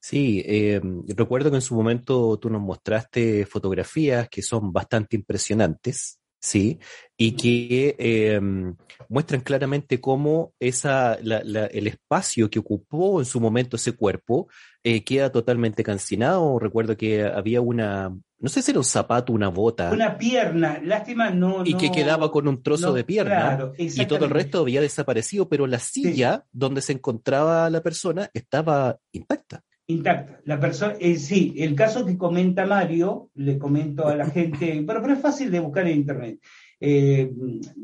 Sí, 0.01 0.43
eh, 0.47 0.81
recuerdo 1.09 1.51
que 1.51 1.57
en 1.57 1.63
su 1.63 1.75
momento 1.75 2.39
tú 2.39 2.49
nos 2.49 2.63
mostraste 2.63 3.45
fotografías 3.47 4.29
que 4.29 4.43
son 4.43 4.73
bastante 4.73 5.17
impresionantes 5.17 6.21
¿sí? 6.41 6.79
Y 7.17 7.33
que 7.33 7.97
em, 7.99 8.77
muestran 9.09 9.41
claramente 9.41 10.01
cómo 10.01 10.53
esa, 10.61 11.15
el 11.15 11.87
espacio 11.87 12.49
que 12.51 12.59
ocupó 12.59 13.21
en 13.21 13.27
su 13.27 13.41
momento 13.41 13.77
ese 13.77 13.93
cuerpo 13.93 14.49
eh, 14.85 15.03
queda 15.03 15.31
totalmente 15.31 15.83
cancinado. 15.83 16.59
Recuerdo 16.59 16.97
que 16.97 17.25
había 17.25 17.61
una, 17.61 18.17
no 18.39 18.49
sé 18.49 18.63
si 18.63 18.71
era 18.71 18.81
un 18.81 18.85
zapato, 18.85 19.33
una 19.33 19.49
bota. 19.49 19.91
Una 19.91 20.17
pierna, 20.17 20.81
lástima 20.83 21.31
no. 21.31 21.65
Y 21.65 21.75
que 21.75 21.91
quedaba 21.91 22.31
con 22.31 22.47
un 22.47 22.63
trozo 22.63 22.93
de 22.93 23.05
pierna. 23.05 23.73
y 23.79 24.07
todo 24.07 24.25
el 24.25 24.31
resto 24.31 24.61
había 24.61 24.81
desaparecido, 24.81 25.49
pero 25.49 25.67
la 25.67 25.81
silla 25.81 26.45
donde 26.53 26.83
se 26.83 26.93
encontraba 26.93 27.69
la 27.71 27.83
persona 27.83 28.31
estaba 28.33 28.99
intacta 29.13 29.65
intacta. 29.89 30.41
La 30.45 30.61
persona, 30.61 30.95
eh, 31.01 31.17
sí, 31.17 31.55
el 31.57 31.75
caso 31.75 32.05
que 32.07 32.17
comenta 32.17 32.67
Mario, 32.67 33.31
le 33.35 33.59
comento 33.59 34.07
a 34.07 34.15
la 34.15 34.27
gente, 34.31 34.83
pero, 34.87 35.03
pero 35.03 35.15
es 35.15 35.21
fácil 35.21 35.51
de 35.51 35.61
buscar 35.61 35.87
en 35.89 35.97
internet. 35.97 36.41
Eh, 36.81 37.33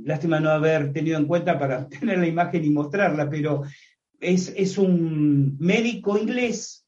lástima 0.05 0.39
no 0.39 0.51
haber 0.51 0.93
tenido 0.93 1.19
en 1.19 1.27
cuenta 1.27 1.59
para 1.59 1.89
tener 1.89 2.19
la 2.19 2.29
imagen 2.29 2.65
y 2.65 2.71
mostrarla, 2.71 3.29
pero 3.29 3.63
es, 4.21 4.79
un 4.79 5.57
médico 5.59 6.17
inglés, 6.17 6.87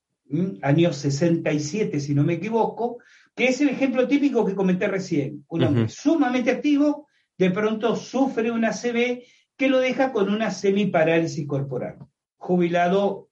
años 0.62 0.96
67 0.96 2.00
si 2.00 2.14
no 2.14 2.22
me 2.22 2.34
equivoco, 2.34 2.98
que 3.34 3.48
es 3.48 3.60
el 3.60 3.68
ejemplo 3.68 4.08
típico 4.08 4.44
que 4.44 4.54
comenté 4.54 4.86
recién. 4.86 5.44
Un 5.48 5.64
hombre 5.64 5.88
sumamente 5.88 6.50
activo, 6.50 7.06
de 7.36 7.50
pronto 7.50 7.96
sufre 7.96 8.50
una 8.50 8.72
CB 8.72 9.22
que 9.56 9.68
lo 9.68 9.78
deja 9.78 10.12
con 10.12 10.30
una 10.30 10.50
semiparálisis 10.50 11.46
corporal. 11.46 11.98
Jubilado 12.36 13.25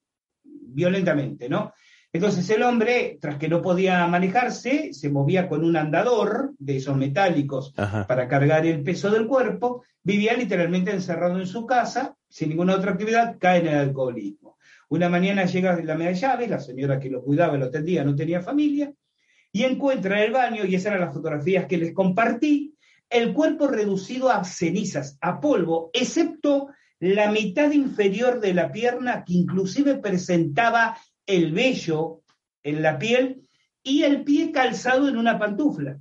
violentamente, 0.74 1.48
¿no? 1.48 1.72
Entonces 2.12 2.48
el 2.50 2.62
hombre, 2.62 3.18
tras 3.20 3.38
que 3.38 3.48
no 3.48 3.60
podía 3.60 4.06
manejarse, 4.06 4.92
se 4.92 5.10
movía 5.10 5.48
con 5.48 5.64
un 5.64 5.76
andador 5.76 6.52
de 6.58 6.76
esos 6.76 6.96
metálicos 6.96 7.72
para 7.72 8.28
cargar 8.28 8.64
el 8.66 8.84
peso 8.84 9.10
del 9.10 9.26
cuerpo, 9.26 9.82
vivía 10.00 10.34
literalmente 10.34 10.92
encerrado 10.92 11.40
en 11.40 11.46
su 11.48 11.66
casa, 11.66 12.14
sin 12.28 12.50
ninguna 12.50 12.76
otra 12.76 12.92
actividad, 12.92 13.36
cae 13.40 13.60
en 13.60 13.66
el 13.66 13.74
alcoholismo. 13.74 14.56
Una 14.90 15.08
mañana 15.08 15.44
llega 15.44 15.76
la 15.82 15.96
media 15.96 16.12
llave, 16.12 16.46
la 16.46 16.60
señora 16.60 17.00
que 17.00 17.10
lo 17.10 17.20
cuidaba, 17.20 17.56
lo 17.56 17.64
atendía, 17.64 18.04
no 18.04 18.14
tenía 18.14 18.40
familia, 18.40 18.92
y 19.50 19.64
encuentra 19.64 20.18
en 20.18 20.26
el 20.26 20.32
baño, 20.32 20.64
y 20.64 20.76
esas 20.76 20.92
eran 20.92 21.00
las 21.00 21.14
fotografías 21.14 21.66
que 21.66 21.78
les 21.78 21.92
compartí, 21.92 22.76
el 23.10 23.32
cuerpo 23.32 23.66
reducido 23.66 24.30
a 24.30 24.44
cenizas, 24.44 25.18
a 25.20 25.40
polvo, 25.40 25.90
excepto 25.92 26.68
la 27.00 27.30
mitad 27.30 27.70
inferior 27.72 28.40
de 28.40 28.54
la 28.54 28.72
pierna 28.72 29.24
que 29.24 29.34
inclusive 29.34 29.96
presentaba 29.96 30.98
el 31.26 31.52
vello 31.52 32.22
en 32.62 32.82
la 32.82 32.98
piel 32.98 33.42
y 33.82 34.02
el 34.02 34.24
pie 34.24 34.50
calzado 34.52 35.08
en 35.08 35.16
una 35.16 35.38
pantufla. 35.38 36.00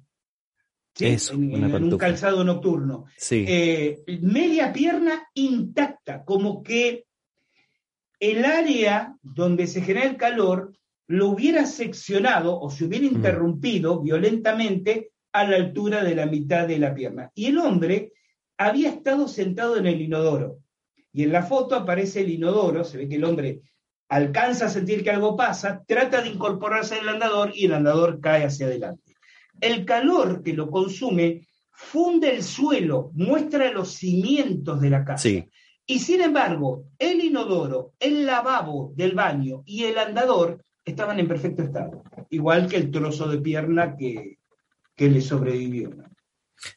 en, 1.00 1.84
un 1.84 1.98
calzado 1.98 2.44
nocturno. 2.44 3.06
Eh, 3.30 4.04
media 4.22 4.72
pierna 4.72 5.28
intacta, 5.34 6.24
como 6.24 6.64
que 6.64 7.06
el 8.20 8.46
área 8.46 9.18
donde 9.22 9.68
se 9.68 9.82
genera 9.82 10.08
el 10.08 10.18
calor 10.18 10.74
lo 11.08 11.30
hubiera 11.30 11.66
seccionado 11.66 12.60
o 12.60 12.70
se 12.70 12.86
hubiera 12.86 13.06
mm. 13.06 13.16
interrumpido 13.16 14.02
violentamente 14.02 15.12
a 15.34 15.44
la 15.46 15.58
altura 15.58 16.04
de 16.04 16.16
la 16.16 16.26
mitad 16.26 16.68
de 16.68 16.80
la 16.80 16.94
pierna. 16.94 17.32
Y 17.36 17.48
el 17.48 17.58
hombre 17.58 18.14
había 18.58 18.90
estado 18.90 19.28
sentado 19.28 19.78
en 19.78 19.88
el 19.88 20.02
inodoro. 20.02 20.60
Y 21.14 21.24
en 21.24 21.32
la 21.32 21.44
foto 21.44 21.76
aparece 21.76 22.22
el 22.22 22.32
inodoro, 22.32 22.84
se 22.84 22.98
ve 22.98 23.08
que 23.08 23.16
el 23.16 23.24
hombre 23.24 23.62
alcanza 24.10 24.66
a 24.66 24.70
sentir 24.70 25.04
que 25.04 25.12
algo 25.12 25.36
pasa, 25.36 25.84
trata 25.88 26.22
de 26.22 26.30
incorporarse 26.30 26.96
al 26.96 27.08
andador 27.08 27.52
y 27.56 27.66
el 27.66 27.74
andador 27.74 28.20
cae 28.20 28.46
hacia 28.46 28.66
adelante. 28.66 29.16
El 29.62 29.86
calor 29.86 30.44
que 30.44 30.54
lo 30.54 30.70
consume 30.70 31.48
funde 31.72 32.36
el 32.36 32.44
suelo, 32.44 33.12
muestra 33.14 33.72
los 33.72 33.94
cimientos 33.94 34.82
de 34.82 34.90
la 34.90 35.06
casa. 35.06 35.30
Y 35.86 36.00
sin 36.00 36.22
embargo, 36.22 36.86
el 36.98 37.24
inodoro, 37.24 37.94
el 38.00 38.26
lavabo 38.26 38.94
del 38.96 39.14
baño 39.14 39.64
y 39.66 39.84
el 39.84 39.98
andador 39.98 40.64
estaban 40.86 41.20
en 41.20 41.28
perfecto 41.28 41.62
estado, 41.64 42.04
igual 42.30 42.68
que 42.68 42.78
el 42.78 42.92
trozo 42.92 43.28
de 43.28 43.40
pierna 43.40 43.96
que, 43.96 44.40
que 44.96 45.10
le 45.10 45.22
sobrevivió. 45.22 45.92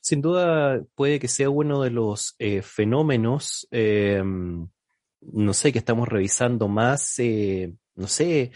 Sin 0.01 0.21
duda 0.21 0.83
puede 0.95 1.19
que 1.19 1.29
sea 1.29 1.51
uno 1.51 1.83
de 1.83 1.91
los 1.91 2.35
eh, 2.39 2.63
fenómenos, 2.63 3.67
eh, 3.71 4.23
no 4.23 5.53
sé, 5.53 5.73
que 5.73 5.79
estamos 5.79 6.09
revisando 6.09 6.69
más, 6.69 7.19
eh, 7.19 7.75
no 7.95 8.07
sé, 8.07 8.53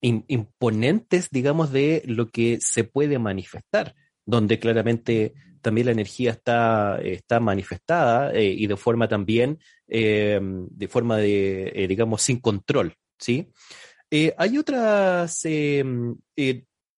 imponentes, 0.00 1.30
digamos, 1.30 1.72
de 1.72 2.02
lo 2.06 2.30
que 2.30 2.58
se 2.60 2.84
puede 2.84 3.18
manifestar, 3.18 3.94
donde 4.24 4.58
claramente 4.58 5.34
también 5.62 5.86
la 5.86 5.92
energía 5.92 6.30
está, 6.30 6.98
está 7.02 7.40
manifestada 7.40 8.38
y 8.38 8.66
de 8.66 8.76
forma 8.76 9.08
también, 9.08 9.58
de 9.88 10.88
forma 10.88 11.16
de, 11.16 11.86
digamos, 11.88 12.22
sin 12.22 12.38
control, 12.38 12.94
¿sí? 13.18 13.50
hay 14.36 14.58
otras 14.58 15.44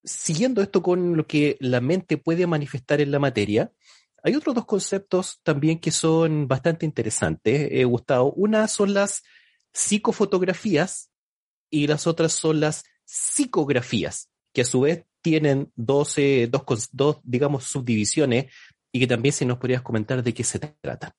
siguiendo 0.09 0.63
esto 0.63 0.83
con 0.83 1.17
lo 1.17 1.27
que 1.27 1.57
la 1.61 1.81
mente 1.81 2.17
puede 2.17 2.47
manifestar 2.47 3.01
en 3.01 3.11
la 3.11 3.19
materia, 3.19 3.73
hay 4.23 4.35
otros 4.35 4.55
dos 4.55 4.65
conceptos 4.65 5.41
también 5.43 5.79
que 5.79 5.91
son 5.91 6.49
bastante 6.49 6.85
interesantes, 6.85 7.69
eh, 7.71 7.85
Gustavo. 7.85 8.33
Una 8.33 8.67
son 8.67 8.95
las 8.95 9.23
psicofotografías 9.73 11.11
y 11.71 11.87
las 11.87 12.07
otras 12.07 12.33
son 12.33 12.61
las 12.61 12.85
psicografías, 13.05 14.31
que 14.53 14.63
a 14.63 14.65
su 14.65 14.81
vez 14.81 15.05
tienen 15.23 15.71
dos, 15.77 16.17
dos, 16.93 17.21
digamos, 17.23 17.65
subdivisiones 17.65 18.47
y 18.91 19.01
que 19.01 19.07
también 19.07 19.33
si 19.33 19.45
nos 19.45 19.59
podrías 19.59 19.83
comentar 19.83 20.23
de 20.23 20.35
qué 20.35 20.45
se 20.45 20.59
trata. 20.59 21.15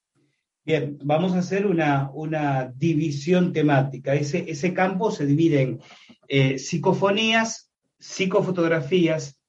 Bien, 0.65 0.99
vamos 1.03 1.33
a 1.33 1.39
hacer 1.39 1.65
una, 1.65 2.11
una 2.13 2.71
división 2.75 3.53
temática. 3.53 4.13
Ese, 4.13 4.49
ese 4.51 4.73
campo 4.73 5.09
se 5.09 5.25
divide 5.25 5.61
en 5.61 5.79
eh, 6.27 6.59
psicofonías, 6.59 7.68
psicofotografías, 7.99 9.39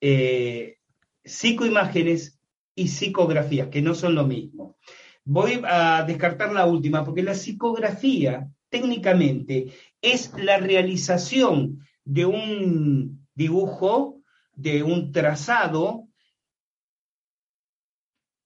eh, 0.00 0.78
psicoimágenes 1.24 2.40
y 2.74 2.88
psicografías, 2.88 3.68
que 3.68 3.82
no 3.82 3.94
son 3.94 4.14
lo 4.14 4.26
mismo. 4.26 4.76
Voy 5.24 5.60
a 5.64 6.04
descartar 6.04 6.52
la 6.52 6.66
última, 6.66 7.04
porque 7.04 7.22
la 7.22 7.34
psicografía 7.34 8.48
técnicamente 8.70 9.72
es 10.00 10.32
la 10.38 10.58
realización 10.58 11.86
de 12.04 12.24
un 12.24 13.26
dibujo, 13.34 14.22
de 14.54 14.82
un 14.82 15.12
trazado 15.12 16.08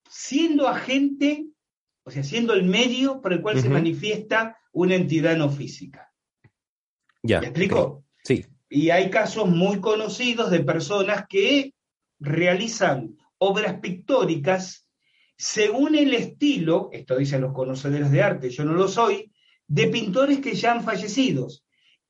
siendo 0.08 0.68
agente, 0.68 1.46
o 2.04 2.10
sea, 2.10 2.22
siendo 2.22 2.52
el 2.52 2.64
medio 2.64 3.20
por 3.20 3.32
el 3.32 3.40
cual 3.40 3.60
se 3.60 3.68
manifiesta 3.68 4.58
una 4.72 4.94
entidad 4.94 5.36
no 5.36 5.48
física. 5.48 6.12
Ya. 7.22 7.40
¿Me 7.40 7.46
explico? 7.46 8.04
Sí. 8.24 8.44
Y 8.74 8.88
hay 8.88 9.10
casos 9.10 9.48
muy 9.48 9.80
conocidos 9.80 10.50
de 10.50 10.60
personas 10.60 11.26
que 11.28 11.74
realizan 12.18 13.18
obras 13.36 13.80
pictóricas 13.80 14.88
según 15.36 15.96
el 15.96 16.14
estilo, 16.14 16.88
esto 16.92 17.16
dicen 17.16 17.40
los 17.40 17.52
conocedores 17.52 18.12
de 18.12 18.22
arte, 18.22 18.48
yo 18.48 18.64
no 18.64 18.74
lo 18.74 18.86
soy, 18.86 19.32
de 19.66 19.88
pintores 19.88 20.38
que 20.38 20.54
ya 20.54 20.70
han 20.70 20.84
fallecido. 20.84 21.48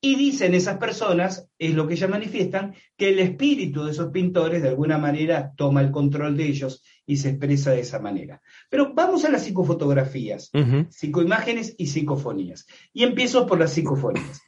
Y 0.03 0.17
dicen 0.17 0.53
esas 0.53 0.77
personas, 0.77 1.49
es 1.59 1.75
lo 1.75 1.87
que 1.89 1.97
ya 1.97 2.09
manifiestan, 2.09 2.75
que 2.97 3.09
el 3.09 3.21
espíritu 3.21 3.85
de 3.85 3.93
esos 3.93 4.11
pintores 4.11 4.61
de 4.61 4.69
alguna 4.69 4.99
manera 4.99 5.53
toma 5.57 5.81
el 5.81 5.91
control 5.91 6.37
de 6.37 6.47
ellos 6.47 6.85
y 7.07 7.17
se 7.17 7.31
expresa 7.31 7.71
de 7.71 7.81
esa 7.81 8.01
manera. 8.01 8.43
Pero 8.69 8.93
vamos 8.95 9.25
a 9.25 9.31
las 9.31 9.45
psicofotografías 9.45 10.51
Ujú. 10.53 10.87
psicoimágenes 10.91 11.75
y 11.79 11.87
psicofonías. 11.87 12.67
Y 12.93 13.05
empiezo 13.05 13.47
por 13.47 13.59
las 13.59 13.73
psicofonías. 13.73 14.43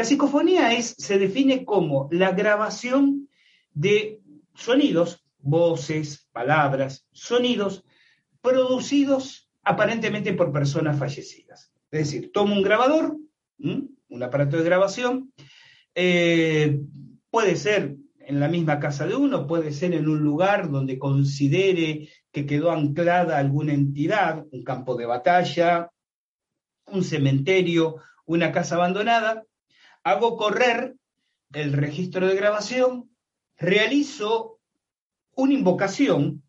La 0.00 0.06
psicofonía 0.06 0.72
es, 0.72 0.94
se 0.96 1.18
define 1.18 1.66
como 1.66 2.08
la 2.10 2.32
grabación 2.32 3.28
de 3.74 4.22
sonidos, 4.54 5.22
voces, 5.40 6.26
palabras, 6.32 7.06
sonidos 7.12 7.84
producidos 8.40 9.50
aparentemente 9.62 10.32
por 10.32 10.52
personas 10.52 10.98
fallecidas. 10.98 11.74
Es 11.90 12.06
decir, 12.06 12.32
tomo 12.32 12.54
un 12.54 12.62
grabador, 12.62 13.18
un 13.58 14.22
aparato 14.22 14.56
de 14.56 14.64
grabación, 14.64 15.34
eh, 15.94 16.80
puede 17.30 17.56
ser 17.56 17.96
en 18.20 18.40
la 18.40 18.48
misma 18.48 18.80
casa 18.80 19.06
de 19.06 19.16
uno, 19.16 19.46
puede 19.46 19.70
ser 19.70 19.92
en 19.92 20.08
un 20.08 20.20
lugar 20.20 20.70
donde 20.70 20.98
considere 20.98 22.08
que 22.32 22.46
quedó 22.46 22.70
anclada 22.70 23.36
alguna 23.36 23.74
entidad, 23.74 24.46
un 24.50 24.64
campo 24.64 24.94
de 24.94 25.04
batalla, 25.04 25.90
un 26.86 27.04
cementerio, 27.04 27.96
una 28.24 28.50
casa 28.50 28.76
abandonada, 28.76 29.44
hago 30.04 30.36
correr 30.36 30.94
el 31.52 31.72
registro 31.72 32.26
de 32.26 32.36
grabación, 32.36 33.10
realizo 33.56 34.58
una 35.34 35.54
invocación, 35.54 36.42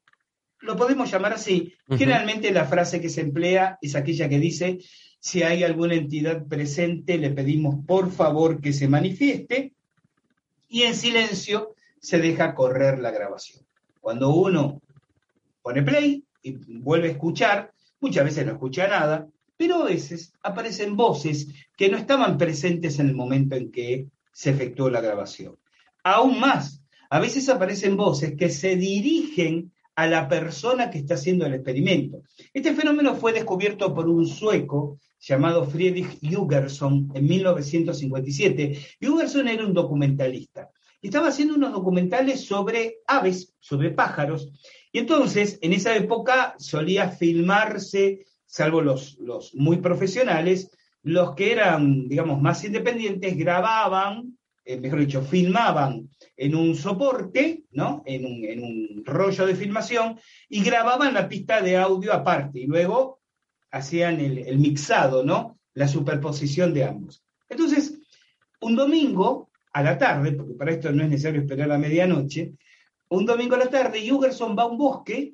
lo 0.59 0.75
podemos 0.77 1.11
llamar 1.11 1.33
así. 1.33 1.73
Generalmente 1.87 2.51
la 2.51 2.65
frase 2.65 3.01
que 3.01 3.09
se 3.09 3.21
emplea 3.21 3.77
es 3.81 3.95
aquella 3.95 4.29
que 4.29 4.39
dice, 4.39 4.79
si 5.19 5.43
hay 5.43 5.63
alguna 5.63 5.95
entidad 5.95 6.45
presente, 6.47 7.17
le 7.17 7.31
pedimos 7.31 7.85
por 7.85 8.11
favor 8.11 8.61
que 8.61 8.73
se 8.73 8.87
manifieste, 8.87 9.73
y 10.67 10.83
en 10.83 10.95
silencio 10.95 11.75
se 11.99 12.19
deja 12.19 12.55
correr 12.55 12.99
la 12.99 13.11
grabación. 13.11 13.65
Cuando 13.99 14.29
uno 14.29 14.81
pone 15.61 15.83
play 15.83 16.23
y 16.41 16.53
vuelve 16.79 17.09
a 17.09 17.11
escuchar, 17.11 17.73
muchas 17.99 18.23
veces 18.23 18.45
no 18.45 18.53
escucha 18.53 18.87
nada, 18.87 19.27
pero 19.61 19.83
a 19.83 19.85
veces 19.85 20.33
aparecen 20.41 20.95
voces 20.95 21.49
que 21.77 21.87
no 21.87 21.95
estaban 21.95 22.35
presentes 22.39 22.97
en 22.97 23.09
el 23.09 23.15
momento 23.15 23.55
en 23.55 23.71
que 23.71 24.07
se 24.33 24.49
efectuó 24.49 24.89
la 24.89 25.01
grabación. 25.01 25.55
Aún 26.03 26.39
más, 26.39 26.81
a 27.11 27.19
veces 27.19 27.47
aparecen 27.47 27.95
voces 27.95 28.35
que 28.35 28.49
se 28.49 28.75
dirigen 28.75 29.71
a 29.93 30.07
la 30.07 30.27
persona 30.27 30.89
que 30.89 30.97
está 30.97 31.13
haciendo 31.13 31.45
el 31.45 31.53
experimento. 31.53 32.23
Este 32.51 32.73
fenómeno 32.73 33.13
fue 33.13 33.33
descubierto 33.33 33.93
por 33.93 34.09
un 34.09 34.25
sueco 34.25 34.97
llamado 35.19 35.63
Friedrich 35.63 36.17
Jugerson 36.27 37.11
en 37.13 37.27
1957. 37.27 38.79
Jugerson 38.99 39.47
era 39.47 39.63
un 39.63 39.75
documentalista 39.75 40.71
y 41.01 41.09
estaba 41.09 41.27
haciendo 41.27 41.53
unos 41.53 41.71
documentales 41.71 42.45
sobre 42.45 42.97
aves, 43.05 43.53
sobre 43.59 43.91
pájaros, 43.91 44.49
y 44.91 44.97
entonces 44.97 45.59
en 45.61 45.73
esa 45.73 45.95
época 45.95 46.55
solía 46.57 47.09
filmarse, 47.09 48.25
salvo 48.51 48.81
los, 48.81 49.17
los 49.19 49.55
muy 49.55 49.77
profesionales, 49.77 50.69
los 51.03 51.35
que 51.35 51.53
eran, 51.53 52.09
digamos, 52.09 52.41
más 52.41 52.63
independientes 52.65 53.37
grababan, 53.37 54.37
eh, 54.65 54.77
mejor 54.77 54.99
dicho, 54.99 55.21
filmaban 55.21 56.09
en 56.35 56.55
un 56.55 56.75
soporte, 56.75 57.63
¿no? 57.71 58.03
En 58.05 58.25
un, 58.25 58.43
en 58.43 58.61
un 58.61 59.03
rollo 59.05 59.45
de 59.45 59.55
filmación, 59.55 60.19
y 60.49 60.63
grababan 60.63 61.13
la 61.13 61.29
pista 61.29 61.61
de 61.61 61.77
audio 61.77 62.13
aparte, 62.13 62.59
y 62.59 62.67
luego 62.67 63.21
hacían 63.71 64.19
el, 64.19 64.39
el 64.39 64.59
mixado, 64.59 65.23
¿no? 65.23 65.57
La 65.73 65.87
superposición 65.87 66.73
de 66.73 66.83
ambos. 66.83 67.23
Entonces, 67.49 67.99
un 68.59 68.75
domingo 68.75 69.49
a 69.71 69.81
la 69.81 69.97
tarde, 69.97 70.33
porque 70.33 70.55
para 70.55 70.71
esto 70.71 70.91
no 70.91 71.03
es 71.03 71.09
necesario 71.09 71.39
esperar 71.39 71.71
a 71.71 71.77
medianoche, 71.77 72.51
un 73.07 73.25
domingo 73.25 73.55
a 73.55 73.59
la 73.59 73.69
tarde, 73.69 74.07
Jugerson 74.07 74.57
va 74.57 74.63
a 74.63 74.67
un 74.67 74.77
bosque 74.77 75.33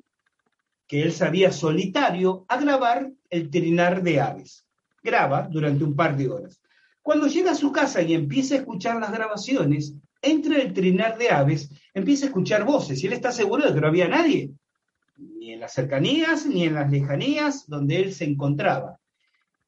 que 0.88 1.02
él 1.02 1.12
sabía 1.12 1.52
solitario 1.52 2.46
a 2.48 2.56
grabar 2.56 3.12
el 3.30 3.50
trinar 3.50 4.02
de 4.02 4.20
aves. 4.20 4.66
Graba 5.02 5.46
durante 5.48 5.84
un 5.84 5.94
par 5.94 6.16
de 6.16 6.28
horas. 6.28 6.60
Cuando 7.02 7.26
llega 7.26 7.52
a 7.52 7.54
su 7.54 7.70
casa 7.70 8.02
y 8.02 8.14
empieza 8.14 8.54
a 8.54 8.58
escuchar 8.58 8.98
las 8.98 9.12
grabaciones, 9.12 9.94
entre 10.22 10.62
el 10.62 10.72
trinar 10.72 11.16
de 11.18 11.30
aves, 11.30 11.70
empieza 11.94 12.24
a 12.24 12.28
escuchar 12.28 12.64
voces 12.64 13.02
y 13.02 13.06
él 13.06 13.12
está 13.12 13.30
seguro 13.30 13.66
de 13.66 13.74
que 13.74 13.80
no 13.80 13.86
había 13.86 14.08
nadie, 14.08 14.50
ni 15.16 15.52
en 15.52 15.60
las 15.60 15.74
cercanías 15.74 16.46
ni 16.46 16.64
en 16.64 16.74
las 16.74 16.90
lejanías 16.90 17.66
donde 17.68 17.96
él 17.96 18.12
se 18.12 18.24
encontraba. 18.24 18.98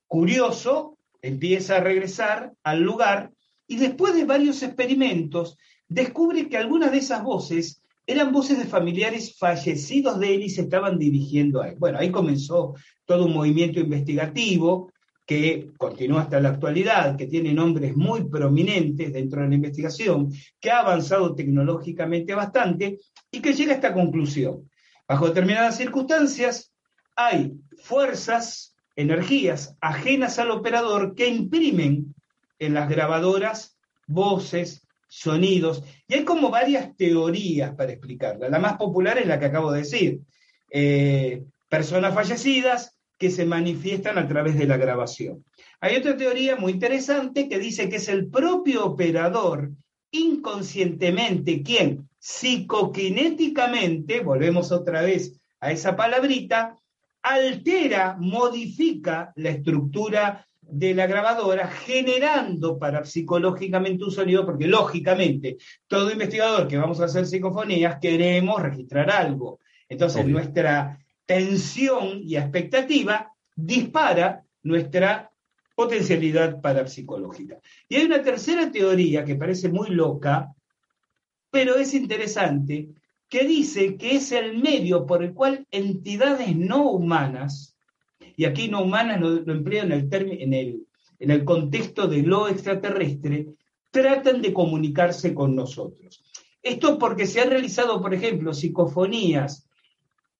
Curioso, 0.06 0.96
empieza 1.22 1.76
a 1.76 1.80
regresar 1.80 2.52
al 2.62 2.80
lugar 2.80 3.30
y 3.66 3.76
después 3.76 4.14
de 4.14 4.24
varios 4.24 4.62
experimentos 4.62 5.56
descubre 5.88 6.48
que 6.48 6.56
algunas 6.56 6.90
de 6.92 6.98
esas 6.98 7.22
voces 7.22 7.79
eran 8.10 8.32
voces 8.32 8.58
de 8.58 8.64
familiares 8.64 9.36
fallecidos 9.38 10.18
de 10.18 10.34
él 10.34 10.42
y 10.42 10.50
se 10.50 10.62
estaban 10.62 10.98
dirigiendo 10.98 11.62
a 11.62 11.68
él. 11.68 11.76
Bueno, 11.78 11.98
ahí 11.98 12.10
comenzó 12.10 12.74
todo 13.04 13.26
un 13.26 13.34
movimiento 13.34 13.78
investigativo 13.78 14.92
que 15.26 15.70
continúa 15.78 16.22
hasta 16.22 16.40
la 16.40 16.48
actualidad, 16.48 17.16
que 17.16 17.28
tiene 17.28 17.54
nombres 17.54 17.96
muy 17.96 18.24
prominentes 18.28 19.12
dentro 19.12 19.42
de 19.42 19.48
la 19.48 19.54
investigación, 19.54 20.32
que 20.58 20.72
ha 20.72 20.80
avanzado 20.80 21.36
tecnológicamente 21.36 22.34
bastante 22.34 22.98
y 23.30 23.40
que 23.40 23.52
llega 23.52 23.70
a 23.70 23.76
esta 23.76 23.94
conclusión. 23.94 24.68
Bajo 25.06 25.28
determinadas 25.28 25.76
circunstancias, 25.76 26.72
hay 27.14 27.52
fuerzas, 27.78 28.74
energías 28.96 29.76
ajenas 29.80 30.40
al 30.40 30.50
operador 30.50 31.14
que 31.14 31.28
imprimen 31.28 32.12
en 32.58 32.74
las 32.74 32.88
grabadoras 32.88 33.78
voces, 34.08 34.84
sonidos, 35.10 35.82
y 36.06 36.14
hay 36.14 36.24
como 36.24 36.50
varias 36.50 36.96
teorías 36.96 37.74
para 37.74 37.92
explicarla. 37.92 38.48
La 38.48 38.60
más 38.60 38.78
popular 38.78 39.18
es 39.18 39.26
la 39.26 39.38
que 39.38 39.46
acabo 39.46 39.72
de 39.72 39.80
decir. 39.80 40.20
Eh, 40.70 41.42
personas 41.68 42.14
fallecidas 42.14 42.96
que 43.18 43.30
se 43.30 43.44
manifiestan 43.44 44.18
a 44.18 44.28
través 44.28 44.56
de 44.56 44.66
la 44.66 44.76
grabación. 44.76 45.44
Hay 45.80 45.96
otra 45.96 46.16
teoría 46.16 46.56
muy 46.56 46.72
interesante 46.72 47.48
que 47.48 47.58
dice 47.58 47.88
que 47.88 47.96
es 47.96 48.08
el 48.08 48.28
propio 48.28 48.86
operador 48.86 49.72
inconscientemente 50.12 51.62
quien 51.62 52.08
psicoquinéticamente, 52.18 54.20
volvemos 54.20 54.72
otra 54.72 55.02
vez 55.02 55.40
a 55.58 55.72
esa 55.72 55.96
palabrita, 55.96 56.76
altera, 57.22 58.16
modifica 58.18 59.32
la 59.36 59.50
estructura 59.50 60.46
de 60.70 60.94
la 60.94 61.06
grabadora, 61.06 61.68
generando 61.68 62.78
para 62.78 63.04
psicológicamente 63.04 64.04
un 64.04 64.10
sonido, 64.10 64.46
porque 64.46 64.66
lógicamente 64.66 65.56
todo 65.86 66.10
investigador 66.10 66.68
que 66.68 66.78
vamos 66.78 67.00
a 67.00 67.06
hacer 67.06 67.26
psicofonías 67.26 67.98
queremos 68.00 68.62
registrar 68.62 69.10
algo. 69.10 69.60
Entonces 69.88 70.22
Obvio. 70.22 70.34
nuestra 70.34 70.98
tensión 71.26 72.20
y 72.22 72.36
expectativa 72.36 73.32
dispara 73.54 74.44
nuestra 74.62 75.30
potencialidad 75.74 76.60
parapsicológica. 76.60 77.58
Y 77.88 77.96
hay 77.96 78.04
una 78.04 78.22
tercera 78.22 78.70
teoría 78.70 79.24
que 79.24 79.36
parece 79.36 79.68
muy 79.68 79.90
loca, 79.90 80.54
pero 81.50 81.76
es 81.76 81.94
interesante, 81.94 82.90
que 83.28 83.46
dice 83.46 83.96
que 83.96 84.16
es 84.16 84.32
el 84.32 84.58
medio 84.58 85.06
por 85.06 85.22
el 85.22 85.32
cual 85.32 85.66
entidades 85.70 86.54
no 86.56 86.90
humanas, 86.90 87.69
y 88.40 88.46
aquí 88.46 88.68
no 88.68 88.82
humanas 88.82 89.20
lo, 89.20 89.52
empleo 89.52 89.82
en 89.82 89.92
el, 89.92 90.08
en, 90.10 90.54
el, 90.54 90.86
en 91.18 91.30
el 91.30 91.44
contexto 91.44 92.08
de 92.08 92.22
lo 92.22 92.48
extraterrestre, 92.48 93.48
tratan 93.90 94.40
de 94.40 94.54
comunicarse 94.54 95.34
con 95.34 95.54
nosotros. 95.54 96.24
Esto 96.62 96.98
porque 96.98 97.26
se 97.26 97.42
han 97.42 97.50
realizado, 97.50 98.00
por 98.00 98.14
ejemplo, 98.14 98.54
psicofonías, 98.54 99.68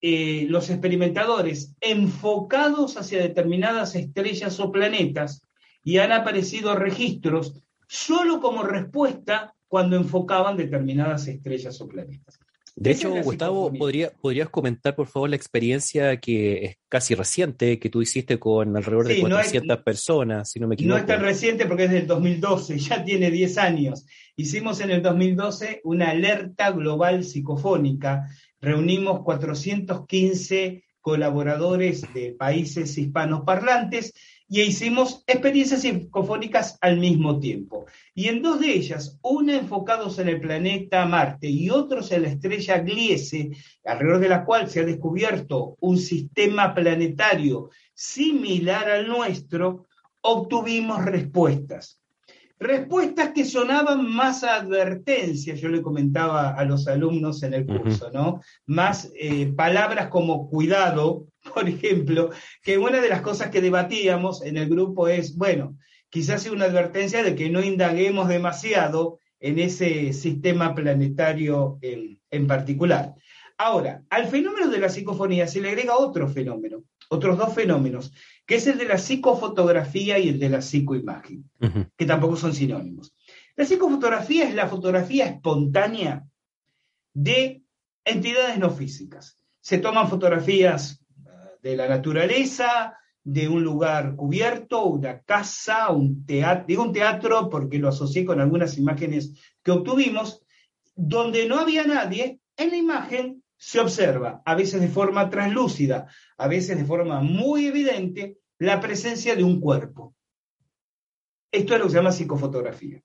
eh, 0.01 0.47
los 0.49 0.71
experimentadores 0.71 1.75
enfocados 1.79 2.97
hacia 2.97 3.21
determinadas 3.21 3.95
estrellas 3.95 4.59
o 4.61 4.73
planetas 4.73 5.43
y 5.85 5.99
han 5.99 6.13
aparecido 6.13 6.75
registros 6.77 7.63
solo 7.87 8.41
como 8.41 8.63
respuesta 8.63 9.55
cuando 9.69 9.97
enfocaban 9.97 10.57
determinadas 10.57 11.29
estrellas 11.29 11.79
o 11.83 11.87
planetas. 11.87 12.41
De 12.81 12.93
hecho, 12.93 13.11
Gustavo, 13.11 13.57
psicofonía. 13.66 13.78
¿podría, 13.78 14.11
¿podrías 14.23 14.48
comentar, 14.48 14.97
por 14.97 15.07
favor, 15.07 15.28
la 15.28 15.36
experiencia 15.36 16.16
que 16.19 16.65
es 16.65 16.77
casi 16.89 17.15
reciente 17.15 17.78
que 17.78 17.90
tú 17.90 18.01
hiciste 18.01 18.39
con 18.39 18.74
alrededor 18.74 19.07
de 19.07 19.16
Sí, 19.16 19.20
no 19.23 19.28
es- 19.39 19.48
400 19.48 19.78
personas, 19.85 20.51
si 20.51 20.61
no 20.61 20.66
me 20.66 20.77
equivoco? 20.77 20.94
No 20.94 20.98
es 20.98 21.07
tan 21.07 21.20
reciente 21.20 21.66
porque 21.66 21.85
es 21.85 21.90
del 21.90 22.07
2012, 22.07 22.78
ya 22.78 23.05
tiene 23.05 23.31
10 23.31 23.59
años. 23.59 24.07
Hicimos 24.35 24.81
en 24.81 24.93
el 24.93 25.02
2012 25.02 25.82
una 25.85 26.09
alerta 26.11 26.70
global 26.70 27.23
psicofónica. 27.23 28.27
Reunimos 28.62 29.20
415 29.24 30.82
colaboradores 31.02 32.12
de 32.15 32.32
países 32.39 32.97
hispanos 32.97 33.43
parlantes 33.44 34.15
y 34.53 34.63
hicimos 34.63 35.23
experiencias 35.29 35.83
psicofónicas 35.83 36.77
al 36.81 36.99
mismo 36.99 37.39
tiempo. 37.39 37.87
Y 38.15 38.27
en 38.27 38.43
dos 38.43 38.59
de 38.59 38.73
ellas, 38.73 39.17
una 39.23 39.57
enfocados 39.57 40.19
en 40.19 40.29
el 40.29 40.41
planeta 40.41 41.07
Marte 41.07 41.49
y 41.49 41.71
otros 41.71 42.11
en 42.11 42.23
la 42.23 42.31
estrella 42.31 42.79
Gliese, 42.79 43.53
alrededor 43.85 44.19
de 44.19 44.29
la 44.29 44.45
cual 44.45 44.69
se 44.69 44.81
ha 44.81 44.85
descubierto 44.85 45.77
un 45.79 45.99
sistema 45.99 46.75
planetario 46.75 47.71
similar 47.95 48.91
al 48.91 49.07
nuestro, 49.07 49.87
obtuvimos 50.21 51.05
respuestas. 51.05 52.00
Respuestas 52.61 53.31
que 53.31 53.47
sonaban 53.47 54.07
más 54.07 54.45
a 54.45 54.57
advertencias, 54.57 55.59
yo 55.59 55.70
le 55.70 55.81
comentaba 55.81 56.51
a 56.51 56.62
los 56.66 56.87
alumnos 56.89 57.43
en 57.43 57.55
el 57.55 57.65
curso, 57.65 58.11
¿no? 58.12 58.43
Más 58.66 59.11
eh, 59.19 59.47
palabras 59.57 60.09
como 60.09 60.47
cuidado, 60.51 61.27
por 61.55 61.66
ejemplo, 61.66 62.28
que 62.62 62.77
una 62.77 63.01
de 63.01 63.09
las 63.09 63.23
cosas 63.23 63.49
que 63.49 63.62
debatíamos 63.62 64.43
en 64.43 64.59
el 64.59 64.69
grupo 64.69 65.09
es, 65.09 65.39
bueno, 65.39 65.78
quizás 66.11 66.43
sea 66.43 66.53
una 66.53 66.66
advertencia 66.66 67.23
de 67.23 67.35
que 67.35 67.49
no 67.49 67.62
indaguemos 67.62 68.28
demasiado 68.28 69.20
en 69.41 69.59
ese 69.59 70.12
sistema 70.12 70.74
planetario 70.74 71.78
en, 71.81 72.20
en 72.31 72.47
particular. 72.47 73.15
Ahora, 73.57 74.03
al 74.11 74.27
fenómeno 74.27 74.69
de 74.69 74.78
la 74.81 74.91
psicofonía 74.91 75.47
se 75.47 75.62
le 75.62 75.70
agrega 75.70 75.97
otro 75.97 76.28
fenómeno, 76.28 76.85
otros 77.12 77.37
dos 77.37 77.53
fenómenos, 77.53 78.12
que 78.47 78.55
es 78.55 78.66
el 78.69 78.78
de 78.78 78.87
la 78.87 78.97
psicofotografía 78.97 80.19
y 80.19 80.28
el 80.28 80.39
de 80.39 80.49
la 80.49 80.62
psicoimagen, 80.62 81.51
que 81.97 82.07
tampoco 82.07 82.37
son 82.37 82.55
sinónimos. 82.55 83.15
La 83.57 83.65
psicofotografía 83.65 84.49
es 84.49 84.55
la 84.55 84.69
fotografía 84.69 85.27
espontánea 85.27 86.24
de 87.12 87.62
entidades 88.05 88.59
no 88.59 88.70
físicas. 88.70 89.39
Se 89.61 89.78
toman 89.78 90.09
fotografías 90.09 91.03
eh, 91.27 91.31
de 91.62 91.77
la 91.77 91.89
naturaleza, 91.89 92.97
de 93.24 93.49
un 93.49 93.65
lugar 93.65 94.15
cubierto, 94.15 94.85
una 94.85 95.20
casa, 95.23 95.91
un 95.91 96.24
teatro, 96.24 96.65
digo 96.69 96.85
un 96.85 96.93
teatro 96.93 97.51
porque 97.51 97.78
lo 97.78 97.89
asocié 97.89 98.24
con 98.24 98.41
algunas 98.41 98.78
imágenes 98.78 99.35
que 99.65 99.73
obtuvimos, 99.73 100.43
donde 100.95 101.47
no 101.47 101.59
había 101.59 101.85
nadie, 101.85 102.41
en 102.57 102.70
la 102.70 102.77
imagen 102.77 103.40
se 103.62 103.78
observa, 103.78 104.41
a 104.47 104.55
veces 104.55 104.81
de 104.81 104.89
forma 104.89 105.28
translúcida, 105.28 106.09
a 106.39 106.49
veces 106.49 106.78
de 106.78 106.85
forma 106.87 107.20
muy 107.20 107.66
evidente, 107.66 108.39
la 108.59 108.81
presencia 108.81 109.37
de 109.37 109.45
un 109.45 109.61
cuerpo. 109.61 110.15
Esto 111.53 111.74
es 111.74 111.78
lo 111.78 111.85
que 111.85 111.91
se 111.91 111.97
llama 111.99 112.11
psicofotografía. 112.11 113.03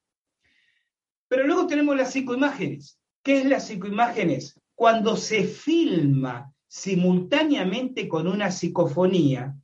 Pero 1.27 1.45
luego 1.45 1.67
tenemos 1.67 1.97
las 1.97 2.13
psicoimágenes. 2.13 2.97
¿Qué 3.21 3.39
es 3.39 3.45
las 3.45 3.67
psicoimágenes? 3.67 4.57
Cuando 4.75 5.17
se 5.17 5.43
filma 5.43 6.53
simultáneamente 6.67 8.07
con 8.07 8.25
una 8.25 8.49
psicofonía, 8.49 9.57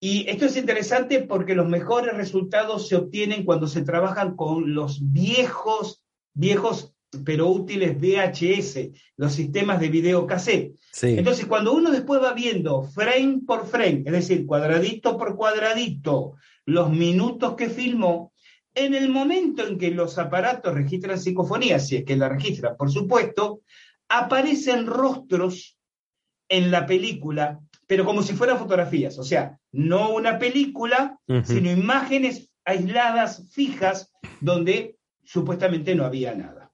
y 0.00 0.26
esto 0.30 0.46
es 0.46 0.56
interesante 0.56 1.20
porque 1.20 1.54
los 1.54 1.68
mejores 1.68 2.16
resultados 2.16 2.88
se 2.88 2.96
obtienen 2.96 3.44
cuando 3.44 3.66
se 3.66 3.82
trabajan 3.82 4.36
con 4.36 4.74
los 4.74 5.12
viejos, 5.12 6.02
viejos 6.32 6.95
pero 7.24 7.48
útiles 7.48 7.96
VHS, 7.98 8.90
los 9.16 9.32
sistemas 9.32 9.80
de 9.80 9.88
video 9.88 10.26
cassette. 10.26 10.74
Entonces, 11.02 11.46
cuando 11.46 11.72
uno 11.72 11.90
después 11.90 12.22
va 12.22 12.32
viendo 12.32 12.82
frame 12.82 13.40
por 13.46 13.66
frame, 13.66 14.02
es 14.06 14.12
decir, 14.12 14.46
cuadradito 14.46 15.16
por 15.16 15.36
cuadradito, 15.36 16.34
los 16.64 16.90
minutos 16.90 17.54
que 17.54 17.68
filmó, 17.68 18.32
en 18.74 18.94
el 18.94 19.08
momento 19.08 19.66
en 19.66 19.78
que 19.78 19.90
los 19.90 20.18
aparatos 20.18 20.74
registran 20.74 21.18
psicofonía, 21.18 21.78
si 21.78 21.96
es 21.96 22.04
que 22.04 22.16
la 22.16 22.28
registran, 22.28 22.76
por 22.76 22.90
supuesto, 22.90 23.62
aparecen 24.08 24.86
rostros 24.86 25.78
en 26.48 26.70
la 26.70 26.86
película, 26.86 27.58
pero 27.86 28.04
como 28.04 28.22
si 28.22 28.34
fueran 28.34 28.58
fotografías, 28.58 29.18
o 29.18 29.24
sea, 29.24 29.58
no 29.72 30.10
una 30.10 30.38
película, 30.38 31.18
sino 31.44 31.70
imágenes 31.70 32.50
aisladas, 32.64 33.48
fijas, 33.50 34.12
donde 34.40 34.96
supuestamente 35.24 35.94
no 35.94 36.04
había 36.04 36.34
nada. 36.34 36.65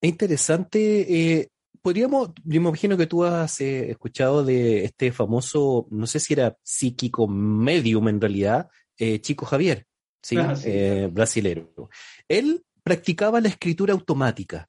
Es 0.00 0.10
interesante. 0.10 1.38
Eh, 1.38 1.48
podríamos, 1.82 2.30
yo 2.44 2.60
me 2.60 2.68
imagino 2.68 2.96
que 2.96 3.06
tú 3.06 3.24
has 3.24 3.60
eh, 3.60 3.90
escuchado 3.90 4.44
de 4.44 4.84
este 4.84 5.12
famoso, 5.12 5.86
no 5.90 6.06
sé 6.06 6.20
si 6.20 6.34
era 6.34 6.56
psíquico 6.62 7.26
medium 7.26 8.08
en 8.08 8.20
realidad, 8.20 8.68
eh, 8.96 9.20
Chico 9.20 9.46
Javier, 9.46 9.86
¿sí? 10.22 10.36
Ah, 10.36 10.54
brasilero. 11.10 11.90
Él 12.28 12.62
practicaba 12.82 13.40
la 13.40 13.48
escritura 13.48 13.92
automática, 13.92 14.68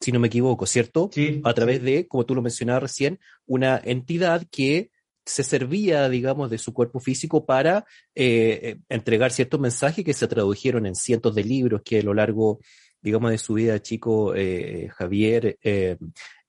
si 0.00 0.12
no 0.12 0.20
me 0.20 0.28
equivoco, 0.28 0.66
¿cierto? 0.66 1.10
Sí. 1.12 1.40
A 1.44 1.52
través 1.52 1.82
de, 1.82 2.08
como 2.08 2.24
tú 2.24 2.34
lo 2.34 2.42
mencionabas 2.42 2.84
recién, 2.84 3.20
una 3.46 3.80
entidad 3.84 4.46
que 4.50 4.90
se 5.26 5.44
servía, 5.44 6.08
digamos, 6.08 6.50
de 6.50 6.58
su 6.58 6.72
cuerpo 6.72 6.98
físico 6.98 7.44
para 7.44 7.84
entregar 8.14 9.30
ciertos 9.30 9.60
mensajes 9.60 10.04
que 10.04 10.14
se 10.14 10.26
tradujeron 10.26 10.86
en 10.86 10.94
cientos 10.94 11.34
de 11.34 11.44
libros 11.44 11.82
que 11.84 12.00
a 12.00 12.02
lo 12.02 12.14
largo 12.14 12.58
digamos, 13.02 13.30
de 13.30 13.38
su 13.38 13.54
vida 13.54 13.80
chico, 13.80 14.34
eh, 14.34 14.88
Javier 14.94 15.58
eh, 15.62 15.96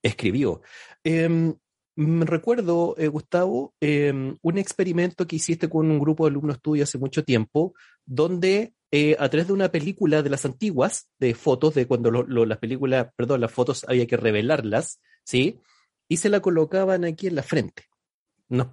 escribió. 0.02 0.62
Em, 1.04 1.54
recuerdo, 1.96 2.94
eh, 2.98 3.08
Gustavo, 3.08 3.74
em, 3.80 4.36
un 4.40 4.58
experimento 4.58 5.26
que 5.26 5.36
hiciste 5.36 5.68
con 5.68 5.90
un 5.90 5.98
grupo 5.98 6.24
de 6.24 6.30
alumnos 6.30 6.60
tuyos 6.60 6.88
hace 6.88 6.98
mucho 6.98 7.24
tiempo, 7.24 7.74
donde 8.04 8.74
a 9.18 9.26
través 9.30 9.46
de 9.46 9.54
una 9.54 9.70
película 9.70 10.22
de 10.22 10.28
las 10.28 10.44
antiguas, 10.44 11.08
de 11.18 11.34
fotos, 11.34 11.74
de 11.74 11.86
cuando 11.86 12.10
las 12.10 12.58
películas, 12.58 13.08
perdón, 13.16 13.40
las 13.40 13.50
fotos 13.50 13.86
había 13.88 14.06
que 14.06 14.18
revelarlas, 14.18 15.00
¿sí? 15.24 15.58
Y 16.08 16.18
se 16.18 16.28
la 16.28 16.40
colocaban 16.40 17.06
aquí 17.06 17.26
en 17.26 17.36
la 17.36 17.42
frente. 17.42 17.84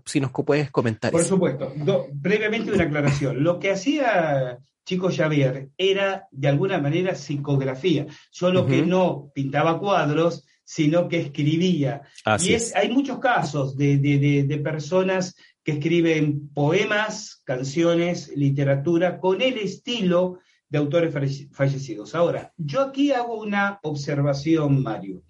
si 0.03 0.19
nos 0.19 0.31
puedes 0.31 0.71
comentar. 0.71 1.13
Por 1.13 1.23
supuesto. 1.23 1.73
previamente 2.21 2.73
una 2.73 2.83
aclaración. 2.83 3.41
Lo 3.41 3.59
que 3.59 3.71
hacía 3.71 4.59
Chico 4.89 5.11
Javier 5.11 5.69
era 5.77 6.27
de 6.31 6.47
alguna 6.47 6.79
manera 6.79 7.13
psicografía, 7.13 8.07
solo 8.31 8.65
que 8.65 8.81
no 8.81 9.29
pintaba 9.35 9.79
cuadros, 9.79 10.47
sino 10.63 11.07
que 11.07 11.19
escribía. 11.19 12.01
y 12.39 12.53
es, 12.55 12.75
hay 12.75 12.89
muchos 12.89 13.19
casos 13.19 13.77
de, 13.77 14.61
personas 14.63 15.35
que 15.63 15.73
escriben 15.73 16.49
poemas, 16.55 17.43
canciones, 17.45 18.35
literatura 18.35 19.19
con 19.19 19.43
el 19.43 19.59
estilo 19.59 20.39
de 20.67 20.79
autores 20.79 21.13
fallecidos. 21.51 22.15
Ahora, 22.15 22.51
yo 22.57 22.81
aquí 22.81 23.11
hago 23.11 23.39
una 23.39 23.79
observación, 23.83 24.81
Mario. 24.81 25.21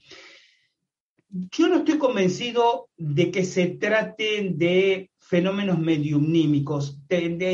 Yo 1.27 1.67
no 1.67 1.79
estoy 1.79 1.97
convencido 1.97 2.87
de 2.95 3.29
que 3.29 3.43
se 3.43 3.67
trate 3.67 4.51
de 4.53 5.11
fenómenos 5.29 5.77
mediumnímicos. 5.77 6.97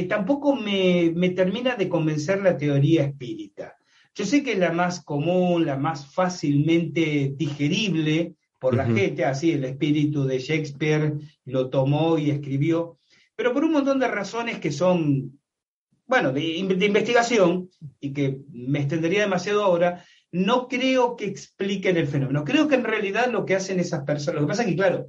tampoco 0.07 0.55
me, 0.55 1.29
termina 1.35 1.75
de 1.75 1.89
convencer 1.89 2.41
la 2.41 2.55
teoría 2.55 3.03
espírita. 3.03 3.75
Yo 4.15 4.23
sé 4.23 4.43
que 4.43 4.53
es 4.53 4.59
la 4.59 4.71
más 4.71 5.03
común, 5.03 5.65
la 5.65 5.75
más 5.75 6.07
fácilmente 6.13 7.33
digerible 7.35 8.35
por 8.61 8.75
la 8.75 8.85
gente, 8.85 9.25
así 9.25 9.51
el 9.51 9.65
espíritu 9.65 10.23
de 10.23 10.39
Shakespeare 10.39 11.15
lo 11.43 11.69
tomó 11.69 12.17
y 12.17 12.31
escribió, 12.31 12.97
pero 13.35 13.51
por 13.51 13.65
un 13.65 13.73
montón 13.73 13.99
de 13.99 14.07
razones 14.07 14.59
que 14.59 14.71
son, 14.71 15.37
bueno, 16.07 16.31
de, 16.31 16.55
investigación 16.55 17.69
y 17.99 18.13
que 18.13 18.39
me 18.53 18.79
extendería 18.79 19.19
demasiado 19.19 19.65
ahora, 19.65 20.05
no 20.31 20.69
creo 20.69 21.17
que 21.17 21.25
expliquen 21.25 21.97
el 21.97 22.07
fenómeno. 22.07 22.45
Creo 22.45 22.69
que 22.69 22.75
en 22.75 22.85
realidad 22.85 23.29
lo 23.29 23.45
que 23.45 23.55
hacen 23.55 23.81
esas 23.81 24.05
personas, 24.05 24.39
lo 24.39 24.47
que 24.47 24.51
pasa 24.51 24.63
es 24.63 24.69
que, 24.69 24.75
claro, 24.77 25.07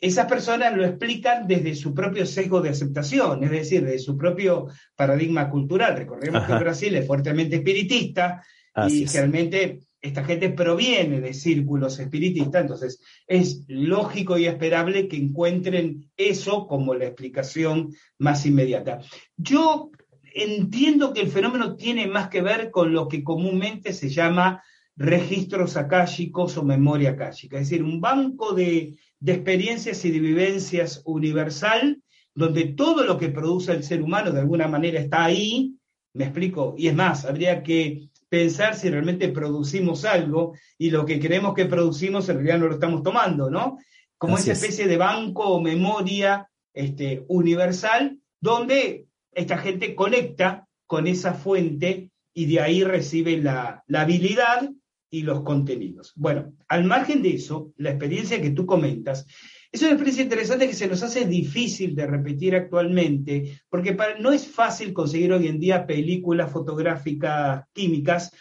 esas 0.00 0.26
personas 0.26 0.76
lo 0.76 0.84
explican 0.84 1.46
desde 1.46 1.74
su 1.74 1.94
propio 1.94 2.26
sesgo 2.26 2.60
de 2.60 2.70
aceptación, 2.70 3.42
es 3.44 3.50
decir, 3.50 3.84
desde 3.84 3.98
su 3.98 4.16
propio 4.16 4.68
paradigma 4.94 5.48
cultural. 5.50 5.96
Recordemos 5.96 6.44
que 6.44 6.54
Brasil 6.54 6.94
es 6.94 7.06
fuertemente 7.06 7.56
espiritista 7.56 8.42
y 8.88 9.06
realmente 9.06 9.80
esta 10.00 10.22
gente 10.22 10.50
proviene 10.50 11.20
de 11.20 11.32
círculos 11.32 11.98
espiritistas, 11.98 12.62
entonces 12.62 13.00
es 13.26 13.64
lógico 13.68 14.38
y 14.38 14.46
esperable 14.46 15.08
que 15.08 15.16
encuentren 15.16 16.10
eso 16.16 16.66
como 16.66 16.94
la 16.94 17.06
explicación 17.06 17.90
más 18.18 18.44
inmediata. 18.46 19.00
Yo 19.36 19.90
entiendo 20.22 21.12
que 21.12 21.22
el 21.22 21.30
fenómeno 21.30 21.76
tiene 21.76 22.06
más 22.06 22.28
que 22.28 22.42
ver 22.42 22.70
con 22.70 22.92
lo 22.92 23.08
que 23.08 23.24
comúnmente 23.24 23.92
se 23.94 24.10
llama 24.10 24.62
registros 24.94 25.76
akáshicos 25.76 26.56
o 26.56 26.62
memoria 26.62 27.10
akáshica, 27.10 27.58
es 27.58 27.68
decir, 27.68 27.82
un 27.82 28.00
banco 28.00 28.52
de 28.52 28.94
de 29.20 29.32
experiencias 29.32 30.04
y 30.04 30.10
de 30.10 30.20
vivencias 30.20 31.02
universal, 31.04 32.02
donde 32.34 32.64
todo 32.66 33.04
lo 33.04 33.18
que 33.18 33.30
produce 33.30 33.72
el 33.72 33.82
ser 33.82 34.02
humano 34.02 34.30
de 34.30 34.40
alguna 34.40 34.68
manera 34.68 35.00
está 35.00 35.24
ahí, 35.24 35.74
me 36.12 36.24
explico, 36.24 36.74
y 36.76 36.88
es 36.88 36.94
más, 36.94 37.24
habría 37.24 37.62
que 37.62 38.08
pensar 38.28 38.74
si 38.74 38.90
realmente 38.90 39.28
producimos 39.28 40.04
algo 40.04 40.54
y 40.78 40.90
lo 40.90 41.06
que 41.06 41.20
creemos 41.20 41.54
que 41.54 41.66
producimos 41.66 42.28
en 42.28 42.36
realidad 42.36 42.58
no 42.58 42.66
lo 42.66 42.74
estamos 42.74 43.02
tomando, 43.02 43.50
¿no? 43.50 43.78
Como 44.18 44.36
esa 44.36 44.52
especie 44.52 44.86
de 44.86 44.96
banco 44.96 45.44
o 45.44 45.60
memoria 45.60 46.48
este, 46.72 47.24
universal 47.28 48.18
donde 48.40 49.06
esta 49.32 49.58
gente 49.58 49.94
conecta 49.94 50.66
con 50.86 51.06
esa 51.06 51.34
fuente 51.34 52.10
y 52.32 52.46
de 52.46 52.60
ahí 52.60 52.84
recibe 52.84 53.36
la, 53.38 53.82
la 53.86 54.02
habilidad 54.02 54.70
y 55.10 55.22
los 55.22 55.42
contenidos. 55.42 56.12
Bueno, 56.16 56.52
al 56.68 56.84
margen 56.84 57.22
de 57.22 57.34
eso, 57.34 57.72
la 57.76 57.90
experiencia 57.90 58.40
que 58.40 58.50
tú 58.50 58.66
comentas 58.66 59.26
es 59.72 59.82
una 59.82 59.90
experiencia 59.90 60.22
interesante 60.22 60.68
que 60.68 60.74
se 60.74 60.88
nos 60.88 61.02
hace 61.02 61.26
difícil 61.26 61.94
de 61.94 62.06
repetir 62.06 62.54
actualmente, 62.54 63.60
porque 63.68 63.96
no 64.20 64.32
es 64.32 64.46
fácil 64.46 64.92
conseguir 64.92 65.32
hoy 65.32 65.48
en 65.48 65.58
día 65.58 65.86
películas 65.86 66.50
fotográficas 66.50 67.64
químicas 67.72 68.32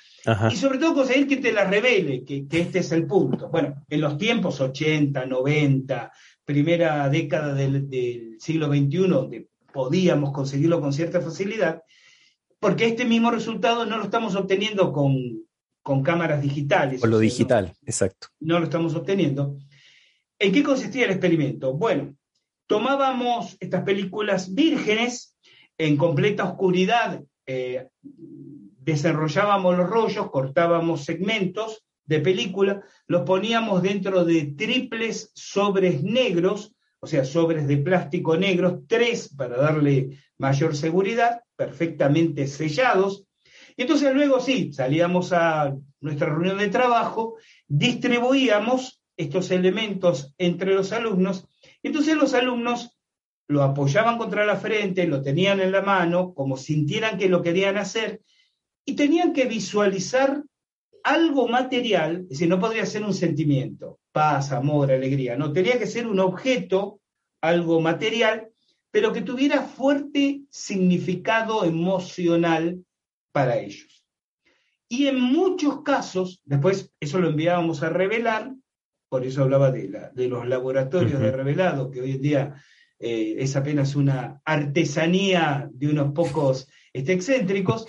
y 0.52 0.56
sobre 0.56 0.80
todo 0.80 0.96
conseguir 0.96 1.28
que 1.28 1.38
te 1.38 1.52
las 1.52 1.70
revele, 1.70 2.24
que, 2.24 2.48
este 2.50 2.80
es 2.80 2.92
el 2.92 3.06
punto. 3.06 3.50
Bueno, 3.50 3.84
en 3.90 4.02
los 4.02 4.18
tiempos 4.18 4.60
80, 4.62 5.26
90, 5.26 6.12
primera 6.44 7.10
década 7.10 7.54
del, 7.54 8.38
siglo 8.40 8.68
XXI, 8.68 9.08
donde 9.08 9.48
podíamos 9.72 10.32
conseguirlo 10.32 10.80
con 10.80 10.94
cierta 10.94 11.22
facilidad, 11.22 11.82
porque 12.60 12.86
este 12.86 13.06
mismo 13.06 13.30
resultado 13.30 13.86
no 13.86 13.98
lo 13.98 14.04
estamos 14.06 14.36
obteniendo 14.36 14.92
con, 14.92 15.45
con 15.86 16.02
cámaras 16.02 16.41
digitales. 16.41 16.99
Con 16.99 17.12
lo 17.12 17.20
digital, 17.20 17.72
exacto. 17.86 18.30
No 18.40 18.57
lo 18.57 18.66
estamos 18.66 18.95
obteniendo. 18.95 19.60
¿En 20.40 20.52
qué 20.52 20.64
consistía 20.64 21.06
el 21.06 21.12
experimento? 21.12 21.74
Bueno, 21.74 22.16
tomábamos 22.66 23.56
estas 23.60 23.84
películas 23.84 24.52
vírgenes 24.56 25.38
en 25.78 25.95
completa 25.95 26.44
oscuridad, 26.45 27.22
eh, 27.45 27.88
desarrollábamos 28.02 29.78
los 29.78 29.88
rollos, 29.88 30.32
cortábamos 30.32 31.06
segmentos 31.06 31.86
de 32.03 32.20
película, 32.20 32.82
los 33.06 33.22
poníamos 33.22 33.84
dentro 33.84 34.26
de 34.26 34.56
triples 34.57 35.30
sobres 35.36 36.02
negros, 36.02 36.74
o 36.99 37.06
sea, 37.06 37.24
sobres 37.26 37.68
de 37.68 37.78
plástico 37.78 38.36
negros, 38.38 38.80
tres 38.88 39.32
para 39.38 39.56
darle 39.57 40.18
mayor 40.40 40.76
seguridad, 40.76 41.41
perfectamente 41.56 42.48
sellados. 42.48 43.25
Y 43.78 43.82
entonces 43.82 44.14
luego 44.14 44.40
sí, 44.40 44.72
salíamos 44.72 45.34
a 45.34 45.76
nuestra 46.00 46.30
reunión 46.30 46.58
de 46.58 46.70
trabajo, 46.70 47.36
distribuíamos 47.68 49.02
estos 49.18 49.52
elementos 49.52 50.34
entre 50.38 50.74
los 50.74 50.92
alumnos. 50.92 51.48
Entonces 51.84 52.16
los 52.16 52.34
alumnos 52.34 52.98
lo 53.48 53.64
apoyaban 53.64 54.18
contra 54.18 54.46
la 54.46 54.56
frente, 54.56 55.08
lo 55.08 55.22
tenían 55.22 55.60
en 55.60 55.72
la 55.72 55.82
mano, 55.82 56.34
como 56.34 56.58
sintieran 56.58 57.18
que 57.18 57.30
lo 57.30 57.42
querían 57.42 57.78
hacer, 57.78 58.22
y 58.86 58.96
tenían 58.96 59.34
que 59.34 59.46
visualizar 59.46 60.44
algo 61.04 61.48
material, 61.48 62.22
es 62.24 62.30
decir, 62.30 62.50
no 62.50 62.60
podría 62.60 62.86
ser 62.86 63.04
un 63.04 63.14
sentimiento, 63.14 64.00
paz, 64.12 64.52
amor, 64.52 64.92
alegría, 64.92 65.36
no, 65.36 65.54
tenía 65.54 65.78
que 65.78 65.86
ser 65.86 66.08
un 66.08 66.20
objeto, 66.20 67.00
algo 67.42 67.80
material, 67.80 68.50
pero 68.90 69.14
que 69.14 69.22
tuviera 69.22 69.62
fuerte 69.62 70.42
significado 70.50 71.64
emocional 71.64 72.85
para 73.36 73.57
ellos. 73.57 74.06
Y 74.88 75.07
en 75.07 75.20
muchos 75.20 75.82
casos, 75.82 76.41
después 76.45 76.94
eso 77.02 77.20
lo 77.20 77.28
enviábamos 77.28 77.84
a 77.84 77.90
revelar, 77.90 78.56
por 79.10 79.26
eso 79.26 79.44
hablaba 79.44 79.72
de, 79.72 79.90
los 80.30 80.48
laboratorios 80.48 81.20
de 81.20 81.32
revelado, 81.32 81.91
que 81.91 81.99
hoy 81.99 82.12
en 82.12 82.22
día 82.22 82.64
eh, 82.98 83.36
es 83.40 83.57
apenas 83.57 83.98
una 83.98 84.41
artesanía 84.45 85.70
de 85.74 85.90
unos 85.90 86.14
pocos 86.14 86.70
este, 86.94 87.12
excéntricos, 87.12 87.86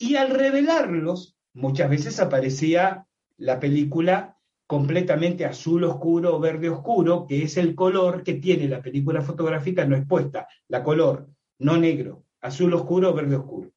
y 0.00 0.16
al 0.16 0.30
revelarlos, 0.30 1.36
muchas 1.54 1.88
veces 1.88 2.18
aparecía 2.18 3.06
la 3.36 3.60
película 3.60 4.36
completamente 4.66 5.44
azul 5.44 5.84
oscuro 5.84 6.34
o 6.34 6.40
verde 6.40 6.70
oscuro, 6.70 7.24
que 7.28 7.44
es 7.44 7.56
el 7.56 7.76
color 7.76 8.24
que 8.24 8.34
tiene 8.34 8.66
la 8.66 8.82
película 8.82 9.22
fotográfica 9.22 9.84
no 9.84 9.94
expuesta, 9.94 10.48
la 10.66 10.82
color, 10.82 11.28
no 11.60 11.76
negro, 11.76 12.24
azul 12.40 12.74
oscuro 12.74 13.10
o 13.10 13.14
verde 13.14 13.36
oscuro. 13.36 13.71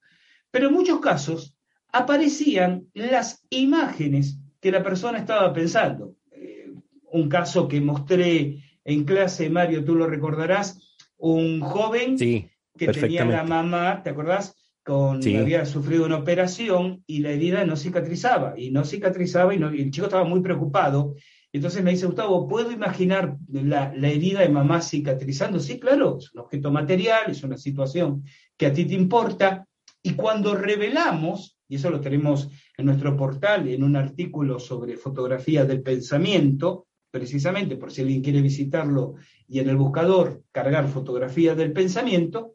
Pero 0.55 0.69
en 0.69 0.73
muchos 0.73 1.01
casos 1.01 1.53
aparecían 1.91 2.87
las 2.93 3.45
imágenes 3.49 4.39
que 4.61 4.71
la 4.71 4.81
persona 4.81 5.17
estaba 5.17 5.51
pensando 5.51 6.15
un 7.11 7.27
caso 7.27 7.67
que 7.67 7.81
mostré 7.81 8.63
en 8.85 9.03
clase, 9.03 9.49
Mario, 9.49 9.83
tú 9.83 9.95
lo 9.95 10.07
recordarás, 10.07 10.79
un 11.17 11.59
joven 11.59 12.15
que 12.17 12.87
tenía 12.87 13.25
la 13.25 13.43
mamá, 13.43 14.01
¿te 14.01 14.11
acordás? 14.11 14.55
Con, 14.81 15.17
Había 15.17 15.65
sufrido 15.65 16.05
una 16.05 16.19
operación 16.19 17.03
y 17.05 17.19
la 17.19 17.31
herida 17.31 17.65
no 17.65 17.75
cicatrizaba, 17.75 18.53
y 18.57 18.71
no 18.71 18.85
cicatrizaba, 18.85 19.53
y, 19.53 19.61
el 19.61 19.91
chico 19.91 20.05
estaba 20.05 20.23
muy 20.23 20.39
preocupado. 20.39 21.15
Entonces 21.51 21.83
me 21.83 21.91
dice, 21.91 22.05
Gustavo, 22.05 22.47
¿puedo 22.47 22.71
imaginar 22.71 23.35
la, 23.49 23.91
la, 23.93 24.07
herida 24.07 24.39
de 24.39 24.49
mamá 24.49 24.81
cicatrizando? 24.81 25.59
Sí, 25.59 25.81
claro, 25.81 26.17
es 26.17 26.33
un 26.33 26.39
objeto 26.39 26.71
material, 26.71 27.23
es 27.27 27.43
una 27.43 27.57
situación 27.57 28.23
que 28.55 28.67
a 28.67 28.73
ti 28.73 28.85
te 28.85 28.93
importa. 28.93 29.67
Y 30.05 30.13
cuando 30.13 30.53
revelamos, 30.53 31.57
y 31.67 31.77
eso 31.77 31.89
lo 31.89 31.99
tenemos 31.99 32.47
en 32.77 32.85
nuestro 32.85 33.17
portal, 33.17 33.67
en 33.67 33.83
un 33.83 33.95
artículo 33.95 34.59
sobre 34.59 34.97
fotografía 34.97 35.65
del 35.65 35.81
pensamiento, 35.81 36.85
precisamente 37.09 37.75
por 37.75 37.91
si 37.91 38.01
alguien 38.01 38.21
quiere 38.21 38.39
visitarlo 38.43 39.15
y 39.47 39.57
en 39.57 39.67
el 39.67 39.77
buscador 39.77 40.43
cargar 40.51 40.87
fotografía 40.89 41.55
del 41.55 41.73
pensamiento, 41.73 42.53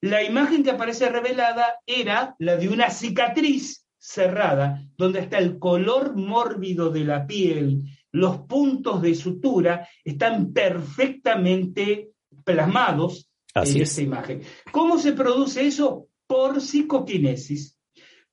la 0.00 0.24
imagen 0.24 0.64
que 0.64 0.72
aparece 0.72 1.08
revelada 1.08 1.76
era 1.86 2.34
la 2.40 2.56
de 2.56 2.68
una 2.68 2.90
cicatriz 2.90 3.86
cerrada, 3.96 4.84
donde 4.96 5.20
está 5.20 5.38
el 5.38 5.60
color 5.60 6.16
mórbido 6.16 6.90
de 6.90 7.04
la 7.04 7.24
piel, 7.24 7.84
los 8.10 8.38
puntos 8.38 9.00
de 9.00 9.14
sutura 9.14 9.88
están 10.04 10.52
perfectamente 10.52 12.10
plasmados 12.42 13.30
en 13.54 13.80
esa 13.80 14.02
imagen. 14.02 14.42
¿Cómo 14.72 14.98
se 14.98 15.12
produce 15.12 15.64
eso? 15.64 16.08
Por 16.30 16.60
psicoquinesis, 16.60 17.76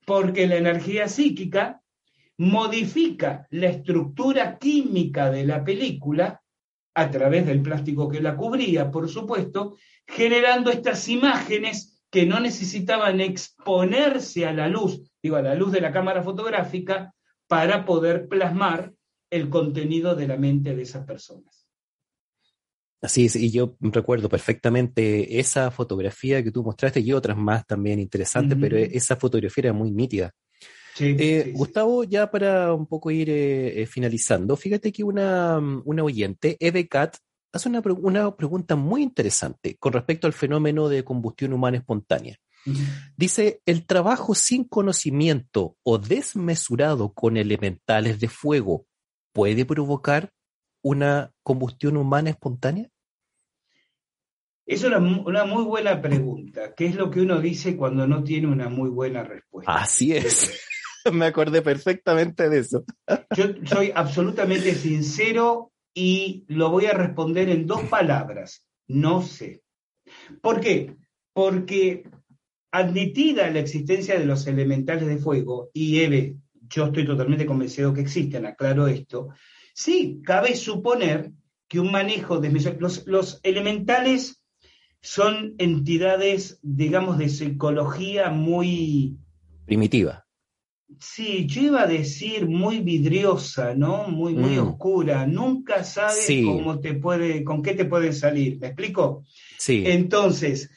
porque 0.06 0.46
la 0.46 0.54
energía 0.54 1.08
psíquica 1.08 1.82
modifica 2.36 3.48
la 3.50 3.70
estructura 3.70 4.56
química 4.56 5.32
de 5.32 5.44
la 5.44 5.64
película 5.64 6.40
a 6.94 7.10
través 7.10 7.44
del 7.44 7.60
plástico 7.60 8.08
que 8.08 8.20
la 8.20 8.36
cubría, 8.36 8.92
por 8.92 9.08
supuesto, 9.08 9.74
generando 10.06 10.70
estas 10.70 11.08
imágenes 11.08 12.00
que 12.08 12.24
no 12.24 12.38
necesitaban 12.38 13.20
exponerse 13.20 14.46
a 14.46 14.52
la 14.52 14.68
luz, 14.68 15.02
digo, 15.20 15.34
a 15.34 15.42
la 15.42 15.56
luz 15.56 15.72
de 15.72 15.80
la 15.80 15.90
cámara 15.90 16.22
fotográfica, 16.22 17.12
para 17.48 17.84
poder 17.84 18.28
plasmar 18.28 18.92
el 19.28 19.50
contenido 19.50 20.14
de 20.14 20.28
la 20.28 20.36
mente 20.36 20.76
de 20.76 20.82
esas 20.82 21.04
personas. 21.04 21.67
Así 23.00 23.26
es, 23.26 23.36
y 23.36 23.50
yo 23.50 23.76
recuerdo 23.80 24.28
perfectamente 24.28 25.38
esa 25.38 25.70
fotografía 25.70 26.42
que 26.42 26.50
tú 26.50 26.64
mostraste 26.64 27.00
y 27.00 27.12
otras 27.12 27.36
más 27.36 27.64
también 27.64 28.00
interesantes, 28.00 28.58
pero 28.60 28.76
esa 28.76 29.14
fotografía 29.14 29.66
era 29.66 29.72
muy 29.72 29.92
nítida. 29.92 30.32
Eh, 31.00 31.52
Gustavo, 31.54 32.02
ya 32.02 32.28
para 32.28 32.74
un 32.74 32.86
poco 32.86 33.12
ir 33.12 33.30
eh, 33.30 33.82
eh, 33.82 33.86
finalizando, 33.86 34.56
fíjate 34.56 34.90
que 34.90 35.04
una, 35.04 35.58
una 35.84 36.02
oyente, 36.02 36.56
Eve 36.58 36.88
Cat, 36.88 37.16
hace 37.52 37.68
una, 37.68 37.80
una, 38.00 38.36
pregunta 38.36 38.74
muy 38.74 39.02
interesante 39.02 39.76
con 39.78 39.92
respecto 39.92 40.26
al 40.26 40.32
fenómeno 40.32 40.88
de 40.88 41.04
combustión 41.04 41.52
humana 41.52 41.78
espontánea. 41.78 42.36
Dice, 43.16 43.62
¿el 43.64 43.86
trabajo 43.86 44.34
sin 44.34 44.64
conocimiento 44.64 45.76
o 45.82 45.98
desmesurado 45.98 47.14
con 47.14 47.38
elementales 47.38 48.20
de 48.20 48.28
fuego 48.28 48.84
puede 49.32 49.64
provocar 49.64 50.32
una 50.82 51.32
combustión 51.42 51.96
humana 51.96 52.30
espontánea? 52.30 52.88
Es 54.66 54.84
una, 54.84 54.98
una, 54.98 55.44
muy 55.44 55.64
buena 55.64 56.00
pregunta. 56.02 56.74
¿Qué 56.74 56.86
es 56.86 56.94
lo 56.94 57.10
que 57.10 57.20
uno 57.20 57.40
dice 57.40 57.76
cuando 57.76 58.06
no 58.06 58.22
tiene 58.22 58.48
una 58.48 58.68
muy 58.68 58.90
buena 58.90 59.22
respuesta? 59.22 59.72
Así 59.74 60.14
es. 60.14 60.60
Me 61.12 61.24
acordé 61.24 61.62
perfectamente 61.62 62.50
de 62.50 62.58
eso. 62.58 62.84
Yo 63.36 63.46
soy 63.64 63.92
absolutamente 63.94 64.74
sincero 64.74 65.72
y 65.94 66.44
lo 66.48 66.70
voy 66.70 66.86
a 66.86 66.92
responder 66.92 67.48
en 67.48 67.66
dos 67.66 67.82
palabras. 67.84 68.66
No 68.86 69.22
sé. 69.22 69.62
¿Por 70.42 70.60
qué? 70.60 70.96
Porque 71.32 72.04
admitida 72.70 73.50
la 73.50 73.60
existencia 73.60 74.18
de 74.18 74.26
los 74.26 74.46
elementales 74.46 75.06
de 75.06 75.18
fuego, 75.18 75.70
y 75.72 76.00
Eve, 76.00 76.36
yo 76.68 76.86
estoy 76.86 77.06
totalmente 77.06 77.46
convencido 77.46 77.94
que 77.94 78.02
existen, 78.02 78.46
aclaro 78.46 78.86
esto, 78.86 79.28
sí, 79.78 80.20
cabe 80.24 80.56
suponer 80.56 81.30
que 81.68 81.78
un 81.78 81.92
manejo 81.92 82.40
de 82.40 82.50
los, 82.80 83.06
los 83.06 83.38
elementales 83.44 84.42
son 85.00 85.54
entidades, 85.58 86.58
digamos, 86.62 87.16
de 87.16 87.28
psicología 87.28 88.30
muy 88.30 89.16
primitiva. 89.66 90.26
Sí, 90.98 91.46
yo 91.46 91.62
iba 91.62 91.82
a 91.82 91.86
decir 91.86 92.48
muy 92.48 92.80
vidriosa, 92.80 93.74
¿no? 93.74 94.08
Muy, 94.08 94.34
muy 94.34 94.56
mm. 94.56 94.68
oscura. 94.68 95.26
Nunca 95.26 95.84
sabes 95.84 96.26
cómo 96.44 96.80
te 96.80 96.94
puede, 96.94 97.44
con 97.44 97.62
qué 97.62 97.74
te 97.74 97.84
pueden 97.84 98.14
salir. 98.14 98.58
¿Me 98.58 98.68
explico? 98.68 99.24
Sí. 99.58 99.84
Entonces, 99.86 100.70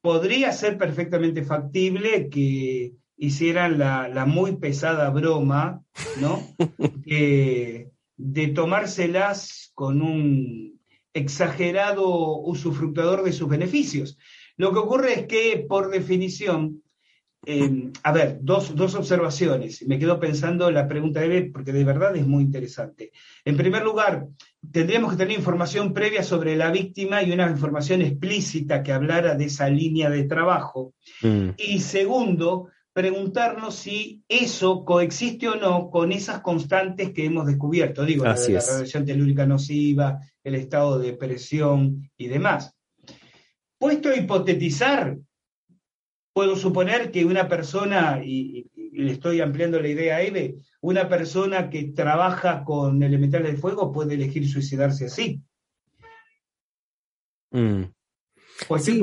podría 0.00 0.50
ser 0.50 0.76
perfectamente 0.76 1.44
factible 1.44 2.28
que 2.28 2.94
hicieran 3.16 3.78
la, 3.78 4.24
muy 4.26 4.56
pesada 4.56 5.10
broma, 5.10 5.82
¿no? 6.20 6.42
de 8.18 8.48
tomárselas 8.54 9.70
con 9.74 10.00
un 10.02 10.80
exagerado 11.12 12.38
usufructuador 12.40 13.24
de 13.24 13.32
sus 13.32 13.48
beneficios. 13.48 14.18
Lo 14.56 14.72
que 14.72 14.78
ocurre 14.78 15.20
es 15.20 15.26
que, 15.26 15.64
por 15.68 15.90
definición, 15.90 16.82
eh, 17.44 17.92
a 18.02 18.12
ver, 18.12 18.38
dos, 18.42 18.74
dos, 18.74 18.94
observaciones. 18.94 19.86
Me 19.86 19.98
quedo 19.98 20.18
pensando 20.18 20.70
la 20.70 20.88
pregunta 20.88 21.20
de 21.20 21.26
Eve, 21.26 21.50
porque 21.52 21.72
de 21.72 21.84
verdad 21.84 22.16
es 22.16 22.26
muy 22.26 22.42
interesante. 22.42 23.12
En 23.44 23.56
primer 23.56 23.82
lugar, 23.82 24.26
tendríamos 24.72 25.12
que 25.12 25.18
tener 25.18 25.38
información 25.38 25.94
previa 25.94 26.22
sobre 26.22 26.56
la 26.56 26.70
víctima 26.70 27.22
y 27.22 27.32
una 27.32 27.48
información 27.48 28.02
explícita 28.02 28.82
que 28.82 28.92
hablara 28.92 29.36
de 29.36 29.44
esa 29.44 29.68
línea 29.68 30.10
de 30.10 30.24
trabajo. 30.24 30.94
Mm. 31.22 31.50
Y 31.56 31.78
segundo, 31.78 32.68
preguntarnos 32.96 33.74
si 33.74 34.24
eso 34.26 34.82
coexiste 34.82 35.46
o 35.48 35.56
no 35.56 35.90
con 35.90 36.12
esas 36.12 36.40
constantes 36.40 37.12
que 37.12 37.26
hemos 37.26 37.46
descubierto, 37.46 38.06
digo, 38.06 38.24
la, 38.24 38.30
la 38.30 38.38
radiación 38.38 39.04
telúrica 39.04 39.44
nociva, 39.44 40.18
el 40.42 40.54
estado 40.54 40.98
de 40.98 41.12
presión 41.12 42.10
y 42.16 42.28
demás. 42.28 42.74
Puesto 43.78 44.08
a 44.08 44.16
hipotetizar, 44.16 45.18
puedo 46.32 46.56
suponer 46.56 47.10
que 47.10 47.26
una 47.26 47.50
persona, 47.50 48.22
y, 48.24 48.70
le 48.74 49.12
estoy 49.12 49.42
ampliando 49.42 49.78
la 49.78 49.88
idea 49.88 50.16
a 50.16 50.22
Eve, 50.22 50.54
una 50.80 51.06
persona 51.06 51.68
que 51.68 51.92
trabaja 51.92 52.64
con 52.64 53.02
elementales 53.02 53.52
de 53.52 53.58
fuego 53.58 53.92
puede 53.92 54.14
elegir 54.14 54.48
suicidarse 54.48 55.04
así. 55.04 55.42
Mm. 57.50 57.82
Pues 58.68 58.84
sí, 58.84 59.02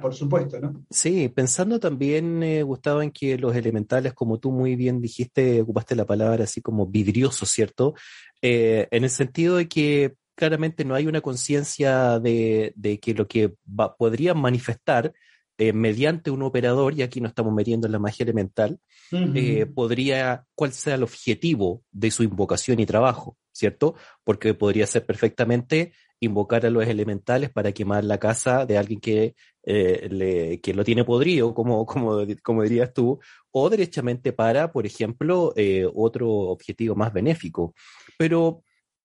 por 0.00 0.14
supuesto, 0.14 0.60
¿no? 0.60 0.84
Sí, 0.90 1.28
pensando 1.28 1.78
también, 1.78 2.42
eh, 2.42 2.62
Gustavo, 2.62 3.02
en 3.02 3.10
que 3.10 3.38
los 3.38 3.54
elementales, 3.54 4.14
como 4.14 4.38
tú 4.38 4.50
muy 4.50 4.76
bien 4.76 5.00
dijiste, 5.00 5.60
ocupaste 5.60 5.94
la 5.94 6.06
palabra 6.06 6.44
así 6.44 6.60
como 6.60 6.86
vidrioso, 6.86 7.46
¿cierto? 7.46 7.94
Eh, 8.42 8.88
en 8.90 9.04
el 9.04 9.10
sentido 9.10 9.56
de 9.56 9.68
que 9.68 10.14
claramente 10.34 10.84
no 10.84 10.94
hay 10.94 11.06
una 11.06 11.20
conciencia 11.20 12.20
de, 12.20 12.72
que 13.02 13.14
lo 13.14 13.26
que 13.26 13.54
podrían 13.98 14.38
manifestar 14.38 15.12
eh, 15.58 15.72
mediante 15.72 16.30
un 16.30 16.42
operador, 16.42 16.94
y 16.94 17.02
aquí 17.02 17.20
no 17.20 17.28
estamos 17.28 17.52
metiendo 17.54 17.86
en 17.86 17.92
la 17.92 17.98
magia 17.98 18.24
elemental, 18.24 18.78
eh, 19.10 19.64
podría, 19.66 20.44
cuál 20.54 20.72
sea 20.72 20.96
el 20.96 21.02
objetivo 21.02 21.82
de 21.90 22.10
su 22.10 22.22
invocación 22.22 22.78
y 22.78 22.86
trabajo, 22.86 23.38
¿cierto? 23.52 23.94
Porque 24.22 24.52
podría 24.52 24.86
ser 24.86 25.06
perfectamente 25.06 25.92
invocar 26.20 26.64
a 26.66 26.70
los 26.70 26.86
elementales 26.86 27.50
para 27.50 27.72
quemar 27.72 28.04
la 28.04 28.18
casa 28.18 28.66
de 28.66 28.78
alguien 28.78 29.00
que, 29.00 29.34
eh, 29.62 30.08
le, 30.10 30.60
que 30.60 30.74
lo 30.74 30.84
tiene 30.84 31.04
podrido, 31.04 31.54
como, 31.54 31.84
como, 31.86 32.18
como 32.42 32.62
dirías 32.62 32.92
tú, 32.92 33.18
o 33.50 33.70
derechamente 33.70 34.32
para, 34.32 34.72
por 34.72 34.86
ejemplo, 34.86 35.52
otro 35.94 36.28
objetivo 36.28 36.94
más 36.94 37.12
benéfico. 37.12 37.74
Pero 38.18 38.62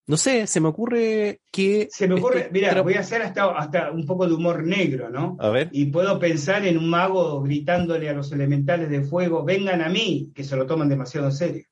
no 0.07 0.17
sé, 0.17 0.47
se 0.47 0.59
me 0.59 0.67
ocurre 0.67 1.41
que... 1.51 1.87
Se 1.91 2.07
me 2.07 2.15
ocurre, 2.15 2.49
mira, 2.51 2.81
voy 2.81 2.95
a 2.95 3.01
hacer 3.01 3.21
hasta, 3.21 3.55
hasta 3.57 3.91
un 3.91 4.05
poco 4.05 4.27
de 4.27 4.33
humor 4.33 4.63
negro, 4.63 5.09
¿no? 5.09 5.37
A 5.39 5.49
ver. 5.49 5.69
Y 5.71 5.85
puedo 5.85 6.19
pensar 6.19 6.65
en 6.65 6.77
un 6.77 6.89
mago 6.89 7.41
gritándole 7.41 8.09
a 8.09 8.13
los 8.13 8.31
elementales 8.31 8.89
de 8.89 9.03
fuego, 9.03 9.45
vengan 9.45 9.81
a 9.81 9.89
mí, 9.89 10.31
que 10.35 10.43
se 10.43 10.55
lo 10.55 10.65
toman 10.65 10.89
demasiado 10.89 11.27
en 11.27 11.33
serio. 11.33 11.63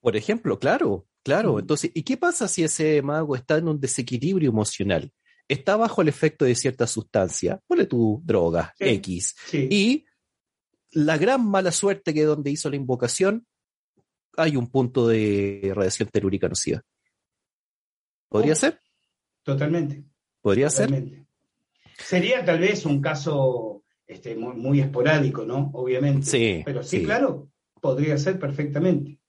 Por 0.00 0.16
ejemplo, 0.16 0.58
claro, 0.58 1.06
claro. 1.26 1.54
Mm. 1.54 1.58
Entonces, 1.58 1.90
¿y 1.92 2.02
qué 2.04 2.16
pasa 2.16 2.46
si 2.46 2.62
ese 2.62 3.02
mago 3.02 3.34
está 3.34 3.58
en 3.58 3.66
un 3.66 3.80
desequilibrio 3.80 4.48
emocional? 4.48 5.12
Está 5.48 5.76
bajo 5.76 6.02
el 6.02 6.08
efecto 6.08 6.44
de 6.44 6.54
cierta 6.54 6.86
sustancia, 6.86 7.60
ponle 7.66 7.86
tu 7.86 8.20
droga, 8.24 8.74
X, 8.78 9.34
y 9.52 10.04
la 10.92 11.18
gran 11.18 11.44
mala 11.44 11.72
suerte 11.72 12.14
que 12.14 12.24
donde 12.24 12.50
hizo 12.50 12.70
la 12.70 12.76
invocación 12.76 13.46
hay 14.36 14.56
un 14.56 14.68
punto 14.68 15.08
de 15.08 15.72
radiación 15.74 16.08
telúrica 16.12 16.48
nociva. 16.48 16.82
¿Podría 18.28 18.52
oh, 18.52 18.56
ser? 18.56 18.80
Totalmente. 19.42 20.04
¿Podría 20.40 20.68
ser? 20.68 21.26
Sería 21.98 22.44
tal 22.44 22.60
vez 22.60 22.84
un 22.84 23.00
caso 23.00 23.84
este, 24.06 24.36
muy, 24.36 24.80
esporádico, 24.80 25.44
¿no? 25.44 25.70
Obviamente. 25.74 26.26
Sí. 26.26 26.62
Pero 26.64 26.82
sí, 26.82 27.02
claro, 27.04 27.50
podría 27.80 28.18
ser 28.18 28.38
perfectamente. 28.38 29.20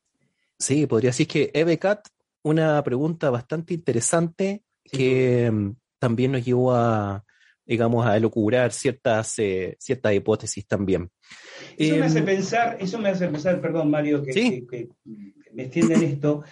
Sí, 0.60 0.88
podría. 0.88 1.14
Ser 1.14 1.28
que 1.28 1.52
Eve 1.54 1.78
Cat, 1.78 2.08
una 2.44 2.84
pregunta 2.84 3.30
bastante 3.30 3.74
interesante 3.74 4.64
que 4.84 5.50
mm, 5.52 5.76
también 6.00 6.32
nos 6.32 6.46
llevó 6.46 6.74
a, 6.74 7.24
digamos, 7.66 8.06
a 8.06 8.18
elucubrar 8.18 8.72
ciertas, 8.72 9.38
eh, 9.40 9.76
ciertas 9.80 10.14
hipótesis 10.14 10.66
también. 10.66 11.10
Eso 11.78 11.96
me 11.98 12.06
hace 12.06 12.20
em, 12.20 12.26
pensar, 12.26 12.78
eso 12.80 12.98
me 13.00 13.10
hace 13.10 13.28
pensar, 13.28 13.62
perdón 13.62 13.92
Mario, 13.92 14.24
que, 14.24 14.32
que, 14.32 14.66
que 14.68 14.90
me 15.54 15.64
extienden 15.64 16.04
esto, 16.04 16.44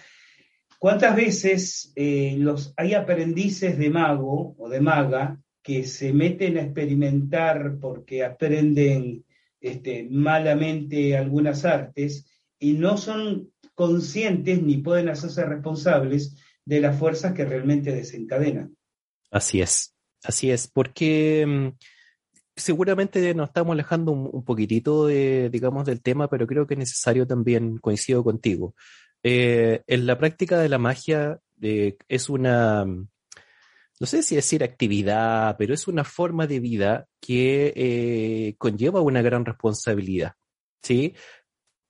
¿Cuántas 0.78 1.16
veces 1.16 1.92
eh, 1.96 2.36
los, 2.38 2.74
hay 2.76 2.94
aprendices 2.94 3.78
de 3.78 3.90
mago 3.90 4.54
o 4.58 4.68
de 4.68 4.80
maga 4.80 5.40
que 5.62 5.84
se 5.84 6.12
meten 6.12 6.58
a 6.58 6.62
experimentar 6.62 7.78
porque 7.80 8.24
aprenden 8.24 9.24
este, 9.60 10.06
malamente 10.10 11.16
algunas 11.16 11.64
artes 11.64 12.26
y 12.58 12.74
no 12.74 12.98
son 12.98 13.50
conscientes 13.76 14.60
ni 14.60 14.78
pueden 14.78 15.08
hacerse 15.08 15.44
responsables 15.44 16.34
de 16.64 16.80
las 16.80 16.98
fuerzas 16.98 17.34
que 17.34 17.44
realmente 17.44 17.94
desencadenan? 17.94 18.76
Así 19.30 19.60
es, 19.60 19.94
así 20.24 20.50
es, 20.50 20.66
porque 20.66 21.44
mm, 21.46 21.68
seguramente 22.56 23.34
nos 23.34 23.50
estamos 23.50 23.74
alejando 23.74 24.10
un, 24.12 24.44
poquitito 24.44 25.06
de, 25.06 25.50
digamos, 25.50 25.84
del 25.84 26.02
tema, 26.02 26.28
pero 26.28 26.46
creo 26.46 26.66
que 26.66 26.74
es 26.74 26.78
necesario 26.78 27.26
también, 27.26 27.78
coincido 27.78 28.24
contigo, 28.24 28.74
eh, 29.22 29.82
en 29.86 30.06
la 30.06 30.18
práctica 30.18 30.58
de 30.58 30.68
la 30.68 30.78
magia 30.78 31.38
eh, 31.60 31.96
es 32.08 32.30
una, 32.30 32.84
no 32.84 34.06
sé 34.06 34.22
si 34.22 34.36
decir 34.36 34.64
actividad, 34.64 35.56
pero 35.58 35.74
es 35.74 35.86
una 35.86 36.04
forma 36.04 36.46
de 36.46 36.60
vida 36.60 37.06
que 37.20 37.72
eh, 37.76 38.54
conlleva 38.58 39.00
una 39.00 39.22
gran 39.22 39.44
responsabilidad. 39.44 40.32
¿sí? 40.82 41.14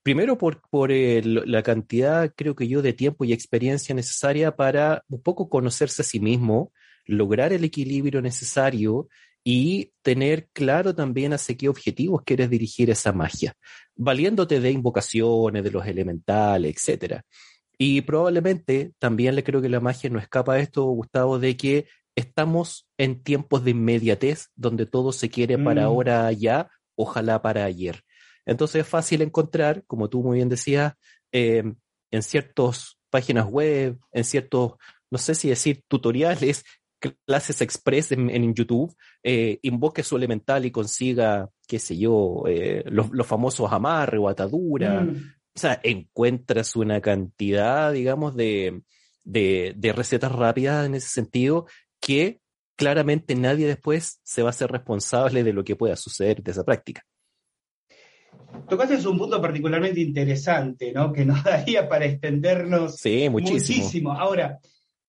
Primero 0.06 0.38
por, 0.38 0.60
por 0.70 0.92
la 0.92 1.64
cantidad, 1.64 2.32
creo 2.36 2.54
que 2.54 2.68
yo, 2.68 2.80
de 2.80 2.92
tiempo 2.92 3.24
y 3.24 3.32
experiencia 3.32 3.92
necesaria 3.92 4.54
para 4.54 5.02
un 5.08 5.20
poco 5.20 5.48
conocerse 5.48 6.02
a 6.02 6.04
sí 6.04 6.20
mismo, 6.20 6.70
lograr 7.06 7.52
el 7.52 7.64
equilibrio 7.64 8.22
necesario 8.22 9.08
y 9.42 9.90
tener 10.02 10.46
claro 10.52 10.94
también 10.94 11.32
hacia 11.32 11.56
qué 11.56 11.68
objetivos 11.68 12.22
quieres 12.24 12.48
dirigir 12.50 12.88
esa 12.88 13.12
magia, 13.12 13.54
valiéndote 13.96 14.60
de 14.60 14.70
invocaciones, 14.70 15.64
de 15.64 15.72
los 15.72 15.84
elementales, 15.84 16.88
etc. 16.88 17.22
Y 17.76 18.02
probablemente 18.02 18.92
también 19.00 19.34
le 19.34 19.42
creo 19.42 19.60
que 19.60 19.68
la 19.68 19.80
magia 19.80 20.08
no 20.08 20.20
escapa 20.20 20.52
a 20.52 20.60
esto, 20.60 20.84
Gustavo, 20.84 21.40
de 21.40 21.56
que 21.56 21.88
estamos 22.14 22.86
en 22.96 23.24
tiempos 23.24 23.64
de 23.64 23.72
inmediatez, 23.72 24.50
donde 24.54 24.86
todo 24.86 25.10
se 25.10 25.30
quiere 25.30 25.58
para 25.58 25.82
mm. 25.82 25.84
ahora 25.84 26.30
ya, 26.30 26.70
ojalá 26.94 27.42
para 27.42 27.64
ayer. 27.64 28.04
Entonces 28.46 28.82
es 28.82 28.88
fácil 28.88 29.22
encontrar, 29.22 29.84
como 29.86 30.08
tú 30.08 30.22
muy 30.22 30.36
bien 30.36 30.48
decías, 30.48 30.94
eh, 31.32 31.64
en 32.10 32.22
ciertas 32.22 32.98
páginas 33.10 33.46
web, 33.46 33.98
en 34.12 34.24
ciertos, 34.24 34.74
no 35.10 35.18
sé 35.18 35.34
si 35.34 35.48
decir 35.48 35.82
tutoriales, 35.88 36.64
clases 37.26 37.60
express 37.60 38.12
en, 38.12 38.54
YouTube, 38.54 38.94
eh, 39.22 39.58
invoque 39.62 40.02
su 40.02 40.16
elemental 40.16 40.64
y 40.64 40.70
consiga, 40.70 41.50
qué 41.66 41.78
sé 41.78 41.98
yo, 41.98 42.44
eh, 42.46 42.84
los, 42.86 43.26
famosos 43.26 43.70
amarre 43.72 44.18
o 44.18 44.28
atadura. 44.28 45.02
Mm. 45.02 45.34
O 45.54 45.58
sea, 45.58 45.80
encuentras 45.82 46.76
una 46.76 47.00
cantidad, 47.00 47.92
digamos, 47.92 48.36
de, 48.36 48.82
de, 49.24 49.92
recetas 49.94 50.32
rápidas 50.32 50.86
en 50.86 50.94
ese 50.94 51.08
sentido 51.08 51.66
que 52.00 52.40
claramente 52.76 53.34
nadie 53.34 53.66
después 53.66 54.20
se 54.22 54.42
va 54.42 54.50
a 54.50 54.52
ser 54.52 54.70
responsable 54.70 55.42
de 55.42 55.52
lo 55.52 55.64
que 55.64 55.76
pueda 55.76 55.96
suceder 55.96 56.42
de 56.42 56.52
esa 56.52 56.64
práctica. 56.64 57.02
Tocaste 58.68 59.08
un 59.08 59.18
punto 59.18 59.40
particularmente 59.40 60.00
interesante, 60.00 60.92
¿no? 60.92 61.12
Que 61.12 61.24
nos 61.24 61.42
daría 61.44 61.88
para 61.88 62.06
extendernos 62.06 62.96
sí, 62.96 63.28
muchísimo. 63.28 63.78
muchísimo. 63.78 64.12
Ahora, 64.12 64.58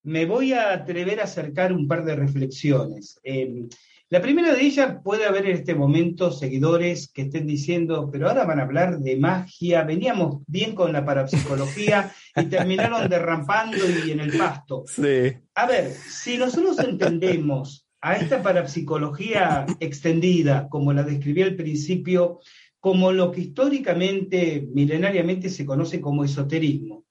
me 0.03 0.25
voy 0.25 0.53
a 0.53 0.73
atrever 0.73 1.19
a 1.19 1.25
acercar 1.25 1.73
un 1.73 1.87
par 1.87 2.05
de 2.05 2.15
reflexiones. 2.15 3.19
Em, 3.23 3.67
la 4.09 4.21
primera 4.21 4.53
de 4.53 4.61
ellas 4.61 4.99
puede 5.03 5.25
haber 5.25 5.47
en 5.47 5.57
este 5.57 5.75
momento 5.75 6.31
seguidores 6.31 7.09
que 7.09 7.23
estén 7.23 7.45
diciendo, 7.45 8.09
pero 8.09 8.29
ahora 8.29 8.45
van 8.45 8.59
a 8.59 8.63
hablar 8.63 8.99
de 8.99 9.17
magia, 9.17 9.83
veníamos 9.83 10.43
bien 10.47 10.75
con 10.75 10.93
la 10.93 11.03
parapsicología 11.03 12.09
y 12.33 12.45
terminaron 12.49 13.09
derrampando 13.09 13.77
y 14.05 14.11
en 14.11 14.21
el 14.21 14.37
pasto. 14.37 14.85
Sí. 14.87 15.33
A 15.55 15.67
ver, 15.67 15.91
si 15.91 16.37
nosotros 16.37 16.79
entendemos 16.79 17.85
a 17.99 18.15
esta 18.15 18.41
parapsicología 18.41 19.65
extendida, 19.81 20.69
como 20.69 20.93
la 20.93 21.03
describí 21.03 21.41
al 21.41 21.57
principio, 21.57 22.39
como 22.79 23.11
lo 23.11 23.31
que 23.31 23.41
históricamente, 23.41 24.67
milenariamente 24.73 25.49
se 25.49 25.65
conoce 25.65 25.99
como 25.99 26.23
esoterismo, 26.23 27.05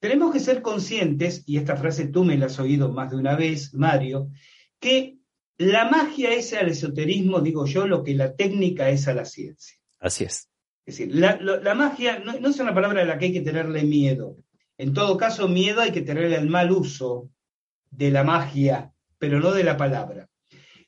tenemos 0.00 0.32
que 0.32 0.40
ser 0.40 0.60
conscientes, 0.60 1.44
y 1.46 1.56
esta 1.56 1.76
frase 1.76 2.08
tú 2.08 2.24
me 2.24 2.36
la 2.36 2.46
has 2.46 2.58
oído 2.58 2.92
más 2.92 3.10
de 3.10 3.16
una 3.16 3.36
vez, 3.36 3.72
Mario, 3.72 4.30
que 4.78 5.16
la 5.56 5.88
magia 5.88 6.34
es 6.34 6.52
al 6.52 6.68
esoterismo, 6.68 7.40
digo 7.40 7.64
yo, 7.66 7.86
lo 7.86 8.02
que 8.02 8.14
la 8.14 8.34
técnica 8.34 8.90
es 8.90 9.08
a 9.08 9.14
la 9.14 9.24
ciencia. 9.24 9.78
Así 10.00 10.24
es. 10.24 10.50
Es 10.84 10.98
decir, 10.98 11.14
la, 11.14 11.74
magia 11.74 12.18
no, 12.18 12.32
es 12.32 12.60
una 12.60 12.74
palabra 12.74 13.02
a 13.02 13.04
la 13.06 13.18
que 13.18 13.26
hay 13.26 13.32
que 13.32 13.40
tenerle 13.40 13.84
miedo. 13.84 14.36
En 14.76 14.92
todo 14.92 15.16
caso, 15.16 15.48
miedo 15.48 15.80
hay 15.80 15.92
que 15.92 16.02
tenerle 16.02 16.36
al 16.36 16.48
mal 16.48 16.70
uso 16.72 17.30
de 17.90 18.10
la 18.10 18.24
magia, 18.24 18.92
pero 19.18 19.40
no 19.40 19.52
de 19.52 19.64
la 19.64 19.78
palabra. 19.78 20.28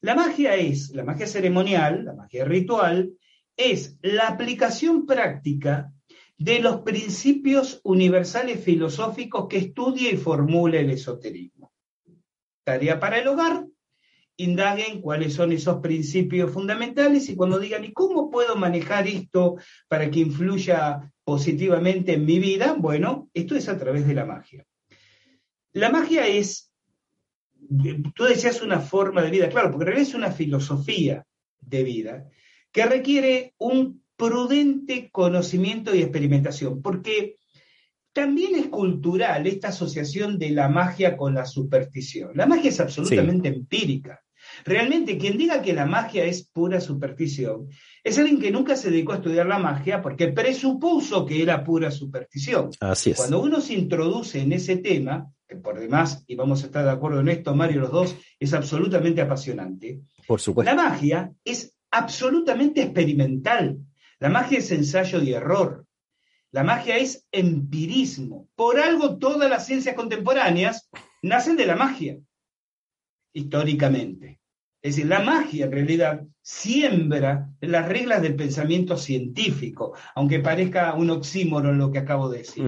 La 0.03 0.15
magia 0.15 0.57
es, 0.57 0.91
la 0.91 1.05
magia 1.05 1.27
ceremonial, 1.27 2.05
la 2.05 2.13
magia 2.13 2.45
ritual, 2.45 3.13
es 3.57 3.99
la 4.03 4.29
aplicación 4.29 5.07
práctica 5.07 5.93
de 6.39 6.61
los 6.61 6.83
principios 6.83 7.81
universales 7.85 8.63
filosóficos 8.63 9.47
que 9.49 9.59
estudia 9.59 10.11
y 10.11 10.17
formula 10.17 10.79
el 10.79 10.91
esoterismo. 10.91 11.73
Tarea 12.65 13.01
para 13.01 13.19
el 13.19 13.29
hogar, 13.29 13.67
indaguen 14.37 15.01
cuáles 15.01 15.33
son 15.33 15.53
esos 15.53 15.81
principios 15.81 16.53
fundamentales 16.53 17.29
y 17.31 17.37
cuando 17.37 17.59
digan, 17.59 17.85
¿y 17.85 17.93
cómo 17.93 18.31
puedo 18.31 18.57
manejar 18.57 19.07
esto 19.07 19.57
para 19.89 20.11
que 20.11 20.21
influya 20.21 21.11
positivamente 21.25 22.15
en 22.15 22.27
mi 22.27 22.39
vida? 22.39 22.75
Bueno, 22.79 23.31
esto 23.33 23.57
es 23.57 23.69
a 23.69 23.79
través 23.79 24.07
de 24.07 24.15
la 24.15 24.27
magia. 24.27 24.67
La 25.73 25.91
magia 25.91 26.27
es, 26.27 26.71
tú 28.15 28.25
decías 28.25 28.61
una 28.61 28.81
forma 28.81 29.23
de 29.23 29.31
vida, 29.31 29.49
claro, 29.49 29.71
porque 29.71 29.85
en 29.85 29.87
realidad 29.87 30.09
es 30.09 30.15
una 30.15 30.33
filosofía 30.33 31.25
de 31.61 31.83
vida 31.83 32.31
que 32.77 32.85
requiere 32.85 33.55
un 33.57 34.03
prudente 34.19 35.09
conocimiento 35.11 35.95
y 35.95 36.03
experimentación, 36.03 36.83
porque 36.83 37.37
también 38.13 38.55
es 38.55 38.67
cultural 38.67 39.47
esta 39.47 39.69
asociación 39.69 40.39
de 40.39 40.51
la 40.51 40.69
magia 40.69 41.17
con 41.17 41.35
la 41.35 41.47
superstición. 41.47 42.33
La 42.35 42.45
magia 42.45 42.69
es 42.69 42.79
absolutamente 42.79 43.49
empírica. 43.49 44.21
Realmente, 44.67 45.17
quien 45.17 45.39
diga 45.39 45.63
que 45.63 45.73
la 45.73 45.87
magia 45.87 46.27
es 46.27 46.51
pura 46.51 46.79
superstición, 46.83 47.69
es 48.05 48.19
alguien 48.19 48.39
que 48.39 48.51
nunca 48.51 48.77
se 48.77 48.91
dedicó 48.91 49.13
a 49.13 49.17
estudiar 49.17 49.47
la 49.47 49.59
magia 49.59 50.03
porque 50.03 50.29
presupuso 50.29 51.25
que 51.25 51.41
era 51.41 51.65
pura 51.65 51.91
superstición. 51.91 52.69
Así 52.81 53.13
es. 53.13 53.17
Cuando 53.17 53.41
uno 53.41 53.63
se 53.63 53.73
introduce 53.73 54.39
en 54.39 54.53
ese 54.53 54.77
tema, 54.77 55.33
que 55.49 55.57
por 55.57 55.81
demás, 55.81 56.25
y 56.27 56.35
vamos 56.35 56.63
a 56.63 56.67
estar 56.67 56.85
de 56.85 56.91
acuerdo 56.91 57.21
en 57.21 57.29
esto, 57.29 57.55
Mario, 57.55 57.81
los 57.81 57.91
dos, 57.91 58.17
es 58.39 58.53
absolutamente 58.53 59.23
apasionante. 59.23 60.03
Por 60.27 60.43
supuesto. 60.43 60.71
La 60.71 60.77
magia 60.77 61.33
es 61.43 61.76
absolutamente 61.97 62.83
experimental. 62.83 63.79
La 64.19 64.29
magia 64.29 64.59
es 64.59 64.71
ensayo 64.71 65.23
y 65.23 65.33
error. 65.33 65.87
La 66.51 66.65
magia 66.65 66.97
es 66.97 67.27
empirismo. 67.33 68.49
Por 68.55 68.79
algo 68.79 69.19
todas 69.19 69.51
las 69.51 69.67
ciencias 69.67 69.95
contemporáneas 69.95 70.89
nacen 71.23 71.57
de 71.57 71.67
la 71.67 71.77
magia, 71.77 72.19
históricamente. 73.33 74.41
Es 74.81 74.97
decir, 74.97 75.11
la 75.11 75.21
magia 75.21 75.65
en 75.65 75.73
realidad 75.73 76.23
siembra 76.43 77.51
las 77.61 77.89
reglas 77.89 78.23
del 78.23 78.37
pensamiento 78.37 78.97
científico, 78.97 79.95
aunque 80.15 80.39
parezca 80.39 80.95
un 80.95 81.11
oxímoron 81.11 81.77
lo 81.77 81.91
que 81.91 81.99
acabo 81.99 82.29
de 82.29 82.39
decir. 82.39 82.65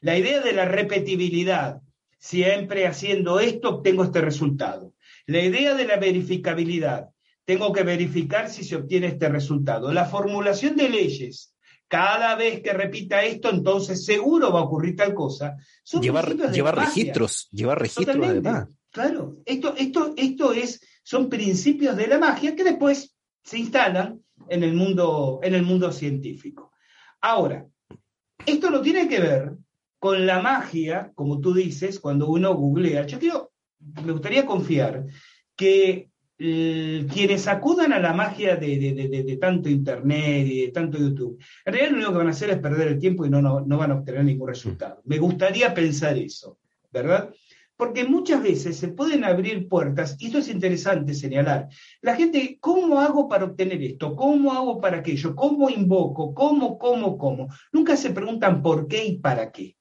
La 0.00 0.18
idea 0.18 0.40
de 0.40 0.52
la 0.52 0.64
repetibilidad, 0.64 1.80
siempre 2.18 2.86
haciendo 2.86 3.38
esto 3.38 3.76
obtengo 3.76 4.04
este 4.04 4.20
resultado. 4.20 4.94
La 5.26 5.40
idea 5.40 5.74
de 5.74 5.86
la 5.86 5.96
verificabilidad, 5.96 7.10
tengo 7.50 7.72
que 7.72 7.82
verificar 7.82 8.48
si 8.48 8.62
se 8.62 8.76
obtiene 8.76 9.08
este 9.08 9.28
resultado. 9.28 9.92
La 9.92 10.04
formulación 10.04 10.76
de 10.76 10.88
leyes, 10.88 11.52
cada 11.88 12.36
vez 12.36 12.62
que 12.62 12.72
repita 12.72 13.24
esto, 13.24 13.50
entonces 13.50 14.04
seguro 14.04 14.52
va 14.52 14.60
a 14.60 14.62
ocurrir 14.62 14.94
tal 14.94 15.14
cosa. 15.14 15.56
llevar 16.00 16.28
registros, 16.28 17.48
llevar 17.50 17.80
registros 17.80 18.24
además. 18.24 18.68
Claro, 18.92 19.38
esto, 19.44 19.74
esto, 19.76 20.14
esto 20.16 20.52
es 20.52 20.80
son 21.02 21.28
principios 21.28 21.96
de 21.96 22.06
la 22.06 22.20
magia 22.20 22.54
que 22.54 22.62
después 22.62 23.16
se 23.42 23.58
instalan 23.58 24.22
en 24.48 24.62
el 24.62 24.74
mundo, 24.74 25.40
en 25.42 25.56
el 25.56 25.64
mundo 25.64 25.90
científico. 25.90 26.70
Ahora, 27.20 27.66
esto 28.46 28.70
no 28.70 28.80
tiene 28.80 29.08
que 29.08 29.18
ver 29.18 29.56
con 29.98 30.24
la 30.24 30.40
magia, 30.40 31.10
como 31.16 31.40
tú 31.40 31.52
dices, 31.52 31.98
cuando 31.98 32.28
uno 32.28 32.54
googlea. 32.54 33.06
Yo 33.06 33.18
quiero, 33.18 33.50
me 34.04 34.12
gustaría 34.12 34.46
confiar 34.46 35.04
que 35.56 36.09
quienes 36.40 37.46
acudan 37.48 37.92
a 37.92 37.98
la 37.98 38.14
magia 38.14 38.56
de, 38.56 39.38
tanto 39.40 39.68
Internet 39.68 40.46
y 40.46 40.60
de 40.62 40.72
tanto 40.72 40.96
YouTube, 40.96 41.38
en 41.66 41.72
realidad 41.72 41.90
lo 41.90 41.96
único 41.98 42.12
que 42.12 42.18
van 42.18 42.28
a 42.28 42.30
hacer 42.30 42.50
es 42.50 42.58
perder 42.58 42.88
el 42.88 42.98
tiempo 42.98 43.26
y 43.26 43.30
no, 43.30 43.42
no 43.42 43.78
van 43.78 43.90
a 43.90 43.96
obtener 43.96 44.24
ningún 44.24 44.48
resultado. 44.48 45.02
Me 45.04 45.18
gustaría 45.18 45.74
pensar 45.74 46.16
eso, 46.16 46.58
¿verdad? 46.90 47.30
porque 47.80 48.04
muchas 48.04 48.42
veces 48.42 48.76
se 48.76 48.88
pueden 48.88 49.24
abrir 49.24 49.66
puertas, 49.66 50.14
y 50.18 50.26
esto 50.26 50.36
es 50.36 50.50
interesante 50.50 51.14
señalar. 51.14 51.68
La 52.02 52.14
gente, 52.14 52.58
¿cómo 52.60 53.00
hago 53.00 53.26
para 53.26 53.46
obtener 53.46 53.82
esto? 53.82 54.14
¿Cómo 54.14 54.52
hago 54.52 54.78
para 54.82 54.98
aquello? 54.98 55.34
¿Cómo 55.34 55.70
invoco? 55.70 56.34
¿Cómo, 56.34 56.78
cómo, 56.78 57.16
cómo? 57.16 57.48
Nunca 57.72 57.96
se 57.96 58.10
preguntan 58.10 58.62
por 58.62 58.86
qué 58.86 59.06
y 59.06 59.16
para 59.16 59.50
qué. 59.50 59.78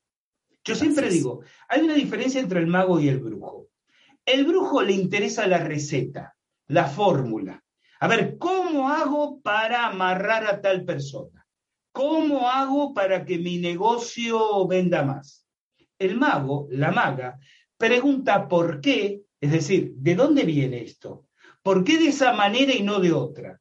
Yo 0.63 0.75
siempre 0.75 1.09
digo, 1.09 1.41
hay 1.67 1.81
una 1.81 1.93
diferencia 1.93 2.39
entre 2.39 2.61
el 2.61 2.67
mago 2.67 3.01
y 3.01 3.09
el 3.09 3.19
brujo. 3.19 3.67
El 4.25 4.45
brujo 4.45 4.81
le 4.81 4.93
interesa 4.93 5.45
la 5.45 5.57
receta, 5.57 6.37
la 6.69 6.85
fórmula. 6.85 7.63
A 7.99 8.07
ver, 8.07 8.37
¿cómo 8.37 8.89
hago 8.89 9.41
para 9.41 9.87
amarrar 9.87 10.45
a 10.45 10.61
tal 10.61 10.85
persona? 10.85 11.45
¿Cómo 11.91 12.47
hago 12.47 12.93
para 12.93 13.25
que 13.25 13.37
mi 13.37 13.57
negocio 13.57 14.65
venda 14.67 15.03
más? 15.03 15.45
El 15.97 16.15
mago, 16.17 16.67
la 16.71 16.91
maga, 16.91 17.37
pregunta 17.77 18.47
por 18.47 18.79
qué, 18.79 19.23
es 19.41 19.51
decir, 19.51 19.93
¿de 19.97 20.15
dónde 20.15 20.43
viene 20.43 20.81
esto? 20.81 21.25
¿Por 21.61 21.83
qué 21.83 21.97
de 21.97 22.07
esa 22.07 22.31
manera 22.33 22.73
y 22.73 22.83
no 22.83 22.99
de 22.99 23.11
otra? 23.11 23.59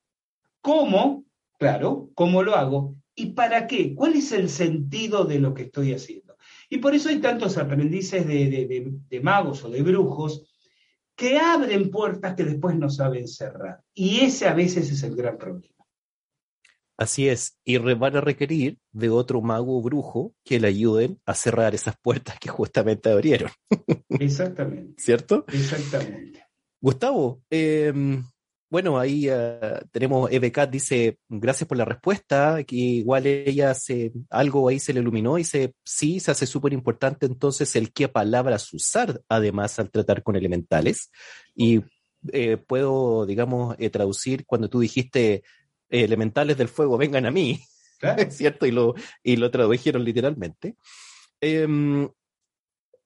¿Cómo? 0.60 1.24
Claro, 1.58 2.10
¿cómo 2.14 2.42
lo 2.42 2.54
hago? 2.54 2.94
¿Y 3.14 3.32
para 3.32 3.66
qué? 3.66 3.94
¿Cuál 3.94 4.14
es 4.14 4.30
el 4.30 4.48
sentido 4.48 5.24
de 5.24 5.40
lo 5.40 5.54
que 5.54 5.62
estoy 5.62 5.92
haciendo? 5.92 6.36
Y 6.68 6.78
por 6.78 6.94
eso 6.94 7.08
hay 7.08 7.18
tantos 7.20 7.56
aprendices 7.56 8.26
de, 8.26 9.20
magos 9.22 9.64
o 9.64 9.70
de 9.70 9.82
brujos 9.82 10.44
que 11.18 11.36
abren 11.36 11.90
puertas 11.90 12.36
que 12.36 12.44
después 12.44 12.76
no 12.76 12.88
saben 12.88 13.26
cerrar. 13.26 13.82
Y 13.92 14.20
ese 14.20 14.46
a 14.46 14.54
veces 14.54 14.88
es 14.90 15.02
el 15.02 15.16
gran 15.16 15.36
problema. 15.36 15.74
Así 16.96 17.28
es, 17.28 17.58
y 17.64 17.76
van 17.78 18.16
a 18.16 18.20
requerir 18.20 18.78
de 18.92 19.10
otro 19.10 19.40
mago 19.40 19.78
o 19.78 19.82
brujo 19.82 20.34
que 20.44 20.58
le 20.58 20.68
ayuden 20.68 21.20
a 21.26 21.34
cerrar 21.34 21.74
esas 21.74 21.96
puertas 22.00 22.38
que 22.40 22.48
justamente 22.48 23.10
abrieron. 23.10 23.50
Exactamente. 24.08 24.94
¿Cierto? 25.00 25.44
Exactamente. 25.48 26.44
Gustavo, 26.80 27.42
em, 27.50 28.24
bueno, 28.70 28.98
ahí 28.98 29.30
uh, 29.30 29.78
tenemos 29.90 30.30
EBK, 30.30 30.68
dice, 30.68 31.18
gracias 31.28 31.66
por 31.66 31.78
la 31.78 31.84
respuesta, 31.84 32.62
que 32.64 32.76
igual 32.76 33.26
ella 33.26 33.70
hace 33.70 34.12
algo 34.30 34.68
ahí 34.68 34.78
se 34.78 34.92
le 34.92 35.00
iluminó, 35.00 35.36
dice, 35.36 35.74
sí, 35.84 36.20
se 36.20 36.30
hace 36.30 36.46
súper 36.46 36.72
importante 36.72 37.26
entonces 37.26 37.74
el 37.76 37.92
qué 37.92 38.08
palabras 38.08 38.72
usar, 38.74 39.22
además, 39.28 39.78
al 39.78 39.90
tratar 39.90 40.22
con 40.22 40.36
elementales. 40.36 41.10
Y 41.54 41.82
eh, 42.32 42.56
puedo, 42.58 43.24
digamos, 43.26 43.76
eh, 43.78 43.90
traducir 43.90 44.44
cuando 44.44 44.68
tú 44.68 44.80
dijiste 44.80 45.42
elementales 45.88 46.58
del 46.58 46.68
fuego 46.68 46.98
vengan 46.98 47.26
a 47.26 47.30
mí, 47.30 47.60
¿cierto? 48.30 48.66
Y 48.66 48.70
lo, 48.70 48.94
y 49.22 49.36
lo 49.36 49.50
tradujeron 49.50 50.04
literalmente. 50.04 50.76
Em, 51.40 52.08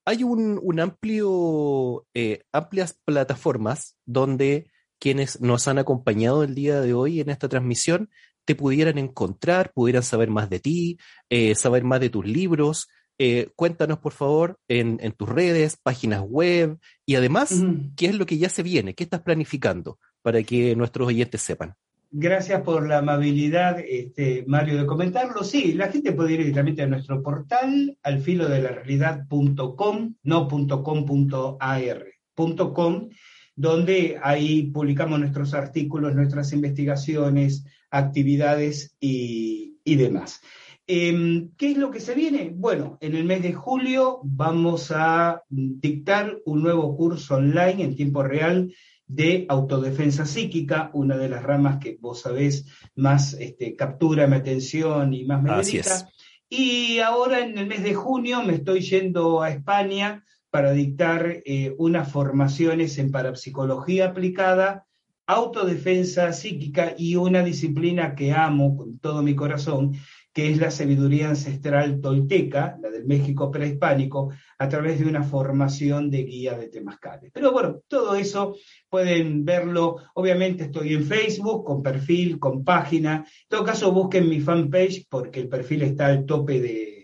hay 0.05 0.25
un, 0.25 0.81
amplio, 0.81 2.07
eh, 2.15 2.43
amplias 2.51 2.99
plataformas 3.05 3.97
donde 4.05 4.72
quienes 5.03 5.41
nos 5.41 5.67
han 5.67 5.81
acompañado 5.81 6.45
el 6.45 6.55
día 6.55 6.81
de 6.81 6.95
hoy 6.95 7.19
en 7.19 7.29
esta 7.29 7.49
transmisión 7.49 8.09
te 8.45 8.55
pudieran 8.55 8.99
encontrar, 8.99 9.73
pudieran 9.73 10.05
saber 10.05 10.31
más 10.31 10.49
de 10.49 10.61
ti, 10.61 10.97
eh, 11.29 11.57
saber 11.57 11.83
más 11.83 11.99
de 11.99 12.09
tus 12.09 12.25
libros. 12.25 12.89
Eh, 13.19 13.49
cuéntanos, 13.57 13.99
por 13.99 14.13
favor, 14.13 14.61
en, 14.69 14.99
tus 15.17 15.29
redes, 15.29 15.77
páginas 15.83 16.21
web 16.21 16.79
y 17.05 17.17
además, 17.17 17.65
¿qué 17.97 18.07
es 18.07 18.15
lo 18.15 18.27
que 18.27 18.39
ya 18.39 18.49
se 18.49 18.63
viene? 18.63 18.95
¿Qué 18.95 19.03
estás 19.03 19.23
planificando 19.23 19.99
para 20.23 20.41
que 20.45 20.77
nuestros 20.77 21.09
oyentes 21.09 21.43
sepan? 21.43 21.75
Gracias 22.13 22.63
por 22.63 22.87
la 22.87 22.99
amabilidad, 22.99 23.81
este, 23.81 24.45
Mario, 24.47 24.79
de 24.79 24.87
comentarlo. 24.87 25.43
Sí, 25.43 25.73
la 25.73 25.91
gente 25.91 26.13
puede 26.13 26.35
ir 26.35 26.39
directamente 26.39 26.83
a 26.83 26.87
nuestro 26.87 27.21
portal, 27.25 27.99
alfilodelarealidad.com, 28.05 30.15
no 30.23 30.49
.com.ar, 30.49 32.05
.com, 32.73 33.11
donde 33.55 34.19
ahí 34.23 34.65
publicamos 34.65 35.21
nuestros 35.21 35.55
artículos, 35.55 36.15
nuestras 36.15 36.53
investigaciones, 36.53 37.65
actividades 37.91 38.97
y, 38.99 39.75
demás. 39.85 40.41
Em, 40.87 41.51
¿Qué 41.57 41.73
es 41.73 41.77
lo 41.77 41.91
que 41.91 42.01
se 42.01 42.15
viene? 42.15 42.53
Bueno, 42.55 42.99
en 43.01 43.15
el 43.15 43.25
mes 43.25 43.43
de 43.43 43.53
julio 43.53 44.21
vamos 44.25 44.91
a 44.91 45.43
dictar 45.49 46.41
un 46.45 46.63
nuevo 46.63 46.97
curso 46.97 47.37
online 47.37 47.85
en 47.85 47.97
tiempo 47.97 48.23
real 48.23 48.73
de 49.07 49.45
autodefensa 49.49 50.25
psíquica, 50.25 50.91
una 50.95 51.17
de 51.17 51.29
las 51.29 51.43
ramas 51.43 51.79
que 51.79 51.99
vos 52.01 52.23
sabés 52.23 52.67
más 52.95 53.35
este, 53.35 53.77
captura 53.77 54.27
mi 54.27 54.37
atención 54.37 55.13
y 55.13 55.25
más 55.25 55.43
me 55.43 55.55
dedica. 55.55 56.09
Y 56.49 56.99
ahora 56.99 57.41
en 57.41 57.57
el 57.59 57.67
mes 57.67 57.83
de 57.83 57.95
junio 57.95 58.43
me 58.43 58.55
estoy 58.55 58.81
yendo 58.81 59.43
a 59.43 59.51
España 59.51 60.25
para 60.53 60.73
dictar 60.73 61.41
eh, 61.47 61.75
unas 61.79 62.13
formaciones 62.13 62.99
en 62.99 63.11
parapsicología 63.11 64.09
aplicada, 64.09 64.85
autodefensa 65.27 66.31
psíquica 66.35 66.95
y 66.99 67.17
una 67.17 67.43
disciplina 67.43 68.15
que 68.15 68.33
amo 68.33 68.77
con 68.77 68.99
todo 68.99 69.23
mi 69.23 69.35
corazón, 69.35 69.95
que 70.35 70.51
es 70.51 70.59
la 70.59 70.71
sabiduría 70.71 71.31
ancestral 71.31 72.03
tolteca, 72.03 72.77
la 72.83 72.91
del 72.91 73.07
México 73.07 73.51
prehispánico, 73.51 74.31
a 74.59 74.69
través 74.69 74.99
de 74.99 75.07
una 75.07 75.23
formación 75.23 76.11
de 76.11 76.25
guía 76.25 76.59
de 76.59 76.69
temazcales. 76.69 77.31
Pero 77.33 77.51
bueno, 77.51 77.81
todo 77.89 78.15
eso 78.15 78.55
pueden 78.91 79.47
verlo, 79.47 79.97
obviamente 80.13 80.65
estoy 80.65 80.93
en 80.93 81.05
Facebook, 81.07 81.65
con 81.65 81.83
perfil, 81.83 82.39
con 82.39 82.63
página, 82.63 83.25
en 83.27 83.49
todo 83.49 83.65
caso 83.65 83.91
busquen 83.91 84.29
mi 84.29 84.41
fanpage 84.41 85.07
porque 85.09 85.41
el 85.41 85.49
perfil 85.49 85.81
está 85.81 86.09
al 86.09 86.27
tope 86.27 86.61
de, 86.61 87.02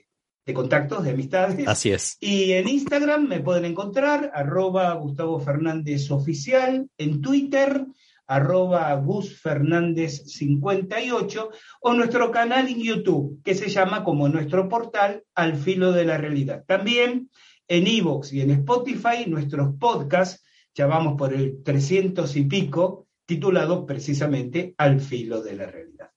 contactos, 0.55 1.05
de 1.05 1.11
amistades. 1.11 1.67
Así 1.69 1.91
es. 1.91 2.17
Y 2.21 2.53
en 2.53 2.69
Instagram 2.69 3.29
me 3.29 3.41
pueden 3.41 3.65
encontrar, 3.65 4.31
arroba 4.35 4.93
Gustavo 4.95 5.41
Fernández 5.41 6.11
Oficial, 6.11 6.89
en 6.99 7.21
Twitter, 7.21 7.87
arroba 8.27 8.95
Gus 8.95 9.41
Fernández 9.41 10.25
58, 10.27 11.51
o 11.81 11.95
nuestro 11.95 12.31
canal 12.31 12.69
en 12.69 12.81
YouTube, 12.83 13.41
que 13.43 13.55
se 13.55 13.69
llama 13.69 14.05
como 14.05 14.29
nuestro 14.29 14.69
portal 14.69 15.25
Al 15.35 15.57
Filo 15.57 15.93
de 15.93 16.05
la 16.05 16.19
Realidad. 16.19 16.65
También 16.67 17.31
en 17.67 17.87
Evox 17.87 18.33
y 18.33 18.43
en 18.43 18.51
Spotify, 18.51 19.27
nuestros 19.27 19.75
podcasts, 19.79 20.45
ya 20.75 20.87
vamos 20.87 21.17
por 21.17 21.35
el 21.35 21.63
300 21.63 22.37
y 22.37 22.43
pico, 22.45 23.07
titulado 23.27 23.85
precisamente 23.85 24.75
Al 24.79 25.01
Filo 25.01 25.43
de 25.43 25.57
la 25.57 25.67
Realidad. 25.67 26.11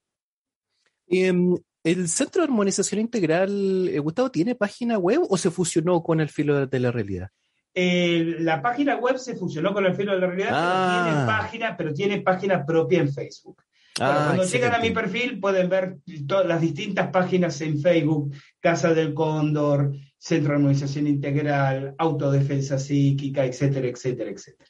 Em, 1.08 1.56
¿El 1.84 2.08
Centro 2.10 2.42
de 2.42 2.46
Armonización 2.46 3.02
Integral, 3.02 3.90
eh, 3.90 4.00
Gustavo, 4.00 4.30
tiene 4.30 4.56
página 4.56 4.98
web 4.98 5.22
o 5.28 5.38
se 5.38 5.50
fusionó 5.50 6.04
con 6.04 6.22
el 6.22 6.30
Filo 6.30 6.68
de 6.68 6.80
la 6.80 6.92
Realidad? 6.92 7.30
la 7.74 8.62
página 8.62 8.98
web 8.98 9.18
se 9.18 9.36
fusionó 9.36 9.74
con 9.74 9.86
el 9.86 9.96
filo 9.96 10.14
de 10.14 10.20
la 10.20 10.28
realidad, 10.28 10.50
pero 10.50 11.04
tiene 11.06 11.22
ah. 11.22 11.26
página, 11.26 11.78
pero 11.78 11.94
tiene 11.94 12.22
página 12.22 12.66
propia 12.66 13.00
en 13.00 13.14
Facebook. 13.14 13.64
Ah, 14.00 14.24
cuando 14.28 14.46
llegan 14.46 14.74
a 14.74 14.80
mi 14.80 14.92
perfil 14.92 15.40
pueden 15.40 15.70
ver 15.70 15.98
todas 16.28 16.46
las 16.46 16.62
distintas 16.62 17.10
páginas 17.10 17.60
en 17.62 17.80
Facebook, 17.80 18.34
Casa 18.60 18.94
del 18.94 19.14
Cóndor, 19.14 19.94
Centro 20.18 20.50
de 20.50 20.56
Armonización 20.56 21.08
Integral, 21.08 21.96
Autodefensa 21.98 22.80
Psíquica, 22.80 23.46
etcétera, 23.46 23.88
etcétera, 23.88 24.32
etcétera. 24.32 24.70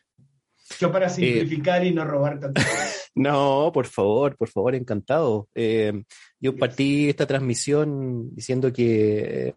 Yo 0.79 0.91
para 0.91 1.07
eh, 1.07 1.09
simplificar 1.09 1.85
y 1.85 1.91
no 1.91 2.05
robar 2.05 2.39
tanto. 2.39 2.61
no, 3.13 3.71
por 3.73 3.87
favor, 3.87 4.37
por 4.37 4.47
favor, 4.47 4.73
encantado. 4.75 5.49
Eh, 5.53 6.03
yo 6.39 6.55
partí 6.55 7.09
esta 7.09 7.27
transmisión 7.27 8.33
diciendo 8.33 8.71
que 8.71 9.53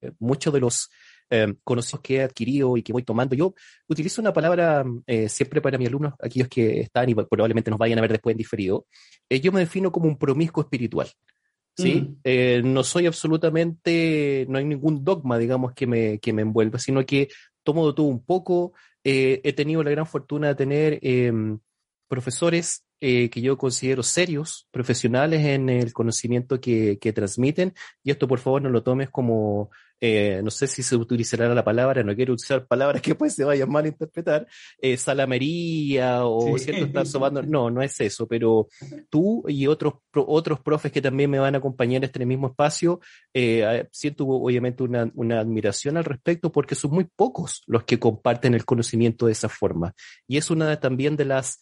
eh, 0.00 0.12
muchos 0.18 0.52
de 0.52 0.60
los 0.60 0.90
eh, 1.30 1.54
conocidos 1.62 2.00
que 2.00 2.16
he 2.16 2.22
adquirido 2.22 2.76
y 2.76 2.82
que 2.82 2.92
voy 2.92 3.04
tomando. 3.04 3.36
Yo 3.36 3.54
utilizo 3.86 4.20
una 4.20 4.32
palabra 4.32 4.84
siempre 5.28 5.60
para 5.60 5.78
mis 5.78 5.86
alumnos, 5.86 6.14
aquellos 6.20 6.48
que 6.48 6.80
están 6.80 7.08
y 7.08 7.14
probablemente 7.14 7.70
nos 7.70 7.78
vayan 7.78 7.98
a 7.98 8.02
ver 8.02 8.12
después 8.12 8.34
en 8.34 8.38
diferido. 8.38 8.86
Yo 9.28 9.52
me 9.52 9.60
defino 9.60 9.92
como 9.92 10.08
un 10.08 10.18
promiscuo 10.18 10.64
espiritual. 10.64 11.08
¿sí? 11.76 12.16
Mm. 12.24 12.72
No 12.72 12.82
soy 12.82 13.06
absolutamente, 13.06 14.46
no 14.48 14.58
hay 14.58 14.64
ningún 14.64 15.04
dogma, 15.04 15.38
digamos, 15.38 15.72
que 15.74 15.86
me, 15.86 16.18
que 16.18 16.32
me 16.32 16.42
envuelva, 16.42 16.80
sino 16.80 17.06
que 17.06 17.28
tomo 17.62 17.86
de 17.86 17.94
todo 17.94 18.06
un 18.06 18.24
poco. 18.24 18.72
he 19.04 19.52
tenido 19.52 19.84
la 19.84 19.92
gran 19.92 20.06
fortuna 20.06 20.48
de 20.48 20.54
tener 20.56 20.98
profesores 22.10 22.84
que 23.00 23.30
yo 23.40 23.56
considero 23.56 24.02
serios, 24.02 24.68
profesionales 24.70 25.46
en 25.46 25.70
el 25.70 25.94
conocimiento 25.94 26.60
que, 26.60 26.98
que, 27.00 27.14
transmiten, 27.14 27.72
y 28.04 28.10
esto 28.10 28.28
por 28.28 28.40
favor 28.40 28.60
no 28.60 28.68
lo 28.68 28.82
tomes 28.82 29.08
como 29.08 29.70
eh, 30.02 30.40
no 30.42 30.50
sé 30.50 30.66
si 30.66 30.82
se 30.82 30.96
utilizará 30.96 31.52
la 31.54 31.62
palabra, 31.62 32.02
no 32.02 32.16
quiero 32.16 32.32
usar 32.32 32.66
palabras 32.66 33.02
que 33.02 33.14
pues 33.14 33.34
se 33.34 33.44
vayan 33.44 33.70
mal 33.70 33.84
a 33.84 33.88
interpretar, 33.88 34.46
eh, 34.78 34.96
salamería 34.96 36.24
o 36.24 36.56
cierto 36.56 36.86
estar 36.86 37.06
sobando, 37.06 37.42
no, 37.42 37.70
no 37.70 37.82
es 37.82 38.00
eso, 38.00 38.26
pero 38.26 38.68
tú 39.10 39.44
y 39.46 39.66
otros, 39.66 39.94
otros 40.14 40.60
profes 40.60 40.90
que 40.90 41.02
también 41.02 41.30
me 41.30 41.38
van 41.38 41.54
a 41.54 41.58
acompañar 41.58 41.98
en 41.98 42.04
este 42.04 42.24
mismo 42.24 42.48
espacio, 42.48 43.00
eh, 43.34 43.86
siento 43.92 44.26
obviamente 44.26 44.82
una, 44.82 45.10
una 45.14 45.40
admiración 45.40 45.98
al 45.98 46.04
respecto 46.04 46.50
porque 46.50 46.74
son 46.74 46.92
muy 46.92 47.04
pocos 47.04 47.62
los 47.66 47.84
que 47.84 47.98
comparten 47.98 48.54
el 48.54 48.64
conocimiento 48.64 49.26
de 49.26 49.32
esa 49.32 49.50
forma. 49.50 49.94
Y 50.26 50.38
es 50.38 50.50
una 50.50 50.80
también 50.80 51.16
de 51.16 51.26
las 51.26 51.60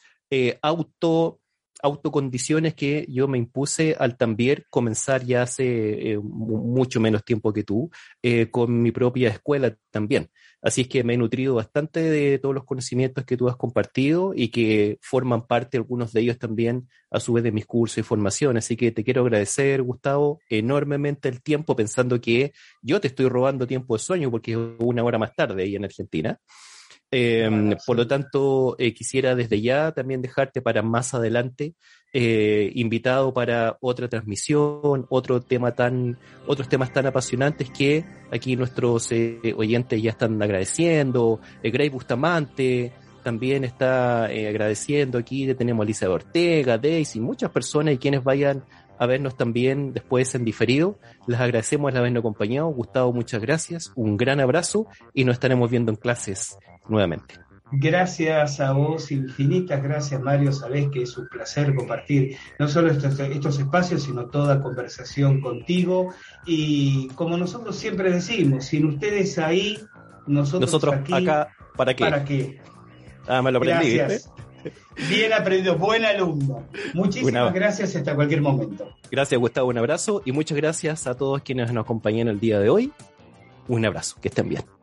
auto 0.63 1.41
autocondiciones 1.83 2.75
que 2.75 3.07
yo 3.09 3.29
me 3.29 3.39
impuse 3.39 3.97
al 3.99 4.17
también 4.17 4.65
comenzar 4.71 5.25
ya 5.25 5.43
hace 5.43 6.13
eh, 6.13 6.19
mucho 6.19 7.01
menos 7.01 7.25
tiempo 7.25 7.53
que 7.53 7.63
tú, 7.63 7.91
eh, 8.23 8.51
con 8.51 8.83
mi 8.83 8.91
propia 8.91 9.29
escuela 9.31 9.77
también. 9.91 10.31
Así 10.61 10.83
es 10.83 10.89
que 10.89 11.05
me 11.05 11.15
he 11.15 11.17
nutrido 11.17 11.55
bastante 11.55 12.01
de 12.01 12.39
todos 12.41 12.55
los 12.55 12.65
conocimientos 12.65 13.25
que 13.25 13.37
tú 13.37 13.49
has 13.49 13.57
compartido 13.57 14.33
y 14.35 14.49
que 14.49 14.99
forman 15.01 15.47
parte, 15.47 15.77
algunos 15.77 16.13
de 16.13 16.23
ellos 16.23 16.39
también, 16.39 16.89
a 17.11 17.21
su 17.21 17.33
vez, 17.33 17.45
de 17.45 17.53
mis 17.53 17.65
cursos 17.65 17.99
y 17.99 18.03
formación. 18.03 18.57
Así 18.57 18.77
que 18.77 18.91
te 18.91 19.05
quiero 19.05 19.23
agradecer, 19.23 19.83
Gustavo, 19.83 20.41
enormemente 20.51 21.29
el 21.29 21.43
tiempo, 21.43 21.77
pensando 21.77 22.21
que 22.21 22.53
yo 22.83 23.01
te 23.01 23.07
estoy 23.07 23.29
robando 23.29 23.69
tiempo 23.69 23.95
de 23.95 24.01
sueño 24.01 24.31
porque 24.33 24.53
es 24.53 24.59
una 24.81 25.05
hora 25.05 25.19
más 25.19 25.33
tarde 25.35 25.63
ahí 25.63 25.77
en 25.77 25.85
Argentina. 25.85 26.41
Em, 27.11 27.75
por 27.87 27.97
lo 27.97 28.07
tanto, 28.07 28.77
eh, 28.79 28.93
quisiera 28.93 29.35
desde 29.35 29.63
ya 29.63 29.93
también 29.93 30.21
dejarte 30.21 30.61
para 30.61 30.83
más 30.83 31.15
adelante 31.15 31.75
eh, 32.13 32.71
invitado 32.75 33.33
para 33.33 33.79
otra 33.81 34.09
transmisión, 34.09 35.07
otro 35.09 35.41
tema 35.41 35.73
tan, 35.73 36.19
otros 36.47 36.69
temas 36.69 36.93
tan 36.93 37.07
apasionantes 37.07 37.71
que 37.71 38.05
aquí 38.31 38.57
nuestros 38.57 39.11
eh, 39.13 39.41
oyentes 39.57 40.03
ya 40.03 40.11
están 40.11 40.43
agradeciendo. 40.43 41.41
Grey 41.63 41.89
Bustamante 41.89 42.93
también 43.23 43.65
está 43.65 44.25
agradeciendo 44.27 45.17
aquí. 45.17 45.53
Tenemos 45.55 45.85
a 45.85 45.87
Lisa 45.87 46.11
Ortega, 46.11 46.77
Daisy, 46.77 47.21
muchas 47.21 47.51
personas 47.51 47.95
y 47.95 47.99
quienes 47.99 48.23
vayan 48.23 48.65
a 48.99 49.07
vernos 49.07 49.37
también 49.37 49.93
después 49.95 50.35
en 50.35 50.45
diferido. 50.45 50.99
Les 51.27 51.41
agradecemos 51.41 51.91
el 51.91 51.99
habernos 51.99 52.21
acompañado. 52.21 52.69
Gustavo, 52.69 53.13
muchas 53.13 53.41
gracias. 53.41 53.93
Un 53.97 54.17
gran 54.17 54.41
abrazo 54.41 54.87
y 55.15 55.25
nos 55.25 55.35
estaremos 55.35 55.71
viendo 55.71 55.91
en 55.91 55.97
clases 55.97 56.59
nuevamente. 56.89 57.35
Gracias 57.71 58.61
a 58.61 58.73
vos, 58.73 59.11
infinitas 59.13 59.83
gracias 59.83 60.23
Mario, 60.23 60.53
sabés 60.53 60.89
que 60.89 61.03
es 61.03 61.19
un 61.19 61.29
placer 61.29 61.75
compartir 61.75 62.37
no 62.59 62.67
solo 62.67 62.91
estos, 62.91 63.21
estos, 63.21 63.59
espacios, 63.59 64.05
sino 64.05 64.27
toda 64.27 64.63
conversación 64.63 65.43
contigo. 65.43 66.15
Y 66.47 67.09
como 67.09 67.37
nosotros 67.37 67.77
siempre 67.77 68.11
decimos, 68.11 68.65
sin 68.65 68.87
ustedes 68.87 69.39
ahí, 69.39 69.79
nosotros, 70.27 70.95
aquí, 70.95 71.13
acá, 71.13 71.55
¿para 71.77 71.95
qué? 71.95 72.05
¿Para 72.05 72.25
qué? 72.25 72.61
Ah, 73.27 73.43
me 73.43 73.53
lo 73.53 73.59
aprendí, 73.59 73.97
gracias. 73.97 74.33
Bien 75.09 75.33
aprendido, 75.33 75.77
buen 75.77 76.05
alumno. 76.05 76.67
Muchísimas 76.95 77.53
gracias 77.53 77.95
hasta 77.95 78.15
cualquier 78.15 78.41
momento. 78.41 78.89
Gracias 79.11 79.39
Gustavo, 79.39 79.69
un 79.69 79.79
abrazo 79.79 80.23
y 80.25 80.33
muchas 80.33 80.57
gracias 80.57 81.07
a 81.07 81.15
todos 81.15 81.43
quienes 81.43 81.73
nos 81.73 81.85
acompañan 81.85 82.29
el 82.29 82.41
día 82.41 82.59
de 82.59 82.71
hoy. 82.71 82.93
Un 83.69 83.85
abrazo, 83.85 84.17
que 84.21 84.29
estén 84.29 84.49
bien. 84.49 84.78